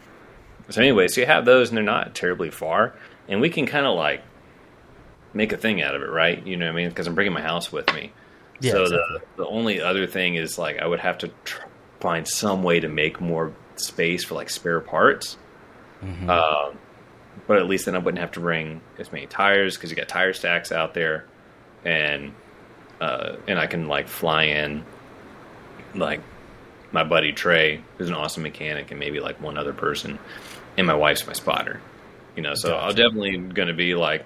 so 0.70 0.82
anyway, 0.82 1.08
so 1.08 1.22
you 1.22 1.28
have 1.28 1.46
those, 1.46 1.70
and 1.70 1.78
they're 1.78 1.84
not 1.84 2.16
terribly 2.16 2.50
far, 2.52 2.96
and 3.28 3.42
we 3.42 3.50
can 3.50 3.66
kind 3.66 3.86
of 3.86 3.96
like 3.96 4.24
make 5.34 5.52
a 5.52 5.58
thing 5.58 5.82
out 5.82 5.96
of 5.96 6.02
it, 6.02 6.10
right? 6.10 6.46
You 6.46 6.58
know 6.58 6.66
what 6.66 6.74
I 6.74 6.76
mean? 6.76 6.90
Because 6.90 7.08
I'm 7.08 7.16
bringing 7.16 7.34
my 7.34 7.42
house 7.42 7.72
with 7.72 7.92
me. 7.94 8.12
Yeah, 8.62 8.72
so 8.74 8.82
exactly. 8.84 9.18
the 9.38 9.44
the 9.44 9.48
only 9.48 9.82
other 9.82 10.06
thing 10.08 10.36
is 10.36 10.58
like 10.58 10.80
I 10.80 10.88
would 10.88 11.00
have 11.00 11.18
to 11.20 11.30
tr- 11.46 11.64
find 12.00 12.28
some 12.28 12.64
way 12.64 12.80
to 12.80 12.90
make 12.90 13.20
more 13.22 13.54
space 13.76 14.24
for 14.24 14.36
like 14.36 14.50
spare 14.50 14.82
parts. 14.82 15.38
Mhm. 16.04 16.30
Um, 16.30 16.78
but 17.48 17.58
at 17.58 17.68
least 17.68 17.86
then 17.86 17.96
I 17.96 18.00
wouldn't 18.00 18.20
have 18.20 18.32
to 18.34 18.40
bring 18.40 18.82
as 18.98 19.12
many 19.12 19.26
tires 19.28 19.76
because 19.76 19.90
you 19.90 19.96
got 19.96 20.08
tire 20.08 20.34
stacks 20.34 20.72
out 20.72 20.94
there, 20.94 21.26
and 21.86 22.34
uh, 23.02 23.38
and 23.48 23.60
I 23.60 23.68
can 23.68 23.88
like 23.88 24.08
fly 24.08 24.44
in 24.44 24.84
like 25.96 26.22
my 26.92 27.04
buddy 27.04 27.32
Trey, 27.32 27.82
who's 27.98 28.10
an 28.10 28.16
awesome 28.16 28.44
mechanic, 28.44 28.92
and 28.92 29.00
maybe 29.00 29.20
like 29.20 29.42
one 29.42 29.58
other 29.58 29.74
person, 29.74 30.20
and 30.78 30.86
my 30.88 30.96
wife's 30.96 31.26
my 31.28 31.34
spotter. 31.34 31.82
You 32.36 32.44
know, 32.44 32.54
so 32.56 32.78
I'm 32.78 32.96
definitely 32.96 33.38
going 33.38 33.68
to 33.68 33.74
be 33.74 33.96
like 33.96 34.26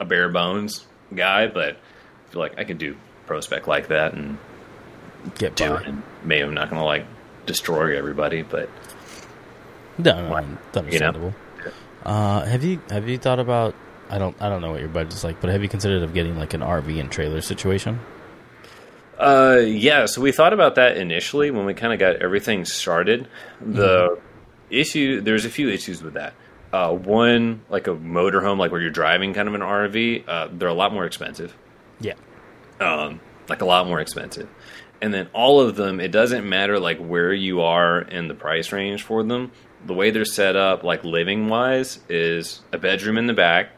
a 0.00 0.04
bare 0.04 0.28
bones 0.28 0.86
guy, 1.14 1.46
but 1.48 1.76
I 1.76 2.30
feel 2.32 2.40
like 2.40 2.58
I 2.58 2.64
could 2.64 2.78
do 2.78 2.96
pro 3.26 3.40
spec 3.40 3.66
like 3.66 3.88
that 3.88 4.12
and 4.14 4.38
Get 5.38 5.56
do 5.56 5.70
by. 5.70 5.80
it. 5.80 5.86
And 5.88 6.02
maybe 6.22 6.42
I'm 6.42 6.54
not 6.54 6.70
going 6.70 6.80
to 6.80 6.84
like 6.86 7.04
destroy 7.46 7.98
everybody, 7.98 8.42
but 8.42 8.68
No, 9.98 10.22
no, 10.22 10.30
Why? 10.30 10.44
it's 10.68 10.76
understandable. 10.76 11.34
Uh, 12.04 12.44
have 12.44 12.64
you 12.64 12.80
have 12.90 13.08
you 13.08 13.18
thought 13.18 13.38
about? 13.38 13.74
I 14.10 14.18
don't 14.18 14.40
I 14.40 14.48
don't 14.48 14.62
know 14.62 14.70
what 14.70 14.80
your 14.80 14.88
budget's 14.88 15.24
like, 15.24 15.40
but 15.40 15.50
have 15.50 15.62
you 15.62 15.68
considered 15.68 16.02
of 16.02 16.14
getting 16.14 16.38
like 16.38 16.54
an 16.54 16.60
RV 16.60 16.98
and 16.98 17.10
trailer 17.10 17.40
situation? 17.40 18.00
Uh, 19.18 19.62
yeah. 19.66 20.06
So 20.06 20.20
we 20.20 20.32
thought 20.32 20.52
about 20.52 20.76
that 20.76 20.96
initially 20.96 21.50
when 21.50 21.66
we 21.66 21.74
kind 21.74 21.92
of 21.92 21.98
got 21.98 22.16
everything 22.16 22.64
started. 22.64 23.28
The 23.60 24.18
issue, 24.70 25.20
there's 25.20 25.44
a 25.44 25.50
few 25.50 25.68
issues 25.68 26.02
with 26.02 26.14
that. 26.14 26.34
Uh, 26.72 26.92
one, 26.92 27.62
like 27.68 27.86
a 27.86 27.94
motorhome, 27.94 28.58
like 28.58 28.70
where 28.70 28.80
you're 28.80 28.90
driving, 28.90 29.34
kind 29.34 29.48
of 29.48 29.54
an 29.54 29.62
RV, 29.62 30.28
uh, 30.28 30.48
they're 30.52 30.68
a 30.68 30.74
lot 30.74 30.92
more 30.92 31.06
expensive. 31.06 31.56
Yeah. 32.00 32.14
Um, 32.80 33.20
like 33.48 33.62
a 33.62 33.64
lot 33.64 33.86
more 33.86 34.00
expensive. 34.00 34.48
And 35.00 35.14
then 35.14 35.28
all 35.32 35.60
of 35.60 35.76
them, 35.76 36.00
it 36.00 36.12
doesn't 36.12 36.48
matter 36.48 36.78
like 36.78 36.98
where 36.98 37.32
you 37.32 37.62
are 37.62 38.00
in 38.00 38.28
the 38.28 38.34
price 38.34 38.70
range 38.70 39.02
for 39.02 39.22
them. 39.22 39.50
The 39.88 39.94
way 39.94 40.10
they're 40.10 40.26
set 40.26 40.54
up, 40.54 40.84
like 40.84 41.02
living 41.02 41.48
wise, 41.48 41.98
is 42.10 42.60
a 42.72 42.78
bedroom 42.78 43.16
in 43.16 43.26
the 43.26 43.32
back, 43.32 43.70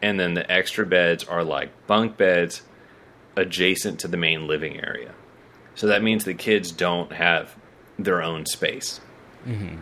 and 0.00 0.20
then 0.20 0.34
the 0.34 0.48
extra 0.50 0.86
beds 0.86 1.24
are 1.24 1.42
like 1.42 1.86
bunk 1.88 2.16
beds 2.16 2.62
adjacent 3.36 3.98
to 4.00 4.08
the 4.08 4.16
main 4.16 4.46
living 4.46 4.80
area. 4.80 5.12
So 5.74 5.88
that 5.88 6.00
means 6.00 6.24
the 6.24 6.34
kids 6.34 6.70
don't 6.70 7.12
have 7.12 7.56
their 7.98 8.22
own 8.22 8.46
space. 8.46 9.00
Mm-hmm. 9.44 9.76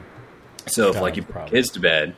So 0.67 0.89
if 0.89 0.99
like 0.99 1.17
you 1.17 1.23
put 1.23 1.49
kids 1.49 1.71
to 1.73 1.81
bed 1.81 2.17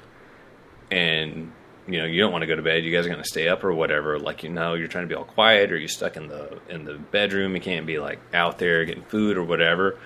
and 0.92 1.50
you 1.88 1.98
know 1.98 2.04
you 2.04 2.20
don't 2.20 2.30
want 2.30 2.42
to 2.42 2.46
go 2.46 2.54
to 2.54 2.62
bed, 2.62 2.84
you 2.84 2.92
guys 2.92 3.06
are 3.06 3.10
going 3.10 3.22
to 3.22 3.28
stay 3.28 3.48
up 3.48 3.64
or 3.64 3.72
whatever. 3.72 4.20
Like 4.20 4.44
you 4.44 4.50
know 4.50 4.74
you're 4.74 4.86
trying 4.86 5.04
to 5.04 5.08
be 5.08 5.16
all 5.16 5.24
quiet 5.24 5.72
or 5.72 5.76
you're 5.76 5.88
stuck 5.88 6.16
in 6.16 6.28
the 6.28 6.60
in 6.68 6.84
the 6.84 6.94
bedroom. 6.94 7.56
You 7.56 7.60
can't 7.60 7.86
be 7.86 7.98
like 7.98 8.20
out 8.32 8.58
there 8.58 8.84
getting 8.84 9.02
food 9.02 9.36
or 9.36 9.42
whatever. 9.42 9.98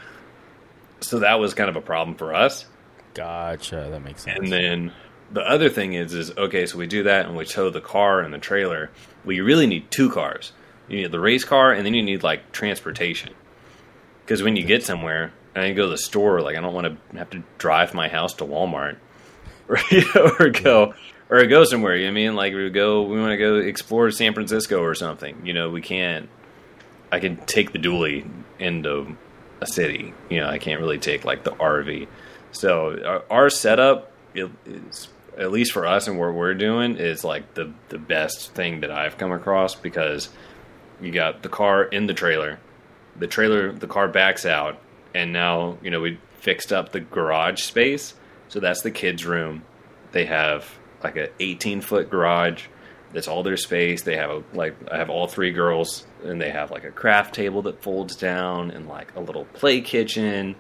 So 1.01 1.19
that 1.19 1.39
was 1.39 1.53
kind 1.53 1.69
of 1.69 1.77
a 1.77 1.83
problem 1.83 2.17
for 2.17 2.35
us. 2.35 2.65
Gotcha. 3.15 3.89
That 3.91 4.01
makes 4.01 4.23
sense. 4.23 4.39
And 4.39 4.53
then 4.53 4.93
the 5.33 5.43
other 5.43 5.69
thing 5.69 5.95
is, 5.95 6.15
is 6.15 6.37
okay. 6.37 6.67
So 6.67 6.79
we 6.79 6.87
do 6.87 7.03
that, 7.05 7.27
and 7.27 7.37
we 7.37 7.45
tow 7.45 7.71
the 7.71 7.81
car 7.81 8.21
and 8.21 8.33
the 8.33 8.39
trailer. 8.39 8.91
Well, 9.25 9.35
you 9.35 9.45
really 9.45 9.67
need 9.67 9.91
two 9.91 10.11
cars. 10.11 10.53
You 10.89 11.03
need 11.03 11.13
the 11.13 11.21
race 11.21 11.45
car, 11.45 11.73
and 11.73 11.87
then 11.87 11.95
you 11.95 12.03
need 12.03 12.23
like 12.23 12.53
transportation. 12.53 13.35
Because 14.25 14.43
when 14.43 14.57
you 14.57 14.65
get 14.65 14.85
somewhere, 14.85 15.33
and 15.55 15.69
you 15.69 15.75
go 15.75 15.85
to 15.85 15.91
the 15.91 15.99
store, 15.99 16.41
like 16.41 16.57
I 16.57 16.61
don't 16.61 16.75
want 16.75 16.87
to 16.87 17.19
have 17.19 17.31
to 17.31 17.43
drive 17.59 17.95
my 17.95 18.09
house 18.09 18.35
to 18.35 18.45
Walmart, 18.45 18.97
or, 19.69 19.79
you 19.91 20.05
know, 20.15 20.33
or 20.39 20.51
go 20.51 20.95
or 21.31 21.47
go 21.47 21.65
somewhere. 21.65 21.97
You 21.97 22.07
know 22.07 22.13
what 22.13 22.21
I 22.21 22.23
mean? 22.23 22.35
Like 22.35 22.55
we 22.55 22.69
go, 22.71 23.03
we 23.03 23.19
want 23.21 23.33
to 23.33 23.37
go 23.37 23.57
explore 23.57 24.11
San 24.11 24.35
Francisco 24.35 24.81
or 24.83 24.95
something. 24.95 25.47
You 25.47 25.55
know, 25.55 25.71
we 25.71 25.81
can't. 25.81 26.29
I 27.13 27.19
can 27.19 27.37
take 27.47 27.73
the 27.73 27.79
dually 27.79 28.29
into 28.59 29.17
a 29.61 29.67
city. 29.67 30.13
You 30.29 30.41
know, 30.41 30.49
I 30.49 30.59
can't 30.59 30.81
really 30.81 30.99
take 30.99 31.25
like 31.25 31.45
the 31.45 31.53
RV. 31.53 32.07
So 32.53 33.23
our, 33.31 33.51
setup 33.51 34.13
is 34.35 35.09
at 35.39 35.51
least 35.51 35.73
for 35.73 35.87
us 35.87 36.09
and 36.09 36.19
what 36.19 36.35
we're 36.35 36.55
doing 36.55 36.97
is 36.97 37.25
like 37.25 37.55
the 37.55 37.73
the 37.89 37.99
best 37.99 38.55
thing 38.55 38.81
that 38.81 38.91
I've 38.91 39.17
come 39.17 39.33
across 39.33 39.75
because 39.75 40.29
you 41.01 41.13
got 41.13 41.43
the 41.43 41.49
car 41.49 41.85
in 41.85 42.07
the 42.07 42.15
trailer, 42.15 42.59
the 43.17 43.27
trailer 43.27 43.73
the 43.73 43.87
car 43.87 44.09
backs 44.09 44.45
out, 44.45 44.79
and 45.15 45.33
now 45.33 45.79
you 45.83 45.91
know 45.91 46.01
we 46.01 46.19
fixed 46.41 46.73
up 46.73 46.93
the 46.93 47.01
garage 47.01 47.63
space, 47.63 48.15
so 48.49 48.61
that's 48.61 48.83
the 48.83 48.91
kids' 48.91 49.25
room. 49.25 49.65
They 50.13 50.27
have 50.27 50.69
like 51.03 51.17
a 51.17 51.31
18 51.41 51.81
foot 51.81 52.11
garage. 52.11 52.65
That's 53.13 53.27
all 53.27 53.43
their 53.43 53.57
space. 53.57 54.03
They 54.03 54.17
have 54.17 54.31
a, 54.31 54.43
like 54.53 54.77
I 54.91 54.99
have 54.99 55.11
all 55.11 55.27
three 55.27 55.53
girls, 55.53 56.07
and 56.25 56.41
they 56.41 56.51
have 56.51 56.71
like 56.71 56.85
a 56.85 56.91
craft 56.91 57.35
table 57.35 57.63
that 57.63 57.83
folds 57.83 58.17
down, 58.17 58.71
and 58.71 58.89
like 58.89 59.15
a 59.17 59.21
little 59.21 59.45
play 59.47 59.81
kitchen, 59.81 60.57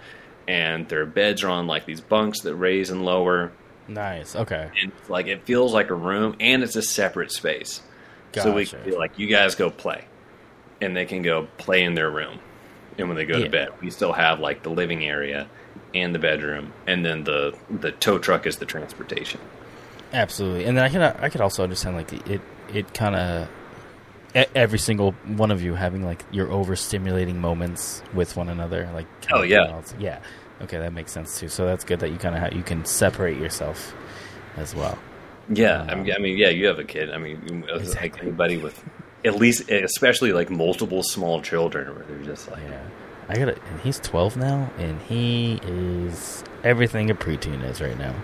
and 0.50 0.88
their 0.88 1.06
beds 1.06 1.44
are 1.44 1.48
on 1.50 1.66
like 1.68 1.86
these 1.86 2.00
bunks 2.00 2.40
that 2.40 2.54
raise 2.56 2.90
and 2.90 3.04
lower 3.04 3.52
nice. 3.86 4.34
Okay. 4.34 4.68
and 4.82 4.90
like 5.08 5.26
it 5.28 5.44
feels 5.44 5.72
like 5.72 5.90
a 5.90 5.94
room 5.94 6.34
and 6.40 6.62
it's 6.62 6.76
a 6.76 6.82
separate 6.82 7.30
space 7.30 7.82
so 8.34 8.52
we 8.52 8.64
Gotcha. 8.64 8.76
can 8.78 8.90
be 8.90 8.96
like 8.96 9.18
you 9.18 9.26
guys 9.28 9.54
go 9.54 9.70
play 9.70 10.04
and 10.80 10.96
they 10.96 11.04
can 11.04 11.22
go 11.22 11.46
play 11.58 11.82
in 11.84 11.94
their 11.94 12.10
room 12.10 12.38
and 12.98 13.08
when 13.08 13.16
they 13.16 13.24
go 13.26 13.36
Yeah. 13.38 13.44
to 13.44 13.50
bed 13.50 13.68
we 13.80 13.90
still 13.90 14.12
have 14.12 14.40
like 14.40 14.62
the 14.62 14.70
living 14.70 15.04
area 15.04 15.48
and 15.94 16.14
the 16.14 16.18
bedroom 16.18 16.72
and 16.86 17.04
then 17.04 17.24
the 17.24 17.56
the 17.70 17.92
tow 17.92 18.18
truck 18.18 18.46
is 18.46 18.56
the 18.56 18.66
transportation 18.66 19.40
Absolutely, 20.12 20.64
and 20.64 20.76
then 20.76 20.84
I 20.84 20.88
can 20.88 21.02
I 21.02 21.28
could 21.28 21.40
also 21.40 21.62
understand 21.62 21.94
like 21.96 22.12
it 22.28 22.40
it 22.74 22.92
kind 22.94 23.14
of 23.14 23.48
every 24.56 24.78
single 24.78 25.12
one 25.26 25.50
of 25.52 25.62
you 25.62 25.74
having 25.74 26.04
like 26.04 26.24
your 26.32 26.46
overstimulating 26.48 27.36
moments 27.36 28.02
with 28.14 28.36
one 28.36 28.48
another, 28.48 28.90
like 28.94 29.06
Oh, 29.32 29.42
yeah. 29.42 29.80
yeah. 30.00 30.18
Okay, 30.62 30.78
that 30.78 30.92
makes 30.92 31.12
sense 31.12 31.38
too. 31.40 31.48
So 31.48 31.64
that's 31.66 31.84
good 31.84 32.00
that 32.00 32.10
you 32.10 32.18
kind 32.18 32.34
of 32.34 32.40
ha- 32.42 32.56
you 32.56 32.62
can 32.62 32.84
separate 32.84 33.38
yourself 33.38 33.94
as 34.56 34.74
well. 34.74 34.98
yeah 35.48 35.80
Um, 35.82 35.90
I, 35.90 35.94
mean, 35.96 36.12
I 36.14 36.18
mean 36.18 36.36
yeah 36.38 36.48
you 36.50 36.66
have 36.66 36.78
a 36.78 36.84
kid 36.84 37.10
i 37.10 37.18
mean 37.18 37.40
you- 37.48 37.78
like 37.94 38.20
anybody 38.22 38.56
with 38.56 38.82
at 39.24 39.36
least 39.36 39.68
especially 39.70 40.32
like 40.32 40.48
multiple 40.50 41.02
small 41.02 41.40
children 41.42 41.94
where 41.94 42.04
they're 42.04 42.24
just 42.24 42.50
like 42.50 42.62
Yeah, 42.68 42.82
I 43.28 43.34
got 43.36 43.48
it. 43.48 43.58
And 43.70 43.80
he's 43.80 43.98
twelve 44.00 44.36
now, 44.36 44.70
and 44.78 45.00
he 45.02 45.60
is 45.64 46.42
everything 46.64 47.10
a 47.10 47.14
preteen 47.14 47.62
is 47.64 47.80
right 47.80 47.98
now. 47.98 48.14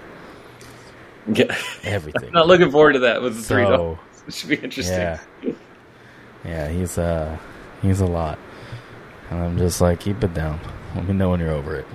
yeah. 1.32 1.54
Everything. 1.84 2.32
not 2.38 2.46
looking 2.46 2.70
forward 2.70 2.94
to 2.94 2.98
that 3.00 3.22
with 3.22 3.36
the 3.36 3.42
three 3.42 3.64
So, 3.64 3.76
dogs 3.76 4.24
it 4.28 4.34
should 4.34 4.48
be 4.50 4.56
interesting 4.56 4.96
Yeah. 4.98 5.18
Yeah, 6.44 6.68
he's 6.68 6.98
uh 6.98 7.36
he's 7.82 8.00
a 8.00 8.06
lot. 8.06 8.38
And 9.30 9.40
I'm 9.42 9.58
just 9.58 9.80
like, 9.80 10.00
keep 10.00 10.22
it 10.22 10.32
down. 10.34 10.60
Let 10.94 11.06
me 11.08 11.12
know 11.14 11.30
when 11.30 11.40
you're 11.40 11.50
over 11.50 11.76
it. 11.76 11.86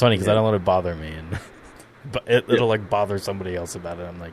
It's 0.00 0.02
funny 0.02 0.16
because 0.16 0.28
I 0.28 0.34
don't 0.34 0.46
let 0.46 0.54
it 0.54 0.64
bother 0.64 0.94
me, 0.96 1.08
and 1.08 1.38
but 2.10 2.26
it, 2.26 2.46
it'll 2.48 2.68
like 2.68 2.88
bother 2.88 3.18
somebody 3.18 3.54
else 3.54 3.74
about 3.74 3.98
it. 4.00 4.04
I'm 4.04 4.18
like, 4.18 4.32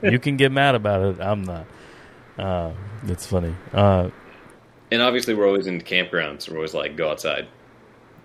you 0.10 0.18
can 0.18 0.38
get 0.38 0.52
mad 0.52 0.74
about 0.74 1.02
it. 1.02 1.20
I'm 1.20 1.42
not. 1.42 1.66
Uh, 2.38 2.72
it's 3.06 3.26
funny. 3.26 3.54
Uh, 3.74 4.08
And 4.90 5.02
obviously, 5.02 5.34
we're 5.34 5.46
always 5.46 5.66
in 5.66 5.82
campgrounds. 5.82 6.42
So 6.44 6.52
we're 6.52 6.58
always 6.60 6.72
like, 6.72 6.96
go 6.96 7.10
outside. 7.10 7.46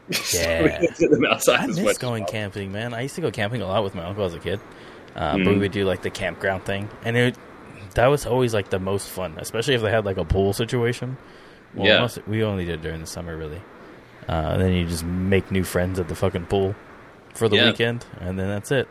Yeah. 0.34 0.80
them 0.98 1.26
outside 1.26 1.60
I 1.60 1.68
miss 1.68 1.98
going 1.98 2.24
camping, 2.24 2.72
man. 2.72 2.94
I 2.94 3.02
used 3.02 3.16
to 3.16 3.22
go 3.22 3.30
camping 3.30 3.62
a 3.62 3.68
lot 3.68 3.84
with 3.84 3.94
my 3.94 4.06
uncle 4.06 4.24
as 4.24 4.34
a 4.34 4.40
kid, 4.40 4.62
uh, 5.18 5.34
but 5.34 5.40
Mhm. 5.42 5.48
we 5.48 5.58
would 5.60 5.72
do 5.74 5.84
like 5.84 6.04
the 6.04 6.10
campground 6.10 6.64
thing, 6.64 6.88
and 7.04 7.18
it 7.18 7.36
that 7.96 8.08
was 8.08 8.26
always 8.26 8.54
like 8.54 8.70
the 8.70 8.80
most 8.80 9.10
fun, 9.10 9.36
especially 9.40 9.74
if 9.76 9.82
they 9.82 9.92
had 9.92 10.06
like 10.06 10.18
a 10.18 10.24
pool 10.26 10.54
situation. 10.54 11.18
Well, 11.74 11.88
Yeah. 11.88 12.00
most, 12.00 12.20
we 12.28 12.44
only 12.46 12.64
did 12.64 12.76
it 12.76 12.82
during 12.82 13.02
the 13.02 13.08
summer, 13.08 13.36
really. 13.36 13.62
Uh, 14.28 14.52
and 14.54 14.62
then 14.62 14.74
you 14.74 14.86
just 14.88 15.04
make 15.04 15.52
new 15.52 15.64
friends 15.64 16.00
at 16.00 16.08
the 16.08 16.16
fucking 16.16 16.46
pool 16.48 16.76
for 17.34 17.50
the 17.50 17.56
Yeah. 17.58 17.68
weekend, 17.68 18.06
and 18.20 18.38
then 18.40 18.48
that's 18.48 18.72
it. 18.72 18.88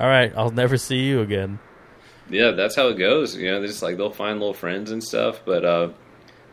All 0.00 0.08
right, 0.08 0.32
I'll 0.36 0.50
never 0.50 0.76
see 0.76 1.00
you 1.00 1.20
again. 1.20 1.58
Yeah, 2.30 2.52
that's 2.52 2.74
how 2.74 2.88
it 2.88 2.98
goes. 2.98 3.36
You 3.36 3.50
know, 3.50 3.58
they're 3.60 3.68
just 3.68 3.82
like 3.82 3.96
they'll 3.96 4.10
find 4.10 4.38
little 4.40 4.54
friends 4.54 4.90
and 4.90 5.02
stuff. 5.04 5.40
But 5.44 5.64
uh, 5.64 5.90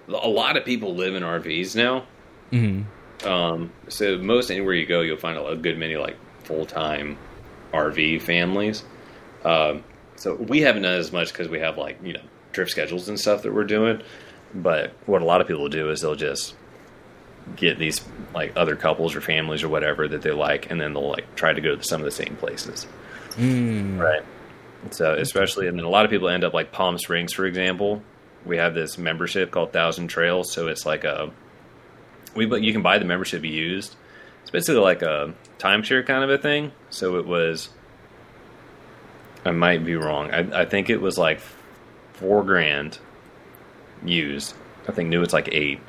a 0.10 0.27
lot 0.27 0.57
of 0.57 0.65
people 0.65 0.95
live 0.95 1.15
in 1.15 1.23
RVs 1.23 1.76
now. 1.76 2.06
hmm 2.52 2.81
Um, 3.26 3.72
so 3.88 4.18
most 4.18 4.52
anywhere 4.52 4.73
you 4.73 4.85
go, 4.85 5.02
you'll 5.02 5.18
find 5.18 5.38
a, 5.38 5.45
a 5.45 5.56
good 5.56 5.77
many 5.77 5.95
like 5.95 6.18
full 6.43 6.65
time 6.65 7.18
RV 7.73 8.22
families. 8.23 8.84
Um, 9.45 9.84
so 10.18 10.35
we 10.35 10.61
haven't 10.61 10.84
done 10.84 10.99
as 10.99 11.11
much 11.11 11.31
because 11.31 11.48
we 11.48 11.60
have 11.60 11.77
like 11.77 11.98
you 12.03 12.14
know 12.14 12.22
trip 12.52 12.69
schedules 12.69 13.07
and 13.10 13.19
stuff 13.19 13.43
that 13.43 13.53
we're 13.53 13.64
doing. 13.64 14.02
But 14.53 14.91
what 15.06 15.22
a 15.22 15.26
lot 15.26 15.39
of 15.41 15.48
people 15.48 15.69
do 15.69 15.89
is 15.89 16.02
they'll 16.02 16.15
just 16.15 16.56
get 17.55 17.77
these 17.77 18.01
like 18.34 18.53
other 18.55 18.76
couples 18.76 19.15
or 19.15 19.22
families 19.22 19.63
or 19.63 19.69
whatever 19.69 20.07
that 20.07 20.22
they 20.22 20.31
like, 20.31 20.69
and 20.72 20.80
then 20.80 20.93
they'll 20.93 21.09
like 21.09 21.35
try 21.35 21.53
to 21.53 21.61
go 21.61 21.76
to 21.76 21.84
some 21.84 22.01
of 22.01 22.05
the 22.05 22.11
same 22.11 22.35
places. 22.38 22.88
Mm. 23.31 23.99
Right. 23.99 24.23
So 24.91 25.13
especially, 25.13 25.68
and 25.68 25.77
then 25.77 25.85
a 25.85 25.89
lot 25.89 26.05
of 26.05 26.11
people 26.11 26.30
end 26.30 26.43
up 26.43 26.53
like 26.53 26.72
Palm 26.72 26.97
Springs, 26.97 27.34
for 27.34 27.45
example. 27.45 28.01
We 28.43 28.57
have 28.57 28.73
this 28.73 28.97
membership 28.97 29.51
called 29.51 29.72
Thousand 29.72 30.07
Trails, 30.07 30.51
so 30.51 30.68
it's 30.68 30.85
like 30.85 31.03
a 31.03 31.31
we 32.35 32.45
but 32.45 32.63
you 32.63 32.73
can 32.73 32.81
buy 32.81 32.97
the 32.97 33.05
membership 33.05 33.43
used, 33.43 33.95
it's 34.41 34.51
basically 34.51 34.81
like 34.81 35.01
a 35.01 35.34
timeshare 35.59 36.05
kind 36.05 36.23
of 36.23 36.30
a 36.30 36.38
thing. 36.38 36.72
So 36.89 37.18
it 37.18 37.26
was. 37.26 37.69
I 39.43 39.51
might 39.51 39.84
be 39.84 39.95
wrong. 39.95 40.31
I, 40.31 40.61
I 40.61 40.65
think 40.65 40.89
it 40.89 41.01
was 41.01 41.18
like 41.18 41.41
four 42.13 42.43
grand 42.43 42.99
used. 44.05 44.53
I 44.88 44.91
think 44.91 45.09
new 45.09 45.22
it's 45.23 45.34
like 45.34 45.49
eight. 45.51 45.80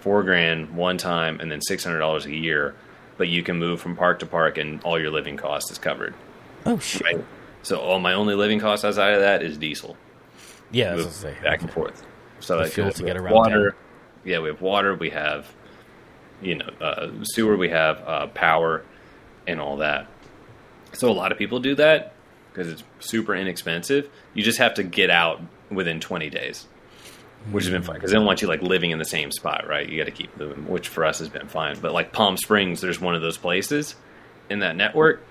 Four 0.00 0.22
grand 0.22 0.74
one 0.76 0.96
time, 0.98 1.40
and 1.40 1.50
then 1.50 1.60
six 1.60 1.84
hundred 1.84 1.98
dollars 1.98 2.26
a 2.26 2.34
year. 2.34 2.74
But 3.16 3.28
you 3.28 3.42
can 3.42 3.56
move 3.58 3.80
from 3.80 3.96
park 3.96 4.20
to 4.20 4.26
park, 4.26 4.58
and 4.58 4.82
all 4.84 4.98
your 5.00 5.10
living 5.10 5.36
cost 5.36 5.70
is 5.70 5.78
covered. 5.78 6.14
Oh 6.66 6.78
shit! 6.78 7.02
Right. 7.02 7.24
So 7.62 7.78
all 7.78 7.98
my 7.98 8.12
only 8.14 8.34
living 8.34 8.60
cost 8.60 8.84
outside 8.84 9.14
of 9.14 9.20
that 9.20 9.42
is 9.42 9.58
diesel. 9.58 9.96
Yeah, 10.70 10.94
Move 10.94 11.04
that's 11.04 11.22
what 11.24 11.30
I 11.30 11.34
was 11.34 11.42
back 11.42 11.62
and 11.62 11.70
forth. 11.72 12.06
So 12.40 12.56
The 12.56 12.62
like 12.64 12.72
fuel 12.72 12.92
to 12.92 13.02
get 13.02 13.16
around 13.16 13.34
water. 13.34 13.70
town. 13.70 13.80
Yeah, 14.24 14.38
we 14.40 14.48
have 14.48 14.60
water. 14.60 14.94
We 14.94 15.10
have 15.10 15.46
you 16.40 16.56
know 16.56 16.68
uh, 16.80 17.08
sewer. 17.22 17.56
We 17.56 17.70
have 17.70 17.98
uh, 18.06 18.26
power 18.28 18.84
and 19.46 19.60
all 19.60 19.78
that. 19.78 20.06
So 20.92 21.10
a 21.10 21.12
lot 21.12 21.32
of 21.32 21.38
people 21.38 21.58
do 21.58 21.74
that 21.74 22.14
because 22.52 22.68
it's 22.70 22.84
super 23.00 23.34
inexpensive. 23.34 24.08
You 24.34 24.42
just 24.42 24.58
have 24.58 24.74
to 24.74 24.82
get 24.82 25.10
out 25.10 25.40
within 25.70 26.00
20 26.00 26.30
days, 26.30 26.66
which 27.50 27.64
has 27.64 27.72
been 27.72 27.82
fine 27.82 27.96
because 27.96 28.10
they 28.10 28.16
don't 28.16 28.26
want 28.26 28.42
you 28.42 28.48
like 28.48 28.62
living 28.62 28.90
in 28.90 28.98
the 28.98 29.04
same 29.04 29.30
spot, 29.30 29.66
right? 29.68 29.88
You 29.88 29.98
got 29.98 30.04
to 30.04 30.10
keep 30.10 30.36
moving, 30.36 30.68
which 30.68 30.88
for 30.88 31.04
us 31.04 31.18
has 31.20 31.28
been 31.28 31.48
fine. 31.48 31.78
But 31.80 31.92
like 31.92 32.12
Palm 32.12 32.36
Springs, 32.36 32.80
there's 32.80 33.00
one 33.00 33.14
of 33.14 33.22
those 33.22 33.38
places 33.38 33.94
in 34.50 34.60
that 34.60 34.76
network, 34.76 35.22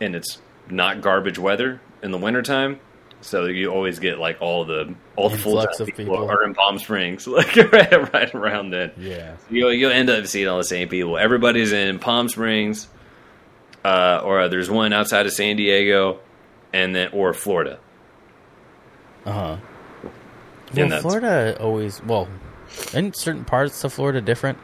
and 0.00 0.14
it's 0.14 0.38
not 0.68 1.00
garbage 1.00 1.38
weather 1.38 1.80
in 2.02 2.10
the 2.10 2.18
wintertime. 2.18 2.80
So 3.22 3.46
you 3.46 3.68
always 3.68 4.00
get 4.00 4.18
like 4.18 4.38
all 4.40 4.64
the 4.64 4.94
all 5.14 5.30
the 5.30 5.38
full 5.38 5.56
time 5.56 5.68
of 5.78 5.86
people 5.86 6.04
people. 6.04 6.30
are 6.30 6.42
in 6.44 6.54
Palm 6.54 6.78
Springs, 6.78 7.26
like 7.28 7.54
right, 7.56 8.12
right 8.12 8.34
around 8.34 8.70
then. 8.70 8.92
Yeah. 8.98 9.36
You'll 9.48 9.72
you'll 9.72 9.92
end 9.92 10.10
up 10.10 10.26
seeing 10.26 10.48
all 10.48 10.58
the 10.58 10.64
same 10.64 10.88
people. 10.88 11.16
Everybody's 11.16 11.72
in 11.72 12.00
Palm 12.00 12.28
Springs, 12.28 12.88
uh, 13.84 14.20
or 14.24 14.48
there's 14.48 14.68
one 14.68 14.92
outside 14.92 15.26
of 15.26 15.32
San 15.32 15.56
Diego, 15.56 16.18
and 16.72 16.94
then 16.94 17.10
or 17.12 17.32
Florida. 17.32 17.78
Uh 19.24 19.32
huh. 19.32 19.56
And 20.72 20.78
Well, 20.78 20.88
that's- 20.88 21.02
Florida 21.02 21.56
always 21.60 22.02
well, 22.04 22.28
in 22.94 23.12
certain 23.12 23.44
parts 23.44 23.84
of 23.84 23.92
Florida 23.92 24.20
different 24.20 24.58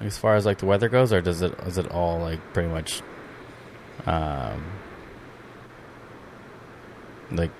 as 0.00 0.16
far 0.18 0.34
as 0.34 0.44
like 0.46 0.58
the 0.58 0.66
weather 0.66 0.88
goes, 0.88 1.12
or 1.12 1.20
does 1.20 1.42
it 1.42 1.52
is 1.66 1.78
it 1.78 1.90
all 1.90 2.18
like 2.20 2.40
pretty 2.52 2.68
much, 2.68 3.02
um, 4.06 4.62
like 7.30 7.50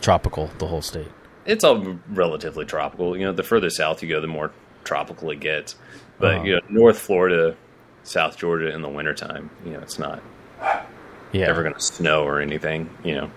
tropical 0.00 0.50
the 0.58 0.66
whole 0.66 0.82
state? 0.82 1.08
It's 1.46 1.64
all 1.64 1.98
relatively 2.10 2.64
tropical. 2.64 3.16
You 3.16 3.24
know, 3.26 3.32
the 3.32 3.42
further 3.42 3.70
south 3.70 4.02
you 4.02 4.08
go, 4.08 4.20
the 4.20 4.26
more 4.26 4.52
tropical 4.84 5.30
it 5.30 5.40
gets. 5.40 5.76
But 6.18 6.34
Uh-huh. 6.36 6.44
you 6.44 6.52
know, 6.54 6.60
North 6.68 6.98
Florida, 6.98 7.56
South 8.02 8.36
Georgia 8.36 8.72
in 8.72 8.82
the 8.82 8.88
wintertime, 8.88 9.50
you 9.64 9.72
know, 9.72 9.80
it's 9.80 9.98
not 9.98 10.22
Yeah. 11.32 11.46
ever 11.48 11.62
going 11.62 11.74
to 11.74 11.80
snow 11.80 12.24
or 12.24 12.40
anything. 12.40 12.90
You 13.04 13.14
know, 13.16 13.30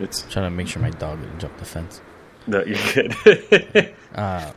it's 0.00 0.22
trying 0.30 0.46
to 0.46 0.50
make 0.50 0.66
sure 0.68 0.80
my 0.82 0.90
dog 0.90 1.20
didn't 1.20 1.38
jump 1.40 1.56
the 1.58 1.64
fence. 1.64 2.00
No, 2.46 2.64
you're 2.64 2.78
good. 2.94 3.94
Uh, 4.14 4.52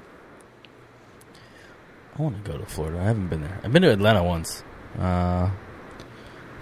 I 2.17 2.21
want 2.21 2.43
to 2.43 2.51
go 2.51 2.57
to 2.57 2.65
Florida. 2.65 2.99
I 2.99 3.03
haven't 3.03 3.27
been 3.27 3.41
there. 3.41 3.59
I've 3.63 3.73
been 3.73 3.81
to 3.81 3.91
Atlanta 3.91 4.23
once 4.23 4.63
uh, 4.99 5.49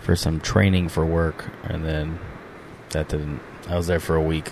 for 0.02 0.16
some 0.16 0.40
training 0.40 0.90
for 0.90 1.06
work, 1.06 1.46
and 1.64 1.86
then 1.86 2.20
that 2.90 3.10
didn't. 3.10 3.40
I 3.70 3.76
was 3.76 3.88
there 3.88 4.00
for 4.00 4.16
a 4.16 4.22
week. 4.22 4.50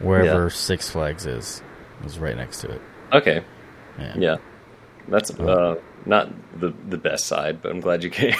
Wherever 0.00 0.44
Yeah. 0.44 0.48
Six 0.50 0.90
Flags 0.90 1.26
is, 1.26 1.62
was 2.04 2.18
right 2.18 2.36
next 2.36 2.60
to 2.60 2.70
it. 2.70 2.80
okay, 3.12 3.42
Yeah. 3.98 4.14
yeah, 4.16 4.36
that's 5.08 5.30
uh, 5.40 5.76
not 6.06 6.28
the 6.60 6.72
the 6.88 6.98
best 6.98 7.26
side, 7.26 7.60
but 7.62 7.72
I'm 7.72 7.80
glad 7.80 8.04
you 8.04 8.10
came. 8.20 8.34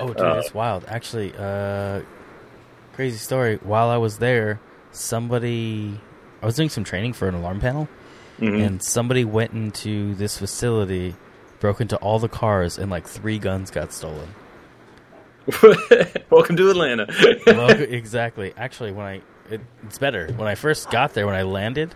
Oh, 0.00 0.08
dude, 0.08 0.20
Uh, 0.20 0.40
it's 0.42 0.52
wild. 0.52 0.84
Actually, 0.88 1.32
uh, 1.38 2.00
crazy 2.94 3.18
story. 3.18 3.58
While 3.62 3.90
I 3.90 3.98
was 3.98 4.18
there, 4.18 4.58
somebody. 4.96 6.00
I 6.42 6.46
was 6.46 6.56
doing 6.56 6.68
some 6.68 6.84
training 6.84 7.12
for 7.14 7.28
an 7.28 7.34
alarm 7.34 7.60
panel, 7.60 7.88
Mhm. 8.40 8.64
and 8.66 8.82
somebody 8.82 9.24
went 9.24 9.52
into 9.52 10.14
this 10.14 10.38
facility, 10.38 11.14
broke 11.60 11.80
into 11.80 11.96
all 11.96 12.18
the 12.18 12.28
cars, 12.28 12.78
and 12.78 12.90
like 12.90 13.06
three 13.06 13.38
guns 13.38 13.70
got 13.70 13.92
stolen. 13.92 14.28
Welcome 16.30 16.56
to 16.56 16.70
Atlanta. 16.70 17.06
well, 17.46 17.70
exactly. 17.70 18.54
Actually, 18.56 18.92
when 18.92 19.06
I 19.06 19.20
it, 19.50 19.60
it's 19.84 19.98
better 19.98 20.28
when 20.36 20.48
I 20.48 20.54
first 20.54 20.90
got 20.90 21.12
there. 21.12 21.26
When 21.26 21.34
I 21.34 21.42
landed, 21.42 21.94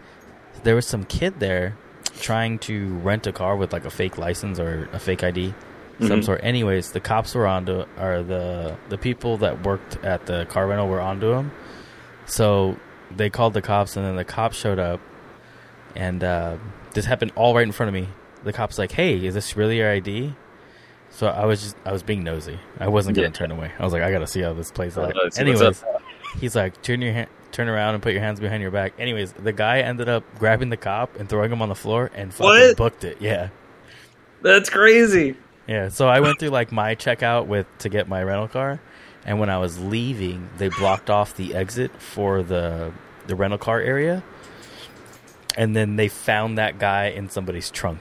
there 0.65 0.75
was 0.75 0.87
some 0.87 1.05
kid 1.05 1.41
there 1.41 1.77
trying 2.21 2.59
to 2.61 2.89
rent 2.99 3.27
a 3.27 3.33
car 3.33 3.57
with 3.57 3.73
like 3.73 3.87
a 3.87 3.91
fake 3.91 4.19
license 4.19 4.61
or 4.61 4.89
a 4.93 4.99
fake 4.99 5.25
ID, 5.25 5.55
some 6.01 6.21
Mhm. 6.21 6.25
sort. 6.25 6.41
Anyways, 6.43 6.93
the 6.93 7.01
cops 7.01 7.35
were 7.35 7.47
onto 7.47 7.85
or 7.99 8.23
the 8.23 8.77
the 8.91 8.99
people 8.99 9.39
that 9.39 9.65
worked 9.65 9.97
at 10.05 10.27
the 10.27 10.45
car 10.47 10.67
rental 10.67 10.89
were 10.89 11.01
onto 11.01 11.33
him. 11.33 11.51
So 12.27 12.77
they 13.15 13.31
called 13.31 13.55
the 13.55 13.63
cops, 13.63 13.97
and 13.97 14.05
then 14.05 14.17
the 14.17 14.25
cops 14.25 14.57
showed 14.57 14.79
up, 14.79 15.01
and 15.95 16.23
uh, 16.23 16.57
this 16.95 17.05
happened 17.05 17.33
all 17.37 17.55
right 17.55 17.63
in 17.63 17.73
front 17.73 17.89
of 17.89 17.95
me. 17.95 18.09
The 18.45 18.53
cops 18.53 18.79
like, 18.79 18.93
"Hey, 18.93 19.25
is 19.25 19.35
this 19.35 19.57
really 19.57 19.79
your 19.79 19.91
ID?" 19.91 20.35
So 21.11 21.27
I 21.27 21.47
was 21.47 21.63
just 21.63 21.77
I 21.85 21.93
was 21.93 22.03
being 22.03 22.23
nosy. 22.23 22.59
I 22.79 22.89
wasn't 22.89 23.17
gonna 23.17 23.29
Yeah. 23.29 23.33
turn 23.33 23.51
away. 23.51 23.73
I 23.79 23.83
was 23.85 23.93
like, 23.93 24.03
I 24.03 24.13
gotta 24.13 24.27
see 24.27 24.41
how 24.43 24.53
this 24.53 24.71
plays 24.71 24.97
out. 24.99 25.15
let's 25.17 25.37
see 25.37 25.45
what's 25.45 25.61
Anyways, 25.61 25.85
he's 26.41 26.55
like, 26.55 26.81
turn 26.83 27.01
your 27.01 27.13
hand, 27.15 27.29
turn 27.51 27.67
around 27.69 27.95
and 27.95 28.03
put 28.03 28.13
your 28.13 28.21
hands 28.21 28.39
behind 28.41 28.61
your 28.63 28.71
back. 28.71 28.93
Anyways, 28.99 29.33
the 29.33 29.53
guy 29.53 29.81
ended 29.81 30.09
up 30.09 30.23
grabbing 30.39 30.69
the 30.69 30.77
cop 30.77 31.17
and 31.19 31.27
throwing 31.29 31.51
him 31.51 31.63
on 31.63 31.71
the 31.71 31.75
floor 31.75 32.11
and 32.15 32.33
fucking 32.33 32.45
What? 32.51 32.77
booked 32.77 33.05
it. 33.05 33.17
Yeah, 33.21 33.49
That's 34.43 34.69
crazy. 34.71 35.35
yeah. 35.67 35.89
So 35.89 36.09
I 36.09 36.21
went 36.21 36.39
through 36.39 36.51
like 36.51 36.71
my 36.73 36.95
checkout 36.95 37.47
with 37.47 37.67
to 37.79 37.89
get 37.89 38.07
my 38.07 38.23
rental 38.23 38.49
car, 38.49 38.79
and 39.25 39.39
when 39.41 39.51
I 39.51 39.59
was 39.59 39.79
leaving, 39.79 40.49
they 40.59 40.69
blocked 40.69 41.11
off 41.11 41.37
the 41.37 41.55
exit 41.55 41.91
for 42.01 42.43
the 42.43 42.93
the 43.27 43.35
rental 43.37 43.59
car 43.59 43.81
area, 43.81 44.23
and 45.57 45.75
then 45.77 45.97
they 45.97 46.09
found 46.09 46.59
that 46.59 46.79
guy 46.79 47.07
in 47.07 47.29
somebody's 47.29 47.71
trunk. 47.71 48.01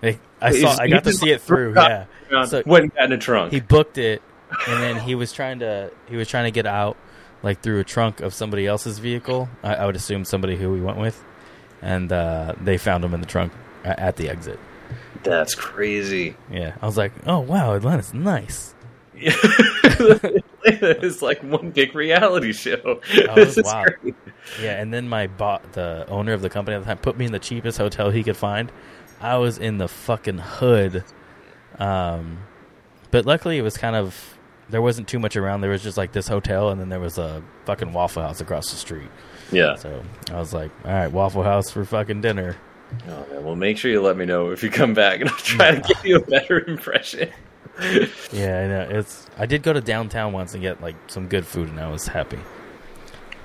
They, 0.00 0.18
I 0.40 0.52
saw. 0.52 0.76
I 0.80 0.88
got 0.88 1.04
to 1.04 1.12
see 1.12 1.30
it 1.30 1.40
through. 1.42 1.74
Yeah. 1.74 2.06
So- 2.46 2.62
Went 2.66 2.92
in 2.98 3.12
a 3.12 3.18
trunk. 3.18 3.52
he 3.52 3.60
booked 3.60 3.98
it 3.98 4.22
and 4.66 4.82
then 4.82 4.98
he 5.00 5.14
was 5.14 5.32
trying 5.32 5.58
to 5.60 5.90
he 6.08 6.16
was 6.16 6.28
trying 6.28 6.44
to 6.44 6.50
get 6.50 6.66
out 6.66 6.96
like 7.42 7.60
through 7.62 7.78
a 7.80 7.84
trunk 7.84 8.20
of 8.20 8.32
somebody 8.34 8.66
else's 8.66 8.98
vehicle 8.98 9.48
i, 9.62 9.74
I 9.74 9.86
would 9.86 9.96
assume 9.96 10.24
somebody 10.26 10.56
who 10.56 10.70
we 10.70 10.80
went 10.82 10.98
with 10.98 11.22
and 11.80 12.10
uh, 12.12 12.54
they 12.60 12.76
found 12.78 13.02
him 13.04 13.12
in 13.14 13.20
the 13.20 13.26
trunk 13.26 13.52
a- 13.84 13.98
at 13.98 14.16
the 14.16 14.28
exit 14.28 14.58
That's 15.22 15.54
crazy. 15.54 16.36
yeah 16.50 16.74
i 16.82 16.86
was 16.86 16.96
like 16.96 17.12
oh 17.26 17.38
wow 17.40 17.74
atlanta's 17.74 18.12
nice 18.14 18.74
it's 20.64 21.22
like 21.22 21.40
one 21.42 21.70
big 21.70 21.94
reality 21.94 22.52
show. 22.52 23.00
That 23.14 23.36
was 23.36 23.54
This 23.54 23.58
is 23.58 23.64
wild. 23.64 23.86
great. 24.00 24.14
yeah 24.60 24.80
and 24.80 24.92
then 24.92 25.08
my 25.08 25.26
bot 25.28 25.72
the 25.74 26.04
owner 26.08 26.32
of 26.32 26.42
the 26.42 26.50
company 26.50 26.76
at 26.76 26.80
the 26.80 26.86
time 26.86 26.98
put 26.98 27.16
me 27.16 27.24
in 27.26 27.32
the 27.32 27.38
cheapest 27.38 27.78
hotel 27.78 28.10
he 28.10 28.22
could 28.22 28.36
find 28.36 28.72
i 29.20 29.36
was 29.36 29.58
in 29.58 29.78
the 29.78 29.88
fucking 29.88 30.38
hood 30.38 31.04
um 31.78 32.38
but 33.10 33.24
luckily 33.26 33.58
it 33.58 33.62
was 33.62 33.76
kind 33.76 33.94
of 33.96 34.36
there 34.70 34.82
wasn't 34.82 35.06
too 35.06 35.18
much 35.18 35.36
around 35.36 35.60
there 35.60 35.70
was 35.70 35.82
just 35.82 35.96
like 35.96 36.12
this 36.12 36.26
hotel 36.28 36.70
and 36.70 36.80
then 36.80 36.88
there 36.88 37.00
was 37.00 37.18
a 37.18 37.42
fucking 37.66 37.92
waffle 37.92 38.22
house 38.22 38.40
across 38.40 38.70
the 38.70 38.76
street 38.76 39.10
Yeah. 39.52 39.74
So 39.76 40.02
I 40.30 40.38
was 40.38 40.54
like, 40.54 40.70
all 40.86 40.92
right, 40.92 41.12
Waffle 41.12 41.42
House 41.42 41.68
for 41.70 41.84
fucking 41.84 42.22
dinner. 42.22 42.56
Oh, 43.08 43.26
man. 43.30 43.44
Well, 43.44 43.56
make 43.56 43.78
sure 43.78 43.90
you 43.90 44.00
let 44.00 44.16
me 44.16 44.24
know 44.24 44.50
if 44.50 44.62
you 44.62 44.70
come 44.70 44.94
back, 44.94 45.20
and 45.20 45.30
I'll 45.30 45.36
try 45.36 45.70
to 45.72 45.80
give 45.80 46.04
you 46.04 46.16
a 46.16 46.20
better 46.24 46.60
impression. 46.68 47.30
Yeah, 48.32 48.60
I 48.60 48.66
know. 48.66 48.86
It's. 48.90 49.26
I 49.38 49.46
did 49.46 49.62
go 49.62 49.72
to 49.72 49.80
downtown 49.80 50.32
once 50.32 50.52
and 50.54 50.62
get 50.62 50.80
like 50.82 50.96
some 51.06 51.26
good 51.28 51.46
food, 51.46 51.68
and 51.68 51.80
I 51.80 51.90
was 51.90 52.06
happy. 52.06 52.38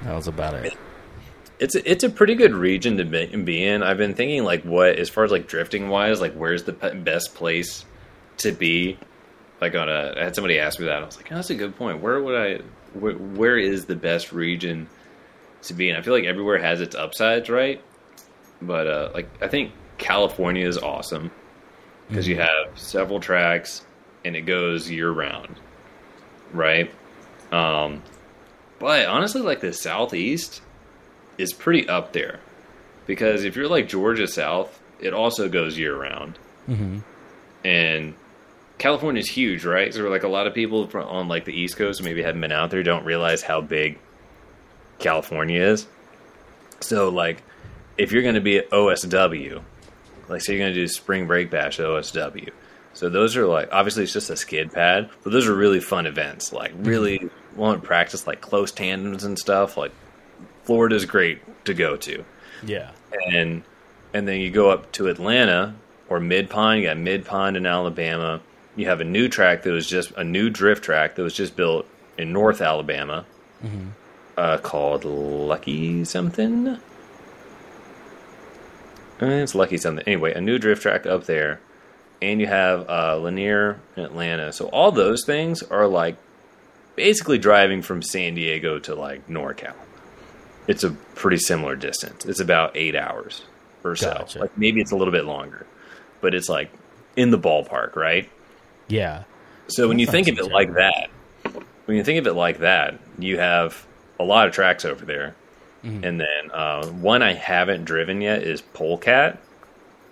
That 0.04 0.14
was 0.14 0.28
about 0.28 0.54
it. 0.54 0.78
It's 1.60 1.76
a, 1.76 1.92
it's 1.92 2.04
a 2.04 2.10
pretty 2.10 2.36
good 2.36 2.54
region 2.54 2.98
to 2.98 3.06
be, 3.06 3.64
in. 3.64 3.82
I've 3.82 3.98
been 3.98 4.14
thinking 4.14 4.44
like 4.44 4.64
what 4.64 4.98
as 4.98 5.10
far 5.10 5.24
as 5.24 5.32
like 5.32 5.48
drifting 5.48 5.90
wise, 5.90 6.22
like 6.22 6.34
where's 6.34 6.64
the 6.64 6.74
best 6.74 7.34
place 7.34 7.84
to 8.38 8.52
be? 8.52 9.00
Like 9.60 9.74
on 9.74 9.90
a, 9.90 10.14
I 10.18 10.24
had 10.26 10.36
somebody 10.36 10.60
ask 10.60 10.80
me 10.80 10.86
that. 10.86 11.02
I 11.02 11.06
was 11.06 11.18
like, 11.18 11.32
oh, 11.32 11.36
that's 11.36 11.50
a 11.50 11.56
good 11.56 11.76
point. 11.76 12.02
Where 12.02 12.22
would 12.22 12.36
I? 12.36 12.62
Where, 12.94 13.14
where 13.14 13.58
is 13.58 13.86
the 13.86 13.96
best 13.96 14.32
region 14.32 14.88
to 15.64 15.74
be 15.74 15.90
in? 15.90 15.96
I 15.96 16.02
feel 16.02 16.14
like 16.14 16.26
everywhere 16.26 16.60
has 16.60 16.80
its 16.80 16.96
upsides, 16.96 17.50
right? 17.50 17.82
But 18.62 18.88
uh, 18.88 19.12
like 19.14 19.30
I 19.42 19.48
think 19.48 19.72
California 19.98 20.68
is 20.68 20.78
awesome 20.78 21.32
because 22.08 22.28
you 22.28 22.38
have 22.38 22.68
several 22.76 23.20
tracks 23.20 23.86
and 24.26 24.36
it 24.36 24.42
goes 24.42 24.90
year 24.90 25.12
round, 25.12 25.60
right? 26.54 26.92
Um, 27.52 28.02
but 28.80 29.08
honestly, 29.08 29.42
like 29.42 29.62
the 29.62 29.74
southeast 29.74 30.62
is 31.38 31.54
pretty 31.54 31.88
up 31.88 32.14
there 32.14 32.40
because 33.06 33.44
if 33.44 33.56
you're 33.56 33.68
like 33.68 33.88
Georgia 33.88 34.28
South, 34.28 34.82
it 35.00 35.14
also 35.14 35.50
goes 35.50 35.78
year 35.78 35.96
round, 35.96 36.38
hmm 36.66 37.00
and 37.64 38.14
is 39.18 39.30
huge, 39.30 39.66
right? 39.66 39.94
So 39.94 40.04
like 40.10 40.24
a 40.24 40.28
lot 40.28 40.48
of 40.48 40.54
people 40.54 40.90
on 40.94 41.28
like 41.28 41.46
the 41.46 41.54
East 41.54 41.78
Coast 41.78 42.04
maybe 42.04 42.22
haven't 42.22 42.42
been 42.42 42.52
out 42.52 42.70
there 42.70 42.84
don't 42.84 43.06
realize 43.06 43.42
how 43.42 43.62
big 43.62 43.98
California 45.00 45.62
is. 45.62 45.88
So 46.80 47.10
like 47.10 47.42
if 47.98 48.12
you're 48.12 48.24
going 48.24 48.36
to 48.36 48.42
be 48.42 48.58
at 48.58 48.70
OSW, 48.70 49.62
Like, 50.30 50.42
say 50.42 50.54
you're 50.54 50.60
going 50.62 50.74
to 50.74 50.80
do 50.80 50.88
Spring 50.88 51.26
Break 51.28 51.50
Bash 51.50 51.80
at 51.80 51.86
OSW. 51.86 52.50
So 52.94 53.10
those 53.10 53.38
are 53.38 53.46
like 53.46 53.70
obviously 53.72 54.04
it's 54.04 54.14
just 54.14 54.30
a 54.32 54.36
skid 54.36 54.72
pad, 54.74 55.10
but 55.24 55.32
those 55.32 55.48
are 55.48 55.54
really 55.54 55.80
fun 55.80 56.08
events. 56.08 56.52
Like 56.52 56.72
really 56.78 57.30
want 57.56 57.80
to 57.82 57.88
practice 57.88 58.26
like 58.26 58.42
close 58.42 58.72
tandems 58.72 59.24
and 59.24 59.38
stuff. 59.38 59.78
Like 59.78 59.92
Florida's 60.64 61.06
great 61.06 61.40
to 61.66 61.76
go 61.76 61.96
to, 61.98 62.26
Yeah. 62.66 62.90
and 63.32 63.62
and 64.16 64.28
then 64.28 64.40
you 64.40 64.50
go 64.50 64.72
up 64.72 64.92
to 64.94 65.10
Atlanta 65.10 65.76
or 66.10 66.20
Mid 66.20 66.50
Pond. 66.50 66.82
You 66.82 66.88
got 66.88 66.98
Mid 66.98 67.24
Pond 67.24 67.56
in 67.56 67.68
Alabama. 67.68 68.42
You 68.76 68.88
have 68.88 69.00
a 69.00 69.04
new 69.06 69.30
track 69.30 69.62
that 69.64 69.72
was 69.72 69.86
just 69.88 70.12
a 70.18 70.24
new 70.24 70.50
drift 70.50 70.84
track 70.84 71.16
that 71.16 71.22
was 71.24 71.36
just 71.36 71.56
built 71.56 71.86
in 72.18 72.34
North 72.34 72.62
Alabama, 72.62 73.26
uh, 74.38 74.58
called 74.58 75.06
Lucky 75.06 76.04
something. 76.04 76.78
Uh, 79.22 79.26
It's 79.26 79.56
Lucky 79.56 79.78
something. 79.78 80.06
Anyway, 80.08 80.34
a 80.34 80.42
new 80.42 80.60
drift 80.60 80.82
track 80.82 81.06
up 81.06 81.26
there, 81.26 81.60
and 82.22 82.40
you 82.40 82.48
have 82.48 82.88
uh, 82.90 83.18
Lanier 83.18 83.80
in 83.96 84.04
Atlanta. 84.04 84.54
So 84.54 84.68
all 84.68 84.92
those 84.92 85.24
things 85.26 85.64
are 85.64 85.88
like 85.88 86.18
basically 86.96 87.38
driving 87.38 87.82
from 87.82 88.02
San 88.02 88.36
Diego 88.36 88.80
to 88.80 88.96
like 88.96 89.28
NorCal. 89.28 89.74
It's 90.68 90.84
a 90.84 90.92
pretty 90.92 91.38
similar 91.38 91.76
distance. 91.76 92.26
It's 92.26 92.40
about 92.40 92.76
eight 92.76 92.96
hours 92.96 93.44
or 93.84 93.96
so. 93.96 94.12
Gotcha. 94.12 94.40
Like 94.40 94.58
maybe 94.58 94.82
it's 94.82 94.92
a 94.92 94.96
little 94.96 95.14
bit 95.14 95.26
longer, 95.26 95.66
but 96.22 96.36
it's 96.36 96.50
like 96.50 96.72
in 97.16 97.32
the 97.32 97.40
ballpark, 97.40 97.96
right? 97.96 98.30
Yeah. 98.88 99.24
So 99.68 99.88
when 99.88 100.00
you 100.00 100.08
think 100.08 100.28
of 100.28 100.38
it 100.38 100.52
like 100.52 100.74
that, 100.74 101.10
when 101.86 101.98
you 101.98 102.04
think 102.04 102.20
of 102.20 102.28
it 102.28 102.34
like 102.34 102.60
that, 102.60 103.00
you 103.18 103.38
have 103.38 103.86
a 104.20 104.24
lot 104.24 104.48
of 104.48 104.54
tracks 104.54 104.86
over 104.86 105.06
there. 105.06 105.36
Mm-hmm. 105.88 106.04
And 106.04 106.20
then 106.20 106.52
uh, 106.54 106.86
one 106.88 107.22
I 107.24 107.34
haven't 107.34 107.86
driven 107.86 108.22
yet 108.22 108.44
is 108.44 108.62
Polecat 108.62 109.40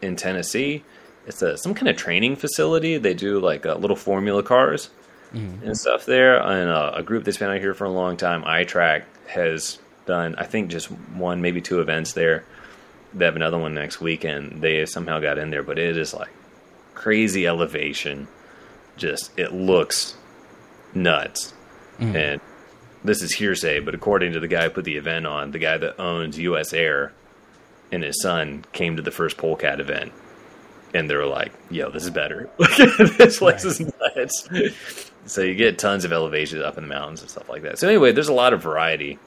in 0.02 0.16
Tennessee. 0.16 0.84
It's 1.28 1.42
a 1.42 1.58
some 1.58 1.74
kind 1.74 1.90
of 1.90 1.98
training 1.98 2.36
facility. 2.38 2.98
They 2.98 3.14
do 3.14 3.40
like 3.40 3.66
uh, 3.66 3.76
little 3.76 3.96
formula 3.98 4.42
cars 4.44 4.90
Mm-hmm. 5.34 5.66
and 5.68 5.78
stuff 5.78 6.06
there. 6.06 6.38
And 6.40 6.70
uh, 6.70 6.92
a 6.94 7.04
group 7.04 7.26
that's 7.26 7.38
been 7.38 7.50
out 7.50 7.60
here 7.60 7.74
for 7.74 7.84
a 7.84 7.90
long 7.90 8.16
time, 8.16 8.44
iTrack, 8.44 9.04
has 9.28 9.80
done 10.06 10.36
I 10.38 10.46
think 10.46 10.70
just 10.70 10.88
one 10.92 11.42
maybe 11.42 11.60
two 11.62 11.82
events 11.82 12.14
there. 12.14 12.46
They 13.14 13.26
have 13.26 13.36
another 13.36 13.58
one 13.58 13.74
next 13.74 14.00
weekend. 14.00 14.62
They 14.62 14.86
somehow 14.86 15.20
got 15.20 15.38
in 15.38 15.50
there, 15.50 15.64
but 15.64 15.78
it 15.80 15.98
is 15.98 16.14
like 16.14 16.30
crazy 16.94 17.48
elevation. 17.48 18.28
Just 18.96 19.38
it 19.38 19.52
looks 19.52 20.16
nuts. 20.94 21.54
And 22.00 22.40
this 23.06 23.22
is 23.22 23.34
hearsay, 23.34 23.80
but 23.80 23.96
according 23.96 24.34
to 24.34 24.40
the 24.40 24.48
guy 24.48 24.64
who 24.64 24.70
put 24.70 24.86
the 24.86 24.98
event 24.98 25.26
on, 25.26 25.52
the 25.52 25.60
guy 25.60 25.78
that 25.78 26.00
owns 26.00 26.38
US 26.38 26.74
Air 26.74 27.14
and 27.92 28.04
his 28.04 28.22
son 28.22 28.66
came 28.74 28.96
to 28.96 29.02
the 29.02 29.12
first 29.12 29.38
Polecat 29.38 29.80
event. 29.80 30.12
And 30.94 31.10
they 31.10 31.16
were 31.16 31.26
like, 31.26 31.52
yo, 31.70 31.90
this 31.90 32.04
is 32.04 32.10
better. 32.10 32.50
this 32.58 33.40
place 33.40 33.66
is 33.66 33.80
nuts. 33.82 35.12
So 35.26 35.42
you 35.42 35.56
get 35.56 35.78
tons 35.78 36.06
of 36.06 36.14
elevations 36.14 36.62
up 36.62 36.78
in 36.78 36.84
the 36.84 36.90
mountains 36.90 37.22
and 37.22 37.30
stuff 37.30 37.50
like 37.50 37.64
that. 37.64 37.80
So 37.80 37.88
anyway, 37.88 38.12
there's 38.12 38.30
a 38.30 38.34
lot 38.34 38.54
of 38.54 38.62
variety 38.62 39.20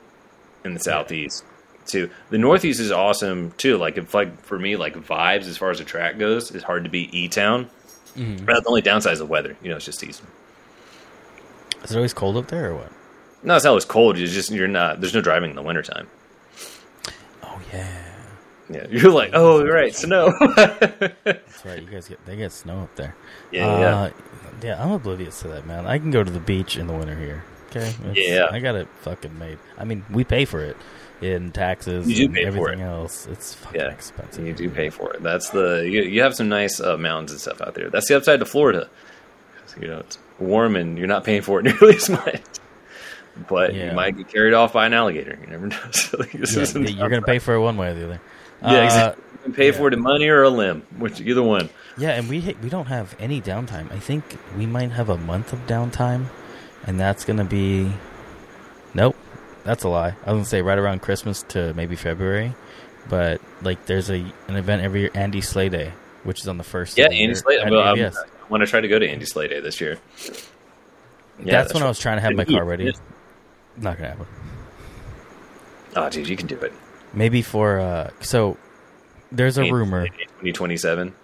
in 0.64 0.72
the 0.74 0.80
southeast 0.80 1.44
too. 1.86 2.10
The 2.30 2.38
northeast 2.38 2.80
is 2.80 2.92
awesome 2.92 3.52
too. 3.52 3.76
Like 3.76 3.98
if 3.98 4.14
like 4.14 4.42
for 4.44 4.58
me, 4.58 4.76
like 4.76 4.94
vibes 4.94 5.46
as 5.46 5.56
far 5.56 5.70
as 5.70 5.78
the 5.78 5.84
track 5.84 6.18
goes, 6.18 6.50
it's 6.50 6.64
hard 6.64 6.84
to 6.84 6.90
beat 6.90 7.12
E 7.12 7.28
Town. 7.28 7.68
Mm-hmm. 8.14 8.44
But 8.44 8.62
the 8.62 8.68
only 8.68 8.82
downside 8.82 9.12
is 9.14 9.18
the 9.18 9.26
weather. 9.26 9.56
You 9.62 9.70
know, 9.70 9.76
it's 9.76 9.84
just 9.84 9.98
season. 9.98 10.26
Is 11.82 11.92
it 11.92 11.96
always 11.96 12.14
cold 12.14 12.36
up 12.36 12.48
there 12.48 12.70
or 12.70 12.74
what? 12.76 12.92
No, 13.42 13.54
it's 13.54 13.64
not 13.64 13.70
always 13.70 13.84
cold. 13.84 14.18
It's 14.18 14.32
just 14.32 14.50
you're 14.50 14.68
not. 14.68 15.00
There's 15.00 15.14
no 15.14 15.20
driving 15.20 15.50
in 15.50 15.56
the 15.56 15.62
wintertime. 15.62 16.08
Oh 17.42 17.60
yeah. 17.72 18.04
Yeah, 18.70 18.86
you're 18.90 19.10
like, 19.10 19.30
oh, 19.32 19.64
right, 19.64 19.94
snow. 19.94 20.30
That's 20.56 21.64
right. 21.64 21.80
You 21.82 21.88
guys 21.88 22.06
get 22.08 22.24
they 22.26 22.36
get 22.36 22.52
snow 22.52 22.80
up 22.80 22.94
there. 22.96 23.16
Yeah, 23.50 23.78
yeah. 23.80 23.96
Uh, 23.96 24.10
yeah. 24.62 24.82
I'm 24.84 24.90
oblivious 24.90 25.40
to 25.40 25.48
that, 25.48 25.66
man. 25.66 25.86
I 25.86 25.98
can 25.98 26.10
go 26.10 26.22
to 26.22 26.30
the 26.30 26.40
beach 26.40 26.76
in 26.76 26.86
the 26.86 26.92
winter 26.92 27.16
here. 27.16 27.44
Okay. 27.70 27.88
It's- 28.10 28.16
Yeah. 28.16 28.48
I 28.50 28.58
got 28.60 28.74
it 28.74 28.86
fucking 29.02 29.38
made. 29.38 29.58
I 29.78 29.84
mean, 29.84 30.04
we 30.10 30.22
pay 30.24 30.44
for 30.44 30.60
it 30.62 30.76
in 31.22 31.50
taxes 31.50 32.06
You 32.08 32.14
do 32.14 32.24
and 32.26 32.34
pay 32.34 32.42
for 32.42 32.48
everything 32.48 32.80
it. 32.80 32.88
else. 32.90 33.26
It's 33.26 33.54
fucking 33.54 33.80
Yeah. 33.80 33.88
expensive. 33.90 34.46
you 34.46 34.52
do 34.52 34.68
pay 34.68 34.90
for 34.90 35.14
it. 35.14 35.22
That's 35.22 35.48
the 35.50 35.88
you, 35.88 36.02
you 36.02 36.20
have 36.22 36.34
some 36.34 36.50
nice 36.50 36.78
uh, 36.80 36.98
mountains 36.98 37.32
and 37.32 37.40
stuff 37.40 37.62
out 37.62 37.74
there. 37.74 37.88
That's 37.88 38.08
the 38.08 38.16
upside 38.18 38.40
to 38.40 38.46
Florida. 38.46 38.90
You 39.80 39.88
know, 39.88 39.98
it's 40.00 40.18
warm 40.38 40.76
and 40.76 40.98
you're 40.98 41.06
not 41.06 41.24
paying 41.24 41.40
for 41.42 41.60
it 41.60 41.62
nearly 41.80 41.96
as 41.96 42.10
much. 42.10 42.42
But 43.48 43.74
Yeah. 43.74 43.90
you 43.90 43.92
might 43.92 44.16
get 44.16 44.28
carried 44.28 44.54
off 44.54 44.72
by 44.72 44.86
an 44.86 44.94
alligator. 44.94 45.38
You 45.40 45.46
never 45.46 45.66
know. 45.68 45.76
So, 45.92 46.16
like, 46.18 46.32
Yeah, 46.34 46.80
you're 46.88 47.08
gonna 47.08 47.22
pay 47.22 47.38
for 47.38 47.54
it 47.54 47.60
one 47.60 47.76
way 47.76 47.90
or 47.90 47.94
the 47.94 48.04
other. 48.04 48.20
Yeah, 48.62 48.68
Uh, 48.68 48.84
exactly. 48.84 49.24
You 49.32 49.38
can 49.44 49.52
pay 49.54 49.66
yeah. 49.66 49.72
for 49.72 49.88
it 49.88 49.94
in 49.94 50.00
money 50.00 50.28
or 50.28 50.42
a 50.42 50.50
limb, 50.50 50.82
which 50.98 51.20
either 51.20 51.42
one. 51.42 51.68
Yeah, 51.96 52.10
and 52.10 52.28
we 52.28 52.40
we 52.62 52.68
don't 52.68 52.86
have 52.86 53.14
any 53.20 53.40
downtime. 53.40 53.92
I 53.92 53.98
think 53.98 54.24
we 54.56 54.66
might 54.66 54.90
have 54.92 55.08
a 55.08 55.16
month 55.16 55.52
of 55.52 55.60
downtime, 55.66 56.26
and 56.86 56.98
that's 56.98 57.24
gonna 57.24 57.44
be. 57.44 57.92
Nope, 58.94 59.16
that's 59.64 59.84
a 59.84 59.88
lie. 59.88 60.14
I 60.26 60.32
was 60.32 60.38
gonna 60.38 60.44
say 60.46 60.62
right 60.62 60.78
around 60.78 61.02
Christmas 61.02 61.42
to 61.50 61.72
maybe 61.74 61.94
February, 61.94 62.54
but 63.08 63.40
like 63.62 63.86
there's 63.86 64.10
a 64.10 64.24
an 64.48 64.56
event 64.56 64.82
every 64.82 65.02
year, 65.02 65.10
Andy 65.14 65.40
Slay 65.40 65.68
Day, 65.68 65.92
which 66.24 66.40
is 66.40 66.48
on 66.48 66.58
the 66.58 66.64
first. 66.64 66.98
Yeah, 66.98 67.06
Andy 67.06 67.30
at 67.32 67.70
Well, 67.70 67.80
I'm. 67.80 68.00
I 68.00 68.10
want 68.48 68.62
to 68.62 68.66
try 68.66 68.80
to 68.80 68.88
go 68.88 68.98
to 68.98 69.08
Andy 69.08 69.26
Slade 69.26 69.50
Day 69.50 69.60
this 69.60 69.80
year. 69.80 69.98
Yeah, 71.44 71.62
that's, 71.62 71.74
when 71.74 71.82
I 71.84 71.88
was 71.88 71.98
trying 72.00 72.16
to 72.16 72.22
have 72.22 72.34
my 72.34 72.44
car 72.44 72.64
ready. 72.64 72.92
Not 73.80 73.96
gonna 73.96 74.10
happen. 74.10 74.26
Oh, 75.96 76.08
dude, 76.10 76.28
you 76.28 76.36
can 76.36 76.46
do 76.46 76.56
it. 76.60 76.72
Maybe 77.14 77.42
for 77.42 77.80
uh, 77.80 78.10
so 78.20 78.56
there's 79.32 79.58
a 79.58 79.62
rumor. 79.70 80.06
Slade 80.06 80.18
Day 80.18 80.24
2027. 80.24 81.14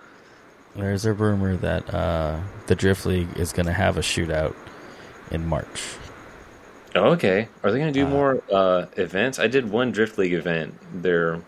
There's 0.76 1.04
a 1.04 1.12
rumor 1.12 1.56
that 1.56 1.92
uh, 1.94 2.40
the 2.66 2.74
Drift 2.74 3.06
League 3.06 3.28
is 3.36 3.52
gonna 3.52 3.72
have 3.72 3.96
a 3.96 4.00
shootout 4.00 4.54
in 5.30 5.46
March. 5.46 5.96
Oh, 6.96 7.10
okay. 7.12 7.48
Are 7.62 7.72
they 7.72 7.80
to 7.80 7.90
do 7.92 8.06
Uh, 8.06 8.10
more 8.10 8.42
uh, 8.52 8.86
events? 8.96 9.38
I 9.38 9.48
did 9.48 9.70
one 9.70 9.90
Drift 9.92 10.16
League 10.16 10.32
event. 10.32 10.74
They're 11.02 11.40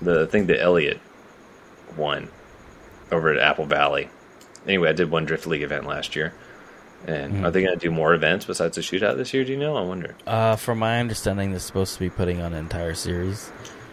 the 0.00 0.26
thing 0.26 0.46
that 0.46 0.60
Elliot 0.60 1.00
won 1.96 2.28
over 3.12 3.30
at 3.30 3.38
Apple 3.38 3.66
Valley. 3.66 4.08
Anyway, 4.66 4.88
I 4.88 4.92
did 4.92 5.10
one 5.10 5.24
Drift 5.24 5.46
League 5.46 5.62
event 5.62 5.86
last 5.86 6.16
year. 6.16 6.32
And 7.06 7.38
Hmm. 7.38 7.44
are 7.46 7.50
they 7.52 7.62
going 7.62 7.78
to 7.78 7.80
do 7.80 7.90
more 7.90 8.14
events 8.14 8.44
besides 8.46 8.74
the 8.74 8.82
shootout 8.82 9.16
this 9.16 9.32
year? 9.32 9.44
Do 9.44 9.52
you 9.52 9.58
know? 9.58 9.76
I 9.76 9.82
wonder. 9.82 10.14
Uh, 10.26 10.56
from 10.56 10.78
my 10.80 10.98
understanding, 10.98 11.50
they're 11.52 11.60
supposed 11.60 11.94
to 11.94 12.00
be 12.00 12.10
putting 12.10 12.40
on 12.42 12.52
an 12.52 12.58
entire 12.58 12.94
series. 12.94 13.50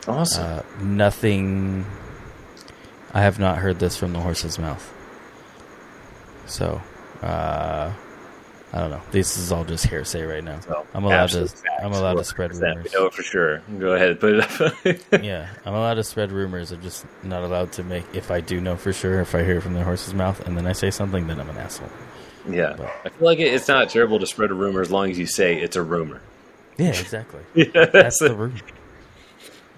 Awesome. 0.07 0.44
Uh, 0.44 0.61
nothing. 0.81 1.85
I 3.14 3.22
have 3.22 3.38
not 3.40 3.60
heard 3.60 3.77
this 3.80 3.95
from 3.95 4.14
the 4.14 4.19
horse's 4.19 4.57
mouth. 4.57 4.91
So, 6.48 6.81
uh, 7.22 7.91
I 8.73 8.80
don't 8.80 8.90
know. 8.90 9.02
This 9.11 9.38
is 9.38 9.52
all 9.52 9.64
just 9.64 9.85
hearsay 9.85 10.23
right 10.23 10.44
now. 10.44 10.60
So, 10.61 10.85
I'm 10.95 11.03
allowed 11.03 11.30
to. 11.30 11.48
facts. 11.48 11.64
I'm 11.84 11.94
allowed 11.94 12.15
to 12.15 12.23
spread 12.23 12.52
rumors. 12.56 12.84
We 12.91 12.99
know 12.99 13.10
for 13.11 13.22
sure. 13.22 13.60
Go 13.80 13.94
ahead, 13.94 14.19
put 14.19 14.34
it 14.34 14.41
up. 15.14 15.22
Yeah, 15.23 15.48
I'm 15.65 15.73
allowed 15.76 15.94
to 15.95 16.03
spread 16.03 16.31
rumors. 16.31 16.72
I'm 16.72 16.81
just 16.81 17.06
not 17.22 17.44
allowed 17.44 17.72
to 17.73 17.84
make. 17.84 18.03
If 18.14 18.31
I 18.31 18.41
do 18.41 18.60
know 18.60 18.76
for 18.76 18.91
sure, 18.91 19.22
if 19.22 19.35
I 19.35 19.44
hear 19.44 19.57
it 19.57 19.61
from 19.61 19.76
the 19.76 19.84
horse's 19.84 20.14
mouth, 20.15 20.45
and 20.48 20.57
then 20.57 20.65
I 20.65 20.73
say 20.73 20.90
something, 20.90 21.27
then 21.27 21.40
I'm 21.40 21.49
an 21.52 21.57
asshole. 21.57 21.90
Yeah. 22.49 22.76
I 23.06 23.10
feel 23.10 23.26
like 23.28 23.40
it's 23.40 23.68
not 23.68 23.90
terrible 23.90 24.20
to 24.20 24.28
spread 24.28 24.52
a 24.52 24.53
rumor 24.53 24.82
as 24.82 24.91
long 24.91 25.10
as 25.10 25.18
you 25.18 25.26
say 25.26 25.60
it's 25.61 25.76
a 25.76 25.84
rumor. 25.84 26.22
Yeah, 26.78 26.88
exactly. 26.99 27.41
Yeah, 27.56 27.86
That's 27.86 28.20
the 28.20 28.36
rumor. 28.36 28.60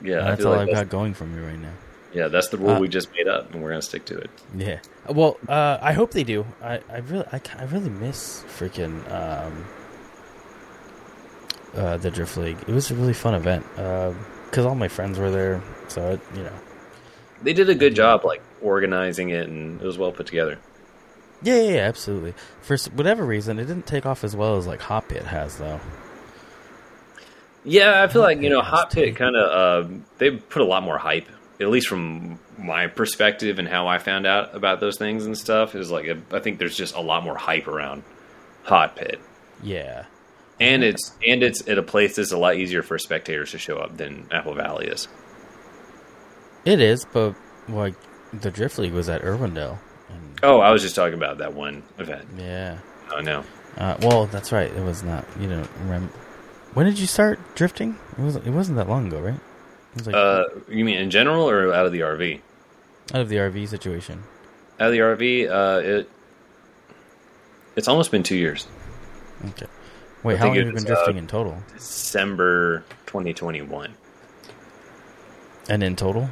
yeah. 0.04 0.20
I 0.22 0.30
That's 0.32 0.46
all 0.46 0.52
like 0.52 0.62
I've 0.62 0.68
that's, 0.68 0.80
got 0.82 0.90
going 0.90 1.14
for 1.14 1.26
me 1.26 1.42
right 1.42 1.60
now. 1.60 1.74
yeah, 2.14 2.28
that's 2.30 2.48
the 2.50 2.58
rule 2.58 2.72
Uh, 2.72 2.80
we 2.80 2.88
just 2.88 3.12
made 3.14 3.28
up, 3.28 3.52
and 3.54 3.62
we're 3.62 3.70
going 3.70 3.82
to 3.82 3.86
stick 3.88 4.06
to 4.06 4.18
it. 4.18 4.30
Yeah. 4.56 4.80
Well, 5.10 5.38
uh, 5.48 5.78
I 5.82 5.94
hope 5.94 6.12
they 6.12 6.24
do. 6.24 6.46
I, 6.64 6.80
I 6.90 6.98
really, 7.00 7.26
I, 7.32 7.42
I 7.58 7.64
really 7.66 7.90
miss 7.90 8.44
freaking 8.58 9.00
um, 9.12 9.66
uh, 11.76 11.98
the 11.98 12.10
Drift 12.12 12.38
League. 12.38 12.58
It 12.68 12.70
was 12.72 12.90
a 12.92 12.96
really 12.96 13.14
fun 13.14 13.36
event 13.36 13.66
because 13.76 14.66
all 14.66 14.76
my 14.76 14.88
friends 14.88 15.20
were 15.20 15.30
there. 15.32 15.62
So 15.90 16.12
it, 16.12 16.20
you 16.36 16.44
know, 16.44 16.54
They 17.44 17.54
did 17.54 17.70
a 17.70 17.76
good 17.76 17.96
job, 17.96 18.24
like 18.26 18.42
organizing 18.62 19.30
it, 19.30 19.48
and 19.50 19.80
it 19.82 19.86
was 19.86 19.98
well 19.98 20.12
put 20.12 20.26
together. 20.28 20.58
Yeah, 21.42 21.56
yeah, 21.56 21.70
yeah, 21.76 21.82
absolutely. 21.82 22.34
For 22.62 22.78
whatever 22.94 23.26
reason, 23.26 23.60
it 23.60 23.66
didn't 23.66 23.88
take 23.88 24.06
off 24.06 24.24
as 24.24 24.36
well 24.36 24.58
as 24.58 24.66
like 24.68 24.82
Hot 24.82 25.08
Pit 25.10 25.24
has, 25.24 25.58
though. 25.58 25.80
Yeah, 27.64 28.04
I 28.04 28.08
feel 28.08 28.22
like 28.22 28.42
you 28.42 28.50
know, 28.50 28.62
Hot 28.62 28.80
Hot 28.80 28.92
Pit 28.92 29.06
Pit. 29.10 29.16
kind 29.16 29.36
of 29.36 29.86
uh, 29.86 29.90
they 30.18 30.32
put 30.32 30.62
a 30.62 30.66
lot 30.66 30.84
more 30.84 30.98
hype, 30.98 31.28
at 31.60 31.68
least 31.70 31.88
from 31.88 32.40
my 32.58 32.88
perspective 32.88 33.58
and 33.60 33.68
how 33.68 33.88
I 33.88 33.98
found 33.98 34.26
out 34.28 34.56
about 34.56 34.80
those 34.80 34.98
things 34.98 35.26
and 35.26 35.38
stuff. 35.38 35.74
Is 35.76 35.90
like 35.92 36.06
I 36.32 36.40
think 36.40 36.60
there's 36.60 36.78
just 36.78 36.96
a 36.96 37.02
lot 37.02 37.24
more 37.24 37.36
hype 37.36 37.68
around 37.68 38.04
Hot 38.66 38.96
Pit, 38.96 39.20
Yeah. 39.64 40.06
and 40.60 40.84
it's 40.84 41.12
and 41.26 41.42
it's 41.42 41.68
at 41.68 41.78
a 41.80 41.84
place 41.84 42.16
that's 42.18 42.32
a 42.32 42.38
lot 42.38 42.56
easier 42.56 42.84
for 42.84 43.00
spectators 43.00 43.52
to 43.52 43.58
show 43.58 43.78
up 43.78 43.98
than 43.98 44.28
Apple 44.32 44.54
Valley 44.54 44.88
is. 44.88 45.08
It 46.66 46.80
is, 46.80 47.06
but 47.12 47.36
like 47.68 47.96
the 48.32 48.52
Drift 48.52 48.78
League 48.78 48.94
was 48.94 49.10
at 49.10 49.22
Irwindale. 49.24 49.80
Oh, 50.44 50.60
I 50.60 50.72
was 50.72 50.82
just 50.82 50.96
talking 50.96 51.14
about 51.16 51.38
that 51.40 51.54
one 51.54 51.84
event. 51.98 52.28
yeah. 52.38 52.80
Oh 53.12 53.20
no, 53.22 53.44
Uh, 53.78 53.96
well, 54.02 54.26
that's 54.26 54.52
right. 54.52 54.72
It 54.72 54.84
was 54.84 55.04
not. 55.04 55.26
You 55.40 55.48
don't 55.48 55.70
remember. 55.82 56.12
When 56.74 56.86
did 56.86 56.98
you 57.00 57.08
start 57.08 57.40
drifting? 57.56 57.98
It 58.18 58.22
was. 58.22 58.36
It 58.36 58.50
wasn't 58.50 58.78
that 58.78 58.90
long 58.90 59.08
ago, 59.08 59.20
right? 59.20 59.40
Like 60.06 60.16
uh, 60.16 60.44
you 60.68 60.84
mean 60.84 60.98
in 60.98 61.10
general 61.10 61.50
or 61.50 61.74
out 61.74 61.86
of 61.86 61.92
the 61.92 62.02
RV? 62.02 62.42
Out 63.14 63.22
of 63.22 63.30
the 63.30 63.38
RV 63.38 63.68
situation. 63.70 64.24
Out 64.80 64.88
of 64.88 64.92
the 64.92 65.00
RV, 65.00 65.50
uh, 65.50 65.80
it 65.84 66.10
it's 67.76 67.88
almost 67.88 68.12
been 68.12 68.24
two 68.24 68.36
years. 68.38 68.68
Okay. 69.50 69.68
Wait, 70.24 70.38
how 70.38 70.48
long 70.48 70.56
have 70.56 70.66
you 70.66 70.74
been 70.74 70.84
drifting 70.84 71.16
uh, 71.16 71.20
in 71.20 71.28
total? 71.28 71.58
December 71.76 72.84
2021. 73.06 73.94
And 75.70 75.84
in 75.84 75.96
total? 75.96 76.30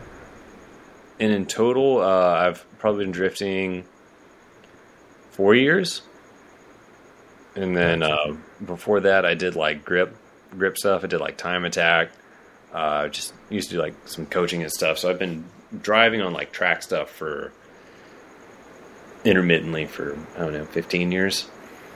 And 1.20 1.32
in 1.32 1.46
total, 1.46 2.02
uh, 2.02 2.34
I've 2.34 2.66
probably 2.80 3.06
been 3.06 3.12
drifting 3.12 3.86
four 5.34 5.54
years. 5.56 6.02
And 7.56 7.76
then 7.76 8.02
uh, 8.02 8.36
before 8.66 9.02
that, 9.02 9.26
I 9.26 9.36
did 9.36 9.56
like 9.56 9.86
grip 9.86 10.16
grip 10.52 10.78
stuff. 10.78 11.04
I 11.04 11.08
did 11.08 11.20
like 11.20 11.38
time 11.38 11.66
attack. 11.66 12.10
Uh, 12.72 13.08
just 13.10 13.34
used 13.50 13.70
to 13.70 13.76
do 13.76 13.82
like 13.82 13.94
some 14.08 14.26
coaching 14.26 14.64
and 14.64 14.72
stuff. 14.72 14.98
So 14.98 15.10
I've 15.10 15.20
been 15.20 15.46
driving 15.82 16.22
on 16.22 16.34
like 16.34 16.52
track 16.52 16.82
stuff 16.82 17.10
for 17.10 17.52
intermittently 19.24 19.86
for 19.86 20.18
I 20.36 20.40
don't 20.40 20.54
know 20.54 20.66
15 20.66 21.12
years. 21.12 21.50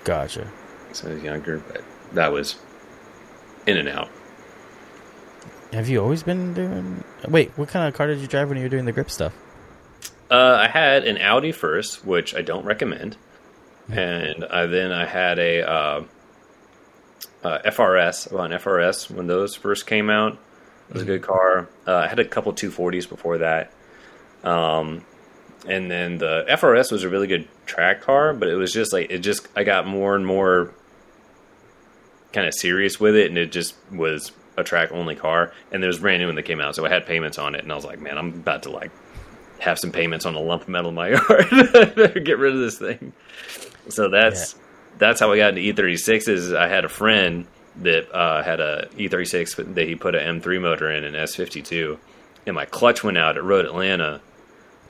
Gotcha. 0.04 0.48
So 0.94 1.10
I 1.10 1.14
was 1.14 1.24
younger, 1.24 1.60
but 1.60 1.84
that 2.14 2.32
was 2.32 2.56
in 3.66 3.78
and 3.78 3.90
out. 3.90 4.10
Have 5.74 5.90
you 5.90 6.02
always 6.02 6.24
been 6.24 6.54
doing? 6.54 7.04
Wait, 7.28 7.52
what 7.58 7.70
kind 7.70 7.88
of 7.88 7.94
car 7.94 8.08
did 8.08 8.20
you 8.20 8.28
drive 8.28 8.48
when 8.48 8.58
you 8.58 8.64
were 8.64 8.70
doing 8.70 8.86
the 8.86 8.94
grip 8.94 9.12
stuff? 9.12 9.34
Uh, 10.30 10.58
I 10.62 10.68
had 10.68 11.06
an 11.06 11.18
Audi 11.18 11.52
first, 11.52 12.06
which 12.06 12.36
I 12.36 12.42
don't 12.42 12.66
recommend, 12.66 13.18
and 13.90 14.44
I, 14.46 14.66
then 14.66 14.92
I 14.92 15.06
had 15.06 15.40
a 15.40 15.70
uh, 15.70 16.04
uh, 17.44 17.60
FRS. 17.66 18.32
Well, 18.32 18.44
an 18.44 18.52
FRS 18.52 19.10
when 19.10 19.28
those 19.28 19.56
first 19.56 19.88
came 19.88 20.10
out. 20.10 20.38
It 20.90 20.94
was 20.94 21.04
a 21.04 21.06
good 21.06 21.22
car. 21.22 21.68
Uh, 21.86 21.96
I 21.96 22.08
had 22.08 22.20
a 22.20 22.26
couple 22.26 22.54
240s 22.54 23.10
before 23.10 23.40
that, 23.40 23.74
um, 24.44 25.04
and 25.68 25.92
then 25.92 26.18
the 26.18 26.46
FRS 26.50 26.92
was 26.92 27.04
a 27.04 27.10
really 27.10 27.28
good 27.28 27.48
track 27.66 28.02
car, 28.02 28.34
but 28.34 28.48
it 28.48 28.56
was 28.56 28.72
just 28.72 28.94
like 28.94 29.12
it 29.12 29.20
just 29.20 29.48
I 29.56 29.64
got 29.64 29.86
more 29.86 30.16
and 30.16 30.26
more 30.26 30.74
kind 32.32 32.48
of 32.48 32.54
serious 32.54 33.00
with 33.00 33.16
it, 33.16 33.28
and 33.28 33.38
it 33.38 33.52
just 33.52 33.76
was 33.92 34.32
a 34.56 34.64
track 34.64 34.92
only 34.92 35.16
car. 35.16 35.54
And 35.72 35.84
it 35.84 35.88
was 35.88 36.00
brand 36.00 36.22
new 36.22 36.28
when 36.28 36.36
they 36.36 36.42
came 36.42 36.62
out, 36.62 36.76
so 36.76 36.86
I 36.86 36.90
had 36.90 37.06
payments 37.06 37.38
on 37.38 37.54
it, 37.56 37.64
and 37.64 37.72
I 37.72 37.76
was 37.76 37.86
like, 37.86 38.00
man, 38.00 38.18
I'm 38.18 38.30
about 38.30 38.64
to 38.64 38.72
like 38.72 38.92
have 39.60 39.80
some 39.80 39.92
payments 39.92 40.26
on 40.26 40.36
a 40.36 40.40
lump 40.40 40.64
of 40.64 40.68
metal 40.70 40.90
in 40.90 40.96
my 40.96 41.10
yard. 41.12 41.50
Better 41.96 42.20
get 42.20 42.38
rid 42.38 42.54
of 42.54 42.60
this 42.60 42.78
thing. 42.78 43.14
So 43.90 44.10
that's 44.10 44.56
that's 44.98 45.20
how 45.20 45.32
I 45.32 45.38
got 45.38 45.58
into 45.58 45.62
E36s. 45.74 46.56
I 46.56 46.68
had 46.68 46.86
a 46.86 46.90
friend 46.90 47.46
that 47.82 48.12
uh, 48.14 48.44
had 48.44 48.60
a 48.60 48.88
E36 48.98 49.76
that 49.76 49.88
he 49.88 49.96
put 49.96 50.16
an 50.16 50.42
M3 50.42 50.62
motor 50.62 50.92
in 50.92 51.04
an 51.04 51.14
S52, 51.14 51.98
and 52.46 52.56
my 52.56 52.66
clutch 52.66 53.04
went 53.04 53.18
out 53.18 53.38
at 53.38 53.44
Road 53.44 53.66
Atlanta 53.66 54.22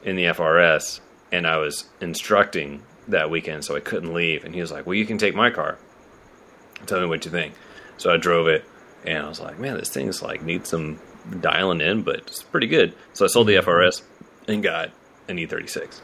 in 0.03 0.15
the 0.15 0.25
FRS, 0.25 1.01
and 1.31 1.45
I 1.45 1.57
was 1.57 1.85
instructing 1.99 2.83
that 3.09 3.29
weekend, 3.29 3.65
so 3.65 3.75
I 3.75 3.79
couldn't 3.79 4.13
leave. 4.13 4.45
And 4.45 4.53
he 4.53 4.61
was 4.61 4.71
like, 4.71 4.85
"Well, 4.85 4.95
you 4.95 5.05
can 5.05 5.17
take 5.17 5.35
my 5.35 5.49
car. 5.49 5.77
Tell 6.85 7.01
me 7.01 7.07
what 7.07 7.25
you 7.25 7.31
think." 7.31 7.53
So 7.97 8.13
I 8.13 8.17
drove 8.17 8.47
it, 8.47 8.63
and 9.05 9.17
I 9.17 9.27
was 9.27 9.39
like, 9.39 9.59
"Man, 9.59 9.77
this 9.77 9.89
thing's 9.89 10.21
like 10.21 10.41
needs 10.41 10.69
some 10.69 10.99
dialing 11.41 11.81
in, 11.81 12.03
but 12.03 12.17
it's 12.17 12.43
pretty 12.43 12.67
good." 12.67 12.93
So 13.13 13.25
I 13.25 13.27
sold 13.27 13.47
the 13.47 13.55
FRS 13.55 14.01
and 14.47 14.63
got 14.63 14.91
an 15.27 15.37
E36, 15.37 15.99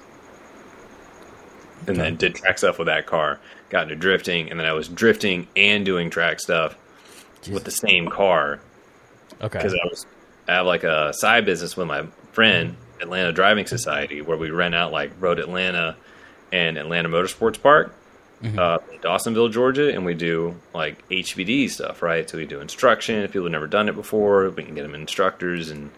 and 1.88 1.98
then 1.98 2.16
did 2.16 2.36
track 2.36 2.58
stuff 2.58 2.78
with 2.78 2.88
that 2.88 3.06
car. 3.06 3.40
Got 3.70 3.84
into 3.84 3.96
drifting, 3.96 4.50
and 4.52 4.60
then 4.60 4.68
I 4.68 4.74
was 4.74 4.88
drifting 4.88 5.48
and 5.56 5.86
doing 5.86 6.10
track 6.10 6.40
stuff 6.40 6.76
with 7.52 7.64
the 7.64 7.72
same 7.72 8.08
car 8.08 8.60
Okay. 9.42 9.58
because 9.60 9.74
I 9.74 9.86
was 9.90 10.06
I 10.48 10.54
have 10.54 10.66
like 10.66 10.84
a 10.84 11.14
side 11.14 11.46
business 11.46 11.76
with 11.76 11.88
my 11.88 12.06
friend 12.32 12.76
Atlanta 13.02 13.32
Driving 13.32 13.66
Society 13.66 14.22
where 14.22 14.38
we 14.38 14.50
rent 14.52 14.76
out 14.76 14.92
like 14.92 15.12
Road 15.20 15.40
Atlanta 15.40 15.96
and 16.52 16.78
Atlanta 16.78 17.10
Motorsports 17.10 17.62
Park, 17.62 17.94
uh, 18.44 18.78
in 18.92 19.00
Dawsonville, 19.00 19.52
Georgia, 19.52 19.90
and 19.94 20.06
we 20.06 20.14
do 20.14 20.56
like 20.74 21.08
HVD 21.10 21.70
stuff, 21.70 22.02
right? 22.02 22.30
So 22.30 22.38
we 22.38 22.46
do 22.46 22.60
instruction. 22.60 23.16
If 23.24 23.32
people 23.32 23.44
have 23.46 23.52
never 23.54 23.68
done 23.68 23.88
it 23.90 23.96
before, 23.96 24.50
we 24.50 24.64
can 24.64 24.76
get 24.76 24.84
them 24.84 24.94
instructors 24.96 25.72
and 25.72 25.90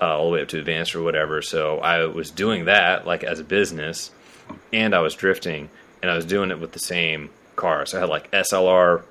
uh, 0.00 0.16
all 0.16 0.26
the 0.26 0.32
way 0.34 0.42
up 0.42 0.48
to 0.48 0.58
advanced 0.58 0.94
or 0.94 1.02
whatever. 1.02 1.40
So 1.42 1.78
I 1.80 2.04
was 2.04 2.30
doing 2.30 2.66
that 2.66 3.06
like 3.06 3.24
as 3.24 3.40
a 3.40 3.44
business, 3.44 4.10
and 4.72 4.94
I 4.94 5.00
was 5.00 5.14
drifting, 5.14 5.70
and 6.02 6.10
I 6.10 6.16
was 6.16 6.24
doing 6.24 6.50
it 6.50 6.60
with 6.60 6.72
the 6.72 6.78
same 6.78 7.30
car. 7.56 7.86
So 7.86 7.98
I 7.98 8.00
had 8.00 8.08
like 8.10 8.30
SLR 8.30 9.02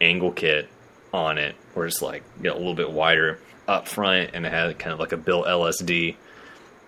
angle 0.00 0.32
kit 0.32 0.68
on 1.12 1.38
it, 1.38 1.54
where 1.74 1.86
it's 1.86 2.00
like 2.02 2.22
you 2.38 2.44
know, 2.50 2.54
a 2.54 2.58
little 2.58 2.74
bit 2.74 2.90
wider 2.90 3.40
up 3.68 3.88
front, 3.88 4.30
and 4.34 4.44
it 4.46 4.52
had 4.52 4.78
kind 4.78 4.92
of 4.92 4.98
like 5.00 5.12
a 5.12 5.16
built 5.16 5.46
LSD 5.46 6.16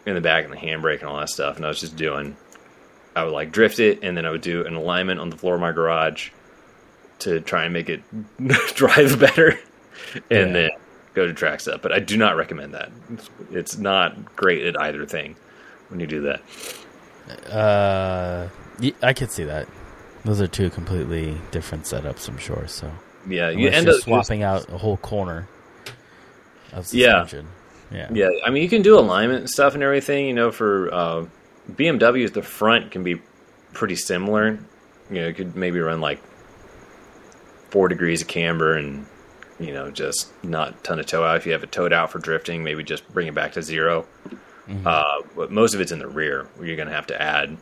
in 0.06 0.14
the 0.14 0.20
back 0.20 0.44
and 0.44 0.52
the 0.52 0.56
handbrake 0.58 1.00
and 1.00 1.08
all 1.08 1.18
that 1.18 1.28
stuff. 1.28 1.56
And 1.56 1.64
I 1.64 1.68
was 1.68 1.80
just 1.80 1.96
doing, 1.96 2.36
I 3.14 3.24
would 3.24 3.32
like 3.32 3.52
drift 3.52 3.78
it, 3.78 4.00
and 4.02 4.16
then 4.16 4.26
I 4.26 4.30
would 4.30 4.40
do 4.40 4.64
an 4.66 4.74
alignment 4.74 5.20
on 5.20 5.30
the 5.30 5.36
floor 5.36 5.54
of 5.54 5.60
my 5.60 5.72
garage 5.72 6.30
to 7.20 7.40
try 7.40 7.64
and 7.64 7.72
make 7.72 7.88
it 7.88 8.02
drive 8.74 9.18
better, 9.20 9.58
and 10.30 10.48
Yeah. 10.48 10.52
then 10.52 10.70
go 11.14 11.26
to 11.26 11.32
track 11.34 11.60
stuff. 11.60 11.82
But 11.82 11.92
I 11.92 11.98
do 12.00 12.16
not 12.16 12.36
recommend 12.36 12.74
that. 12.74 12.90
It's, 13.12 13.30
it's 13.52 13.76
not 13.78 14.34
great 14.34 14.64
at 14.66 14.80
either 14.80 15.04
thing 15.06 15.36
when 15.88 16.00
you 16.00 16.06
do 16.06 16.22
that. 16.22 16.40
Uh, 17.50 18.48
I 19.02 19.12
could 19.12 19.30
see 19.30 19.44
that. 19.44 19.68
Those 20.24 20.40
are 20.40 20.46
two 20.46 20.70
completely 20.70 21.36
different 21.50 21.84
setups, 21.84 22.28
I'm 22.28 22.38
sure. 22.38 22.64
So 22.68 22.90
Yeah, 23.28 23.50
you 23.50 23.66
Unless 23.68 23.74
end 23.74 23.86
you're 23.86 23.94
up 23.96 24.00
swapping 24.02 24.42
out 24.42 24.68
a 24.72 24.78
whole 24.78 24.96
corner 24.98 25.48
of 26.72 26.92
Yeah. 26.92 27.22
suspension. 27.22 27.48
Yeah. 27.90 28.08
Yeah, 28.12 28.28
I 28.44 28.50
mean, 28.50 28.62
you 28.62 28.68
can 28.68 28.82
do 28.82 28.98
alignment 28.98 29.40
and 29.40 29.50
stuff 29.50 29.74
and 29.74 29.82
everything. 29.82 30.26
You 30.26 30.32
know, 30.34 30.50
for 30.50 30.92
uh, 30.92 31.24
BMWs, 31.72 32.32
the 32.32 32.42
front 32.42 32.90
can 32.90 33.02
be 33.02 33.20
pretty 33.74 33.96
similar. 33.96 34.58
You 35.10 35.20
know, 35.20 35.26
you 35.28 35.34
could 35.34 35.54
maybe 35.56 35.78
run 35.80 36.00
like 36.00 36.22
four 37.70 37.88
degrees 37.88 38.22
of 38.22 38.28
camber 38.28 38.76
and 38.76 39.06
you 39.58 39.72
know 39.72 39.90
just 39.90 40.28
not 40.44 40.70
a 40.70 40.72
ton 40.82 40.98
of 41.00 41.06
toe 41.06 41.22
out. 41.24 41.36
If 41.36 41.46
you 41.46 41.52
have 41.52 41.62
it 41.62 41.72
towed 41.72 41.92
out 41.92 42.10
for 42.10 42.18
drifting, 42.18 42.64
maybe 42.64 42.82
just 42.82 43.06
bring 43.12 43.26
it 43.28 43.34
back 43.34 43.52
to 43.52 43.60
0 44.66 44.80
Uh, 44.84 45.22
but 45.36 45.50
most 45.50 45.74
of 45.74 45.80
it's 45.80 45.92
in 45.92 45.98
the 45.98 46.08
rear, 46.08 46.48
where 46.56 46.66
you're 46.66 46.76
going 46.76 46.88
to 46.88 46.94
have 46.94 47.06
to 47.08 47.20
add, 47.20 47.56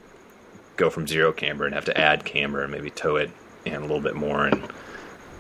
go 0.77 0.91
from 0.91 1.07
zero 1.07 1.33
camber 1.33 1.65
and 1.67 1.75
have 1.75 1.85
to 1.87 1.99
add 1.99 2.25
camber 2.25 2.63
and 2.63 2.73
maybe 2.73 2.91
tow 2.91 3.17
it 3.17 3.31
in 3.65 3.75
a 3.75 3.81
little 3.81 4.01
bit 4.01 4.15
more 4.17 4.47
and 4.47 4.69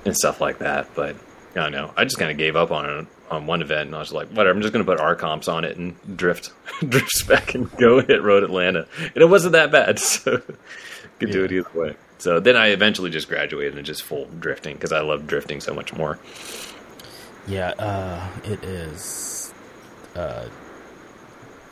and 0.05 0.16
stuff 0.16 0.41
like 0.41 0.59
that. 0.59 0.89
But 0.95 1.16
I 1.53 1.61
don't 1.61 1.73
know. 1.73 1.93
I 1.97 2.05
just 2.05 2.19
kind 2.19 2.31
of 2.31 2.39
gave 2.39 2.57
up 2.57 2.70
on 2.70 2.89
it 2.89 3.07
on 3.31 3.47
one 3.47 3.62
event, 3.62 3.87
and 3.87 3.95
I 3.95 3.99
was 4.01 4.12
like, 4.12 4.28
whatever. 4.28 4.51
I'm 4.51 4.61
just 4.61 4.73
going 4.73 4.85
to 4.85 4.91
put 4.91 5.01
R 5.01 5.15
comps 5.15 5.47
on 5.49 5.65
it 5.65 5.77
and 5.77 5.95
drift, 6.16 6.53
drift 6.89 7.11
spec 7.11 7.55
and 7.55 7.70
go 7.77 8.01
hit 8.01 8.23
Road 8.23 8.43
Atlanta, 8.43 8.87
and 8.99 9.16
it 9.16 9.28
wasn't 9.28 9.53
that 9.53 9.70
bad. 9.70 9.99
So 10.11 10.43
could 11.19 11.32
do 11.32 11.45
it 11.45 11.53
either 11.53 11.69
way. 11.74 11.97
So 12.16 12.41
then 12.41 12.57
I 12.57 12.69
eventually 12.69 13.11
just 13.11 13.28
graduated 13.28 13.77
and 13.77 13.85
just 13.85 14.03
full 14.03 14.24
drifting 14.27 14.74
because 14.74 14.91
I 14.93 15.01
love 15.01 15.27
drifting 15.27 15.61
so 15.61 15.74
much 15.74 15.93
more. 15.93 16.19
Yeah, 17.47 17.70
uh, 17.78 18.27
it 18.45 18.62
is 18.65 19.53
a 20.15 20.49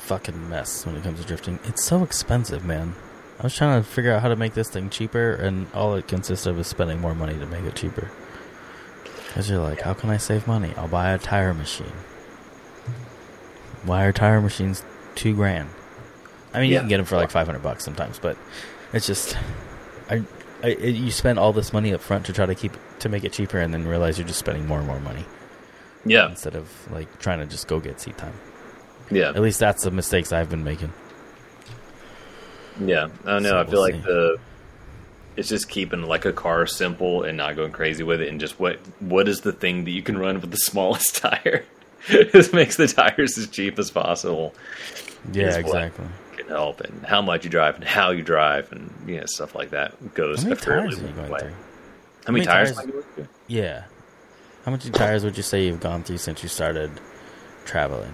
fucking 0.09 0.49
mess 0.49 0.87
when 0.87 0.97
it 0.97 1.03
comes 1.03 1.21
to 1.21 1.27
drifting. 1.27 1.59
It's 1.65 1.85
so 1.85 2.03
expensive, 2.03 2.65
man. 2.65 2.95
I 3.39 3.43
was 3.45 3.55
trying 3.55 3.81
to 3.81 3.89
figure 3.89 4.13
out 4.13 4.23
how 4.23 4.29
to 4.29 4.37
make 4.37 4.55
this 4.55 4.71
thing 4.71 4.89
cheaper, 4.91 5.35
and 5.35 5.67
all 5.75 5.95
it 5.95 6.09
consists 6.09 6.47
of 6.47 6.59
is 6.59 6.67
spending 6.67 7.01
more 7.01 7.15
money 7.15 7.39
to 7.39 7.47
make 7.47 7.65
it 7.65 7.77
cheaper. 7.77 8.11
Because 9.27 9.49
you're 9.51 9.61
like, 9.61 9.83
how 9.83 9.93
can 9.95 10.11
I 10.11 10.17
save 10.17 10.47
money? 10.47 10.73
I'll 10.77 10.89
buy 10.89 11.11
a 11.11 11.19
tire 11.19 11.53
machine. 11.55 11.93
Why 13.85 14.05
are 14.05 14.13
tire 14.13 14.41
machines 14.41 14.83
two 15.15 15.35
grand? 15.35 15.69
I 16.55 16.61
mean, 16.61 16.71
you 16.71 16.79
can 16.79 16.89
get 16.89 16.97
them 16.97 17.07
for 17.07 17.17
like 17.17 17.31
500 17.31 17.63
bucks 17.63 17.85
sometimes, 17.85 18.19
but 18.19 18.37
it's 18.93 19.07
just. 19.07 19.37
I, 20.11 20.23
I, 20.63 20.69
you 20.69 21.11
spend 21.11 21.39
all 21.39 21.53
this 21.53 21.73
money 21.73 21.93
up 21.93 22.01
front 22.01 22.27
to 22.27 22.33
try 22.33 22.47
to 22.47 22.55
keep 22.55 22.73
to 23.01 23.09
make 23.09 23.23
it 23.25 23.33
cheaper, 23.33 23.59
and 23.61 23.73
then 23.73 23.87
realize 23.87 24.19
you're 24.19 24.27
just 24.27 24.39
spending 24.41 24.67
more 24.67 24.79
and 24.79 24.87
more 24.87 24.99
money 24.99 25.25
Yeah, 26.05 26.29
instead 26.31 26.57
of 26.57 26.91
like 26.91 27.21
trying 27.21 27.39
to 27.41 27.47
just 27.47 27.69
go 27.69 27.79
get 27.79 28.01
seat 28.01 28.17
time. 28.19 28.33
Yeah, 29.11 29.29
At 29.31 29.41
least 29.41 29.59
that's 29.61 29.85
the 29.85 29.91
mistakes 29.91 30.33
I've 30.33 30.51
been 30.51 30.65
making. 30.65 30.93
yeah. 32.85 33.09
I 33.25 33.31
don't 33.31 33.43
know. 33.43 33.51
So 33.51 33.59
I 33.59 33.65
feel 33.65 33.73
we'll 33.73 33.83
like 33.83 33.95
see. 33.95 34.01
the 34.01 34.39
it's 35.37 35.49
just 35.49 35.69
keeping 35.69 36.03
like 36.03 36.25
a 36.25 36.33
car 36.33 36.67
simple 36.67 37.23
and 37.23 37.37
not 37.37 37.55
going 37.57 37.71
crazy 37.73 38.03
with 38.03 38.21
it, 38.21 38.29
and 38.29 38.41
just 38.41 38.59
what 38.59 38.79
what 39.01 39.29
is 39.29 39.41
the 39.43 39.53
thing 39.53 39.85
that 39.85 39.91
you 39.93 40.03
can 40.03 40.19
run 40.19 40.41
with 40.41 40.51
the 40.51 40.57
smallest 40.69 41.17
tire. 41.17 41.65
this 42.09 42.53
makes 42.53 42.77
the 42.77 42.87
tires 42.89 43.37
as 43.39 43.49
cheap 43.49 43.79
as 43.79 43.91
possible. 43.91 44.55
Yeah, 45.33 45.57
exactly. 45.57 46.07
Can 46.37 46.47
help, 46.49 46.81
and 46.81 47.05
how 47.05 47.21
much 47.23 47.45
you 47.45 47.51
drive, 47.51 47.77
and 47.77 47.85
how 47.85 48.11
you 48.11 48.23
drive, 48.23 48.71
and 48.73 48.93
you 49.07 49.19
know 49.21 49.27
stuff 49.27 49.55
like 49.55 49.71
that 49.71 50.15
goes 50.15 50.43
How 50.43 50.49
many 50.51 50.61
tires 50.61 50.99
are 50.99 51.07
you 51.07 51.13
going 51.13 51.31
way. 51.31 51.39
through? 51.41 51.53
How 52.27 52.33
many 52.33 52.45
How 52.47 52.55
many 52.55 52.67
tires? 52.67 52.73
tires- 52.73 52.79
am 52.79 52.89
I 52.89 52.93
going 52.93 53.05
through? 53.15 53.29
Yeah. 53.49 53.85
How 54.65 54.71
many 54.73 54.91
tires 54.91 55.25
would 55.25 55.37
you 55.37 55.43
say 55.43 55.65
you've 55.67 55.81
gone 55.81 56.03
through 56.03 56.19
since 56.19 56.43
you 56.43 56.49
started 56.49 56.91
traveling? 57.65 58.13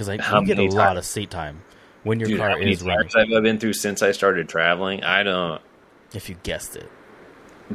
Because 0.00 0.08
I 0.08 0.22
How 0.22 0.40
get 0.40 0.56
a 0.56 0.62
many 0.62 0.74
lot 0.74 0.96
of 0.96 1.04
seat 1.04 1.30
time 1.30 1.60
when 2.04 2.20
your 2.20 2.28
Dude, 2.30 2.38
car 2.38 2.48
how 2.48 2.56
many 2.56 2.72
is 2.72 2.82
running. 2.82 3.10
tires 3.10 3.28
have 3.28 3.36
I 3.36 3.40
been 3.42 3.58
through 3.58 3.74
since 3.74 4.00
I 4.00 4.12
started 4.12 4.48
traveling? 4.48 5.04
I 5.04 5.22
don't. 5.22 5.60
If 6.14 6.30
you 6.30 6.36
guessed 6.42 6.74
it, 6.74 6.90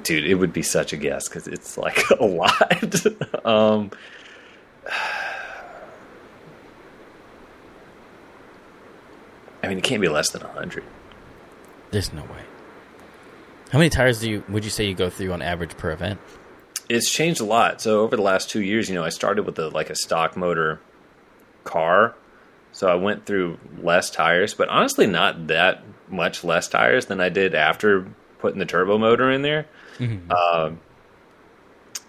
dude 0.02 0.26
it 0.26 0.34
would 0.34 0.52
be 0.52 0.64
such 0.64 0.92
a 0.92 0.98
guess 0.98 1.30
because 1.30 1.48
it's 1.48 1.78
like 1.78 2.10
a 2.20 2.26
lot 2.26 3.46
um 3.46 3.92
I 9.62 9.68
mean, 9.68 9.78
it 9.78 9.84
can't 9.84 10.02
be 10.02 10.08
less 10.10 10.32
than 10.32 10.42
hundred. 10.42 10.84
There's 11.92 12.12
no 12.12 12.24
way. 12.24 12.42
How 13.70 13.78
many 13.78 13.92
tires 13.92 14.20
do 14.20 14.32
you 14.32 14.44
would 14.50 14.64
you 14.64 14.72
say 14.72 14.88
you 14.88 14.96
go 14.96 15.12
through 15.12 15.32
on 15.32 15.44
average 15.44 15.78
per 15.78 15.92
event? 15.92 16.20
It's 16.90 17.12
changed 17.12 17.40
a 17.40 17.46
lot. 17.46 17.82
So 17.82 18.02
over 18.02 18.16
the 18.16 18.24
last 18.24 18.50
two 18.50 18.64
years, 18.64 18.90
you 18.90 18.96
know, 18.96 19.04
I 19.04 19.10
started 19.10 19.46
with 19.46 19.60
a 19.60 19.70
like 19.70 19.92
a 19.92 19.96
stock 19.96 20.36
motor 20.36 20.80
car, 21.66 22.16
so 22.72 22.88
I 22.88 22.96
went 22.96 23.26
through 23.26 23.58
less 23.82 24.10
tires, 24.10 24.54
but 24.54 24.68
honestly, 24.70 25.08
not 25.08 25.48
that 25.48 25.84
much 26.10 26.44
less 26.44 26.68
tires 26.68 27.06
than 27.06 27.22
I 27.22 27.30
did 27.30 27.56
after 27.56 28.08
putting 28.40 28.60
the 28.60 28.66
turbo 28.66 28.98
motor 28.98 29.32
in 29.32 29.42
there. 29.44 29.66
Mm-hmm. 29.98 30.30
Um, 30.32 30.80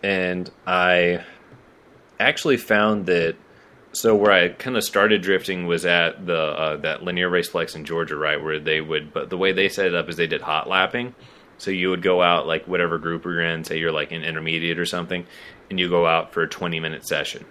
and 0.02 0.50
I 0.66 1.24
actually 2.18 2.56
found 2.56 3.06
that 3.06 3.36
so 3.92 4.14
where 4.14 4.32
I 4.32 4.48
kind 4.48 4.76
of 4.76 4.84
started 4.84 5.22
drifting 5.22 5.66
was 5.66 5.86
at 5.86 6.26
the 6.26 6.36
uh, 6.36 6.76
that 6.78 7.02
Lanier 7.02 7.30
Raceplex 7.30 7.76
in 7.76 7.84
Georgia, 7.84 8.16
right, 8.16 8.42
where 8.42 8.58
they 8.58 8.80
would. 8.80 9.12
But 9.12 9.30
the 9.30 9.38
way 9.38 9.52
they 9.52 9.68
set 9.68 9.86
it 9.86 9.94
up 9.94 10.08
is 10.08 10.16
they 10.16 10.26
did 10.26 10.42
hot 10.42 10.68
lapping. 10.68 11.14
So 11.58 11.70
you 11.70 11.90
would 11.90 12.02
go 12.02 12.20
out 12.20 12.46
like 12.46 12.66
whatever 12.66 12.98
group 12.98 13.24
you're 13.24 13.40
in, 13.40 13.64
say 13.64 13.78
you're 13.78 13.92
like 13.92 14.12
an 14.12 14.22
intermediate 14.22 14.78
or 14.78 14.84
something, 14.84 15.26
and 15.70 15.80
you 15.80 15.88
go 15.88 16.06
out 16.06 16.34
for 16.34 16.42
a 16.42 16.48
20 16.48 16.80
minute 16.80 17.06
session. 17.06 17.46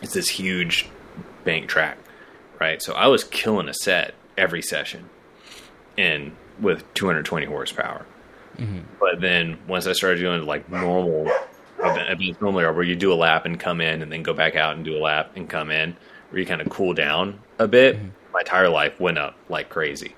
It's 0.00 0.12
this 0.12 0.28
huge 0.28 0.88
bank 1.48 1.66
track, 1.66 1.96
right? 2.60 2.82
So 2.82 2.92
I 2.92 3.06
was 3.06 3.24
killing 3.24 3.70
a 3.70 3.74
set 3.74 4.12
every 4.36 4.60
session, 4.60 5.08
and 5.96 6.36
with 6.60 6.84
220 6.92 7.46
horsepower. 7.46 8.04
Mm-hmm. 8.58 8.80
But 9.00 9.22
then 9.22 9.58
once 9.66 9.86
I 9.86 9.94
started 9.94 10.20
doing 10.20 10.44
like 10.44 10.68
normal 10.70 11.22
event- 11.78 12.10
events 12.10 12.38
normally 12.42 12.64
where 12.64 12.82
you 12.82 12.96
do 12.96 13.10
a 13.10 13.14
lap 13.14 13.46
and 13.46 13.58
come 13.58 13.80
in 13.80 14.02
and 14.02 14.12
then 14.12 14.22
go 14.22 14.34
back 14.34 14.56
out 14.56 14.76
and 14.76 14.84
do 14.84 14.94
a 14.94 15.00
lap 15.00 15.32
and 15.36 15.48
come 15.48 15.70
in, 15.70 15.96
where 16.28 16.38
you 16.38 16.44
kind 16.44 16.60
of 16.60 16.68
cool 16.68 16.92
down 16.92 17.40
a 17.58 17.66
bit, 17.66 17.96
mm-hmm. 17.96 18.08
my 18.34 18.42
tire 18.42 18.68
life 18.68 19.00
went 19.00 19.16
up 19.16 19.34
like 19.48 19.70
crazy. 19.70 20.14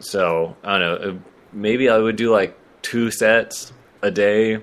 So 0.00 0.54
I 0.62 0.78
don't 0.78 0.80
know, 0.80 1.10
uh, 1.10 1.14
maybe 1.54 1.88
I 1.88 1.96
would 1.96 2.16
do 2.16 2.30
like 2.30 2.58
two 2.82 3.10
sets 3.10 3.72
a 4.02 4.10
day 4.10 4.58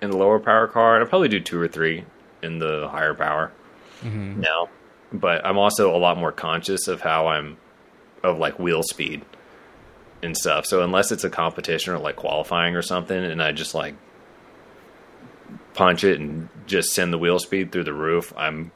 in 0.00 0.10
the 0.10 0.16
lower 0.16 0.40
power 0.40 0.66
car, 0.66 0.94
and 0.94 1.04
I'd 1.04 1.10
probably 1.10 1.28
do 1.28 1.40
two 1.40 1.60
or 1.60 1.68
three 1.68 2.06
in 2.42 2.58
the 2.58 2.88
higher 2.90 3.12
power 3.12 3.52
mm-hmm. 4.00 4.40
now. 4.40 4.70
But 5.12 5.44
I'm 5.46 5.58
also 5.58 5.94
a 5.94 5.98
lot 5.98 6.18
more 6.18 6.32
conscious 6.32 6.88
of 6.88 7.00
how 7.00 7.28
I'm 7.28 7.56
of 8.22 8.38
like 8.38 8.58
wheel 8.58 8.82
speed 8.82 9.24
and 10.22 10.36
stuff. 10.36 10.66
So 10.66 10.82
unless 10.82 11.12
it's 11.12 11.24
a 11.24 11.30
competition 11.30 11.92
or 11.92 11.98
like 11.98 12.16
qualifying 12.16 12.74
or 12.74 12.82
something, 12.82 13.16
and 13.16 13.42
I 13.42 13.52
just 13.52 13.74
like 13.74 13.94
punch 15.74 16.04
it 16.04 16.18
and 16.18 16.48
just 16.66 16.90
send 16.90 17.12
the 17.12 17.18
wheel 17.18 17.38
speed 17.38 17.70
through 17.70 17.84
the 17.84 17.92
roof, 17.92 18.32
I'm 18.36 18.72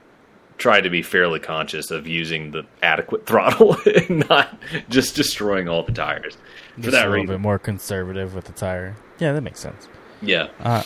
trying 0.58 0.82
to 0.82 0.90
be 0.90 1.02
fairly 1.02 1.40
conscious 1.40 1.90
of 1.90 2.06
using 2.06 2.50
the 2.52 2.64
adequate 2.82 3.26
throttle 3.26 3.76
and 3.86 4.28
not 4.28 4.56
just 4.88 5.16
destroying 5.16 5.68
all 5.68 5.82
the 5.82 5.92
tires. 5.92 6.36
For 6.76 6.82
Just 6.82 6.92
that 6.92 7.06
a 7.06 7.08
little 7.08 7.22
reason, 7.22 7.34
bit 7.36 7.40
more 7.40 7.58
conservative 7.58 8.34
with 8.34 8.44
the 8.44 8.52
tire. 8.52 8.94
Yeah, 9.18 9.32
that 9.32 9.40
makes 9.42 9.58
sense. 9.60 9.88
yeah. 10.22 10.48
Uh, 10.60 10.84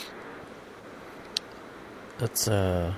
that's 2.18 2.46
uh, 2.46 2.94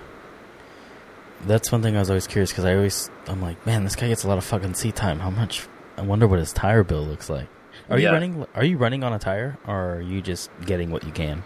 that's 1.44 1.70
one 1.70 1.82
thing 1.82 1.96
I 1.96 2.00
was 2.00 2.10
always 2.10 2.26
curious 2.26 2.50
because 2.50 2.64
I 2.64 2.74
always 2.74 3.10
I'm 3.26 3.40
like, 3.42 3.64
man, 3.66 3.84
this 3.84 3.96
guy 3.96 4.08
gets 4.08 4.24
a 4.24 4.28
lot 4.28 4.38
of 4.38 4.44
fucking 4.44 4.74
seat 4.74 4.96
time. 4.96 5.20
How 5.20 5.30
much? 5.30 5.66
I 5.96 6.02
wonder 6.02 6.26
what 6.26 6.38
his 6.38 6.52
tire 6.52 6.84
bill 6.84 7.02
looks 7.02 7.28
like. 7.28 7.48
Are 7.88 7.98
you 7.98 8.10
running? 8.10 8.46
Are 8.54 8.64
you 8.64 8.78
running 8.78 9.04
on 9.04 9.12
a 9.12 9.18
tire, 9.18 9.58
or 9.66 9.96
are 9.96 10.00
you 10.00 10.20
just 10.20 10.50
getting 10.64 10.90
what 10.90 11.04
you 11.04 11.12
can? 11.12 11.44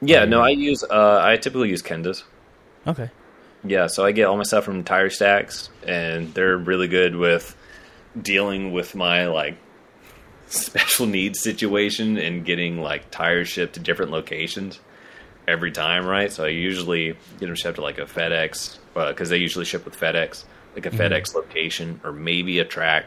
Yeah, 0.00 0.24
no, 0.24 0.40
I 0.40 0.50
use 0.50 0.82
uh, 0.82 1.20
I 1.22 1.36
typically 1.36 1.70
use 1.70 1.82
Kendas. 1.82 2.24
Okay. 2.86 3.10
Yeah, 3.66 3.86
so 3.86 4.04
I 4.04 4.12
get 4.12 4.24
all 4.24 4.36
my 4.36 4.42
stuff 4.42 4.64
from 4.64 4.84
Tire 4.84 5.08
Stacks, 5.08 5.70
and 5.86 6.34
they're 6.34 6.56
really 6.56 6.88
good 6.88 7.16
with 7.16 7.56
dealing 8.20 8.72
with 8.72 8.94
my 8.94 9.26
like 9.26 9.56
special 10.48 11.06
needs 11.06 11.40
situation 11.40 12.18
and 12.18 12.44
getting 12.44 12.80
like 12.80 13.10
tires 13.10 13.48
shipped 13.48 13.74
to 13.74 13.80
different 13.80 14.10
locations 14.10 14.80
every 15.48 15.72
time, 15.72 16.04
right? 16.04 16.30
So 16.30 16.44
I 16.44 16.48
usually 16.48 17.16
get 17.38 17.46
them 17.46 17.54
shipped 17.54 17.76
to 17.76 17.82
like 17.82 17.98
a 17.98 18.04
FedEx 18.04 18.78
because 18.94 19.28
they 19.28 19.38
usually 19.38 19.64
ship 19.64 19.84
with 19.84 19.98
FedEx, 19.98 20.44
like 20.74 20.86
a 20.86 20.90
FedEx 20.90 21.34
location 21.34 22.00
or 22.04 22.12
maybe 22.12 22.58
a 22.60 22.64
track. 22.64 23.06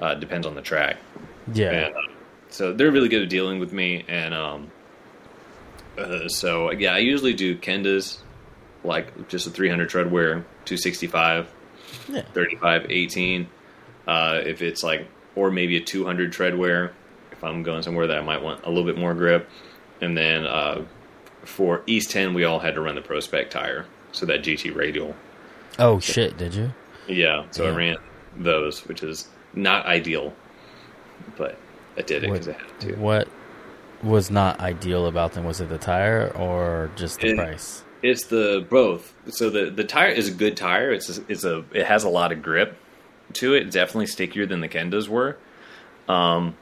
Uh, 0.00 0.14
depends 0.14 0.46
on 0.46 0.54
the 0.54 0.62
track. 0.62 0.96
Yeah. 1.52 1.70
And, 1.70 1.94
uh, 1.94 1.98
so 2.50 2.72
they're 2.72 2.90
really 2.90 3.08
good 3.08 3.22
at 3.22 3.28
dealing 3.30 3.58
with 3.58 3.72
me, 3.72 4.04
and 4.06 4.32
um, 4.34 4.70
uh, 5.98 6.28
so 6.28 6.70
yeah, 6.72 6.94
I 6.94 6.98
usually 6.98 7.34
do 7.34 7.56
Kendas, 7.56 8.18
like 8.84 9.28
just 9.28 9.46
a 9.46 9.50
300 9.50 9.88
treadwear, 9.90 10.44
265, 10.64 11.48
Yeah. 12.08 12.22
35, 12.32 12.86
18. 12.90 13.48
Uh, 14.06 14.40
if 14.44 14.62
it's 14.62 14.82
like, 14.84 15.08
or 15.34 15.50
maybe 15.50 15.76
a 15.76 15.80
200 15.80 16.32
treadwear, 16.32 16.90
if 17.32 17.42
I'm 17.42 17.62
going 17.62 17.82
somewhere 17.82 18.06
that 18.06 18.18
I 18.18 18.20
might 18.20 18.42
want 18.42 18.64
a 18.64 18.68
little 18.68 18.84
bit 18.84 18.98
more 18.98 19.14
grip, 19.14 19.48
and 20.00 20.16
then 20.16 20.46
uh, 20.46 20.84
for 21.44 21.82
East 21.86 22.10
10, 22.10 22.34
we 22.34 22.44
all 22.44 22.58
had 22.60 22.74
to 22.74 22.80
run 22.80 22.94
the 22.94 23.00
Pro 23.02 23.20
Spec 23.20 23.50
tire, 23.50 23.86
so 24.14 24.24
that 24.26 24.42
GT 24.42 24.74
radial. 24.74 25.14
Oh 25.78 25.98
shit! 26.00 26.36
Did 26.38 26.54
you? 26.54 26.72
Yeah, 27.06 27.44
so 27.50 27.64
Yeah. 27.64 27.70
I 27.70 27.74
ran 27.76 27.96
those, 28.38 28.86
which 28.86 29.02
is 29.02 29.28
not 29.54 29.84
ideal, 29.86 30.32
but 31.36 31.58
I 31.98 32.02
did 32.02 32.24
it 32.24 32.30
because 32.30 32.48
I 32.48 32.52
had 32.52 32.80
to. 32.80 32.94
What 32.96 33.28
was 34.02 34.30
not 34.30 34.60
ideal 34.60 35.06
about 35.06 35.32
them? 35.32 35.44
Was 35.44 35.60
it 35.60 35.68
the 35.68 35.78
tire 35.78 36.32
or 36.36 36.90
just 36.96 37.20
the 37.20 37.28
It- 37.28 37.36
price? 37.36 37.82
It's 38.02 38.26
the 38.26 38.66
both. 38.68 39.14
So 39.28 39.48
the 39.50 39.70
the 39.70 39.84
tire 39.84 40.08
is 40.10 40.28
a 40.28 40.32
good 40.32 40.56
tire. 40.58 40.92
It's 40.92 41.18
a, 41.18 41.22
it's 41.28 41.44
a 41.44 41.64
it 41.72 41.86
has 41.86 42.04
a 42.04 42.08
lot 42.10 42.32
of 42.32 42.42
grip 42.42 42.76
to 43.34 43.54
it. 43.54 43.70
Definitely 43.70 44.06
stickier 44.08 44.44
than 44.46 44.60
the 44.60 44.68
Kendas 44.68 45.08
were. 45.08 45.38
Um, 46.06 46.54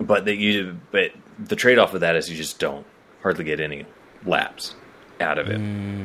but 0.00 0.24
that 0.24 0.34
you 0.36 0.76
but 0.90 1.12
the 1.38 1.54
trade 1.54 1.78
off 1.78 1.94
of 1.94 2.00
that 2.00 2.16
is 2.16 2.28
you 2.28 2.36
just 2.36 2.58
don't 2.58 2.84
hardly 3.22 3.44
get 3.44 3.60
any 3.60 3.86
laps 4.26 4.74
out 5.20 5.38
of 5.38 5.48
it. 5.48 5.58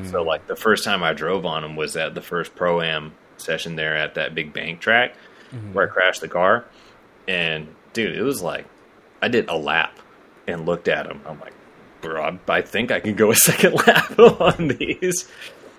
So 0.10 0.23
mm. 0.23 0.26
like 0.26 0.48
the 0.48 0.56
first 0.56 0.84
time 0.84 1.03
I 1.03 1.14
drove 1.14 1.45
on 1.45 1.61
them 1.61 1.76
was 1.76 1.95
at 1.95 2.15
the 2.15 2.22
first 2.22 2.56
pro 2.56 2.81
am 2.81 3.14
session 3.38 3.76
there 3.76 3.95
at 3.95 4.15
that 4.15 4.36
big 4.36 4.53
bank 4.53 4.80
track 4.80 5.15
mm-hmm. 5.52 5.73
where 5.73 5.90
I 5.90 5.91
crashed 5.91 6.22
the 6.22 6.27
car, 6.27 6.65
and 7.27 7.68
dude, 7.94 8.15
it 8.15 8.23
was 8.23 8.41
like 8.41 8.65
I 9.22 9.27
did 9.27 9.49
a 9.49 9.56
lap 9.56 9.98
and 10.48 10.65
looked 10.65 10.88
at 10.88 11.07
them. 11.07 11.22
I'm 11.26 11.40
like, 11.40 11.53
bro, 12.02 12.38
I, 12.48 12.61
think 12.61 12.91
I 12.91 12.99
can 12.99 13.15
go 13.15 13.31
a 13.31 13.36
second 13.36 13.73
lap 13.73 14.18
on 14.19 14.69
these. 14.69 15.30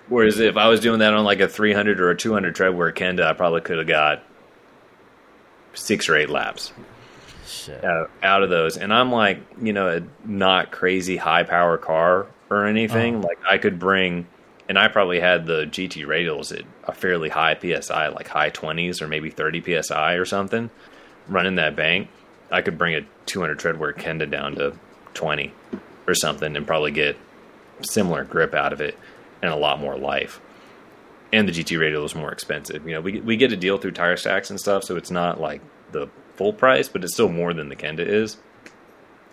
Whereas 0.08 0.40
if 0.40 0.56
I 0.56 0.68
was 0.68 0.80
doing 0.80 1.00
that 1.00 1.14
on 1.14 1.24
like 1.24 1.40
a 1.40 1.48
300 1.48 2.00
or 2.00 2.10
a 2.10 2.16
200 2.16 2.54
treadwear 2.54 2.92
Kenda, 2.92 3.24
I 3.24 3.32
probably 3.32 3.60
could 3.60 3.78
have 3.78 3.86
got 3.86 4.24
six 5.72 6.08
or 6.08 6.16
eight 6.16 6.28
laps 6.28 6.72
Shit. 7.46 7.84
out, 7.84 8.10
out 8.22 8.42
of 8.42 8.50
those. 8.50 8.76
And 8.76 8.92
I'm 8.92 9.12
like, 9.12 9.40
you 9.62 9.72
know, 9.72 9.88
a 9.88 10.28
not 10.28 10.72
crazy 10.72 11.16
high 11.16 11.44
power 11.44 11.78
car 11.78 12.26
or 12.50 12.66
anything. 12.66 13.16
Uh-huh. 13.16 13.28
Like 13.28 13.38
I 13.48 13.58
could 13.58 13.78
bring, 13.78 14.26
and 14.68 14.78
I 14.78 14.88
probably 14.88 15.20
had 15.20 15.46
the 15.46 15.64
GT 15.66 16.04
radials 16.06 16.56
at 16.56 16.64
a 16.84 16.92
fairly 16.92 17.28
high 17.28 17.56
PSI, 17.58 18.08
like 18.08 18.28
high 18.28 18.50
20s 18.50 19.00
or 19.00 19.08
maybe 19.08 19.30
30 19.30 19.82
PSI 19.82 20.14
or 20.14 20.24
something, 20.24 20.70
running 21.28 21.54
that 21.56 21.76
bank. 21.76 22.08
I 22.50 22.62
could 22.62 22.76
bring 22.76 22.94
a 22.96 23.02
200 23.26 23.58
treadwear 23.58 23.94
Kenda 23.96 24.28
down 24.28 24.56
to 24.56 24.74
20 25.14 25.52
or 26.06 26.14
something 26.14 26.56
and 26.56 26.66
probably 26.66 26.90
get 26.90 27.16
similar 27.82 28.24
grip 28.24 28.54
out 28.54 28.72
of 28.72 28.80
it 28.80 28.98
and 29.40 29.52
a 29.52 29.56
lot 29.56 29.80
more 29.80 29.96
life. 29.96 30.40
And 31.32 31.48
the 31.48 31.52
GT 31.52 31.78
radial 31.80 32.04
is 32.04 32.14
more 32.16 32.32
expensive. 32.32 32.84
You 32.86 32.94
know, 32.94 33.00
we 33.00 33.20
we 33.20 33.36
get 33.36 33.52
a 33.52 33.56
deal 33.56 33.78
through 33.78 33.92
tire 33.92 34.16
stacks 34.16 34.50
and 34.50 34.58
stuff, 34.58 34.82
so 34.82 34.96
it's 34.96 35.12
not 35.12 35.40
like 35.40 35.60
the 35.92 36.08
full 36.34 36.52
price, 36.52 36.88
but 36.88 37.04
it's 37.04 37.14
still 37.14 37.28
more 37.28 37.54
than 37.54 37.68
the 37.68 37.76
Kenda 37.76 38.00
is. 38.00 38.36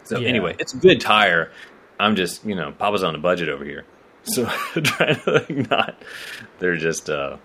So 0.03 0.19
Yeah. 0.19 0.27
anyway, 0.29 0.55
it's 0.59 0.75
a 0.75 0.77
good 0.77 1.01
tire. 1.01 1.51
I'm 1.99 2.15
just, 2.15 2.45
you 2.45 2.55
know, 2.55 2.71
Papa's 2.71 3.03
on 3.03 3.15
a 3.15 3.17
budget 3.17 3.49
over 3.49 3.65
here. 3.65 3.85
So 4.23 4.45
trying 4.83 5.15
to 5.21 5.31
like 5.31 5.69
not 5.69 5.95
they're 6.59 6.77
just 6.77 7.09
uh 7.09 7.37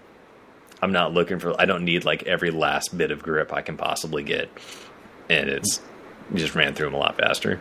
I'm 0.81 0.93
not 0.93 1.13
looking 1.13 1.39
for 1.39 1.59
I 1.61 1.65
don't 1.65 1.85
need 1.85 2.05
like 2.05 2.25
every 2.25 2.51
last 2.51 2.97
bit 2.97 3.11
of 3.11 3.23
grip 3.23 3.53
I 3.53 3.63
can 3.63 3.77
possibly 3.77 4.23
get. 4.23 4.49
And 5.31 5.49
it's 5.49 5.81
just 6.35 6.55
ran 6.55 6.75
through 6.75 6.87
them 6.87 6.95
a 6.95 6.99
lot 6.99 7.17
faster. 7.17 7.61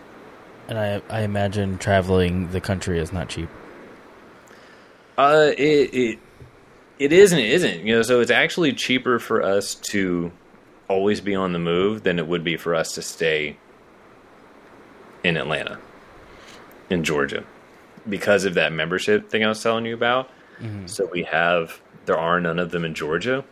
And 0.67 0.77
I 0.79 1.01
I 1.09 1.21
imagine 1.21 1.77
traveling 1.77 2.51
the 2.51 2.61
country 2.61 2.99
is 2.99 3.13
not 3.13 3.29
cheap. 3.29 3.49
Uh, 5.17 5.51
it 5.57 5.93
it 5.93 6.19
it 6.97 7.13
is 7.13 7.31
and 7.31 7.41
it 7.41 7.49
isn't. 7.51 7.85
You 7.85 7.95
know, 7.95 8.01
so 8.01 8.21
it's 8.21 8.31
actually 8.31 8.73
cheaper 8.73 9.19
for 9.19 9.43
us 9.43 9.75
to 9.91 10.31
always 10.87 11.21
be 11.21 11.35
on 11.35 11.53
the 11.53 11.59
move 11.59 12.03
than 12.03 12.19
it 12.19 12.27
would 12.27 12.43
be 12.43 12.57
for 12.57 12.75
us 12.75 12.93
to 12.93 13.01
stay 13.01 13.57
in 15.23 15.37
Atlanta, 15.37 15.79
in 16.91 17.03
Georgia, 17.03 17.43
because 18.07 18.45
of 18.45 18.53
that 18.55 18.71
membership 18.73 19.29
thing 19.29 19.43
I 19.43 19.47
was 19.49 19.61
telling 19.61 19.85
you 19.85 19.93
about. 19.93 20.29
So 20.85 21.09
we 21.11 21.23
have 21.23 21.81
there 22.05 22.19
are 22.19 22.39
none 22.39 22.59
of 22.59 22.69
them 22.69 22.85
in 22.85 22.93
Georgia. 22.93 23.43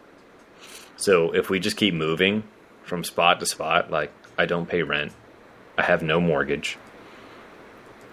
So 0.96 1.32
if 1.34 1.50
we 1.50 1.60
just 1.60 1.76
keep 1.78 1.94
moving 1.96 2.44
from 2.84 3.04
spot 3.04 3.40
to 3.40 3.48
spot, 3.48 3.90
like 3.90 4.12
I 4.38 4.46
don't 4.46 4.68
pay 4.70 4.84
rent, 4.84 5.12
I 5.78 5.84
have 5.84 6.04
no 6.04 6.20
mortgage, 6.22 6.78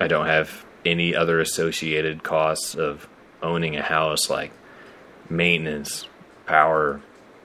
I 0.00 0.06
don't 0.08 0.26
have 0.26 0.64
any 0.86 1.14
other 1.14 1.40
associated 1.40 2.22
costs 2.22 2.74
of 2.74 3.06
owning 3.42 3.76
a 3.76 3.82
house 3.82 4.30
like 4.30 4.52
maintenance, 5.28 6.06
power, 6.46 7.00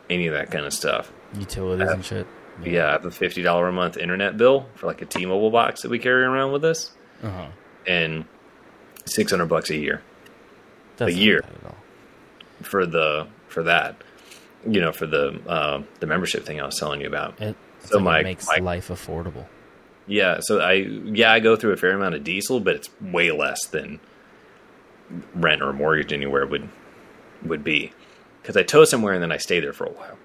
any 0.09 0.27
of 0.27 0.33
that 0.33 0.51
kind 0.51 0.65
of 0.65 0.73
stuff. 0.73 1.11
Utilities 1.37 1.89
Uh, 1.89 1.93
and 1.93 2.05
shit. 2.05 2.27
Yeah, 2.63 2.87
I 2.89 2.91
have 2.91 3.05
a 3.05 3.11
fifty 3.11 3.41
dollar 3.41 3.67
a 3.67 3.71
month 3.73 3.97
internet 3.97 4.37
bill 4.37 4.67
for 4.75 4.85
like 4.87 5.01
a 5.01 5.05
T-Mobile 5.05 5.51
box 5.51 5.81
that 5.81 5.89
we 5.89 5.99
carry 5.99 6.23
around 6.23 6.51
with 6.51 6.63
us, 6.63 6.91
Uh 7.23 7.29
huh. 7.29 7.47
And 7.87 8.25
six 9.05 9.31
hundred 9.31 9.47
bucks 9.47 9.69
a 9.69 9.75
year 9.77 10.01
That's 10.97 11.11
A 11.11 11.15
year. 11.15 11.43
for 12.61 12.85
the 12.85 13.27
for 13.47 13.63
that. 13.63 13.95
You 14.67 14.79
know, 14.79 14.91
for 14.91 15.07
the 15.07 15.39
uh, 15.47 15.81
the 15.99 16.05
membership 16.05 16.45
thing 16.45 16.61
I 16.61 16.65
was 16.65 16.77
telling 16.77 17.01
you 17.01 17.07
about. 17.07 17.39
It, 17.41 17.55
So 17.79 17.93
so 17.93 17.99
my- 17.99 18.19
it 18.19 18.23
makes 18.23 18.45
my- 18.47 18.57
life 18.57 18.89
affordable. 18.89 19.47
Yeah, 20.07 20.39
so 20.41 20.59
I 20.59 20.73
yeah 20.73 21.31
I 21.31 21.39
go 21.39 21.55
through 21.55 21.71
a 21.73 21.77
fair 21.77 21.91
amount 21.93 22.15
of 22.15 22.23
diesel, 22.23 22.59
but 22.59 22.75
it's 22.75 22.89
way 23.01 23.31
less 23.31 23.65
than 23.67 23.99
rent 25.35 25.61
or 25.61 25.73
mortgage 25.73 26.13
anywhere 26.13 26.45
would 26.45 26.69
would 27.43 27.63
be 27.63 27.91
because 28.41 28.55
I 28.57 28.63
tow 28.63 28.85
somewhere 28.85 29.13
and 29.13 29.21
then 29.21 29.31
I 29.31 29.37
stay 29.37 29.59
there 29.59 29.73
for 29.73 29.85
a 29.85 29.91
while, 29.91 30.17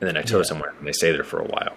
and 0.00 0.08
then 0.08 0.16
I 0.16 0.22
tow 0.22 0.38
Yeah. 0.38 0.44
somewhere 0.44 0.74
and 0.78 0.88
I 0.88 0.92
stay 0.92 1.12
there 1.12 1.24
for 1.24 1.38
a 1.38 1.44
while. 1.44 1.74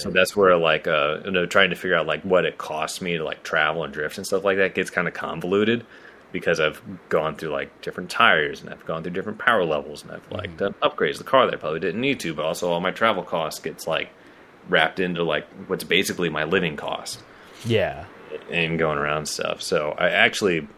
So 0.00 0.10
that's 0.10 0.36
where 0.36 0.56
like 0.56 0.86
uh 0.86 1.18
you 1.24 1.30
know 1.30 1.46
trying 1.46 1.70
to 1.70 1.76
figure 1.76 1.96
out 1.96 2.06
like 2.06 2.22
what 2.22 2.44
it 2.44 2.58
costs 2.58 3.00
me 3.00 3.16
to 3.16 3.24
like 3.24 3.42
travel 3.42 3.84
and 3.84 3.92
drift 3.92 4.18
and 4.18 4.26
stuff 4.26 4.44
like 4.44 4.58
that 4.58 4.74
gets 4.74 4.90
kind 4.90 5.08
of 5.08 5.14
convoluted 5.14 5.84
because 6.32 6.60
I've 6.60 6.80
gone 7.08 7.36
through 7.36 7.50
like 7.50 7.82
different 7.82 8.10
tires 8.10 8.60
and 8.60 8.70
I've 8.70 8.84
gone 8.86 9.02
through 9.02 9.12
different 9.12 9.38
power 9.38 9.64
levels 9.64 10.02
and 10.02 10.12
I've 10.12 10.30
like 10.30 10.56
done 10.56 10.74
upgrades 10.82 11.14
to 11.14 11.18
the 11.18 11.24
car 11.24 11.46
that 11.46 11.54
I 11.54 11.56
probably 11.56 11.80
didn't 11.80 12.00
need 12.00 12.20
to, 12.20 12.34
but 12.34 12.44
also 12.44 12.70
all 12.70 12.80
my 12.80 12.92
travel 12.92 13.22
costs 13.22 13.60
gets 13.60 13.86
like 13.86 14.10
wrapped 14.68 15.00
into 15.00 15.24
like 15.24 15.48
what's 15.66 15.84
basically 15.84 16.28
my 16.28 16.44
living 16.44 16.76
cost 16.76 17.20
yeah. 17.64 18.04
and 18.50 18.78
going 18.78 18.98
around 18.98 19.26
stuff. 19.26 19.62
So 19.62 19.94
I 19.98 20.10
actually 20.10 20.68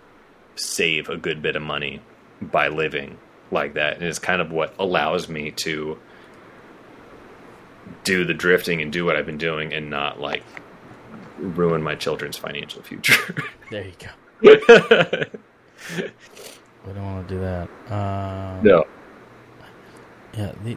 save 0.56 1.08
a 1.08 1.16
good 1.16 1.42
bit 1.42 1.56
of 1.56 1.62
money 1.62 2.00
by 2.40 2.68
living 2.68 3.18
like 3.50 3.74
that, 3.74 3.96
and 3.96 4.04
it's 4.04 4.18
kind 4.18 4.40
of 4.40 4.50
what 4.50 4.74
allows 4.78 5.28
me 5.28 5.50
to 5.50 5.98
do 8.04 8.24
the 8.24 8.34
drifting 8.34 8.80
and 8.82 8.92
do 8.92 9.04
what 9.04 9.16
I've 9.16 9.26
been 9.26 9.38
doing, 9.38 9.72
and 9.72 9.90
not 9.90 10.20
like 10.20 10.44
ruin 11.38 11.82
my 11.82 11.94
children's 11.94 12.36
financial 12.36 12.82
future. 12.82 13.34
There 13.70 13.84
you 13.86 13.92
go. 13.98 14.10
We 16.86 16.92
don't 16.92 17.04
want 17.04 17.28
to 17.28 17.34
do 17.34 17.40
that. 17.40 17.68
Um, 17.92 18.64
no, 18.64 18.84
Yeah, 20.36 20.52
the, 20.64 20.76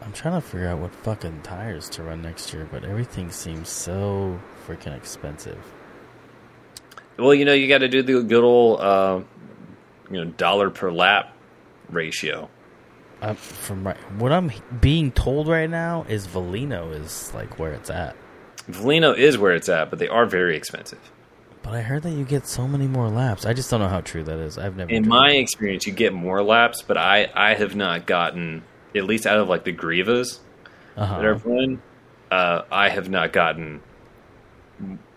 I'm 0.00 0.12
trying 0.12 0.34
to 0.34 0.40
figure 0.40 0.66
out 0.68 0.78
what 0.80 0.94
fucking 0.94 1.42
tires 1.42 1.88
to 1.90 2.02
run 2.02 2.22
next 2.22 2.52
year, 2.52 2.66
but 2.72 2.84
everything 2.84 3.30
seems 3.30 3.68
so 3.68 4.40
freaking 4.66 4.96
expensive. 4.96 5.58
well, 7.18 7.34
you 7.34 7.44
know, 7.44 7.52
you 7.52 7.68
got 7.68 7.78
to 7.78 7.88
do 7.88 8.02
the 8.02 8.22
good 8.22 8.42
old, 8.42 8.80
uh, 8.80 9.20
you 10.10 10.24
know, 10.24 10.30
dollar 10.32 10.70
per 10.70 10.90
lap 10.90 11.36
ratio. 11.90 12.48
Uh, 13.22 13.34
from 13.34 13.86
right, 13.86 13.96
what 14.18 14.32
I'm 14.32 14.50
being 14.80 15.12
told 15.12 15.46
right 15.46 15.70
now 15.70 16.04
is 16.08 16.26
Valino 16.26 16.92
is 16.92 17.32
like 17.32 17.56
where 17.56 17.72
it's 17.72 17.88
at. 17.88 18.16
Valino 18.68 19.16
is 19.16 19.38
where 19.38 19.54
it's 19.54 19.68
at, 19.68 19.90
but 19.90 20.00
they 20.00 20.08
are 20.08 20.26
very 20.26 20.56
expensive. 20.56 20.98
But 21.62 21.74
I 21.74 21.82
heard 21.82 22.02
that 22.02 22.10
you 22.10 22.24
get 22.24 22.48
so 22.48 22.66
many 22.66 22.88
more 22.88 23.08
laps. 23.08 23.46
I 23.46 23.52
just 23.52 23.70
don't 23.70 23.78
know 23.78 23.88
how 23.88 24.00
true 24.00 24.24
that 24.24 24.40
is. 24.40 24.58
I've 24.58 24.76
never. 24.76 24.90
in 24.90 25.06
my 25.06 25.30
it. 25.30 25.38
experience, 25.38 25.86
you 25.86 25.92
get 25.92 26.12
more 26.12 26.42
laps, 26.42 26.82
but 26.82 26.96
I 26.96 27.30
I 27.32 27.54
have 27.54 27.76
not 27.76 28.06
gotten 28.06 28.64
at 28.92 29.04
least 29.04 29.24
out 29.24 29.38
of 29.38 29.48
like 29.48 29.62
the 29.62 29.72
Grivas 29.72 30.40
uh-huh. 30.96 31.18
that 31.18 31.24
I've 31.24 31.46
run. 31.46 31.80
Uh, 32.28 32.62
I 32.72 32.88
have 32.88 33.08
not 33.08 33.32
gotten 33.32 33.82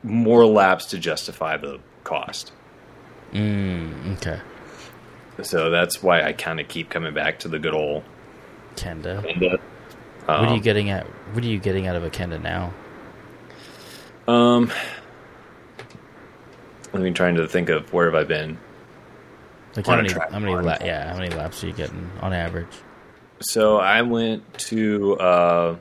more 0.03 0.45
laps 0.45 0.85
to 0.87 0.99
justify 0.99 1.57
the 1.57 1.79
cost. 2.03 2.51
Mm, 3.33 4.17
okay, 4.17 4.39
So 5.41 5.69
that's 5.69 6.01
why 6.01 6.21
I 6.23 6.33
kind 6.33 6.59
of 6.59 6.67
keep 6.67 6.89
coming 6.89 7.13
back 7.13 7.39
to 7.39 7.47
the 7.47 7.59
good 7.59 7.73
old 7.73 8.03
Kenda. 8.75 9.21
Honda. 9.23 9.59
what 10.25 10.39
are 10.39 10.45
you 10.47 10.51
Um, 10.55 10.61
getting 10.61 10.89
at? 10.89 11.05
What 11.33 11.43
are 11.43 11.47
you 11.47 11.59
getting 11.59 11.87
out 11.87 11.95
of 11.95 12.03
a 12.03 12.09
Kenda 12.09 12.41
now? 12.41 12.73
Um, 14.27 14.71
I've 16.93 17.01
been 17.01 17.13
trying 17.13 17.35
to 17.35 17.47
think 17.47 17.69
of 17.69 17.91
where 17.93 18.05
have 18.05 18.15
I 18.15 18.23
been. 18.23 18.57
Like 19.75 19.85
how 19.87 19.97
many? 19.97 20.11
How 20.13 20.39
many? 20.39 20.55
La- 20.55 20.77
yeah, 20.81 21.11
how 21.11 21.17
many 21.19 21.29
laps 21.35 21.63
are 21.63 21.67
you 21.67 21.73
getting 21.73 22.09
on 22.21 22.33
average? 22.33 22.67
So 23.41 23.77
I 23.77 24.01
went 24.01 24.57
to 24.59 25.17
uh, 25.19 25.75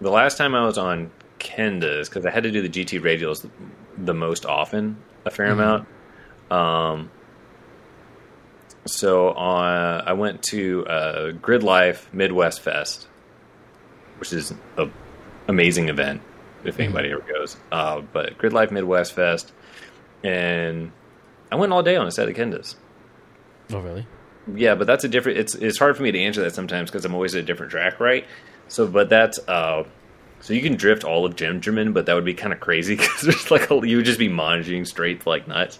the 0.00 0.10
last 0.10 0.36
time 0.36 0.54
I 0.54 0.64
was 0.66 0.76
on 0.76 1.10
Kenda's 1.38 2.08
because 2.10 2.26
I 2.26 2.30
had 2.30 2.42
to 2.42 2.50
do 2.50 2.60
the 2.60 2.68
GT 2.68 3.00
radials 3.00 3.48
the 3.96 4.12
most 4.14 4.44
often, 4.44 4.98
a 5.24 5.30
fair 5.30 5.48
Mhm. 5.48 5.52
amount. 5.52 5.88
Um, 6.50 7.10
so 8.84 9.30
on, 9.30 10.02
I 10.06 10.12
went 10.12 10.42
to 10.44 10.86
uh, 10.86 11.30
Grid 11.32 11.62
Life 11.62 12.08
Midwest 12.12 12.60
Fest, 12.60 13.06
which 14.18 14.32
is 14.32 14.52
an 14.76 14.92
amazing 15.48 15.88
event 15.88 16.22
if 16.64 16.78
anybody 16.80 17.10
ever 17.10 17.22
goes. 17.22 17.56
Uh, 17.70 18.00
but 18.00 18.38
Grid 18.38 18.52
Life 18.52 18.70
Midwest 18.70 19.12
Fest, 19.12 19.52
and 20.24 20.92
I 21.50 21.56
went 21.56 21.72
all 21.72 21.82
day 21.82 21.96
on 21.96 22.06
a 22.06 22.10
set 22.10 22.28
of 22.28 22.34
Kendas. 22.34 22.76
Oh, 23.72 23.80
really? 23.80 24.06
Yeah, 24.54 24.74
but 24.74 24.86
that's 24.86 25.04
a 25.04 25.08
different. 25.08 25.38
It's 25.38 25.54
it's 25.54 25.78
hard 25.78 25.96
for 25.96 26.02
me 26.02 26.10
to 26.10 26.18
answer 26.18 26.42
that 26.42 26.54
sometimes 26.54 26.90
because 26.90 27.04
I'm 27.04 27.14
always 27.14 27.34
at 27.34 27.42
a 27.42 27.46
different 27.46 27.70
track, 27.70 28.00
right? 28.00 28.26
So, 28.66 28.88
but 28.88 29.08
that's 29.08 29.38
uh, 29.46 29.84
so 30.40 30.54
you 30.54 30.62
can 30.62 30.74
drift 30.74 31.04
all 31.04 31.24
of 31.24 31.36
Gingerman, 31.36 31.94
but 31.94 32.06
that 32.06 32.14
would 32.14 32.24
be 32.24 32.34
kind 32.34 32.52
of 32.52 32.58
crazy 32.58 32.96
because 32.96 33.22
there's 33.22 33.50
like 33.50 33.70
a, 33.70 33.86
you 33.86 33.98
would 33.98 34.06
just 34.06 34.18
be 34.18 34.28
managing 34.28 34.84
straight 34.84 35.24
like 35.26 35.46
nuts. 35.46 35.78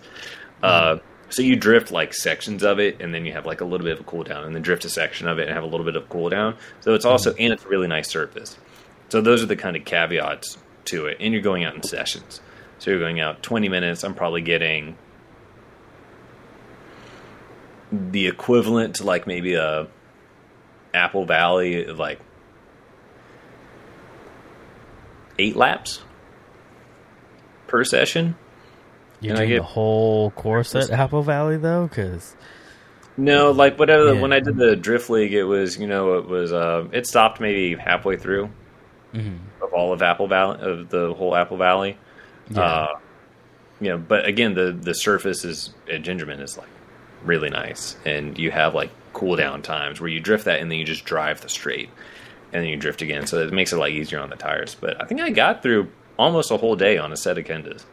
Uh, 0.62 0.98
so 1.32 1.40
you 1.40 1.56
drift 1.56 1.90
like 1.90 2.12
sections 2.12 2.62
of 2.62 2.78
it, 2.78 3.00
and 3.00 3.14
then 3.14 3.24
you 3.24 3.32
have 3.32 3.46
like 3.46 3.62
a 3.62 3.64
little 3.64 3.84
bit 3.86 3.98
of 3.98 4.06
a 4.06 4.08
cooldown, 4.08 4.44
and 4.44 4.54
then 4.54 4.60
drift 4.60 4.84
a 4.84 4.90
section 4.90 5.26
of 5.26 5.38
it 5.38 5.48
and 5.48 5.54
have 5.54 5.64
a 5.64 5.66
little 5.66 5.86
bit 5.86 5.96
of 5.96 6.08
cooldown. 6.10 6.56
So 6.80 6.92
it's 6.92 7.06
also 7.06 7.30
mm-hmm. 7.30 7.42
and 7.42 7.52
it's 7.54 7.64
a 7.64 7.68
really 7.68 7.88
nice 7.88 8.08
surface. 8.08 8.58
So 9.08 9.22
those 9.22 9.42
are 9.42 9.46
the 9.46 9.56
kind 9.56 9.74
of 9.74 9.84
caveats 9.84 10.58
to 10.86 11.06
it, 11.06 11.16
and 11.20 11.32
you're 11.32 11.42
going 11.42 11.64
out 11.64 11.74
in 11.74 11.82
sessions. 11.82 12.40
So 12.78 12.90
you're 12.90 13.00
going 13.00 13.20
out 13.20 13.42
20 13.42 13.68
minutes. 13.68 14.04
I'm 14.04 14.14
probably 14.14 14.42
getting 14.42 14.96
the 17.90 18.26
equivalent 18.26 18.96
to 18.96 19.04
like 19.04 19.26
maybe 19.26 19.54
a 19.54 19.86
Apple 20.92 21.24
Valley, 21.24 21.86
like 21.86 22.20
eight 25.38 25.56
laps 25.56 26.02
per 27.68 27.84
session. 27.84 28.36
You're 29.22 29.36
doing 29.36 29.48
get- 29.48 29.56
the 29.58 29.62
whole 29.64 30.30
course 30.32 30.74
at 30.74 30.90
Apple 30.90 31.22
Valley 31.22 31.56
though, 31.56 31.86
because 31.86 32.34
No, 33.16 33.50
like 33.50 33.78
whatever. 33.78 34.14
Yeah. 34.14 34.20
When 34.20 34.32
I 34.32 34.40
did 34.40 34.56
the 34.56 34.74
drift 34.76 35.10
league, 35.10 35.32
it 35.34 35.44
was 35.44 35.78
you 35.78 35.86
know 35.86 36.18
it 36.18 36.26
was 36.28 36.52
uh, 36.52 36.86
it 36.92 37.06
stopped 37.06 37.40
maybe 37.40 37.74
halfway 37.80 38.16
through 38.16 38.50
of 39.60 39.72
all 39.74 39.92
of 39.92 40.00
Apple 40.02 40.26
Valley 40.26 40.58
of 40.60 40.88
the 40.88 41.12
whole 41.14 41.34
Apple 41.36 41.56
Valley. 41.58 41.98
Yeah. 42.50 42.60
Uh, 42.62 42.88
you 43.80 43.88
know, 43.90 43.98
but 43.98 44.26
again, 44.26 44.54
the 44.54 44.72
the 44.72 44.94
surface 44.94 45.44
is 45.44 45.70
at 45.90 46.02
Gingerman 46.02 46.40
is 46.40 46.56
like 46.56 46.68
really 47.24 47.50
nice, 47.50 47.96
and 48.04 48.38
you 48.38 48.50
have 48.50 48.74
like 48.74 48.90
cool 49.12 49.36
down 49.36 49.60
times 49.62 50.00
where 50.00 50.08
you 50.08 50.18
drift 50.20 50.46
that, 50.46 50.60
and 50.60 50.70
then 50.70 50.78
you 50.78 50.84
just 50.84 51.04
drive 51.04 51.40
the 51.42 51.48
straight, 51.48 51.90
and 52.52 52.62
then 52.62 52.70
you 52.70 52.76
drift 52.76 53.02
again. 53.02 53.26
So 53.26 53.38
it 53.40 53.52
makes 53.52 53.72
it 53.72 53.76
a 53.76 53.78
lot 53.78 53.90
easier 53.90 54.20
on 54.20 54.30
the 54.30 54.36
tires. 54.36 54.74
But 54.74 55.00
I 55.02 55.04
think 55.06 55.20
I 55.20 55.30
got 55.30 55.62
through 55.62 55.88
almost 56.18 56.50
a 56.50 56.56
whole 56.56 56.76
day 56.76 56.96
on 56.96 57.12
a 57.12 57.16
set 57.16 57.36
of 57.38 57.44
Kendas. 57.44 57.84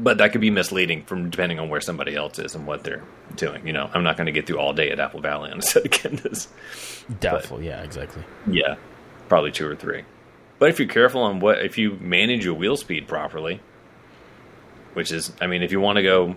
But 0.00 0.18
that 0.18 0.32
could 0.32 0.40
be 0.40 0.50
misleading 0.50 1.04
from 1.04 1.28
depending 1.30 1.58
on 1.58 1.68
where 1.68 1.80
somebody 1.80 2.14
else 2.14 2.38
is 2.38 2.54
and 2.54 2.66
what 2.66 2.84
they're 2.84 3.02
doing. 3.34 3.66
You 3.66 3.72
know, 3.72 3.90
I'm 3.92 4.04
not 4.04 4.16
going 4.16 4.26
to 4.26 4.32
get 4.32 4.46
through 4.46 4.58
all 4.58 4.72
day 4.72 4.90
at 4.90 5.00
Apple 5.00 5.20
Valley 5.20 5.50
on 5.50 5.58
a 5.58 5.62
set 5.62 5.84
of 5.84 5.90
Kendas. 5.90 6.46
doubtful. 7.20 7.60
Yeah, 7.62 7.82
exactly. 7.82 8.22
Yeah, 8.46 8.76
probably 9.28 9.50
two 9.50 9.66
or 9.66 9.74
three. 9.74 10.04
But 10.58 10.70
if 10.70 10.78
you're 10.78 10.88
careful 10.88 11.22
on 11.22 11.40
what, 11.40 11.64
if 11.64 11.78
you 11.78 11.94
manage 11.94 12.44
your 12.44 12.54
wheel 12.54 12.76
speed 12.76 13.08
properly, 13.08 13.60
which 14.94 15.12
is, 15.12 15.32
I 15.40 15.46
mean, 15.46 15.62
if 15.62 15.72
you 15.72 15.80
want 15.80 15.96
to 15.96 16.02
go 16.02 16.36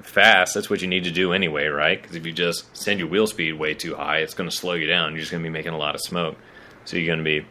fast, 0.00 0.54
that's 0.54 0.70
what 0.70 0.82
you 0.82 0.88
need 0.88 1.04
to 1.04 1.10
do 1.10 1.32
anyway, 1.32 1.66
right? 1.66 2.00
Because 2.00 2.16
if 2.16 2.26
you 2.26 2.32
just 2.32 2.74
send 2.76 2.98
your 2.98 3.08
wheel 3.08 3.26
speed 3.26 3.54
way 3.54 3.74
too 3.74 3.94
high, 3.94 4.18
it's 4.18 4.34
going 4.34 4.48
to 4.48 4.56
slow 4.56 4.72
you 4.74 4.86
down. 4.86 5.12
You're 5.12 5.20
just 5.20 5.30
going 5.30 5.42
to 5.42 5.48
be 5.48 5.52
making 5.52 5.72
a 5.72 5.78
lot 5.78 5.94
of 5.94 6.00
smoke. 6.00 6.36
So 6.84 6.96
you're 6.96 7.06
going 7.14 7.24
to 7.24 7.24
be 7.24 7.46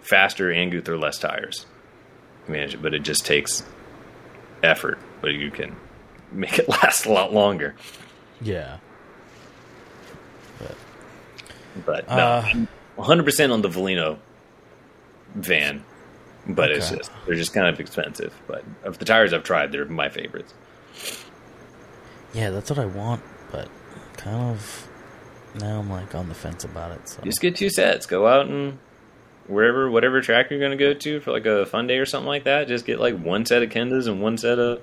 faster 0.00 0.50
and 0.50 0.72
go 0.72 0.80
through 0.80 0.98
less 0.98 1.18
tires. 1.18 1.66
Manage 2.48 2.74
it, 2.74 2.82
but 2.82 2.94
it 2.94 3.02
just 3.02 3.24
takes 3.24 3.62
effort. 4.62 4.98
But 5.20 5.32
you 5.34 5.50
can 5.50 5.76
make 6.30 6.58
it 6.58 6.68
last 6.82 7.06
a 7.06 7.12
lot 7.12 7.32
longer. 7.32 7.74
Yeah. 8.40 8.78
But 11.86 12.06
no, 12.08 12.14
Uh, 12.14 12.42
I'm 12.46 12.68
100% 12.98 13.52
on 13.52 13.62
the 13.62 13.68
Valino 13.68 14.18
van. 15.34 15.84
But 16.46 16.70
it's 16.72 16.90
just 16.90 17.10
they're 17.24 17.36
just 17.36 17.54
kind 17.54 17.68
of 17.68 17.78
expensive. 17.78 18.34
But 18.48 18.64
of 18.82 18.98
the 18.98 19.04
tires 19.04 19.32
I've 19.32 19.44
tried, 19.44 19.70
they're 19.70 19.84
my 19.84 20.08
favorites. 20.08 20.52
Yeah, 22.34 22.50
that's 22.50 22.68
what 22.68 22.80
I 22.80 22.84
want, 22.86 23.22
but 23.52 23.68
kind 24.16 24.50
of 24.50 24.88
now 25.60 25.78
I'm 25.78 25.88
like 25.88 26.14
on 26.16 26.28
the 26.28 26.34
fence 26.34 26.64
about 26.64 26.90
it. 26.90 27.08
So 27.08 27.22
Just 27.22 27.40
get 27.40 27.54
two 27.54 27.70
sets. 27.70 28.06
Go 28.06 28.26
out 28.26 28.48
and 28.48 28.78
wherever, 29.46 29.90
whatever 29.90 30.20
track 30.20 30.50
you're 30.50 30.58
going 30.60 30.70
to 30.70 30.76
go 30.76 30.94
to 30.94 31.20
for 31.20 31.32
like 31.32 31.46
a 31.46 31.66
fun 31.66 31.86
day 31.86 31.98
or 31.98 32.06
something 32.06 32.28
like 32.28 32.44
that. 32.44 32.68
Just 32.68 32.84
get 32.86 33.00
like 33.00 33.18
one 33.18 33.44
set 33.46 33.62
of 33.62 33.70
Kendas 33.70 34.06
and 34.06 34.20
one 34.22 34.36
set 34.38 34.58
of 34.58 34.80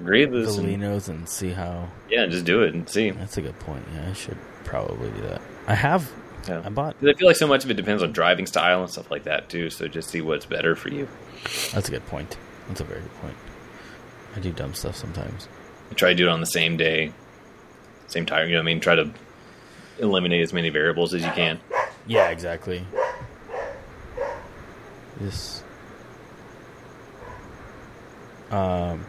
Gravas. 0.00 0.58
And, 0.58 0.82
and 1.08 1.28
see 1.28 1.50
how. 1.50 1.88
yeah, 2.10 2.26
just 2.26 2.44
do 2.44 2.62
it 2.62 2.74
and 2.74 2.88
see. 2.88 3.10
That's 3.10 3.36
a 3.38 3.42
good 3.42 3.58
point. 3.60 3.84
Yeah, 3.94 4.08
I 4.10 4.12
should 4.12 4.38
probably 4.64 5.10
do 5.10 5.22
that. 5.22 5.40
I 5.66 5.74
have 5.74 6.10
Yeah. 6.48 6.62
I 6.64 6.68
bought. 6.68 6.96
I 7.02 7.12
feel 7.14 7.26
like 7.28 7.36
so 7.36 7.46
much 7.46 7.64
of 7.64 7.70
it 7.70 7.74
depends 7.74 8.02
on 8.02 8.12
driving 8.12 8.46
style 8.46 8.82
and 8.82 8.90
stuff 8.90 9.10
like 9.10 9.24
that 9.24 9.48
too. 9.48 9.70
So 9.70 9.88
just 9.88 10.10
see 10.10 10.20
what's 10.20 10.46
better 10.46 10.74
for 10.76 10.90
you. 10.90 11.08
That's 11.72 11.88
a 11.88 11.92
good 11.92 12.06
point. 12.06 12.36
That's 12.68 12.80
a 12.80 12.84
very 12.84 13.00
good 13.00 13.14
point. 13.20 13.36
I 14.34 14.40
do 14.40 14.52
dumb 14.52 14.74
stuff 14.74 14.96
sometimes. 14.96 15.48
I 15.90 15.94
Try 15.94 16.10
to 16.10 16.14
do 16.14 16.26
it 16.26 16.30
on 16.30 16.40
the 16.40 16.46
same 16.46 16.76
day, 16.76 17.12
same 18.08 18.26
tire. 18.26 18.44
You 18.44 18.52
know 18.52 18.58
what 18.58 18.62
I 18.62 18.66
mean? 18.66 18.80
Try 18.80 18.96
to 18.96 19.10
eliminate 19.98 20.42
as 20.42 20.52
many 20.52 20.68
variables 20.68 21.14
as 21.14 21.24
you 21.24 21.30
can. 21.30 21.58
Yeah, 22.06 22.28
exactly. 22.28 22.84
This. 25.20 25.62
Um. 28.50 29.04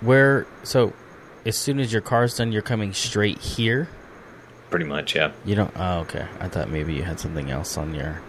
Where 0.00 0.46
so, 0.62 0.92
as 1.44 1.56
soon 1.56 1.80
as 1.80 1.92
your 1.92 2.02
car's 2.02 2.36
done, 2.36 2.52
you're 2.52 2.62
coming 2.62 2.92
straight 2.92 3.38
here. 3.38 3.88
Pretty 4.70 4.84
much, 4.84 5.16
yeah. 5.16 5.32
You 5.44 5.54
don't. 5.54 5.72
Oh, 5.74 6.00
okay. 6.00 6.26
I 6.40 6.48
thought 6.48 6.68
maybe 6.70 6.94
you 6.94 7.02
had 7.02 7.18
something 7.18 7.50
else 7.50 7.76
on 7.78 7.94
your 7.94 8.20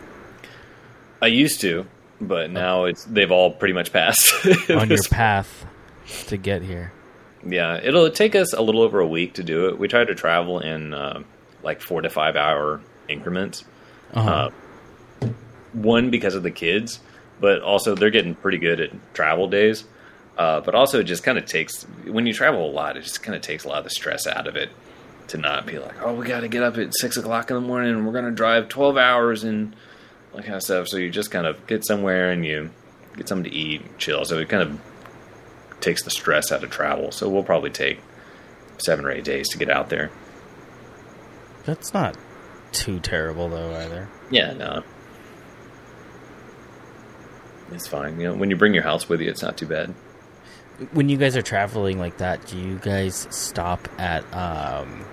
I 1.22 1.28
used 1.28 1.62
to, 1.62 1.86
but 2.22 2.50
now 2.50 2.86
it's 2.86 3.04
they've 3.06 3.32
all 3.32 3.52
pretty 3.52 3.74
much 3.74 3.92
passed. 3.92 4.34
on 4.70 4.90
your 4.90 5.04
path 5.12 5.66
to 6.28 6.38
get 6.38 6.62
here. 6.62 6.94
Yeah, 7.46 7.80
it'll 7.82 8.10
take 8.10 8.36
us 8.36 8.54
a 8.54 8.62
little 8.62 8.82
over 8.82 9.00
a 9.00 9.08
week 9.08 9.34
to 9.36 9.44
do 9.44 9.68
it. 9.68 9.78
We 9.78 9.88
try 9.88 10.04
to 10.04 10.16
travel 10.16 10.60
in 10.60 10.94
uh, 10.94 11.24
like 11.64 11.82
four 11.82 12.02
to 12.02 12.10
five 12.10 12.36
hour 12.36 12.82
increments. 13.08 13.66
Uh-huh. 14.14 14.30
Uh, 14.30 14.50
one 15.74 16.10
because 16.10 16.36
of 16.36 16.44
the 16.44 16.52
kids, 16.52 17.00
but 17.40 17.62
also 17.62 17.96
they're 17.96 18.10
getting 18.10 18.36
pretty 18.36 18.58
good 18.58 18.80
at 18.80 19.14
travel 19.14 19.48
days. 19.48 19.86
Uh, 20.38 20.62
but 20.62 20.74
also, 20.74 21.02
it 21.02 21.04
just 21.04 21.24
kind 21.24 21.38
of 21.38 21.46
takes 21.46 21.84
when 22.06 22.26
you 22.26 22.34
travel 22.34 22.70
a 22.70 22.72
lot, 22.72 22.96
it 22.96 23.04
just 23.04 23.22
kind 23.22 23.36
of 23.36 23.42
takes 23.42 23.66
a 23.66 23.68
lot 23.68 23.80
of 23.80 23.84
the 23.84 23.90
stress 23.90 24.26
out 24.26 24.48
of 24.48 24.56
it 24.56 24.70
to 25.28 25.38
not 25.38 25.66
be 25.66 25.78
like, 25.80 26.02
oh, 26.02 26.14
we 26.16 26.26
got 26.26 26.40
to 26.42 26.48
get 26.48 26.64
up 26.64 26.78
at 26.78 26.96
six 26.96 27.18
o'clock 27.18 27.52
in 27.52 27.56
the 27.56 27.62
morning 27.62 27.92
and 27.94 28.06
we're 28.06 28.14
going 28.14 28.26
to 28.26 28.32
drive 28.32 28.70
twelve 28.70 28.96
hours 28.98 29.44
and 29.44 29.76
that 30.34 30.44
kind 30.44 30.56
of 30.56 30.64
stuff. 30.64 30.88
So 30.88 30.98
you 30.98 31.10
just 31.10 31.30
kind 31.30 31.46
of 31.46 31.68
get 31.68 31.86
somewhere 31.86 32.32
and 32.32 32.46
you 32.46 32.70
get 33.18 33.28
something 33.28 33.52
to 33.52 33.58
eat, 33.58 33.98
chill. 33.98 34.24
So 34.24 34.38
it 34.38 34.48
kind 34.48 34.64
of 34.64 34.82
takes 35.82 36.04
the 36.04 36.10
stress 36.10 36.52
out 36.54 36.64
of 36.64 36.70
travel. 36.70 37.12
So 37.12 37.28
we'll 37.30 37.44
probably 37.44 37.70
take 37.72 38.00
seven 38.78 39.04
or 39.06 39.12
eight 39.12 39.26
days 39.26 39.50
to 39.50 39.58
get 39.58 39.70
out 39.70 39.90
there. 39.90 40.10
That's 41.66 41.94
not 41.94 42.18
too 42.72 43.00
terrible 43.00 43.50
though 43.50 43.76
either. 43.76 44.08
Yeah, 44.32 44.54
no. 44.54 44.84
It's 47.72 47.88
fine. 47.88 48.20
You 48.20 48.28
know, 48.30 48.34
when 48.36 48.50
you 48.50 48.56
bring 48.56 48.74
your 48.74 48.84
house 48.84 49.08
with 49.10 49.22
you, 49.22 49.30
it's 49.30 49.42
not 49.42 49.58
too 49.58 49.66
bad. 49.68 49.94
When 50.94 51.10
you 51.10 51.18
guys 51.18 51.36
are 51.36 51.42
traveling 51.42 52.00
like 52.00 52.18
that, 52.18 52.46
do 52.48 52.58
you 52.58 52.78
guys 52.78 53.28
stop 53.32 53.88
at 54.00 54.24
um, 54.34 55.04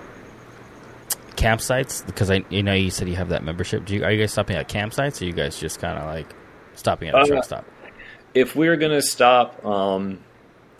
campsites? 1.35 2.05
Because 2.05 2.31
I, 2.31 2.43
you 2.49 2.63
know, 2.63 2.73
you 2.73 2.89
said 2.89 3.07
you 3.09 3.15
have 3.15 3.29
that 3.29 3.43
membership. 3.43 3.85
Do 3.85 3.95
you 3.95 4.03
are 4.03 4.11
you 4.11 4.19
guys 4.19 4.31
stopping 4.31 4.55
at 4.55 4.69
campsites, 4.69 5.21
or 5.21 5.25
you 5.25 5.33
guys 5.33 5.59
just 5.59 5.79
kind 5.79 5.97
of 5.97 6.05
like 6.05 6.27
stopping 6.75 7.09
at 7.09 7.15
a 7.15 7.17
Uh, 7.19 7.25
truck 7.25 7.43
stop? 7.43 7.65
If 8.33 8.55
we're 8.55 8.77
gonna 8.77 9.01
stop, 9.01 9.63
um, 9.65 10.19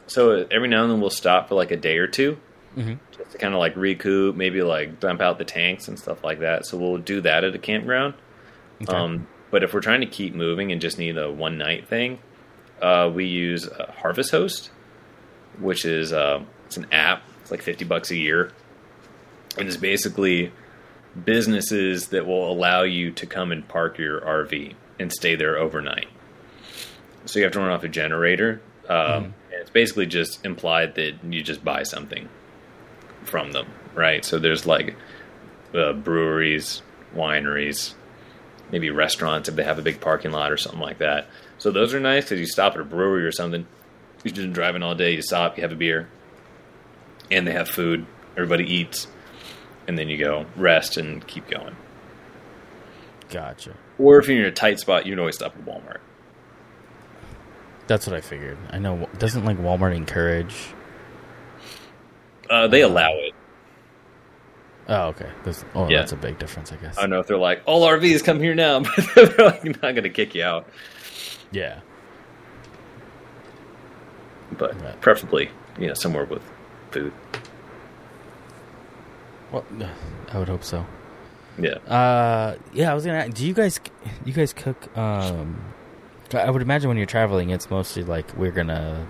so 0.07 0.45
every 0.51 0.67
now 0.67 0.83
and 0.83 0.91
then 0.91 1.01
we'll 1.01 1.09
stop 1.09 1.49
for 1.49 1.55
like 1.55 1.71
a 1.71 1.77
day 1.77 1.97
or 1.97 2.07
2 2.07 2.37
Mhm. 2.77 2.99
just 3.17 3.31
to 3.31 3.37
kind 3.37 3.53
of 3.53 3.59
like 3.59 3.75
recoup, 3.75 4.35
maybe 4.35 4.61
like 4.61 4.99
dump 4.99 5.19
out 5.21 5.37
the 5.37 5.45
tanks 5.45 5.87
and 5.87 5.97
stuff 5.99 6.23
like 6.23 6.39
that. 6.39 6.65
So 6.65 6.77
we'll 6.77 6.97
do 6.99 7.21
that 7.21 7.43
at 7.43 7.55
a 7.55 7.57
campground. 7.59 8.13
Okay. 8.83 8.95
Um, 8.95 9.27
but 9.51 9.63
if 9.63 9.73
we're 9.73 9.81
trying 9.81 10.01
to 10.01 10.07
keep 10.07 10.33
moving 10.33 10.71
and 10.71 10.81
just 10.81 10.97
need 10.97 11.17
a 11.17 11.31
one 11.31 11.57
night 11.57 11.87
thing, 11.87 12.19
uh, 12.81 13.11
we 13.13 13.25
use 13.25 13.67
uh, 13.67 13.91
Harvest 13.97 14.31
Host, 14.31 14.71
which 15.59 15.85
is 15.85 16.13
uh, 16.13 16.43
it's 16.65 16.77
an 16.77 16.87
app. 16.91 17.23
It's 17.41 17.51
like 17.51 17.61
fifty 17.61 17.85
bucks 17.85 18.11
a 18.11 18.15
year, 18.15 18.51
and 19.57 19.67
it's 19.67 19.77
basically 19.77 20.51
businesses 21.25 22.09
that 22.09 22.25
will 22.25 22.51
allow 22.51 22.83
you 22.83 23.11
to 23.11 23.25
come 23.25 23.51
and 23.51 23.67
park 23.67 23.97
your 23.97 24.21
RV 24.21 24.75
and 24.99 25.11
stay 25.11 25.35
there 25.35 25.57
overnight. 25.57 26.07
So 27.25 27.39
you 27.39 27.43
have 27.43 27.53
to 27.53 27.59
run 27.59 27.71
off 27.71 27.83
a 27.83 27.89
generator, 27.89 28.61
um, 28.87 29.23
and 29.25 29.33
it's 29.51 29.69
basically 29.69 30.05
just 30.05 30.45
implied 30.45 30.95
that 30.95 31.15
you 31.27 31.41
just 31.41 31.63
buy 31.63 31.83
something 31.83 32.29
from 33.23 33.51
them, 33.51 33.67
right? 33.95 34.23
So 34.23 34.39
there's 34.39 34.65
like 34.65 34.95
uh, 35.73 35.93
breweries, 35.93 36.81
wineries, 37.15 37.93
maybe 38.71 38.89
restaurants 38.89 39.49
if 39.49 39.55
they 39.55 39.63
have 39.63 39.79
a 39.79 39.81
big 39.81 40.01
parking 40.01 40.31
lot 40.31 40.51
or 40.51 40.57
something 40.57 40.81
like 40.81 40.99
that. 40.99 41.27
So 41.57 41.71
those 41.71 41.93
are 41.93 41.99
nice 41.99 42.25
because 42.25 42.39
you 42.39 42.45
stop 42.45 42.73
at 42.73 42.81
a 42.81 42.83
brewery 42.83 43.25
or 43.25 43.31
something. 43.31 43.65
You're 44.23 44.33
just 44.33 44.53
driving 44.53 44.83
all 44.83 44.95
day. 44.95 45.13
You 45.13 45.21
stop, 45.21 45.57
you 45.57 45.61
have 45.61 45.71
a 45.71 45.75
beer, 45.75 46.09
and 47.31 47.47
they 47.47 47.53
have 47.53 47.69
food. 47.69 48.05
Everybody 48.35 48.65
eats, 48.65 49.07
and 49.87 49.97
then 49.97 50.09
you 50.09 50.17
go 50.17 50.45
rest 50.55 50.97
and 50.97 51.25
keep 51.25 51.49
going. 51.49 51.75
Gotcha. 53.29 53.75
Or 53.97 54.19
if 54.19 54.27
you're 54.27 54.39
in 54.39 54.45
a 54.45 54.51
tight 54.51 54.79
spot, 54.79 55.05
you 55.05 55.13
can 55.13 55.19
always 55.19 55.35
stop 55.35 55.55
at 55.55 55.65
Walmart. 55.65 55.99
That's 57.87 58.05
what 58.05 58.15
I 58.15 58.21
figured. 58.21 58.57
I 58.69 58.79
know. 58.79 59.07
Doesn't 59.17 59.45
like 59.45 59.57
Walmart 59.57 59.95
encourage? 59.95 60.55
Uh, 62.49 62.67
they 62.67 62.81
allow 62.81 63.11
it. 63.13 63.33
Oh, 64.89 65.07
okay. 65.09 65.29
There's, 65.43 65.65
oh, 65.75 65.89
Yeah. 65.89 65.97
that's 65.99 66.13
a 66.13 66.15
big 66.15 66.39
difference, 66.39 66.71
I 66.71 66.77
guess. 66.77 66.97
I 66.97 67.01
don't 67.01 67.09
know 67.09 67.19
if 67.19 67.27
they're 67.27 67.37
like 67.37 67.61
all 67.65 67.85
RVs 67.87 68.23
come 68.23 68.39
here 68.39 68.55
now, 68.55 68.79
but 69.15 69.15
they're 69.15 69.45
like 69.47 69.63
not 69.65 69.81
going 69.81 70.03
to 70.03 70.09
kick 70.09 70.33
you 70.33 70.43
out. 70.43 70.67
Yeah. 71.51 71.79
But 74.57 74.81
Right. 74.81 74.99
preferably, 75.01 75.49
you 75.77 75.87
know, 75.87 75.93
somewhere 75.93 76.25
with 76.25 76.41
food. 76.91 77.11
Well, 79.51 79.65
I 80.31 80.39
would 80.39 80.47
hope 80.49 80.63
so. 80.63 80.85
Yeah. 81.59 81.75
Uh, 81.91 82.55
yeah, 82.73 82.91
I 82.91 82.93
was 82.93 83.05
gonna. 83.05 83.29
Do 83.29 83.45
you 83.45 83.53
guys, 83.53 83.79
you 84.25 84.31
guys 84.31 84.53
cook? 84.53 84.95
Um, 84.95 85.59
I 86.33 86.49
would 86.51 86.61
imagine 86.61 86.87
when 86.87 86.97
you're 86.97 87.05
traveling, 87.07 87.49
it's 87.49 87.69
mostly 87.69 88.03
like 88.03 88.31
we're 88.37 88.51
gonna, 88.51 89.07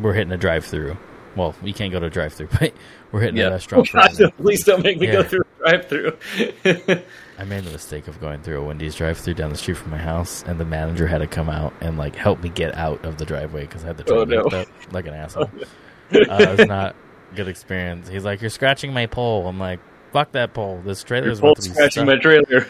we're 0.00 0.12
hitting 0.14 0.32
a 0.32 0.36
drive-through. 0.36 0.96
Well, 1.36 1.54
we 1.62 1.72
can't 1.72 1.92
go 1.92 1.98
to 2.00 2.06
a 2.06 2.10
drive-through, 2.10 2.48
but 2.60 2.72
we're 3.12 3.20
hitting 3.20 3.38
a 3.38 3.42
Yeah. 3.44 3.48
restaurant. 3.48 3.90
God, 3.92 4.12
for- 4.16 4.30
please 4.42 4.64
don't 4.64 4.82
make 4.82 4.98
me 4.98 5.06
go 5.08 5.22
through 5.22 5.42
a 5.42 5.70
drive-through. 5.70 6.16
I 7.38 7.44
made 7.44 7.64
the 7.64 7.70
mistake 7.72 8.06
of 8.06 8.20
going 8.20 8.42
through 8.42 8.60
a 8.60 8.64
Wendy's 8.64 8.94
drive-through 8.94 9.34
down 9.34 9.50
the 9.50 9.56
street 9.56 9.76
from 9.76 9.90
my 9.90 9.98
house, 9.98 10.44
and 10.46 10.58
the 10.60 10.64
manager 10.64 11.06
had 11.06 11.18
to 11.18 11.26
come 11.26 11.48
out 11.50 11.72
and 11.80 11.98
like 11.98 12.14
help 12.14 12.40
me 12.42 12.48
get 12.48 12.74
out 12.76 13.04
of 13.04 13.18
the 13.18 13.24
driveway 13.24 13.62
because 13.62 13.82
I 13.84 13.88
had 13.88 13.96
the 13.96 14.12
Oh, 14.14 14.24
no. 14.24 14.42
up 14.42 14.68
like 14.92 15.06
an 15.06 15.14
asshole. 15.14 15.44
uh, 15.44 15.48
it 16.12 16.58
was 16.58 16.68
not 16.68 16.94
a 17.32 17.34
good 17.34 17.48
experience. 17.48 18.08
He's 18.08 18.24
like, 18.24 18.40
"You're 18.40 18.50
scratching 18.50 18.92
my 18.92 19.06
pole." 19.06 19.48
I'm 19.48 19.58
like, 19.58 19.80
"Fuck 20.12 20.30
that 20.32 20.54
pole! 20.54 20.80
This 20.84 21.02
trailer 21.02 21.30
is 21.30 21.40
about 21.40 21.56
to 21.56 21.62
be 21.62 21.74
scratching 21.74 22.04
stuck." 22.04 22.06
my 22.06 22.18
trailer. 22.18 22.66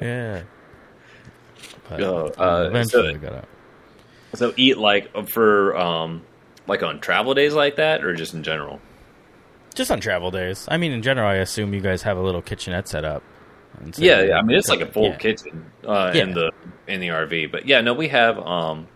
Yeah. 0.00 0.42
But 1.88 2.00
Oh, 2.02 2.26
uh, 2.38 2.66
eventually 2.68 3.14
so- 3.14 3.18
got 3.18 3.32
out. 3.34 3.48
so 4.34 4.52
eat 4.56 4.78
like 4.78 5.28
for 5.28 5.76
um 5.76 6.22
like 6.66 6.82
on 6.82 7.00
travel 7.00 7.34
days 7.34 7.54
like 7.54 7.76
that, 7.76 8.04
or 8.04 8.14
just 8.14 8.34
in 8.34 8.42
general. 8.42 8.80
Just 9.74 9.90
on 9.90 10.00
travel 10.00 10.30
days. 10.30 10.66
I 10.70 10.76
mean, 10.76 10.92
in 10.92 11.02
general, 11.02 11.28
I 11.28 11.34
assume 11.36 11.74
you 11.74 11.80
guys 11.80 12.02
have 12.02 12.16
a 12.16 12.22
little 12.22 12.42
kitchenette 12.42 12.88
set 12.88 13.04
up. 13.04 13.22
So- 13.92 14.02
Yeah, 14.02 14.22
yeah. 14.22 14.38
I 14.38 14.42
mean, 14.42 14.56
it's 14.56 14.68
like 14.68 14.80
a 14.80 14.86
full 14.86 15.08
Yeah. 15.08 15.16
kitchen 15.16 15.66
uh, 15.86 16.12
Yeah. 16.14 16.22
in 16.22 16.34
the 16.34 16.52
in 16.86 17.00
the 17.00 17.08
RV. 17.08 17.50
But 17.50 17.66
yeah, 17.66 17.80
no, 17.80 17.92
we 17.94 18.08
have. 18.08 18.38
Um, 18.38 18.86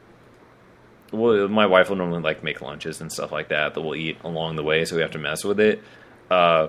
well, 1.12 1.49
my 1.49 1.66
wife 1.66 1.89
will 1.89 1.97
normally 1.97 2.23
like 2.23 2.45
make 2.45 2.61
lunches 2.61 3.01
and 3.01 3.11
stuff 3.11 3.32
like 3.32 3.49
that 3.49 3.74
that 3.74 3.81
we'll 3.81 3.95
eat 3.97 4.19
along 4.23 4.57
the 4.57 4.62
way, 4.62 4.85
so 4.85 4.95
we 4.95 5.03
have 5.03 5.11
to 5.12 5.19
mess 5.19 5.43
with 5.45 5.59
it. 5.59 5.82
Uh, 6.31 6.69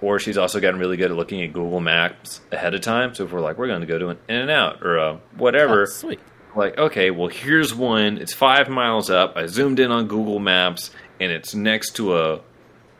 or 0.00 0.18
she's 0.18 0.38
also 0.38 0.58
gotten 0.60 0.78
really 0.80 0.96
good 0.96 1.10
at 1.10 1.16
looking 1.16 1.42
at 1.42 1.52
Google 1.52 1.80
Maps 1.80 2.40
ahead 2.50 2.74
of 2.74 2.80
time. 2.80 3.14
So 3.14 3.24
if 3.24 3.32
we're 3.32 3.40
like, 3.40 3.58
we're 3.58 3.66
going 3.66 3.80
to 3.82 3.86
go 3.86 3.98
to 3.98 4.08
an 4.08 4.18
In 4.28 4.36
and 4.36 4.50
Out 4.50 4.82
or 4.82 4.98
uh, 4.98 5.16
whatever, 5.36 5.82
Oh, 5.82 5.84
sweet. 5.86 6.20
Like, 6.56 6.76
okay, 6.78 7.10
well, 7.10 7.28
here's 7.28 7.74
one. 7.74 8.18
It's 8.18 8.34
five 8.34 8.68
miles 8.68 9.10
up. 9.10 9.36
I 9.36 9.46
zoomed 9.46 9.78
in 9.80 9.90
on 9.90 10.08
Google 10.08 10.38
Maps, 10.38 10.90
and 11.20 11.30
it's 11.32 11.54
next 11.54 11.96
to 11.96 12.16
a 12.18 12.40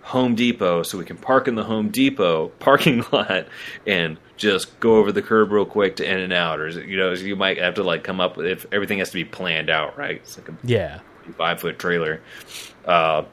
Home 0.02 0.34
Depot, 0.34 0.82
so 0.84 0.96
we 0.96 1.04
can 1.04 1.16
park 1.18 1.48
in 1.48 1.54
the 1.54 1.64
Home 1.64 1.90
Depot 1.90 2.48
parking 2.60 3.04
lot 3.12 3.46
and 3.86 4.16
just 4.36 4.78
go 4.80 4.96
over 4.96 5.12
the 5.12 5.20
curb 5.22 5.50
real 5.52 5.66
quick 5.66 5.96
to 5.96 6.10
In 6.10 6.18
and 6.18 6.32
Out. 6.32 6.60
Or 6.60 6.68
you 6.68 6.96
know, 6.96 7.12
you 7.12 7.36
might 7.36 7.58
have 7.58 7.74
to 7.74 7.82
like 7.82 8.04
come 8.04 8.20
up 8.20 8.36
with 8.36 8.46
if 8.46 8.66
everything 8.72 8.98
has 9.00 9.08
to 9.10 9.14
be 9.14 9.24
planned 9.24 9.68
out, 9.70 9.98
right? 9.98 10.16
It's 10.16 10.38
like 10.38 10.48
a 10.48 10.54
Yeah. 10.64 11.00
five 11.36 11.60
foot 11.60 11.78
trailer. 11.78 12.22
Uh, 12.86 13.24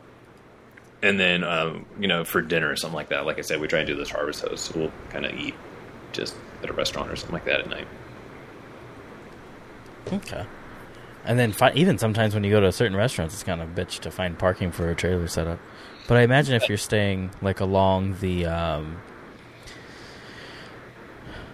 and 1.01 1.19
then, 1.19 1.43
um, 1.43 1.85
you 1.99 2.07
know, 2.07 2.23
for 2.25 2.41
dinner 2.41 2.69
or 2.71 2.75
something 2.75 2.95
like 2.95 3.09
that, 3.09 3.25
like 3.25 3.37
I 3.37 3.41
said, 3.41 3.61
we 3.61 3.67
try 3.67 3.79
and 3.79 3.87
do 3.87 3.95
this 3.95 4.09
harvest 4.09 4.41
host. 4.41 4.65
So 4.65 4.79
we'll 4.79 4.91
kind 5.11 5.25
of 5.25 5.33
eat 5.37 5.53
just 6.13 6.35
at 6.63 6.69
a 6.69 6.73
restaurant 6.73 7.11
or 7.11 7.15
something 7.15 7.33
like 7.33 7.45
that 7.45 7.59
at 7.61 7.69
night. 7.69 7.87
Okay. 10.11 10.45
And 11.23 11.39
then 11.39 11.51
fi- 11.51 11.73
even 11.73 11.97
sometimes 11.97 12.33
when 12.35 12.43
you 12.43 12.51
go 12.51 12.59
to 12.59 12.71
certain 12.71 12.95
restaurants, 12.95 13.33
it's 13.33 13.43
kind 13.43 13.61
of 13.61 13.69
a 13.69 13.81
bitch 13.81 13.99
to 14.01 14.11
find 14.11 14.37
parking 14.37 14.71
for 14.71 14.89
a 14.89 14.95
trailer 14.95 15.27
setup. 15.27 15.59
But 16.07 16.17
I 16.17 16.21
imagine 16.21 16.53
if 16.55 16.69
you're 16.69 16.77
staying 16.77 17.31
like 17.41 17.59
along 17.59 18.17
the 18.19 18.45
um, 18.45 18.97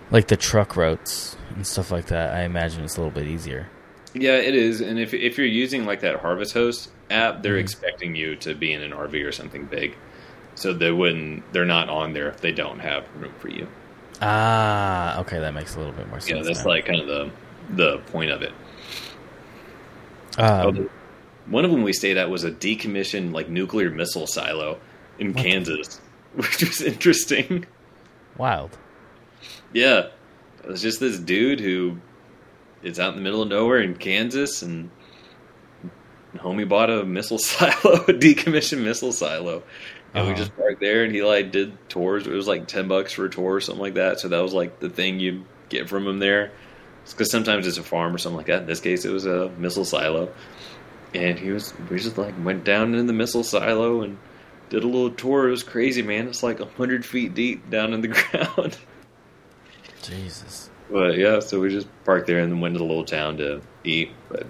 like 0.10 0.28
the 0.28 0.38
truck 0.38 0.76
routes 0.76 1.38
and 1.56 1.66
stuff 1.66 1.92
like 1.92 2.08
that, 2.08 2.34
I 2.36 2.44
imagine 2.44 2.84
it's 2.84 2.98
a 2.98 3.02
little 3.02 3.14
bit 3.14 3.28
easier. 3.28 3.70
Yeah, 4.14 4.34
it 4.36 4.56
is. 4.56 4.82
And 4.82 5.00
if 5.00 5.14
if 5.14 5.38
you're 5.38 5.48
using 5.48 5.86
like 5.86 6.02
that 6.02 6.18
Harvest 6.20 6.54
Host 6.54 6.90
app, 7.10 7.42
they're 7.44 7.56
Mhm. 7.56 7.62
expecting 7.62 8.16
you 8.16 8.36
to 8.38 8.54
be 8.54 8.74
in 8.74 8.82
an 8.82 8.92
RV 8.92 9.24
or 9.26 9.32
something 9.32 9.66
big. 9.66 9.96
so 10.54 10.74
they 10.74 10.92
wouldn't. 10.92 11.42
They're 11.54 11.64
not 11.66 11.88
on 11.90 12.12
there 12.12 12.28
if 12.28 12.42
they 12.42 12.52
don't 12.52 12.80
have 12.80 13.06
room 13.18 13.34
for 13.40 13.48
you. 13.48 13.68
Ah, 14.22 15.18
okay, 15.22 15.40
that 15.40 15.54
makes 15.54 15.76
a 15.76 15.80
little 15.80 15.94
bit 15.94 16.10
more 16.10 16.20
sense. 16.20 16.38
Yeah, 16.40 16.44
that's 16.44 16.66
now. 16.66 16.72
like 16.72 16.86
kind 16.86 17.00
of 17.00 17.08
the 17.08 17.32
the 17.70 18.00
point 18.12 18.32
of 18.32 18.42
it. 18.42 18.54
Um, 20.38 20.90
One 21.48 21.66
of 21.66 21.72
them 21.72 21.84
we 21.84 21.94
stayed 21.94 22.18
at 22.18 22.30
was 22.30 22.44
a 22.44 22.52
decommissioned 22.52 23.34
like 23.34 23.50
nuclear 23.50 23.90
missile 23.90 24.28
silo 24.28 24.80
in 25.20 25.34
What? 25.34 25.44
Kansas, 25.44 26.00
which 26.36 26.62
was 26.62 26.82
interesting. 26.82 27.66
wild. 28.38 28.78
Yeah, 29.74 30.08
it 30.64 30.68
was 30.68 30.82
just 30.82 31.00
this 31.00 31.18
dude 31.20 31.60
who 31.60 31.98
is 32.84 33.00
out 33.00 33.10
in 33.10 33.16
the 33.16 33.22
middle 33.22 33.42
of 33.42 33.50
nowhere 33.50 33.80
in 33.80 33.96
Kansas, 33.96 34.62
and 34.62 34.90
homie 36.36 36.68
bought 36.68 36.90
a 36.90 37.04
missile 37.04 37.38
silo, 37.40 37.72
a 37.96 38.14
decommissioned 38.14 38.84
missile 38.84 39.12
silo, 39.12 39.64
and 40.14 40.26
we 40.26 40.32
Uh-huh. 40.34 40.40
just 40.40 40.56
parked 40.56 40.80
there. 40.80 41.04
And 41.04 41.14
he 41.14 41.24
like 41.24 41.52
did 41.52 41.78
tours. 41.90 42.26
It 42.28 42.32
was 42.34 42.48
like 42.48 42.68
ten 42.68 42.88
bucks 42.88 43.12
for 43.14 43.26
a 43.26 43.30
tour 43.30 43.56
or 43.56 43.62
something 43.62 43.82
like 43.82 43.96
that. 43.96 44.20
So 44.20 44.30
that 44.30 44.40
was 44.42 44.54
like 44.54 44.80
the 44.80 44.90
thing 44.90 45.20
you 45.20 45.46
get 45.70 45.90
from 45.90 46.08
him 46.08 46.20
there. 46.20 46.52
Because 47.12 47.32
sometimes 47.32 47.68
it's 47.68 47.78
a 47.78 47.84
farm 47.84 48.16
or 48.16 48.18
something 48.18 48.38
like 48.38 48.48
that. 48.48 48.62
In 48.62 48.68
this 48.68 48.80
case, 48.80 49.06
it 49.06 49.12
was 49.12 49.26
a 49.26 49.50
missile 49.58 49.86
silo, 49.86 50.32
and 51.14 51.38
he 51.38 51.52
was 51.52 51.74
we 51.90 52.00
just 52.00 52.18
like 52.18 52.34
went 52.44 52.64
down 52.64 52.96
in 52.96 53.08
the 53.08 53.14
missile 53.14 53.44
silo 53.44 54.02
and 54.02 54.18
did 54.70 54.84
a 54.84 54.88
little 54.88 55.12
tour. 55.12 55.48
It 55.48 55.52
was 55.52 55.64
crazy, 55.64 56.02
man. 56.02 56.28
It's 56.28 56.44
like 56.44 56.60
hundred 56.78 57.06
feet 57.06 57.34
deep 57.34 57.70
down 57.70 57.94
in 57.94 58.02
the 58.02 58.08
ground. 58.32 58.78
Jesus. 60.02 60.70
But 60.90 61.18
yeah, 61.18 61.40
so 61.40 61.60
we 61.60 61.70
just 61.70 61.88
parked 62.04 62.28
there 62.28 62.40
and 62.40 62.52
then 62.52 62.60
went 62.60 62.76
to 62.76 62.80
the 62.80 62.86
little 62.86 63.06
town 63.06 63.38
to 63.38 63.62
eat. 63.84 64.12
But 64.30 64.48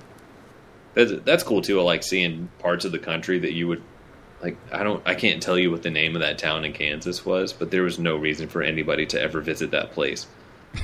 that's 0.94 1.12
that's 1.24 1.44
cool 1.44 1.62
too. 1.62 1.80
I 1.80 1.84
like 1.84 2.04
seeing 2.04 2.50
parts 2.60 2.86
of 2.86 2.92
the 2.92 3.00
country 3.00 3.40
that 3.40 3.54
you 3.54 3.68
would 3.68 3.84
like. 4.42 4.58
I 4.72 4.84
don't, 4.84 5.02
I 5.08 5.16
can't 5.16 5.42
tell 5.42 5.58
you 5.58 5.72
what 5.72 5.84
the 5.84 5.92
name 5.92 6.16
of 6.16 6.22
that 6.22 6.38
town 6.38 6.66
in 6.66 6.74
Kansas 6.74 7.26
was, 7.26 7.54
but 7.54 7.72
there 7.72 7.84
was 7.84 8.00
no 8.00 8.16
reason 8.16 8.48
for 8.48 8.62
anybody 8.62 9.06
to 9.08 9.22
ever 9.22 9.42
visit 9.42 9.72
that 9.72 9.92
place. 9.92 10.26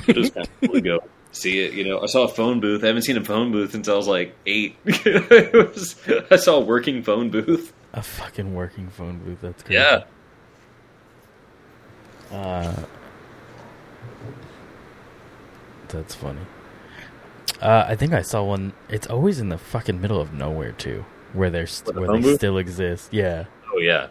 It 0.06 0.16
was 0.16 0.30
kind 0.30 0.46
of 0.46 0.60
cool 0.60 0.74
to 0.74 0.80
go 0.80 1.02
see 1.40 1.60
it. 1.60 1.72
You 1.74 1.84
know, 1.88 2.00
I 2.02 2.06
saw 2.06 2.24
a 2.24 2.28
phone 2.28 2.60
booth. 2.60 2.82
I 2.84 2.88
haven't 2.88 3.02
seen 3.02 3.16
a 3.16 3.24
phone 3.24 3.52
booth 3.52 3.72
since 3.72 3.88
I 3.88 3.94
was 3.94 4.06
like 4.08 4.34
eight. 4.46 4.76
was, 4.84 5.96
I 6.30 6.36
saw 6.36 6.56
a 6.56 6.60
working 6.60 7.02
phone 7.02 7.30
booth. 7.30 7.72
A 7.92 8.02
fucking 8.02 8.54
working 8.54 8.88
phone 8.88 9.18
booth. 9.18 9.40
That's 9.40 9.62
crazy. 9.62 9.80
Yeah, 9.80 10.04
Uh, 12.30 12.74
that's 15.88 16.14
funny. 16.14 16.40
Uh, 17.60 17.84
I 17.88 17.96
think 17.96 18.12
I 18.12 18.22
saw 18.22 18.44
one. 18.44 18.72
It's 18.88 19.06
always 19.06 19.40
in 19.40 19.48
the 19.48 19.58
fucking 19.58 20.00
middle 20.00 20.20
of 20.20 20.32
nowhere 20.32 20.72
too, 20.72 21.04
where 21.32 21.50
they're 21.50 21.66
st- 21.66 21.94
the 21.94 22.00
where 22.00 22.12
they 22.12 22.20
booth? 22.22 22.36
still 22.36 22.58
exist. 22.58 23.12
Yeah. 23.12 23.46
Oh 23.74 23.78
yeah, 23.78 24.08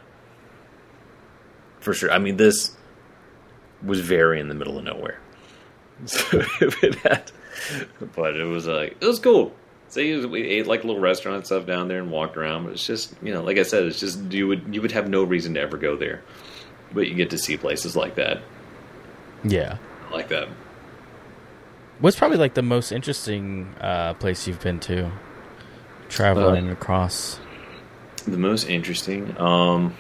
for 1.80 1.94
sure. 1.94 2.12
I 2.12 2.18
mean, 2.18 2.38
this 2.38 2.76
was 3.84 4.02
very 4.02 4.40
in 4.40 4.48
the 4.50 4.56
middle 4.56 4.78
of 4.78 4.84
nowhere, 4.84 5.20
so 6.06 6.24
but 8.16 8.36
it 8.36 8.44
was 8.46 8.68
like 8.68 8.98
it 9.02 9.06
was 9.06 9.20
cool. 9.20 9.54
So 9.90 10.00
you- 10.02 10.28
we 10.28 10.42
ate 10.44 10.68
like 10.68 10.84
little 10.84 11.02
restaurant 11.02 11.46
stuff 11.46 11.66
down 11.66 11.88
there 11.88 12.00
and 12.00 12.12
walked 12.12 12.38
around. 12.38 12.64
But 12.66 12.74
it's 12.74 12.86
just 12.86 13.14
you 13.22 13.34
know, 13.34 13.42
like 13.44 13.58
I 13.58 13.64
said, 13.64 13.84
it's 13.84 14.00
just 14.00 14.20
you 14.32 14.48
would 14.48 14.74
you 14.76 14.82
would 14.82 14.92
have 14.92 15.10
no 15.10 15.24
reason 15.24 15.54
to 15.56 15.62
ever 15.62 15.78
go 15.78 15.96
there, 15.96 16.24
but 16.94 17.08
you 17.08 17.16
get 17.16 17.30
to 17.32 17.38
see 17.38 17.58
places 17.58 17.96
like 17.96 18.16
that, 18.16 18.42
Yeah. 19.44 19.78
I 20.10 20.14
like 20.14 20.28
that. 20.30 20.48
What's 22.00 22.16
probably 22.18 22.38
like 22.38 22.54
the 22.54 22.62
most 22.62 22.92
interesting 22.92 23.74
uh, 23.82 24.14
place 24.16 24.48
you've 24.48 24.60
been 24.62 24.80
to? 24.82 25.12
Traveling 26.10 26.70
across. 26.70 27.40
The 28.26 28.38
most 28.38 28.70
interesting. 28.70 29.36
Um, 29.40 29.96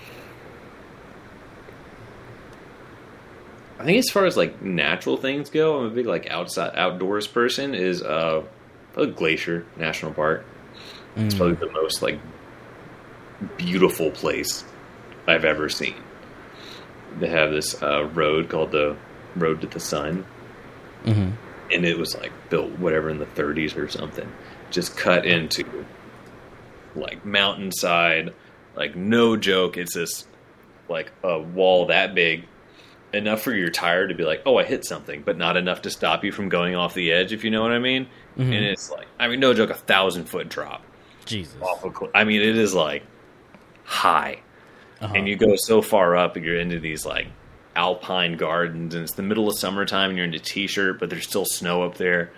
I 3.79 3.83
think 3.85 3.97
as 3.99 4.09
far 4.09 4.25
as 4.25 4.35
like 4.37 4.61
natural 4.61 5.17
things 5.17 5.49
go, 5.49 5.77
I'm 5.79 5.85
a 5.85 5.89
big 5.89 6.05
like 6.07 6.27
outside 6.29 6.75
outdoors 6.75 7.27
person. 7.27 7.75
Is 7.75 8.01
uh, 8.01 8.43
Glacier 9.15 9.65
National 9.77 10.13
Park. 10.13 10.45
It's 11.15 11.33
Mm. 11.33 11.37
probably 11.37 11.55
the 11.67 11.71
most 11.73 12.01
like 12.01 12.19
beautiful 13.57 14.11
place 14.11 14.63
I've 15.27 15.45
ever 15.45 15.69
seen. 15.69 15.95
They 17.19 17.27
have 17.27 17.51
this 17.51 17.81
uh, 17.81 18.05
road 18.13 18.49
called 18.49 18.71
the 18.71 18.95
Road 19.35 19.61
to 19.61 19.67
the 19.67 19.79
Sun, 19.79 20.25
Mhm. 21.05 21.33
and 21.71 21.85
it 21.85 21.97
was 21.97 22.15
like 22.17 22.31
built 22.49 22.71
whatever 22.79 23.09
in 23.09 23.19
the 23.19 23.25
30s 23.27 23.75
or 23.77 23.87
something 23.87 24.27
just 24.71 24.97
cut 24.97 25.25
into 25.25 25.63
like 26.95 27.23
mountainside 27.25 28.33
like 28.75 28.95
no 28.97 29.37
joke 29.37 29.77
it's 29.77 29.93
this 29.93 30.25
like 30.89 31.09
a 31.23 31.39
wall 31.39 31.85
that 31.85 32.13
big 32.13 32.43
enough 33.13 33.41
for 33.41 33.53
your 33.53 33.69
tire 33.69 34.07
to 34.07 34.13
be 34.13 34.23
like 34.23 34.41
oh 34.45 34.57
i 34.57 34.63
hit 34.63 34.84
something 34.85 35.21
but 35.21 35.38
not 35.38 35.55
enough 35.55 35.81
to 35.84 35.89
stop 35.89 36.23
you 36.25 36.31
from 36.31 36.49
going 36.49 36.75
off 36.75 36.93
the 36.93 37.11
edge 37.11 37.31
if 37.31 37.43
you 37.43 37.49
know 37.49 37.61
what 37.61 37.71
i 37.71 37.79
mean? 37.79 38.05
Mhm. 38.38 38.43
and 38.45 38.65
it's 38.65 38.91
like 38.91 39.07
i 39.19 39.27
mean 39.27 39.39
no 39.39 39.53
joke 39.53 39.69
a 39.69 39.73
thousand 39.75 40.25
foot 40.25 40.49
drop. 40.49 40.84
Jesus. 41.25 41.55
off 41.61 41.84
a 41.85 41.93
cl- 41.93 42.11
i 42.13 42.23
mean 42.25 42.41
it 42.41 42.57
is 42.57 42.73
like 42.73 43.03
high. 43.84 44.39
Uh-huh. 44.99 45.13
and 45.15 45.27
you 45.27 45.35
go 45.35 45.55
so 45.55 45.81
far 45.81 46.15
up 46.15 46.35
and 46.35 46.43
you're 46.45 46.59
into 46.59 46.79
these 46.79 47.05
like 47.05 47.27
alpine 47.75 48.35
gardens 48.35 48.95
and 48.95 49.03
it's 49.03 49.13
the 49.13 49.21
middle 49.21 49.47
of 49.47 49.55
summertime 49.57 50.09
and 50.09 50.17
you're 50.17 50.25
in 50.25 50.34
a 50.34 50.39
t-shirt 50.39 50.99
but 50.99 51.09
there's 51.11 51.27
still 51.27 51.45
snow 51.45 51.84
up 51.84 51.97
there. 51.97 52.31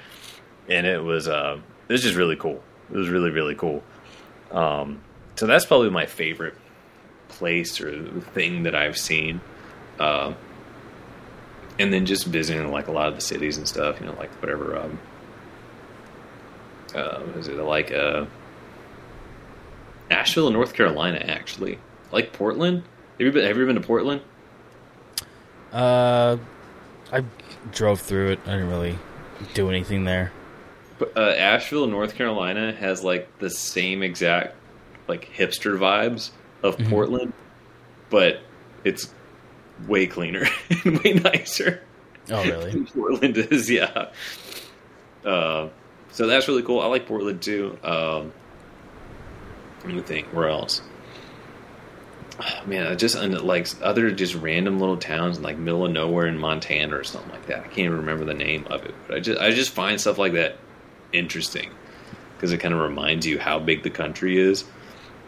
And 0.68 0.86
it 0.86 1.02
was 1.02 1.28
uh 1.30 1.58
it 1.88 1.92
was 1.94 2.04
just 2.04 2.16
really 2.16 2.36
cool. 2.36 2.62
It 2.92 2.98
was 2.98 3.08
really 3.08 3.30
really 3.32 3.56
cool. 3.56 3.82
Um 4.52 5.02
so 5.36 5.48
that's 5.48 5.66
probably 5.66 5.90
my 5.90 6.06
favorite 6.06 6.56
place 7.30 7.80
or 7.80 8.04
thing 8.34 8.64
that 8.64 8.76
i've 8.76 8.98
seen. 8.98 9.40
Um 10.00 10.36
and 11.80 11.92
then 11.94 12.06
just 12.06 12.26
visiting 12.28 12.72
like 12.72 12.88
a 12.88 12.92
lot 12.92 13.08
of 13.08 13.16
the 13.16 13.22
cities 13.22 13.58
and 13.58 13.68
stuff 13.68 14.00
you 14.00 14.06
know 14.06 14.14
like 14.20 14.30
whatever 14.42 14.78
um 14.78 15.00
uh 16.94 17.20
what 17.20 17.38
is 17.38 17.48
it 17.48 17.56
like 17.58 17.92
uh 17.92 18.26
asheville 20.12 20.50
north 20.52 20.74
carolina 20.74 21.18
actually 21.28 21.78
like 22.12 22.34
portland 22.34 22.84
have 23.18 23.22
you 23.22 23.32
been 23.32 23.46
have 23.46 23.58
you 23.58 23.66
been 23.66 23.76
to 23.76 23.82
portland 23.82 24.22
Uh, 25.72 26.38
I 27.12 27.24
drove 27.72 28.02
through 28.02 28.32
it. 28.32 28.40
I 28.48 28.54
didn't 28.54 28.70
really 28.70 28.98
do 29.54 29.70
anything 29.70 30.04
there. 30.04 30.32
But, 30.98 31.16
uh, 31.16 31.22
Asheville, 31.38 31.86
North 31.86 32.16
Carolina, 32.16 32.72
has 32.74 33.04
like 33.04 33.30
the 33.38 33.52
same 33.52 34.02
exact 34.02 34.56
like 35.08 35.30
hipster 35.32 35.78
vibes 35.78 36.32
of 36.64 36.76
Mhm. 36.78 36.90
Portland, 36.90 37.34
but 38.10 38.40
it's 38.84 39.14
way 39.88 40.08
cleaner 40.08 40.46
and 40.84 41.00
way 41.00 41.14
nicer. 41.14 41.82
Oh, 42.32 42.44
really? 42.44 42.84
Portland 42.94 43.38
is, 43.38 43.70
yeah. 43.70 44.10
Uh, 45.26 45.70
so 46.12 46.28
that's 46.28 46.48
really 46.48 46.64
cool. 46.64 46.80
I 46.80 46.86
like 46.88 47.08
Portland 47.08 47.42
too. 47.42 47.78
Um, 47.84 48.34
let 49.84 49.94
me 49.94 50.02
think. 50.02 50.28
Where 50.28 50.50
else? 50.50 50.82
Oh, 52.40 52.62
man, 52.66 52.88
I 52.88 52.96
just 52.96 53.16
like 53.16 53.68
other 53.82 54.12
just 54.12 54.36
random 54.36 54.80
little 54.80 54.98
towns 54.98 55.38
in 55.38 55.44
like 55.44 55.58
middle 55.58 55.86
of 55.86 55.92
nowhere 55.92 56.28
in 56.28 56.38
Montana 56.38 56.96
or 56.98 57.04
something 57.04 57.32
like 57.32 57.48
that. 57.48 57.60
I 57.60 57.64
can't 57.64 57.80
even 57.80 57.98
remember 57.98 58.26
the 58.26 58.34
name 58.34 58.66
of 58.70 58.84
it, 58.84 58.94
but 59.08 59.18
I 59.18 59.20
just 59.20 59.40
I 59.40 59.52
just 59.52 59.72
find 59.72 60.00
stuff 60.00 60.18
like 60.18 60.34
that 60.34 60.58
interesting 61.12 61.72
because 62.36 62.52
it 62.52 62.60
kind 62.60 62.74
of 62.74 62.80
reminds 62.80 63.26
you 63.26 63.40
how 63.40 63.60
big 63.60 63.84
the 63.84 63.90
country 63.90 64.38
is 64.38 64.64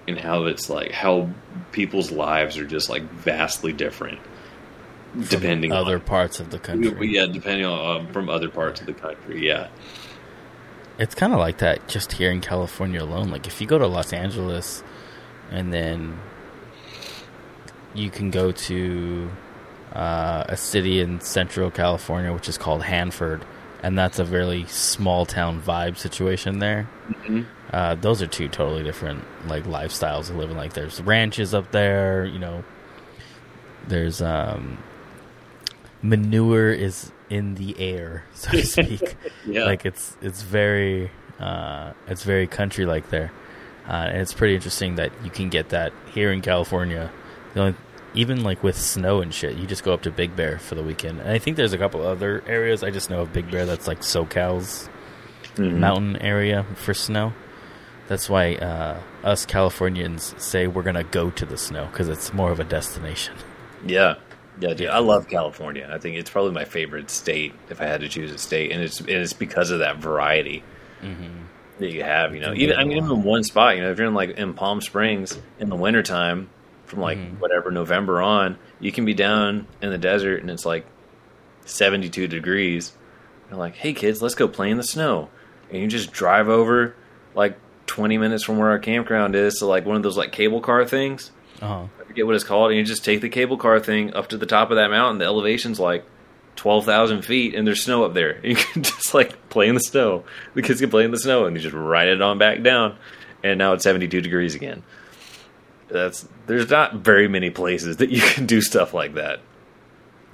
and 0.07 0.18
how 0.18 0.45
it's 0.45 0.69
like 0.69 0.91
how 0.91 1.30
people's 1.72 2.11
lives 2.11 2.57
are 2.57 2.65
just 2.65 2.90
like 2.90 3.03
vastly 3.03 3.73
different 3.73 4.19
depending 5.29 5.71
on 5.71 5.77
other 5.77 5.95
on 5.95 6.01
parts 6.01 6.39
of 6.39 6.49
the 6.51 6.59
country. 6.59 7.07
yeah, 7.09 7.25
depending 7.25 7.65
on 7.65 8.07
uh, 8.07 8.11
from 8.13 8.29
other 8.29 8.49
parts 8.49 8.79
of 8.81 8.88
the 8.88 8.93
country. 8.93 9.45
Yeah, 9.47 9.67
It's 10.97 11.15
kind 11.15 11.33
of 11.33 11.39
like 11.39 11.57
that 11.59 11.88
just 11.88 12.13
here 12.13 12.31
in 12.31 12.41
California 12.41 13.01
alone. 13.03 13.29
Like 13.29 13.47
if 13.47 13.59
you 13.61 13.67
go 13.67 13.77
to 13.77 13.88
Los 13.88 14.13
Angeles 14.13 14.83
and 15.49 15.73
then 15.73 16.19
you 17.93 18.09
can 18.09 18.31
go 18.31 18.51
to 18.51 19.29
uh, 19.93 20.45
a 20.47 20.55
city 20.55 21.01
in 21.01 21.19
central 21.19 21.69
California, 21.69 22.31
which 22.31 22.47
is 22.47 22.57
called 22.57 22.83
Hanford, 22.83 23.43
and 23.83 23.97
that's 23.97 24.19
a 24.19 24.25
really 24.25 24.65
small 24.67 25.25
town 25.25 25.61
vibe 25.61 25.97
situation 25.97 26.59
there. 26.59 26.88
Mhm. 27.09 27.45
Uh, 27.73 27.95
those 27.95 28.21
are 28.21 28.27
two 28.27 28.47
totally 28.47 28.83
different 28.83 29.23
like 29.47 29.63
lifestyles 29.65 30.29
of 30.29 30.35
living. 30.38 30.55
Like 30.55 30.73
there's 30.73 31.01
ranches 31.01 31.53
up 31.53 31.71
there, 31.71 32.23
you 32.25 32.39
know. 32.39 32.63
There's 33.88 34.21
um, 34.21 34.77
manure 36.02 36.72
is 36.72 37.11
in 37.30 37.56
the 37.56 37.76
air, 37.80 38.26
so 38.34 38.52
to 38.52 38.65
speak. 38.65 39.15
yeah. 39.45 39.65
Like 39.65 39.86
it's 39.86 40.18
it's 40.22 40.41
very 40.41 41.11
uh, 41.40 41.94
it's 42.07 42.23
very 42.23 42.48
country 42.48 42.86
like 42.86 43.10
there, 43.10 43.32
uh, 43.88 43.91
and 44.11 44.18
it's 44.22 44.34
pretty 44.34 44.56
interesting 44.56 44.95
that 44.95 45.11
you 45.23 45.30
can 45.30 45.49
get 45.49 45.69
that 45.69 45.94
here 46.14 46.32
in 46.32 46.41
California. 46.41 47.11
The 47.53 47.60
only, 47.61 47.76
even 48.14 48.44
like 48.44 48.61
with 48.64 48.78
snow 48.78 49.22
and 49.22 49.34
shit, 49.34 49.57
you 49.57 49.65
just 49.65 49.84
go 49.84 49.94
up 49.94 50.02
to 50.03 50.11
Big 50.11 50.36
Bear 50.36 50.60
for 50.60 50.76
the 50.76 50.84
weekend. 50.84 51.19
And 51.22 51.30
I 51.30 51.38
think 51.40 51.57
there's 51.57 51.73
a 51.73 51.78
couple 51.78 52.06
other 52.06 52.44
areas. 52.48 52.84
I 52.84 52.90
just 52.91 53.10
know 53.10 53.22
of 53.22 53.32
Big 53.34 53.49
Bear 53.49 53.65
that's 53.65 53.88
like 53.88 53.99
SoCal's 54.03 54.90
Mhm. 55.56 55.80
mountain 55.80 56.15
area 56.18 56.65
for 56.76 56.94
snow. 56.94 57.34
That's 58.07 58.30
why 58.30 58.56
uh, 58.56 58.99
us 59.23 59.45
Californians 59.45 60.34
say 60.38 60.68
we're 60.68 60.84
gonna 60.84 61.03
go 61.03 61.30
to 61.32 61.45
the 61.45 61.57
snow 61.57 61.88
because 61.91 62.07
it's 62.10 62.34
more 62.34 62.52
of 62.52 62.60
a 62.60 62.64
destination. 62.64 63.34
Yeah, 63.86 64.15
yeah, 64.61 64.73
dude. 64.75 64.89
I 64.89 64.99
love 64.99 65.27
California. 65.27 65.89
I 65.91 65.97
think 65.97 66.17
it's 66.17 66.29
probably 66.29 66.51
my 66.51 66.65
favorite 66.65 67.09
state 67.09 67.53
if 67.69 67.81
I 67.81 67.85
had 67.85 68.01
to 68.01 68.09
choose 68.09 68.31
a 68.31 68.38
state, 68.38 68.71
and 68.71 68.81
it's 68.81 68.99
and 68.99 69.09
it's 69.09 69.33
because 69.33 69.71
of 69.71 69.79
that 69.79 69.97
variety 69.97 70.63
that 71.79 71.91
you 71.91 72.03
have. 72.03 72.35
You 72.35 72.41
know, 72.41 72.53
even 72.53 72.77
I 72.77 72.83
mean, 72.83 72.97
even 72.97 73.11
in 73.11 73.23
one 73.23 73.43
spot. 73.43 73.75
You 73.75 73.81
know, 73.81 73.91
if 73.91 73.97
you're 73.97 74.07
in 74.07 74.13
like 74.13 74.31
in 74.31 74.53
Palm 74.53 74.79
Springs 74.79 75.38
in 75.59 75.69
the 75.69 75.75
wintertime, 75.75 76.49
from 76.85 76.99
like 76.99 77.17
whatever 77.39 77.71
November 77.71 78.21
on, 78.21 78.57
you 78.79 78.91
can 78.91 79.03
be 79.03 79.15
down 79.15 79.65
in 79.81 79.89
the 79.89 79.97
desert 79.97 80.41
and 80.41 80.51
it's 80.51 80.65
like 80.65 80.85
72 81.65 82.27
degrees. 82.27 82.93
You're 83.49 83.57
like, 83.57 83.75
hey 83.75 83.93
kids, 83.93 84.21
let's 84.21 84.35
go 84.35 84.47
play 84.47 84.69
in 84.69 84.77
the 84.77 84.83
snow, 84.83 85.29
and 85.71 85.81
you 85.81 85.88
just 85.88 86.11
drive 86.11 86.49
over 86.49 86.95
like 87.33 87.57
20 87.88 88.17
minutes 88.19 88.43
from 88.43 88.57
where 88.57 88.69
our 88.69 88.79
campground 88.79 89.35
is 89.35 89.55
to 89.55 89.65
like 89.65 89.85
one 89.85 89.95
of 89.95 90.03
those 90.03 90.17
like 90.17 90.31
cable 90.31 90.61
car 90.61 90.85
things. 90.85 91.31
Uh-huh. 91.61 91.88
Forget 92.11 92.25
what 92.25 92.35
it's 92.35 92.43
called, 92.43 92.71
and 92.71 92.77
you 92.77 92.83
just 92.83 93.05
take 93.05 93.21
the 93.21 93.29
cable 93.29 93.55
car 93.55 93.79
thing 93.79 94.13
up 94.13 94.27
to 94.27 94.38
the 94.38 94.45
top 94.45 94.69
of 94.69 94.75
that 94.75 94.89
mountain. 94.89 95.19
The 95.19 95.23
elevation's 95.25 95.79
like 95.79 96.03
twelve 96.57 96.83
thousand 96.83 97.21
feet, 97.21 97.55
and 97.55 97.65
there's 97.65 97.81
snow 97.81 98.03
up 98.03 98.13
there. 98.13 98.38
You 98.45 98.55
can 98.57 98.83
just 98.83 99.13
like 99.13 99.47
play 99.49 99.69
in 99.69 99.75
the 99.75 99.79
snow. 99.81 100.25
The 100.53 100.61
kids 100.61 100.81
can 100.81 100.89
play 100.89 101.05
in 101.05 101.11
the 101.11 101.19
snow, 101.19 101.45
and 101.45 101.55
you 101.55 101.61
just 101.63 101.73
ride 101.73 102.09
it 102.09 102.21
on 102.21 102.38
back 102.38 102.63
down. 102.63 102.97
And 103.45 103.57
now 103.57 103.71
it's 103.71 103.85
seventy 103.85 104.09
two 104.09 104.19
degrees 104.19 104.55
again. 104.55 104.83
That's 105.88 106.27
there's 106.47 106.69
not 106.69 106.95
very 106.95 107.29
many 107.29 107.49
places 107.49 107.95
that 107.97 108.09
you 108.09 108.19
can 108.33 108.45
do 108.45 108.59
stuff 108.61 108.93
like 108.93 109.13
that. 109.13 109.39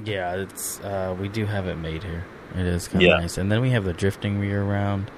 Yeah, 0.03 0.33
it's 0.37 0.79
uh, 0.79 1.15
we 1.21 1.27
do 1.27 1.45
have 1.45 1.67
it 1.67 1.75
made 1.75 2.01
here. 2.03 2.25
It 2.55 2.65
is 2.65 2.87
kind 2.87 3.03
of 3.03 3.07
Yeah. 3.07 3.17
nice, 3.19 3.37
and 3.37 3.51
then 3.51 3.61
we 3.61 3.69
have 3.69 3.85
the 3.85 3.93
drifting 3.93 4.41
year 4.43 4.63
round. 4.63 5.11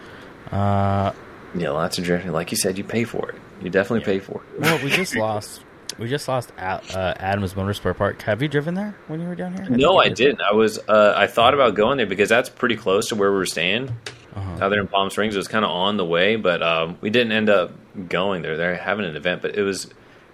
Uh, 0.51 1.13
Yeah, 1.55 1.69
lots 1.69 1.97
of 1.97 2.03
drifting. 2.03 2.33
Like 2.33 2.51
you 2.51 2.57
said, 2.57 2.77
you 2.77 2.83
pay 2.83 3.05
for 3.05 3.29
it. 3.29 3.35
You 3.61 3.69
definitely 3.69 4.03
pay 4.05 4.19
for 4.19 4.41
it. 4.41 4.59
well, 4.59 4.77
we 4.83 4.89
just 5.01 5.15
lost. 5.15 5.63
We 5.97 6.07
just 6.07 6.27
lost 6.27 6.51
uh, 6.57 6.79
Adams 7.17 7.55
Motorsport 7.55 7.97
Park. 7.97 8.21
Have 8.21 8.41
you 8.41 8.47
driven 8.47 8.73
there 8.73 8.95
when 9.07 9.19
you 9.21 9.27
were 9.27 9.35
down 9.35 9.53
here? 9.53 9.65
think 9.65 9.77
No, 9.77 9.97
I 9.97 10.07
did. 10.07 10.15
didn't. 10.15 10.41
I 10.41 10.53
was. 10.53 10.79
Uh, 10.87 11.13
I 11.15 11.27
thought 11.27 11.53
about 11.53 11.75
going 11.75 11.97
there 11.97 12.05
because 12.05 12.29
that's 12.29 12.49
pretty 12.49 12.77
close 12.77 13.07
to 13.09 13.15
where 13.15 13.31
we 13.31 13.37
were 13.37 13.45
staying. 13.45 13.89
Uh-huh. 14.35 14.63
Out 14.65 14.69
there 14.69 14.79
in 14.79 14.87
Palm 14.87 15.09
Springs, 15.09 15.33
it 15.35 15.37
was 15.39 15.47
kind 15.47 15.65
of 15.65 15.71
on 15.71 15.97
the 15.97 16.05
way, 16.05 16.35
but 16.35 16.61
um, 16.61 16.97
we 17.01 17.09
didn't 17.09 17.31
end 17.33 17.49
up 17.49 17.71
going 18.07 18.43
there. 18.43 18.55
They're 18.55 18.75
having 18.75 19.03
an 19.05 19.15
event, 19.15 19.41
but 19.41 19.55
it 19.55 19.63
was 19.63 19.91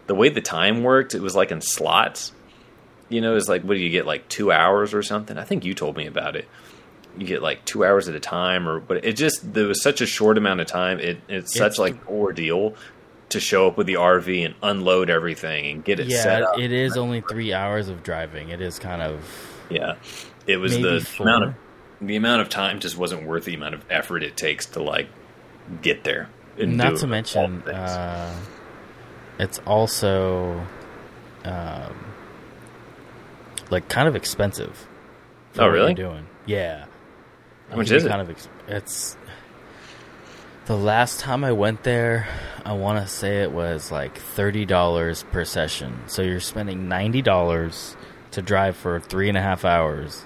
the 0.08 0.14
way 0.14 0.30
the 0.30 0.42
time 0.42 0.84
worked. 0.84 1.16
It 1.16 1.22
was 1.22 1.36
like 1.36 1.52
in 1.52 1.62
slots. 1.62 2.32
You 3.10 3.22
know, 3.22 3.36
it's 3.36 3.48
like 3.48 3.64
what 3.64 3.76
do 3.76 3.80
you 3.80 3.90
get 3.90 4.06
like 4.06 4.28
two 4.28 4.52
hours 4.52 4.94
or 4.94 5.02
something? 5.02 5.38
I 5.38 5.44
think 5.46 5.64
you 5.66 5.74
told 5.74 5.96
me 5.98 6.06
about 6.06 6.36
it. 6.36 6.48
You 7.18 7.26
get 7.26 7.42
like 7.42 7.64
two 7.64 7.86
hours 7.86 8.10
at 8.10 8.16
a 8.16 8.20
time, 8.20 8.68
or 8.68 8.80
but 8.82 9.06
it 9.06 9.14
just 9.14 9.54
there 9.54 9.66
was 9.68 9.82
such 9.82 10.02
a 10.02 10.06
short 10.06 10.38
amount 10.38 10.60
of 10.60 10.68
time. 10.68 11.00
It 11.00 11.20
it's 11.30 11.54
such 11.56 11.74
It's- 11.74 11.80
like 11.80 12.08
ordeal 12.10 12.76
to 13.30 13.40
show 13.40 13.68
up 13.68 13.78
with 13.78 13.88
the 13.88 13.96
RV 13.96 14.46
and 14.46 14.56
unload 14.62 15.10
everything 15.10 15.66
and 15.68 15.84
get 15.84 16.00
it 16.00 16.12
set 16.12 16.42
Yeah, 16.42 16.48
up. 16.48 16.60
it 16.60 16.72
is 16.72 16.96
only 16.98 17.22
three 17.22 17.54
hours 17.54 17.90
of 17.90 18.04
driving. 18.04 18.50
It 18.50 18.62
is 18.62 18.78
kind 18.80 19.02
of 19.02 19.22
Yeah, 19.70 19.96
it 20.48 20.58
was 20.58 20.78
the 20.80 21.00
four. 21.02 21.28
amount 21.28 21.44
of 21.46 21.54
the 22.02 22.16
amount 22.18 22.42
of 22.42 22.50
time 22.50 22.80
just 22.80 22.98
wasn't 22.98 23.24
worth 23.26 23.46
the 23.46 23.56
amount 23.56 23.74
of 23.74 23.84
effort 23.90 24.22
it 24.22 24.36
takes 24.38 24.66
to 24.68 24.82
like 24.84 25.08
get 25.82 26.04
there. 26.04 26.30
and 26.60 26.78
not 26.78 26.98
to 26.98 27.08
mention 27.08 27.62
uh, 27.64 28.34
it's 29.40 29.60
also 29.66 30.62
um, 31.44 31.96
like 33.70 33.88
kind 33.90 34.08
of 34.08 34.16
expensive. 34.16 34.88
Oh, 35.58 35.68
really? 35.68 35.94
Doing 35.94 36.28
yeah. 36.46 36.86
How 37.70 37.78
much 37.78 37.90
is 37.92 38.06
it? 38.06 38.10
Kind 38.10 38.22
of 38.22 38.30
ex- 38.30 38.50
it's 38.68 39.18
the 40.66 40.78
last 40.78 41.20
time 41.20 41.44
I 41.44 41.52
went 41.52 41.84
there. 41.84 42.28
I 42.66 42.74
want 42.74 43.00
to 43.00 43.08
say 43.08 43.44
it 43.44 43.52
was 43.52 43.92
like 43.92 44.18
thirty 44.18 44.66
dollars 44.66 45.24
per 45.32 45.46
session. 45.46 46.00
So 46.08 46.22
you're 46.22 46.40
spending 46.40 46.88
ninety 46.88 47.22
dollars 47.22 47.96
to 48.32 48.42
drive 48.42 48.76
for 48.76 49.00
three 49.00 49.30
and 49.30 49.38
a 49.38 49.42
half 49.42 49.64
hours. 49.66 50.26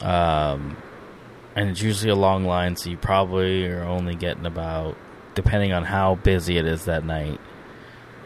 Um, 0.00 0.76
and 1.54 1.70
it's 1.70 1.82
usually 1.82 2.10
a 2.10 2.16
long 2.16 2.44
line, 2.44 2.76
so 2.76 2.88
you 2.88 2.96
probably 2.96 3.66
are 3.66 3.82
only 3.82 4.14
getting 4.14 4.46
about, 4.46 4.96
depending 5.34 5.72
on 5.72 5.84
how 5.84 6.14
busy 6.14 6.56
it 6.56 6.66
is 6.66 6.84
that 6.84 7.04
night, 7.04 7.40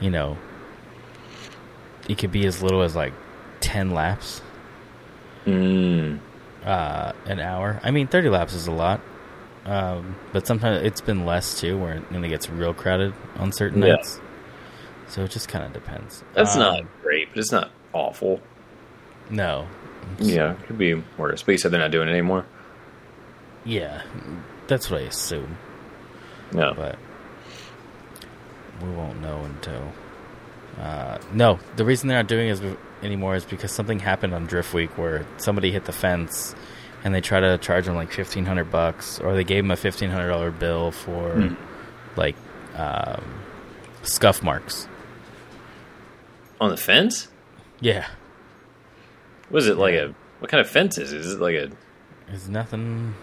you 0.01 0.11
know, 0.11 0.37
it 2.09 2.19
could 2.19 2.31
be 2.31 2.47
as 2.47 2.63
little 2.63 2.83
as 2.83 2.95
like 2.95 3.15
ten 3.61 3.91
laps 3.91 4.43
Mm, 5.47 6.21
uh, 6.65 7.13
an 7.27 7.41
hour. 7.41 7.81
I 7.83 7.91
mean, 7.91 8.07
30 8.07 8.29
laps 8.29 8.55
is 8.55 8.67
a 8.67 8.73
lot. 8.73 9.01
Um, 9.65 10.17
but 10.33 10.47
sometimes 10.47 10.85
it's 10.85 11.01
been 11.01 11.25
less 11.25 11.61
too, 11.61 11.79
where 11.79 11.95
it, 11.95 12.03
it 12.13 12.29
gets 12.29 12.51
real 12.51 12.75
crowded 12.75 13.15
on 13.37 13.53
certain 13.53 13.83
Yeah. 13.83 13.95
nights. 13.95 14.21
So 15.09 15.23
it 15.25 15.31
just 15.31 15.49
kind 15.49 15.65
of 15.65 15.73
depends. 15.73 16.25
that's 16.35 16.55
Um, 16.55 16.61
not 16.61 17.03
great, 17.03 17.29
but 17.31 17.39
it's 17.39 17.53
not 17.53 17.71
awful. 17.93 18.41
No. 19.31 19.67
Yeah, 20.19 20.53
it 20.53 20.67
could 20.67 20.79
be 20.79 20.95
worse. 21.17 21.43
But 21.43 21.53
you 21.53 21.59
said 21.59 21.71
they're 21.71 21.81
not 21.81 21.91
doing 21.93 22.09
it 22.09 22.13
anymore. 22.13 22.45
Yeah. 23.65 24.03
That's 24.67 24.91
what 24.91 25.01
I 25.01 25.05
assume. 25.05 25.57
No, 26.53 26.75
But 26.75 26.99
we 28.83 28.91
won't 28.91 29.21
know 29.23 29.41
until. 29.45 29.93
Uh, 30.81 31.19
no, 31.33 31.59
the 31.77 31.85
reason 31.85 32.09
they're 32.09 32.19
not 32.19 32.27
doing 32.27 32.49
it 32.49 32.53
is 32.53 32.63
anymore 33.03 33.37
is 33.37 33.45
because 33.45 33.71
something 33.71 33.99
happened 34.01 34.35
on 34.35 34.47
Drift 34.47 34.75
Week 34.75 34.97
where 34.99 35.25
somebody 35.37 35.71
hit 35.71 35.85
the 35.85 35.93
fence 35.93 36.55
and 37.05 37.15
they 37.15 37.21
try 37.21 37.41
to 37.41 37.59
charge 37.59 37.87
them 37.87 37.95
like 37.95 38.13
fifteen 38.13 38.45
hundred 38.45 38.71
bucks, 38.71 39.19
or 39.21 39.35
they 39.35 39.45
gave 39.45 39.65
them 39.65 39.71
a 39.71 39.77
fifteen 39.77 40.11
hundred 40.11 40.29
dollar 40.29 40.51
bill 40.51 40.91
for 40.93 41.33
Hmm. 41.33 41.55
like 42.17 42.37
um, 42.77 43.23
scuff 44.03 44.43
marks. 44.43 44.89
on 46.61 46.71
the 46.71 46.77
fence. 46.77 47.29
Yeah, 47.81 48.07
Was 49.51 49.67
it 49.69 49.77
like 49.77 49.95
a 49.95 50.15
what 50.39 50.51
kind 50.51 50.61
of 50.61 50.69
fence 50.71 50.99
is? 50.99 51.13
it? 51.13 51.21
Is 51.21 51.35
it 51.35 51.41
like 51.41 51.55
a 51.57 51.71
it's 52.29 52.49
nothing. 52.49 53.15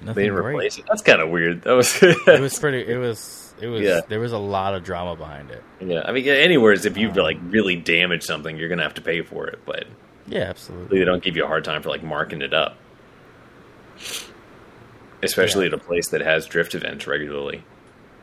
they 0.00 0.06
Nothing 0.06 0.24
didn't 0.24 0.36
great. 0.40 0.54
replace 0.54 0.78
it? 0.78 0.84
That's 0.88 1.02
kind 1.02 1.20
of 1.20 1.28
weird. 1.30 1.62
That 1.62 1.72
was 1.72 1.98
It 2.02 2.40
was 2.40 2.58
pretty. 2.58 2.86
It 2.90 2.98
was. 2.98 3.54
It 3.60 3.66
was. 3.68 3.82
Yeah. 3.82 4.00
There 4.08 4.20
was 4.20 4.32
a 4.32 4.38
lot 4.38 4.74
of 4.74 4.84
drama 4.84 5.16
behind 5.16 5.50
it. 5.50 5.62
yeah. 5.80 6.02
I 6.04 6.12
mean, 6.12 6.24
yeah, 6.24 6.34
anywhere 6.34 6.72
is 6.72 6.84
if 6.86 6.96
you 6.96 7.08
Um, 7.10 7.16
like 7.16 7.38
really 7.48 7.74
damage 7.76 8.22
something, 8.22 8.56
you're 8.56 8.68
gonna 8.68 8.82
have 8.84 8.94
to 8.94 9.02
pay 9.02 9.22
for 9.22 9.46
it. 9.48 9.58
But 9.66 9.86
Yeah, 10.26 10.42
absolutely. 10.42 10.98
they 11.00 11.04
don't 11.04 11.22
give 11.22 11.36
you 11.36 11.44
a 11.44 11.48
hard 11.48 11.64
time 11.64 11.82
for 11.82 11.88
like 11.88 12.02
marking 12.04 12.40
it 12.42 12.54
up, 12.54 12.76
especially 15.22 15.66
Yeah. 15.66 15.74
at 15.74 15.80
a 15.80 15.84
place 15.84 16.08
that 16.08 16.20
has 16.20 16.46
drift 16.46 16.74
events 16.74 17.06
regularly. 17.06 17.64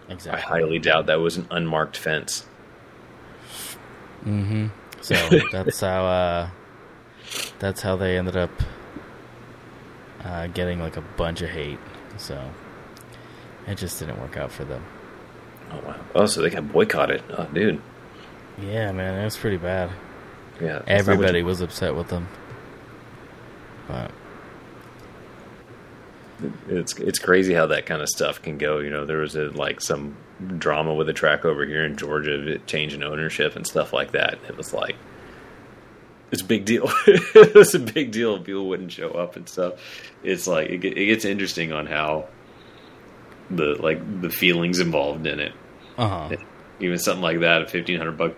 Exactly. 0.10 0.32
I 0.42 0.46
highly 0.46 0.80
doubt 0.80 1.06
that 1.08 1.20
was 1.20 1.38
an 1.38 1.48
unmarked 1.52 1.98
fence. 1.98 2.46
Mm-hmm. 4.26 4.68
So 5.02 5.16
that's 5.52 5.80
how 5.80 6.06
uh, 6.06 6.50
that's 7.60 7.82
how 7.82 7.96
they 7.96 8.18
ended 8.18 8.38
up 8.38 8.52
uh, 10.24 10.48
getting 10.48 10.80
like 10.80 10.98
a 10.98 11.02
bunch 11.02 11.42
of 11.42 11.50
hate. 11.50 11.80
So 12.18 12.50
it 13.68 13.76
just 13.78 14.00
didn't 14.00 14.20
work 14.20 14.38
out 14.38 14.52
for 14.52 14.64
them. 14.66 14.84
Oh 15.72 15.80
wow! 15.86 16.00
Oh, 16.16 16.26
so 16.26 16.42
they 16.42 16.50
got 16.50 16.72
boycotted. 16.72 17.24
Oh, 17.38 17.46
dude. 17.54 17.82
Yeah, 18.62 18.92
man, 18.92 19.20
it 19.20 19.24
was 19.26 19.36
pretty 19.38 19.58
bad. 19.58 19.90
Yeah. 20.62 20.80
that's 20.86 20.90
Everybody 21.08 21.40
you- 21.40 21.46
was 21.46 21.62
upset 21.62 21.96
with 21.96 22.10
them. 22.10 22.28
But 23.88 24.12
It's 26.68 26.98
it's 27.00 27.20
crazy 27.20 27.54
how 27.54 27.68
that 27.68 27.86
kind 27.86 28.02
of 28.02 28.10
stuff 28.10 28.42
can 28.42 28.58
go. 28.58 28.80
You 28.80 28.90
know, 28.90 29.06
there 29.06 29.20
was 29.20 29.36
a, 29.36 29.50
like 29.52 29.82
some 29.82 30.18
drama 30.58 30.94
with 30.94 31.10
a 31.10 31.14
track 31.14 31.46
over 31.46 31.66
here 31.66 31.86
in 31.86 31.96
Georgia, 31.96 32.34
of 32.34 32.48
it 32.48 32.68
changing 32.68 33.04
ownership 33.04 33.56
and 33.56 33.66
stuff 33.66 33.94
like 33.94 34.12
that. 34.12 34.40
It 34.48 34.58
was 34.58 34.74
like 34.74 34.96
it's 36.32 36.42
a 36.42 36.46
big 36.46 36.66
deal. 36.66 36.86
it 37.08 37.54
was 37.54 37.76
a 37.76 37.80
big 37.80 38.12
deal. 38.12 38.40
People 38.40 38.68
wouldn't 38.68 38.92
show 38.92 39.12
up 39.12 39.36
and 39.36 39.48
stuff. 39.48 39.74
It's 40.24 40.48
like 40.48 40.70
it, 40.70 40.84
it 40.84 41.06
gets 41.06 41.26
interesting 41.26 41.72
on 41.72 41.86
how 41.86 42.28
the 43.52 43.76
like 43.80 44.22
the 44.22 44.30
feelings 44.30 44.80
involved 44.80 45.28
in 45.28 45.40
it. 45.40 45.54
uh 45.98 46.08
huh. 46.30 46.36
Even 46.80 46.98
something 46.98 47.22
like 47.22 47.42
that, 47.42 47.62
a 47.62 47.68
fifteen 47.68 47.98
hundred 47.98 48.18
buck, 48.18 48.34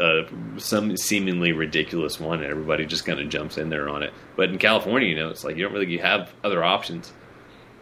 uh, 0.00 0.22
some 0.58 0.96
seemingly 0.96 1.52
ridiculous 1.52 2.18
one, 2.20 2.40
and 2.42 2.50
everybody 2.50 2.86
just 2.86 3.04
kind 3.04 3.20
of 3.20 3.28
jumps 3.28 3.58
in 3.58 3.68
there 3.70 3.88
on 3.88 4.02
it. 4.02 4.12
But 4.36 4.50
in 4.50 4.58
California, 4.58 5.08
you 5.08 5.16
know, 5.16 5.28
it's 5.28 5.44
like 5.44 5.56
you 5.56 5.64
don't 5.64 5.72
really 5.72 5.90
you 5.90 5.98
have 6.00 6.32
other 6.44 6.62
options, 6.64 7.12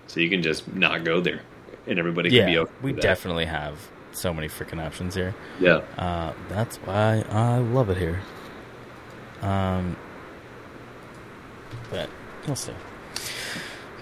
so 0.07 0.21
you 0.21 0.29
can 0.31 0.43
just 0.43 0.73
not 0.75 1.05
go 1.05 1.21
there, 1.21 1.43
and 1.87 1.99
everybody 1.99 2.31
can 2.31 2.47
be 2.47 2.53
Yeah, 2.53 2.61
okay. 2.61 2.73
we 2.83 2.93
definitely 2.93 3.45
have 3.47 3.79
so 4.13 4.33
many 4.33 4.49
freaking 4.49 4.81
options 4.85 5.15
here. 5.15 5.35
yeah. 5.61 5.81
Uh, 5.99 6.33
that's 6.49 6.77
why 6.79 7.25
I 7.31 7.59
love 7.59 7.91
it 7.91 7.97
here. 7.97 8.21
Um, 9.43 9.97
but 11.91 12.09
we'll 12.47 12.57
see. 12.57 12.73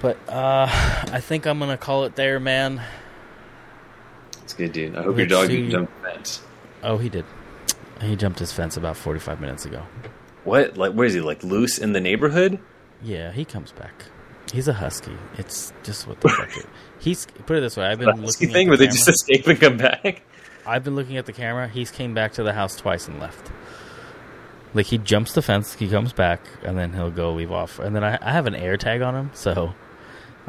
But 0.01 0.17
uh, 0.29 0.67
I 0.69 1.21
think 1.21 1.47
I'm 1.47 1.59
gonna 1.59 1.77
call 1.79 2.05
it 2.05 2.17
there, 2.17 2.41
man. 2.41 2.83
It's 4.43 4.53
good, 4.55 4.73
dude. 4.73 4.97
I 4.97 5.03
hope 5.03 5.17
Let's 5.17 5.19
your 5.19 5.27
dog 5.29 5.47
see. 5.49 5.57
can 5.63 5.71
jump 5.71 5.91
the 6.03 6.11
fence. 6.11 6.43
Oh, 6.83 6.99
he 6.99 7.09
did. 7.09 7.25
He 8.03 8.17
jumped 8.17 8.39
his 8.39 8.53
fence 8.53 8.77
about 8.77 8.97
45 8.97 9.41
minutes 9.41 9.65
ago. 9.65 9.83
What? 10.45 10.77
Like, 10.77 10.93
where 10.93 11.07
is 11.07 11.15
he? 11.15 11.21
Like 11.21 11.43
loose 11.45 11.79
in 11.79 11.93
the 11.93 12.01
neighborhood? 12.01 12.59
Yeah, 13.03 13.31
he 13.33 13.45
comes 13.45 13.73
back. 13.73 14.05
He's 14.53 14.69
a 14.69 14.73
husky. 14.73 15.17
It's 15.39 15.73
just 15.83 16.07
what 16.07 16.21
the 16.21 16.29
fuck. 16.29 16.57
It, 16.57 16.67
he's 16.99 17.27
put 17.47 17.57
it 17.57 17.61
this 17.61 17.77
way. 17.77 17.87
I've 17.87 17.99
been 17.99 18.09
The 18.09 18.23
looking 18.23 18.25
husky 18.25 18.47
at 18.49 18.53
thing 18.53 18.67
the 18.67 18.71
where 18.71 18.77
they 18.77 18.87
camera. 18.87 18.97
just 18.97 19.09
escape 19.09 19.47
and 19.47 19.61
come 19.61 19.77
back. 19.77 20.23
I've 20.67 20.85
been 20.85 20.95
looking 20.95 21.17
at 21.17 21.27
the 21.27 21.33
camera. 21.33 21.69
He's 21.69 21.91
came 21.91 22.13
back 22.15 22.33
to 22.35 22.43
the 22.43 22.53
house 22.53 22.77
twice 22.77 23.09
and 23.09 23.19
left. 23.21 23.51
Like 24.75 24.87
he 24.87 24.99
jumps 24.99 25.33
the 25.35 25.43
fence, 25.43 25.75
he 25.75 25.89
comes 25.89 26.13
back, 26.13 26.41
and 26.63 26.79
then 26.79 26.93
he'll 26.93 27.11
go 27.11 27.33
leave 27.33 27.53
off. 27.53 27.79
And 27.79 27.95
then 27.95 28.03
I, 28.05 28.19
I 28.23 28.33
have 28.33 28.47
an 28.47 28.55
air 28.55 28.77
tag 28.77 29.03
on 29.03 29.15
him, 29.15 29.31
so 29.35 29.75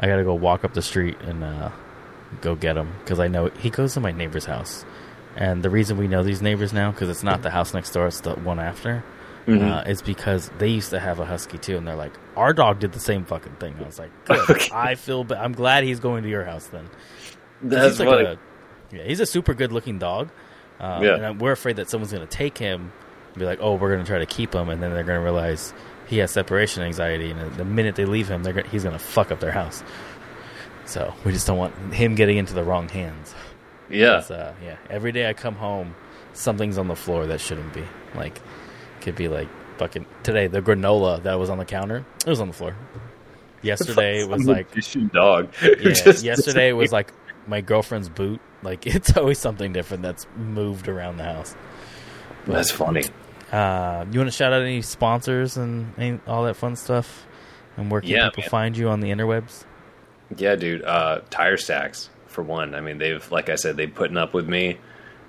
I 0.00 0.06
got 0.06 0.16
to 0.16 0.24
go 0.24 0.34
walk 0.34 0.64
up 0.64 0.72
the 0.74 0.82
street 0.82 1.16
and 1.20 1.44
uh, 1.44 1.70
go 2.40 2.54
get 2.54 2.76
him 2.76 2.92
because 3.00 3.20
I 3.20 3.28
know 3.28 3.48
he 3.58 3.68
goes 3.70 3.94
to 3.94 4.00
my 4.00 4.12
neighbor's 4.12 4.46
house. 4.46 4.84
And 5.36 5.62
the 5.62 5.70
reason 5.70 5.96
we 5.96 6.06
know 6.08 6.22
these 6.22 6.42
neighbors 6.42 6.72
now 6.72 6.90
because 6.92 7.08
it's 7.08 7.22
not 7.24 7.42
the 7.42 7.50
house 7.50 7.74
next 7.74 7.90
door; 7.92 8.06
it's 8.06 8.20
the 8.20 8.34
one 8.34 8.58
after. 8.60 9.04
Mm-hmm. 9.46 9.62
Uh, 9.68 9.82
is 9.82 10.00
because 10.00 10.50
they 10.56 10.68
used 10.68 10.88
to 10.90 10.98
have 10.98 11.20
a 11.20 11.26
husky 11.26 11.58
too, 11.58 11.76
and 11.76 11.86
they're 11.86 11.94
like, 11.96 12.12
our 12.34 12.54
dog 12.54 12.78
did 12.78 12.92
the 12.92 12.98
same 13.00 13.26
fucking 13.26 13.56
thing. 13.56 13.74
I 13.78 13.82
was 13.84 13.98
like, 13.98 14.10
good. 14.24 14.38
Okay. 14.50 14.70
I 14.72 14.94
feel. 14.94 15.22
Ba- 15.22 15.38
I'm 15.38 15.52
glad 15.52 15.84
he's 15.84 16.00
going 16.00 16.22
to 16.22 16.30
your 16.30 16.44
house 16.44 16.66
then. 16.68 16.88
That's 17.60 17.98
he's 17.98 18.06
like 18.06 18.26
a, 18.26 18.38
yeah, 18.90 19.02
he's 19.02 19.20
a 19.20 19.26
super 19.26 19.52
good 19.52 19.70
looking 19.70 19.98
dog. 19.98 20.30
Uh, 20.80 21.00
Yeah. 21.02 21.16
and 21.30 21.40
we're 21.40 21.52
afraid 21.52 21.76
that 21.76 21.90
someone's 21.90 22.10
going 22.12 22.26
to 22.26 22.36
take 22.36 22.56
him, 22.56 22.90
and 23.32 23.38
be 23.38 23.44
like, 23.44 23.58
oh, 23.60 23.74
we're 23.74 23.90
going 23.92 24.02
to 24.02 24.08
try 24.10 24.18
to 24.18 24.24
keep 24.26 24.54
him, 24.54 24.70
and 24.70 24.82
then 24.82 24.94
they're 24.94 25.04
going 25.04 25.18
to 25.18 25.22
realize 25.24 25.74
he 26.06 26.18
has 26.18 26.30
separation 26.30 26.82
anxiety, 26.82 27.30
and 27.30 27.54
the 27.56 27.64
minute 27.66 27.96
they 27.96 28.06
leave 28.06 28.28
him, 28.28 28.44
they're 28.44 28.54
gonna, 28.54 28.68
he's 28.68 28.82
going 28.84 28.96
to 28.96 29.04
fuck 29.04 29.30
up 29.30 29.40
their 29.40 29.52
house. 29.52 29.82
So 30.86 31.12
we 31.24 31.32
just 31.32 31.46
don't 31.46 31.58
want 31.58 31.74
him 31.92 32.14
getting 32.14 32.38
into 32.38 32.54
the 32.54 32.62
wrong 32.64 32.88
hands. 32.88 33.34
Yeah. 33.94 34.16
Uh, 34.16 34.52
yeah, 34.62 34.76
every 34.90 35.12
day 35.12 35.28
I 35.28 35.32
come 35.32 35.54
home, 35.54 35.94
something's 36.32 36.78
on 36.78 36.88
the 36.88 36.96
floor 36.96 37.26
that 37.26 37.40
shouldn't 37.40 37.72
be. 37.72 37.84
Like, 38.14 38.40
could 39.00 39.16
be 39.16 39.28
like 39.28 39.48
fucking 39.78 40.06
today 40.22 40.46
the 40.46 40.62
granola 40.62 41.22
that 41.24 41.34
was 41.34 41.50
on 41.50 41.58
the 41.58 41.64
counter, 41.64 42.04
it 42.26 42.30
was 42.30 42.40
on 42.40 42.48
the 42.48 42.54
floor. 42.54 42.76
Yesterday 43.62 44.20
it 44.22 44.28
was 44.28 44.46
like 44.46 44.68
dog. 45.12 45.52
yeah, 45.62 45.94
yesterday 46.20 46.72
was 46.72 46.92
like 46.92 47.12
my 47.46 47.60
girlfriend's 47.60 48.08
boot. 48.08 48.40
Like 48.62 48.86
it's 48.94 49.16
always 49.16 49.38
something 49.38 49.72
different 49.72 50.02
that's 50.02 50.26
moved 50.36 50.88
around 50.88 51.16
the 51.18 51.24
house. 51.24 51.54
That's 52.46 52.70
funny. 52.70 53.04
Uh, 53.50 54.04
you 54.10 54.18
want 54.18 54.30
to 54.30 54.36
shout 54.36 54.52
out 54.52 54.62
any 54.62 54.82
sponsors 54.82 55.56
and 55.56 55.92
any, 55.96 56.20
all 56.26 56.44
that 56.44 56.56
fun 56.56 56.76
stuff? 56.76 57.26
And 57.76 57.90
where 57.90 58.00
can 58.00 58.10
Yeah, 58.10 58.28
people 58.30 58.42
man. 58.42 58.50
find 58.50 58.76
you 58.76 58.88
on 58.88 59.00
the 59.00 59.10
interwebs? 59.10 59.64
Yeah, 60.36 60.56
dude. 60.56 60.82
Uh, 60.82 61.20
tire 61.30 61.56
stacks 61.56 62.10
for 62.34 62.42
one. 62.42 62.74
I 62.74 62.80
mean, 62.80 62.98
they've 62.98 63.30
like 63.32 63.48
I 63.48 63.54
said, 63.54 63.76
they've 63.76 63.92
putting 63.94 64.16
up 64.18 64.34
with 64.34 64.48
me. 64.48 64.78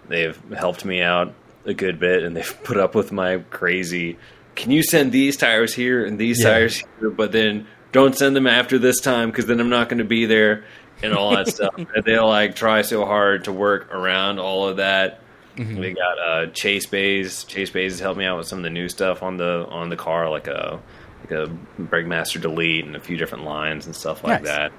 They've 0.09 0.37
helped 0.53 0.83
me 0.85 1.01
out 1.01 1.33
a 1.65 1.73
good 1.73 1.99
bit, 1.99 2.23
and 2.23 2.35
they've 2.35 2.57
put 2.63 2.77
up 2.77 2.93
with 2.95 3.11
my 3.11 3.37
crazy. 3.49 4.17
Can 4.55 4.71
you 4.71 4.83
send 4.83 5.11
these 5.11 5.37
tires 5.37 5.73
here 5.73 6.05
and 6.05 6.17
these 6.19 6.41
Yeah. 6.41 6.49
tires 6.51 6.83
here, 6.99 7.09
but 7.09 7.31
then 7.31 7.67
don't 7.91 8.15
send 8.17 8.35
them 8.35 8.47
after 8.47 8.77
this 8.77 8.99
time 8.99 9.29
because 9.29 9.45
then 9.45 9.59
I'm 9.59 9.69
not 9.69 9.87
going 9.89 9.97
to 9.99 10.03
be 10.05 10.25
there 10.25 10.65
and 11.03 11.13
all 11.13 11.31
that 11.35 11.47
stuff. 11.55 11.73
And 11.77 11.87
they'll 12.05 12.27
like 12.27 12.55
try 12.55 12.81
so 12.81 13.05
hard 13.05 13.45
to 13.45 13.51
work 13.51 13.93
around 13.93 14.39
all 14.39 14.67
of 14.67 14.77
that. 14.77 15.21
We 15.57 15.93
got 15.93 16.19
uh, 16.19 16.47
Chase 16.47 16.85
Bays. 16.85 17.45
Chase 17.45 17.69
Bays 17.69 17.93
has 17.93 17.99
helped 18.01 18.17
me 18.17 18.25
out 18.25 18.37
with 18.37 18.47
some 18.47 18.59
of 18.59 18.63
the 18.63 18.69
new 18.69 18.89
stuff 18.89 19.23
on 19.23 19.37
the 19.37 19.65
on 19.69 19.89
the 19.89 19.95
car, 19.95 20.29
like 20.29 20.47
a 20.47 20.81
like 21.21 21.31
a 21.31 21.47
Brake 21.79 22.07
Delete 22.41 22.85
and 22.85 22.95
a 22.95 22.99
few 22.99 23.15
different 23.17 23.45
lines 23.45 23.85
and 23.85 23.95
stuff 23.95 24.21
like 24.23 24.43
Nice. 24.43 24.51
that. 24.53 24.71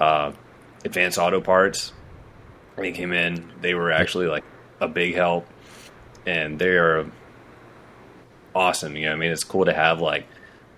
Uh, 0.00 0.32
Advanced 0.84 1.18
Auto 1.18 1.40
Parts. 1.40 1.92
They 2.76 2.92
came 2.92 3.12
in. 3.12 3.52
They 3.60 3.74
were 3.74 3.92
actually 3.92 4.26
like 4.26 4.44
a 4.80 4.88
big 4.88 5.14
help, 5.14 5.46
and 6.26 6.58
they 6.58 6.76
are 6.76 7.06
awesome. 8.54 8.96
You 8.96 9.06
know, 9.06 9.12
I 9.12 9.16
mean, 9.16 9.30
it's 9.30 9.44
cool 9.44 9.64
to 9.64 9.72
have 9.74 10.00
like 10.00 10.26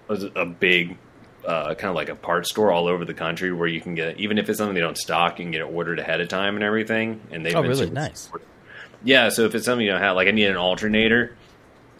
a, 0.09 0.45
big. 0.47 0.99
Uh, 1.47 1.75
kind 1.75 1.91
of 1.91 1.95
like 1.95 2.09
a 2.09 2.15
parts 2.15 2.49
store 2.49 2.73
all 2.73 2.89
over 2.89 3.05
the 3.05 3.13
country 3.13 3.53
where 3.53 3.69
you 3.69 3.79
can 3.79 3.95
get 3.95 4.19
even 4.19 4.39
if 4.39 4.49
it's 4.49 4.57
something 4.57 4.75
they 4.75 4.81
don't 4.81 4.97
stock, 4.97 5.39
you 5.39 5.45
can 5.45 5.53
get 5.53 5.61
it 5.61 5.65
ordered 5.65 5.99
ahead 5.99 6.19
of 6.23 6.29
time 6.29 6.55
and 6.55 6.65
everything. 6.65 7.21
And 7.31 7.45
they've 7.45 7.55
Oh, 7.55 7.61
been 7.61 7.71
really? 7.71 7.91
Nice. 7.91 8.31
Yeah, 9.05 9.29
so 9.29 9.43
if 9.45 9.55
it's 9.55 9.67
something 9.67 9.85
you 9.85 9.93
don't 9.93 10.01
have, 10.01 10.17
like 10.17 10.27
I 10.27 10.31
need 10.31 10.47
an 10.47 10.57
alternator, 10.57 11.37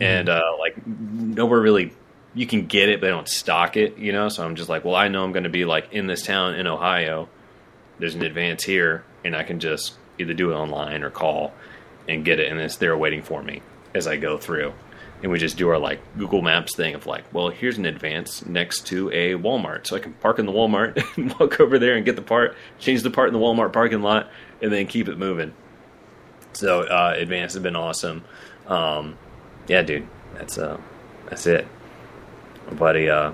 and 0.01 0.29
Mm-hmm. 0.29 0.55
uh, 0.55 0.59
like 0.59 0.87
nowhere 0.87 1.61
really 1.61 1.93
you 2.33 2.47
can 2.47 2.65
get 2.67 2.89
it, 2.89 3.01
but 3.03 3.09
they 3.09 3.11
don't 3.11 3.29
stock 3.29 3.77
it, 3.77 3.99
you 3.99 4.13
know. 4.13 4.31
So 4.31 4.43
I'm 4.43 4.57
just 4.57 4.71
like, 4.71 4.83
well, 4.83 4.95
I 4.95 5.09
know 5.09 5.23
I'm 5.23 5.33
going 5.33 5.45
to 5.45 5.51
be 5.51 5.67
like 5.67 5.93
in 5.93 6.07
this 6.07 6.23
town 6.23 6.55
in 6.55 6.67
Ohio. 6.67 7.29
There's 7.99 8.15
an 8.15 8.23
advance 8.23 8.65
here, 8.65 9.05
and 9.25 9.37
I 9.37 9.43
can 9.43 9.61
just 9.61 9.95
either 10.19 10.35
do 10.35 10.53
it 10.53 10.55
online 10.55 11.03
or 11.03 11.11
call 11.11 11.53
and 12.09 12.25
get 12.25 12.39
it, 12.39 12.51
and 12.51 12.61
it's 12.61 12.77
there 12.77 12.97
waiting 12.97 13.23
for 13.23 13.43
me 13.43 13.63
as 13.95 14.07
I 14.07 14.17
go 14.17 14.37
through. 14.37 14.73
And 15.23 15.33
we 15.33 15.39
just 15.39 15.57
do 15.57 15.69
our 15.71 15.79
like 15.79 16.01
Google 16.19 16.43
Maps 16.43 16.77
thing 16.77 16.95
of 16.95 17.07
like, 17.07 17.25
well, 17.33 17.49
here's 17.49 17.79
an 17.79 17.87
advance 17.87 18.45
next 18.45 18.87
to 18.89 19.11
a 19.11 19.33
Walmart, 19.33 19.87
so 19.87 19.97
I 19.97 20.01
can 20.01 20.13
park 20.15 20.39
in 20.39 20.47
the 20.47 20.53
Walmart 20.53 21.03
and 21.17 21.33
walk 21.39 21.61
over 21.61 21.79
there 21.79 21.97
and 21.97 22.05
get 22.05 22.17
the 22.17 22.23
part, 22.23 22.57
change 22.79 23.03
the 23.03 23.11
part 23.11 23.29
in 23.29 23.35
the 23.35 23.41
Walmart 23.41 23.73
parking 23.73 24.03
lot, 24.03 24.29
and 24.61 24.73
then 24.73 24.87
keep 24.87 25.09
it 25.09 25.17
moving. 25.17 25.55
So 26.53 26.83
uh, 26.83 27.15
advance 27.17 27.55
has 27.55 27.63
been 27.63 27.77
awesome. 27.77 28.25
Um, 28.67 29.17
yeah, 29.67 29.83
dude, 29.83 30.07
that's 30.35 30.59
uh, 30.59 30.79
that's 31.29 31.47
it. 31.47 31.67
My 32.67 32.75
buddy, 32.75 33.09
uh, 33.09 33.33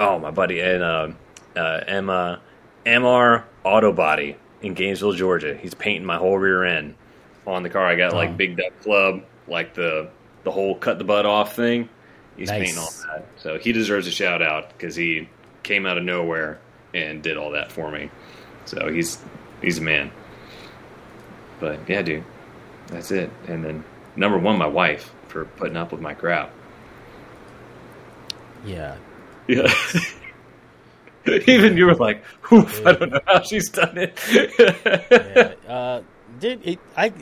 oh, 0.00 0.18
my 0.18 0.30
buddy, 0.30 0.60
and 0.60 0.82
uh, 0.82 1.08
uh, 1.56 1.80
Emma, 1.86 2.40
Mr 2.86 3.42
Auto 3.64 3.92
Body 3.92 4.36
in 4.62 4.74
Gainesville, 4.74 5.12
Georgia. 5.12 5.56
He's 5.60 5.74
painting 5.74 6.04
my 6.06 6.16
whole 6.16 6.38
rear 6.38 6.64
end 6.64 6.94
on 7.46 7.62
the 7.62 7.70
car. 7.70 7.84
I 7.86 7.96
got 7.96 8.12
Oh. 8.12 8.16
like 8.16 8.36
Big 8.36 8.56
Duck 8.56 8.72
Club, 8.82 9.22
like 9.48 9.74
the 9.74 10.08
the 10.44 10.50
whole 10.52 10.76
cut 10.76 10.98
the 10.98 11.04
butt 11.04 11.26
off 11.26 11.56
thing. 11.56 11.88
He's 12.36 12.48
Nice. 12.48 12.58
painting 12.66 12.78
all 12.78 12.90
that, 13.12 13.26
so 13.36 13.58
he 13.58 13.72
deserves 13.72 14.06
a 14.06 14.10
shout 14.12 14.42
out 14.42 14.68
because 14.70 14.94
he 14.94 15.28
came 15.64 15.86
out 15.86 15.98
of 15.98 16.04
nowhere 16.04 16.58
and 16.94 17.22
did 17.22 17.36
all 17.36 17.50
that 17.52 17.72
for 17.72 17.90
me. 17.90 18.10
So 18.66 18.88
he's 18.92 19.18
he's 19.62 19.78
a 19.78 19.82
man. 19.82 20.10
But 21.58 21.80
yeah, 21.88 22.02
dude, 22.02 22.24
that's 22.88 23.10
it. 23.10 23.30
And 23.48 23.64
then 23.64 23.84
number 24.14 24.38
one, 24.38 24.58
my 24.58 24.66
wife 24.66 25.12
for 25.28 25.44
putting 25.46 25.76
up 25.76 25.90
with 25.90 26.00
my 26.00 26.14
crap. 26.14 26.50
Yeah, 28.64 28.96
Yeah. 29.48 29.72
Even 31.46 31.76
you 31.76 31.86
were 31.86 31.94
like, 31.94 32.22
Oof, 32.52 32.86
I 32.86 32.92
don't 32.92 33.10
know 33.10 33.20
how 33.26 33.42
she's 33.42 33.68
done 33.70 33.98
it. 33.98 34.18
yeah. 34.58 35.72
Uh, 35.72 36.02
dude, 36.38 36.66
it, 36.66 36.78
I 36.96 37.12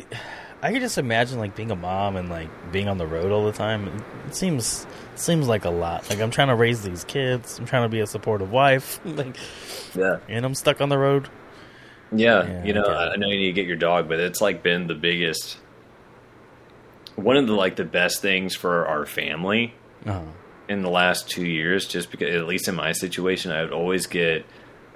I 0.62 0.72
could 0.72 0.80
just 0.80 0.96
imagine 0.96 1.38
like 1.38 1.54
being 1.54 1.70
a 1.70 1.76
mom 1.76 2.16
and 2.16 2.28
like 2.28 2.48
being 2.72 2.88
on 2.88 2.98
the 2.98 3.06
road 3.06 3.32
all 3.32 3.44
the 3.44 3.52
time. 3.52 3.88
It, 3.88 4.02
it 4.28 4.34
seems 4.34 4.86
seems 5.14 5.46
like 5.46 5.64
a 5.64 5.70
lot. 5.70 6.08
Like 6.08 6.20
I'm 6.20 6.30
trying 6.30 6.48
to 6.48 6.54
raise 6.54 6.82
these 6.82 7.04
kids. 7.04 7.58
I'm 7.58 7.66
trying 7.66 7.82
to 7.82 7.88
be 7.88 8.00
a 8.00 8.06
supportive 8.06 8.50
wife. 8.50 9.00
like, 9.04 9.36
yeah. 9.94 10.18
and 10.28 10.44
I'm 10.44 10.54
stuck 10.54 10.80
on 10.80 10.88
the 10.88 10.98
road. 10.98 11.28
Yeah, 12.12 12.46
Yeah, 12.46 12.64
you 12.64 12.72
know, 12.72 12.84
I. 12.84 13.12
I 13.12 13.16
know 13.16 13.28
you 13.28 13.38
need 13.38 13.46
to 13.46 13.52
get 13.52 13.66
your 13.66 13.76
dog, 13.76 14.08
but 14.08 14.20
it's 14.20 14.40
like 14.40 14.62
been 14.62 14.86
the 14.86 14.94
biggest, 14.94 15.58
one 17.16 17.36
of 17.36 17.46
the 17.46 17.54
like 17.54 17.76
the 17.76 17.84
best 17.84 18.22
things 18.22 18.54
for 18.54 18.86
our 18.86 19.04
family 19.04 19.74
Uh, 20.06 20.22
in 20.68 20.82
the 20.82 20.90
last 20.90 21.28
two 21.28 21.46
years. 21.46 21.86
Just 21.86 22.10
because, 22.10 22.34
at 22.34 22.46
least 22.46 22.68
in 22.68 22.74
my 22.74 22.92
situation, 22.92 23.52
I 23.52 23.62
would 23.62 23.72
always 23.72 24.06
get. 24.06 24.44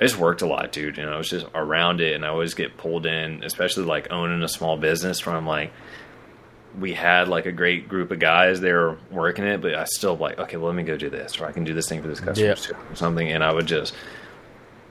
I 0.01 0.03
just 0.03 0.19
worked 0.19 0.43
a 0.43 0.47
lot, 0.47 0.70
dude. 0.70 0.97
You 0.97 1.07
know, 1.07 1.12
I 1.12 1.19
was 1.19 1.28
just 1.28 1.47
around 1.55 2.01
it, 2.01 2.15
and 2.15 2.24
I 2.24 2.28
always 2.28 2.55
get 2.55 2.77
pulled 2.77 3.07
in, 3.07 3.43
especially 3.43 3.85
like 3.85 4.11
owning 4.11 4.43
a 4.43 4.49
small 4.49 4.77
business. 4.77 5.24
Where 5.27 5.35
I'm 5.35 5.47
like, 5.47 5.73
we 6.78 6.95
had 6.95 7.28
like 7.28 7.47
a 7.47 7.53
great 7.53 7.89
group 7.89 8.11
of 8.11 8.19
guys 8.19 8.61
they 8.61 8.73
were 8.73 8.99
working 9.11 9.45
it, 9.45 9.61
but 9.61 9.74
I 9.74 9.85
still 9.85 10.16
like, 10.16 10.39
okay, 10.39 10.57
well, 10.57 10.66
let 10.66 10.77
me 10.77 10.85
go 10.85 10.97
do 10.97 11.11
this, 11.11 11.40
or 11.40 11.47
I 11.47 11.53
can 11.53 11.65
do 11.65 11.74
this 11.74 11.89
thing 11.89 12.03
for 12.03 12.09
this 12.09 12.20
customer 12.20 12.55
too, 12.55 12.74
or 12.90 12.95
something. 12.95 13.28
And 13.28 13.43
I 13.43 13.53
would 13.53 13.66
just, 13.66 13.95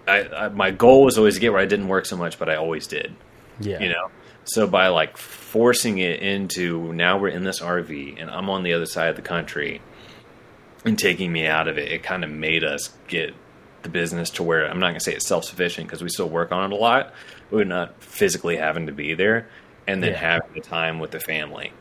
I, 0.07 0.23
I 0.23 0.49
my 0.49 0.71
goal 0.71 1.03
was 1.03 1.17
always 1.17 1.35
to 1.35 1.39
get 1.39 1.53
where 1.53 1.61
I 1.61 1.65
didn't 1.65 1.87
work 1.87 2.05
so 2.05 2.17
much, 2.17 2.37
but 2.37 2.49
I 2.49 2.55
always 2.55 2.87
did 2.87 3.15
yeah, 3.59 3.79
you 3.79 3.89
know 3.89 4.09
so 4.43 4.67
by 4.67 4.87
like 4.87 5.17
forcing 5.17 5.97
it 5.97 6.21
into 6.21 6.93
now 6.93 7.17
we're 7.17 7.27
in 7.27 7.43
this 7.43 7.59
rv 7.59 8.21
and 8.21 8.29
i'm 8.29 8.49
on 8.49 8.63
the 8.63 8.73
other 8.73 8.85
side 8.85 9.09
of 9.09 9.15
the 9.15 9.21
country 9.21 9.81
and 10.85 10.97
taking 10.97 11.31
me 11.31 11.45
out 11.45 11.67
of 11.67 11.77
it 11.77 11.91
it 11.91 12.03
kind 12.03 12.23
of 12.23 12.29
made 12.29 12.63
us 12.63 12.91
get 13.07 13.33
the 13.83 13.89
business 13.89 14.29
to 14.29 14.43
where 14.43 14.65
i'm 14.69 14.79
not 14.79 14.87
going 14.87 14.99
to 14.99 15.03
say 15.03 15.13
it's 15.13 15.27
self-sufficient 15.27 15.87
because 15.87 16.01
we 16.01 16.09
still 16.09 16.29
work 16.29 16.51
on 16.51 16.71
it 16.71 16.75
a 16.75 16.77
lot 16.77 17.13
we're 17.51 17.63
not 17.63 18.01
physically 18.01 18.57
having 18.57 18.87
to 18.87 18.91
be 18.91 19.13
there 19.13 19.47
and 19.87 20.03
then 20.03 20.11
Yeah. 20.11 20.17
having 20.17 20.53
the 20.53 20.61
time 20.61 20.99
with 20.99 21.11
the 21.11 21.19
family 21.19 21.71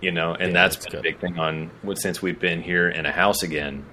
you 0.00 0.10
know 0.10 0.32
and 0.34 0.48
Yeah, 0.52 0.62
that's 0.62 0.76
that's 0.76 0.86
been 0.88 1.00
a 1.00 1.02
big 1.02 1.18
thing 1.20 1.38
on 1.38 1.70
what 1.82 1.98
since 1.98 2.20
we've 2.20 2.40
been 2.40 2.62
here 2.62 2.88
in 2.88 3.06
a 3.06 3.12
house 3.12 3.42
again 3.42 3.84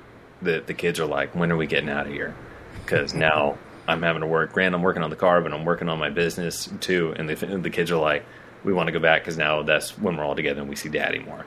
the 0.41 0.63
the 0.65 0.73
kids 0.73 0.99
are 0.99 1.05
like 1.05 1.35
when 1.35 1.51
are 1.51 1.57
we 1.57 1.67
getting 1.67 1.89
out 1.89 2.07
of 2.07 2.13
here 2.13 2.35
because 2.83 3.11
mm-hmm. 3.11 3.21
now 3.21 3.57
I'm 3.87 4.01
having 4.01 4.21
to 4.21 4.27
work. 4.27 4.51
Grant, 4.51 4.75
I'm 4.75 4.81
working 4.81 5.01
on 5.01 5.09
the 5.09 5.15
car, 5.15 5.39
but 5.41 5.53
I'm 5.53 5.63
working 5.63 5.87
on 5.87 5.97
my 5.97 6.09
business 6.09 6.67
too. 6.81 7.13
And 7.15 7.29
the, 7.29 7.35
the 7.35 7.69
kids 7.69 7.89
are 7.89 7.95
like, 7.95 8.25
we 8.65 8.73
want 8.73 8.87
to 8.87 8.91
go 8.91 8.99
back 8.99 9.21
because 9.21 9.37
now 9.37 9.63
that's 9.63 9.97
when 9.97 10.17
we're 10.17 10.25
all 10.25 10.35
together 10.35 10.59
and 10.59 10.69
we 10.69 10.75
see 10.75 10.89
daddy 10.89 11.19
more. 11.19 11.45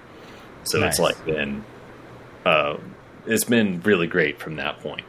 So 0.65 0.81
Nice. 0.81 0.93
it's 0.93 0.99
like 1.01 1.23
been, 1.27 1.65
uh, 2.45 2.77
it's 3.27 3.45
been 3.45 3.81
really 3.83 4.07
great 4.07 4.41
from 4.41 4.57
that 4.57 4.81
point. 4.81 5.05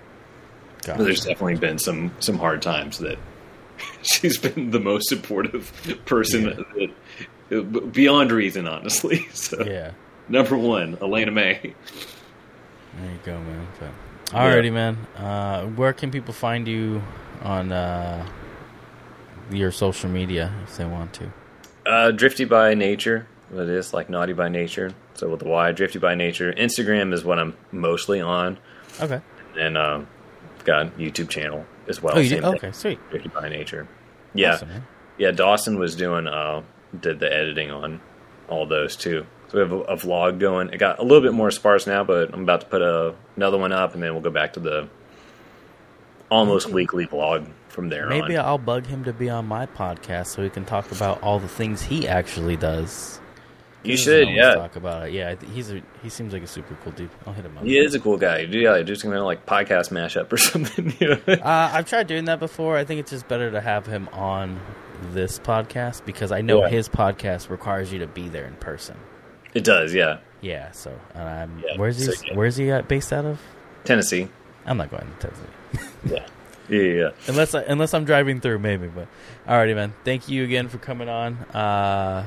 Gotcha. 0.83 0.97
But 0.97 1.03
there's 1.03 1.25
definitely 1.25 1.57
been 1.57 1.77
some 1.77 2.11
some 2.19 2.37
hard 2.37 2.61
times 2.61 2.99
that 2.99 3.17
she's 4.01 4.37
been 4.37 4.71
the 4.71 4.79
most 4.79 5.07
supportive 5.07 5.71
person 6.05 6.65
that, 7.49 7.91
beyond 7.93 8.31
reason, 8.31 8.67
honestly. 8.67 9.27
So 9.33 9.63
yeah. 9.63 9.91
number 10.29 10.57
one, 10.57 10.97
Elena 11.01 11.31
May. 11.31 11.73
There 12.97 13.11
you 13.11 13.19
go, 13.23 13.39
man. 13.39 13.67
But 13.79 13.91
Alrighty, 14.27 14.71
man. 14.71 14.95
Uh, 15.17 15.65
where 15.67 15.93
can 15.93 16.09
people 16.11 16.33
find 16.33 16.67
you 16.67 17.01
on 17.41 17.71
uh, 17.71 18.25
your 19.51 19.71
social 19.71 20.09
media 20.09 20.53
if 20.63 20.77
they 20.77 20.85
want 20.85 21.13
to? 21.13 21.31
Uh, 21.85 22.11
Drifty 22.11 22.45
by 22.45 22.73
nature. 22.73 23.27
What 23.51 23.63
it 23.63 23.69
is 23.69 23.93
like 23.93 24.09
naughty 24.09 24.33
by 24.33 24.47
nature. 24.49 24.93
So 25.13 25.29
with 25.29 25.41
the 25.41 25.47
Y, 25.47 25.71
Drifty 25.73 25.99
by 25.99 26.15
nature. 26.15 26.53
Instagram 26.53 27.13
is 27.13 27.23
what 27.23 27.37
I'm 27.37 27.55
mostly 27.71 28.21
on, 28.21 28.57
Okay. 29.01 29.19
and 29.59 29.77
um, 29.77 30.07
got 30.63 30.97
YouTube 30.97 31.27
channel 31.29 31.65
as 31.87 32.01
well. 32.01 32.15
Oh, 32.15 32.19
you 32.19 32.29
same 32.29 32.37
did? 32.41 32.45
thing, 32.45 32.55
Okay, 32.55 32.71
sweet. 32.71 32.99
Drifty 33.09 33.29
by 33.29 33.49
nature. 33.49 33.87
Yeah, 34.33 34.53
Awesome, 34.53 34.69
yeah. 35.17 35.31
Dawson 35.31 35.77
was 35.77 35.95
doing 35.95 36.27
uh, 36.27 36.63
did 36.97 37.19
the 37.19 37.31
editing 37.31 37.71
on 37.71 37.99
all 38.47 38.65
those 38.65 38.95
too. 38.95 39.25
So 39.49 39.57
we 39.57 39.59
have 39.61 39.71
a, 39.73 39.79
a 39.81 39.97
vlog 39.97 40.39
going. 40.39 40.69
It 40.69 40.77
got 40.77 40.99
a 40.99 41.03
little 41.03 41.21
bit 41.21 41.33
more 41.33 41.51
sparse 41.51 41.85
now, 41.85 42.05
but 42.05 42.33
I'm 42.33 42.43
about 42.43 42.61
to 42.61 42.67
put 42.67 42.81
a, 42.81 43.15
another 43.35 43.57
one 43.57 43.73
up, 43.73 43.93
and 43.93 44.01
then 44.01 44.13
we'll 44.13 44.21
go 44.21 44.29
back 44.29 44.53
to 44.53 44.61
the 44.61 44.87
almost 46.29 46.69
weekly 46.69 47.05
vlog 47.05 47.49
from 47.67 47.89
there 47.89 48.07
Maybe 48.07 48.37
on. 48.37 48.45
I'll 48.45 48.57
bug 48.57 48.85
him 48.85 49.03
to 49.03 49.13
be 49.13 49.29
on 49.29 49.45
my 49.47 49.65
podcast 49.65 50.27
so 50.27 50.41
he 50.43 50.49
can 50.49 50.63
talk 50.65 50.91
about 50.93 51.21
all 51.21 51.39
the 51.39 51.47
things 51.49 51.81
he 51.81 52.07
actually 52.07 52.55
does. 52.55 53.19
You 53.83 53.91
He 53.91 53.97
should, 53.97 54.29
yeah. 54.29 54.55
Talk 54.55 54.75
about 54.75 55.07
it. 55.07 55.13
Yeah, 55.13 55.35
he's 55.53 55.71
a 55.71 55.81
he 56.03 56.09
seems 56.09 56.33
like 56.33 56.43
a 56.43 56.47
super 56.47 56.77
cool 56.83 56.91
dude. 56.91 57.09
I'll 57.25 57.33
hit 57.33 57.45
him 57.45 57.57
up. 57.57 57.63
He 57.63 57.79
is 57.79 57.95
a 57.95 57.99
cool 57.99 58.17
guy. 58.17 58.39
Yeah, 58.41 58.81
just 58.83 59.03
gonna 59.03 59.23
like 59.25 59.45
podcast 59.45 59.89
mashup 59.89 60.31
or 60.31 60.37
something. 60.51 60.93
You 60.99 61.09
know? 61.27 61.33
Uh, 61.33 61.71
I've 61.73 61.89
tried 61.89 62.07
doing 62.07 62.25
that 62.25 62.39
before. 62.39 62.77
I 62.77 62.83
think 62.85 62.99
it's 62.99 63.09
just 63.11 63.27
better 63.27 63.49
to 63.51 63.59
have 63.61 63.87
him 63.87 64.07
on 64.13 64.59
this 65.13 65.39
podcast 65.39 66.05
because 66.05 66.31
I 66.31 66.41
know 66.41 66.61
Yeah. 66.61 66.69
his 66.69 66.87
podcast 66.89 67.49
requires 67.49 67.91
you 67.91 67.99
to 67.99 68.07
be 68.07 68.29
there 68.29 68.45
in 68.45 68.53
person. 68.55 68.97
It 69.55 69.63
does, 69.63 69.93
yeah. 69.95 70.19
Yeah. 70.41 70.71
So, 70.71 70.97
and 71.15 71.27
I'm 71.27 71.59
Yeah, 71.65 71.77
where's 71.77 71.97
he? 71.97 72.05
so, 72.11 72.23
yeah. 72.27 72.35
Where's 72.35 72.55
he 72.57 72.71
based 72.87 73.11
out 73.11 73.25
of? 73.25 73.41
Tennessee. 73.83 74.27
I'm 74.67 74.77
not 74.77 74.91
going 74.91 75.07
to 75.19 75.27
Tennessee 75.27 75.89
Yeah. 76.05 76.25
Yeah, 76.69 76.81
yeah. 76.81 77.09
unless 77.27 77.55
I, 77.55 77.63
unless 77.63 77.93
I'm 77.95 78.05
driving 78.05 78.39
through, 78.39 78.59
maybe. 78.59 78.87
But 78.87 79.07
alrighty, 79.47 79.73
man. 79.75 79.93
Thank 80.05 80.29
you 80.29 80.43
again 80.43 80.69
for 80.69 80.77
coming 80.77 81.09
on. 81.09 81.33
Uh, 81.53 82.25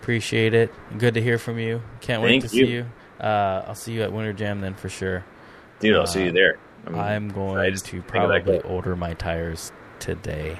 appreciate 0.00 0.54
it. 0.54 0.72
Good 0.98 1.14
to 1.14 1.22
hear 1.22 1.38
from 1.38 1.58
you. 1.58 1.82
Can't 2.00 2.22
wait 2.22 2.40
Thank 2.42 2.50
to 2.52 2.56
you. 2.56 2.66
see 2.66 2.72
you. 2.72 2.86
Uh, 3.20 3.64
I'll 3.66 3.74
see 3.74 3.92
you 3.92 4.02
at 4.02 4.12
Winter 4.12 4.32
Jam 4.32 4.60
then 4.60 4.74
for 4.74 4.88
sure. 4.88 5.24
Dude, 5.80 5.96
I'll 5.96 6.06
see 6.06 6.22
Uh, 6.22 6.26
you 6.26 6.32
there. 6.32 6.58
I'm, 6.86 6.94
I'm 6.98 7.28
going 7.28 7.72
to 7.72 7.78
think 7.78 7.94
of 8.06 8.06
that 8.06 8.10
probably 8.44 8.60
order 8.62 8.96
my 8.96 9.12
tires 9.14 9.70
today. 9.98 10.56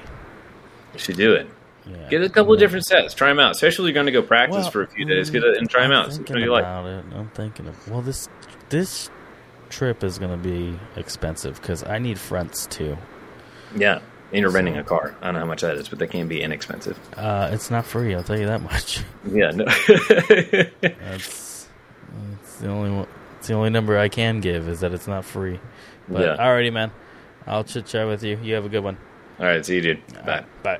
You 0.93 0.99
should 0.99 1.17
do 1.17 1.33
it. 1.33 1.47
Yeah. 1.87 2.09
Get 2.09 2.21
a 2.21 2.29
couple 2.29 2.53
of 2.53 2.59
different 2.59 2.85
sets. 2.85 3.15
Try 3.15 3.29
them 3.29 3.39
out. 3.39 3.51
Especially 3.53 3.89
if 3.89 3.95
you're 3.95 4.03
going 4.03 4.05
to 4.05 4.11
go 4.11 4.21
practice 4.21 4.55
Well, 4.65 4.71
for 4.71 4.83
a 4.83 4.87
few 4.87 5.05
days. 5.05 5.29
mm, 5.29 5.33
Get 5.33 5.43
it 5.43 5.57
and 5.57 5.67
try 5.67 5.81
them 5.81 5.91
I'm 5.91 5.97
out. 6.05 6.11
See 6.11 6.17
thinking 6.17 6.35
what 6.35 6.43
you 6.43 6.51
like. 6.51 6.63
about 6.63 6.85
it. 6.85 7.05
I'm 7.15 7.29
thinking 7.29 7.67
of 7.67 7.87
well, 7.89 8.01
this 8.03 8.29
this 8.69 9.09
trip 9.69 10.03
is 10.03 10.19
going 10.19 10.31
to 10.31 10.37
be 10.37 10.77
expensive 10.95 11.59
because 11.59 11.83
I 11.83 11.97
need 11.97 12.19
fronts 12.19 12.67
too. 12.67 12.97
Yeah. 13.75 13.99
And 14.31 14.41
you're 14.41 14.51
renting 14.51 14.77
a 14.77 14.83
car. 14.83 15.15
I 15.21 15.25
don't 15.25 15.33
know 15.33 15.39
how 15.41 15.45
much 15.45 15.61
that 15.61 15.75
is, 15.75 15.89
but 15.89 15.99
they 15.99 16.07
can 16.07 16.27
be 16.27 16.41
inexpensive. 16.41 16.97
Uh, 17.17 17.49
it's 17.51 17.69
not 17.69 17.85
free. 17.85 18.15
I'll 18.15 18.23
tell 18.23 18.39
you 18.39 18.45
that 18.47 18.61
much. 18.61 19.01
Yeah. 19.31 19.51
No. 19.51 19.65
That's, 19.65 21.67
that's 22.39 22.55
the 22.59 22.67
only 22.69 22.91
one, 22.91 23.07
it's 23.37 23.47
the 23.47 23.53
only 23.53 23.69
number 23.69 23.97
I 23.97 24.09
can 24.09 24.39
give 24.41 24.67
is 24.67 24.79
that 24.81 24.93
it's 24.93 25.07
not 25.07 25.25
free. 25.25 25.59
But 26.09 26.21
Yeah. 26.21 26.37
alrighty, 26.37 26.71
man. 26.73 26.91
I'll 27.45 27.63
chit 27.63 27.85
chat 27.87 28.07
with 28.07 28.23
you. 28.23 28.39
You 28.41 28.55
have 28.55 28.65
a 28.65 28.69
good 28.69 28.83
one. 28.83 28.97
All 29.39 29.45
right. 29.45 29.65
See 29.65 29.75
you, 29.75 29.81
dude. 29.81 30.01
All 30.17 30.23
Bye. 30.23 30.31
right, 30.31 30.63
bye. 30.63 30.79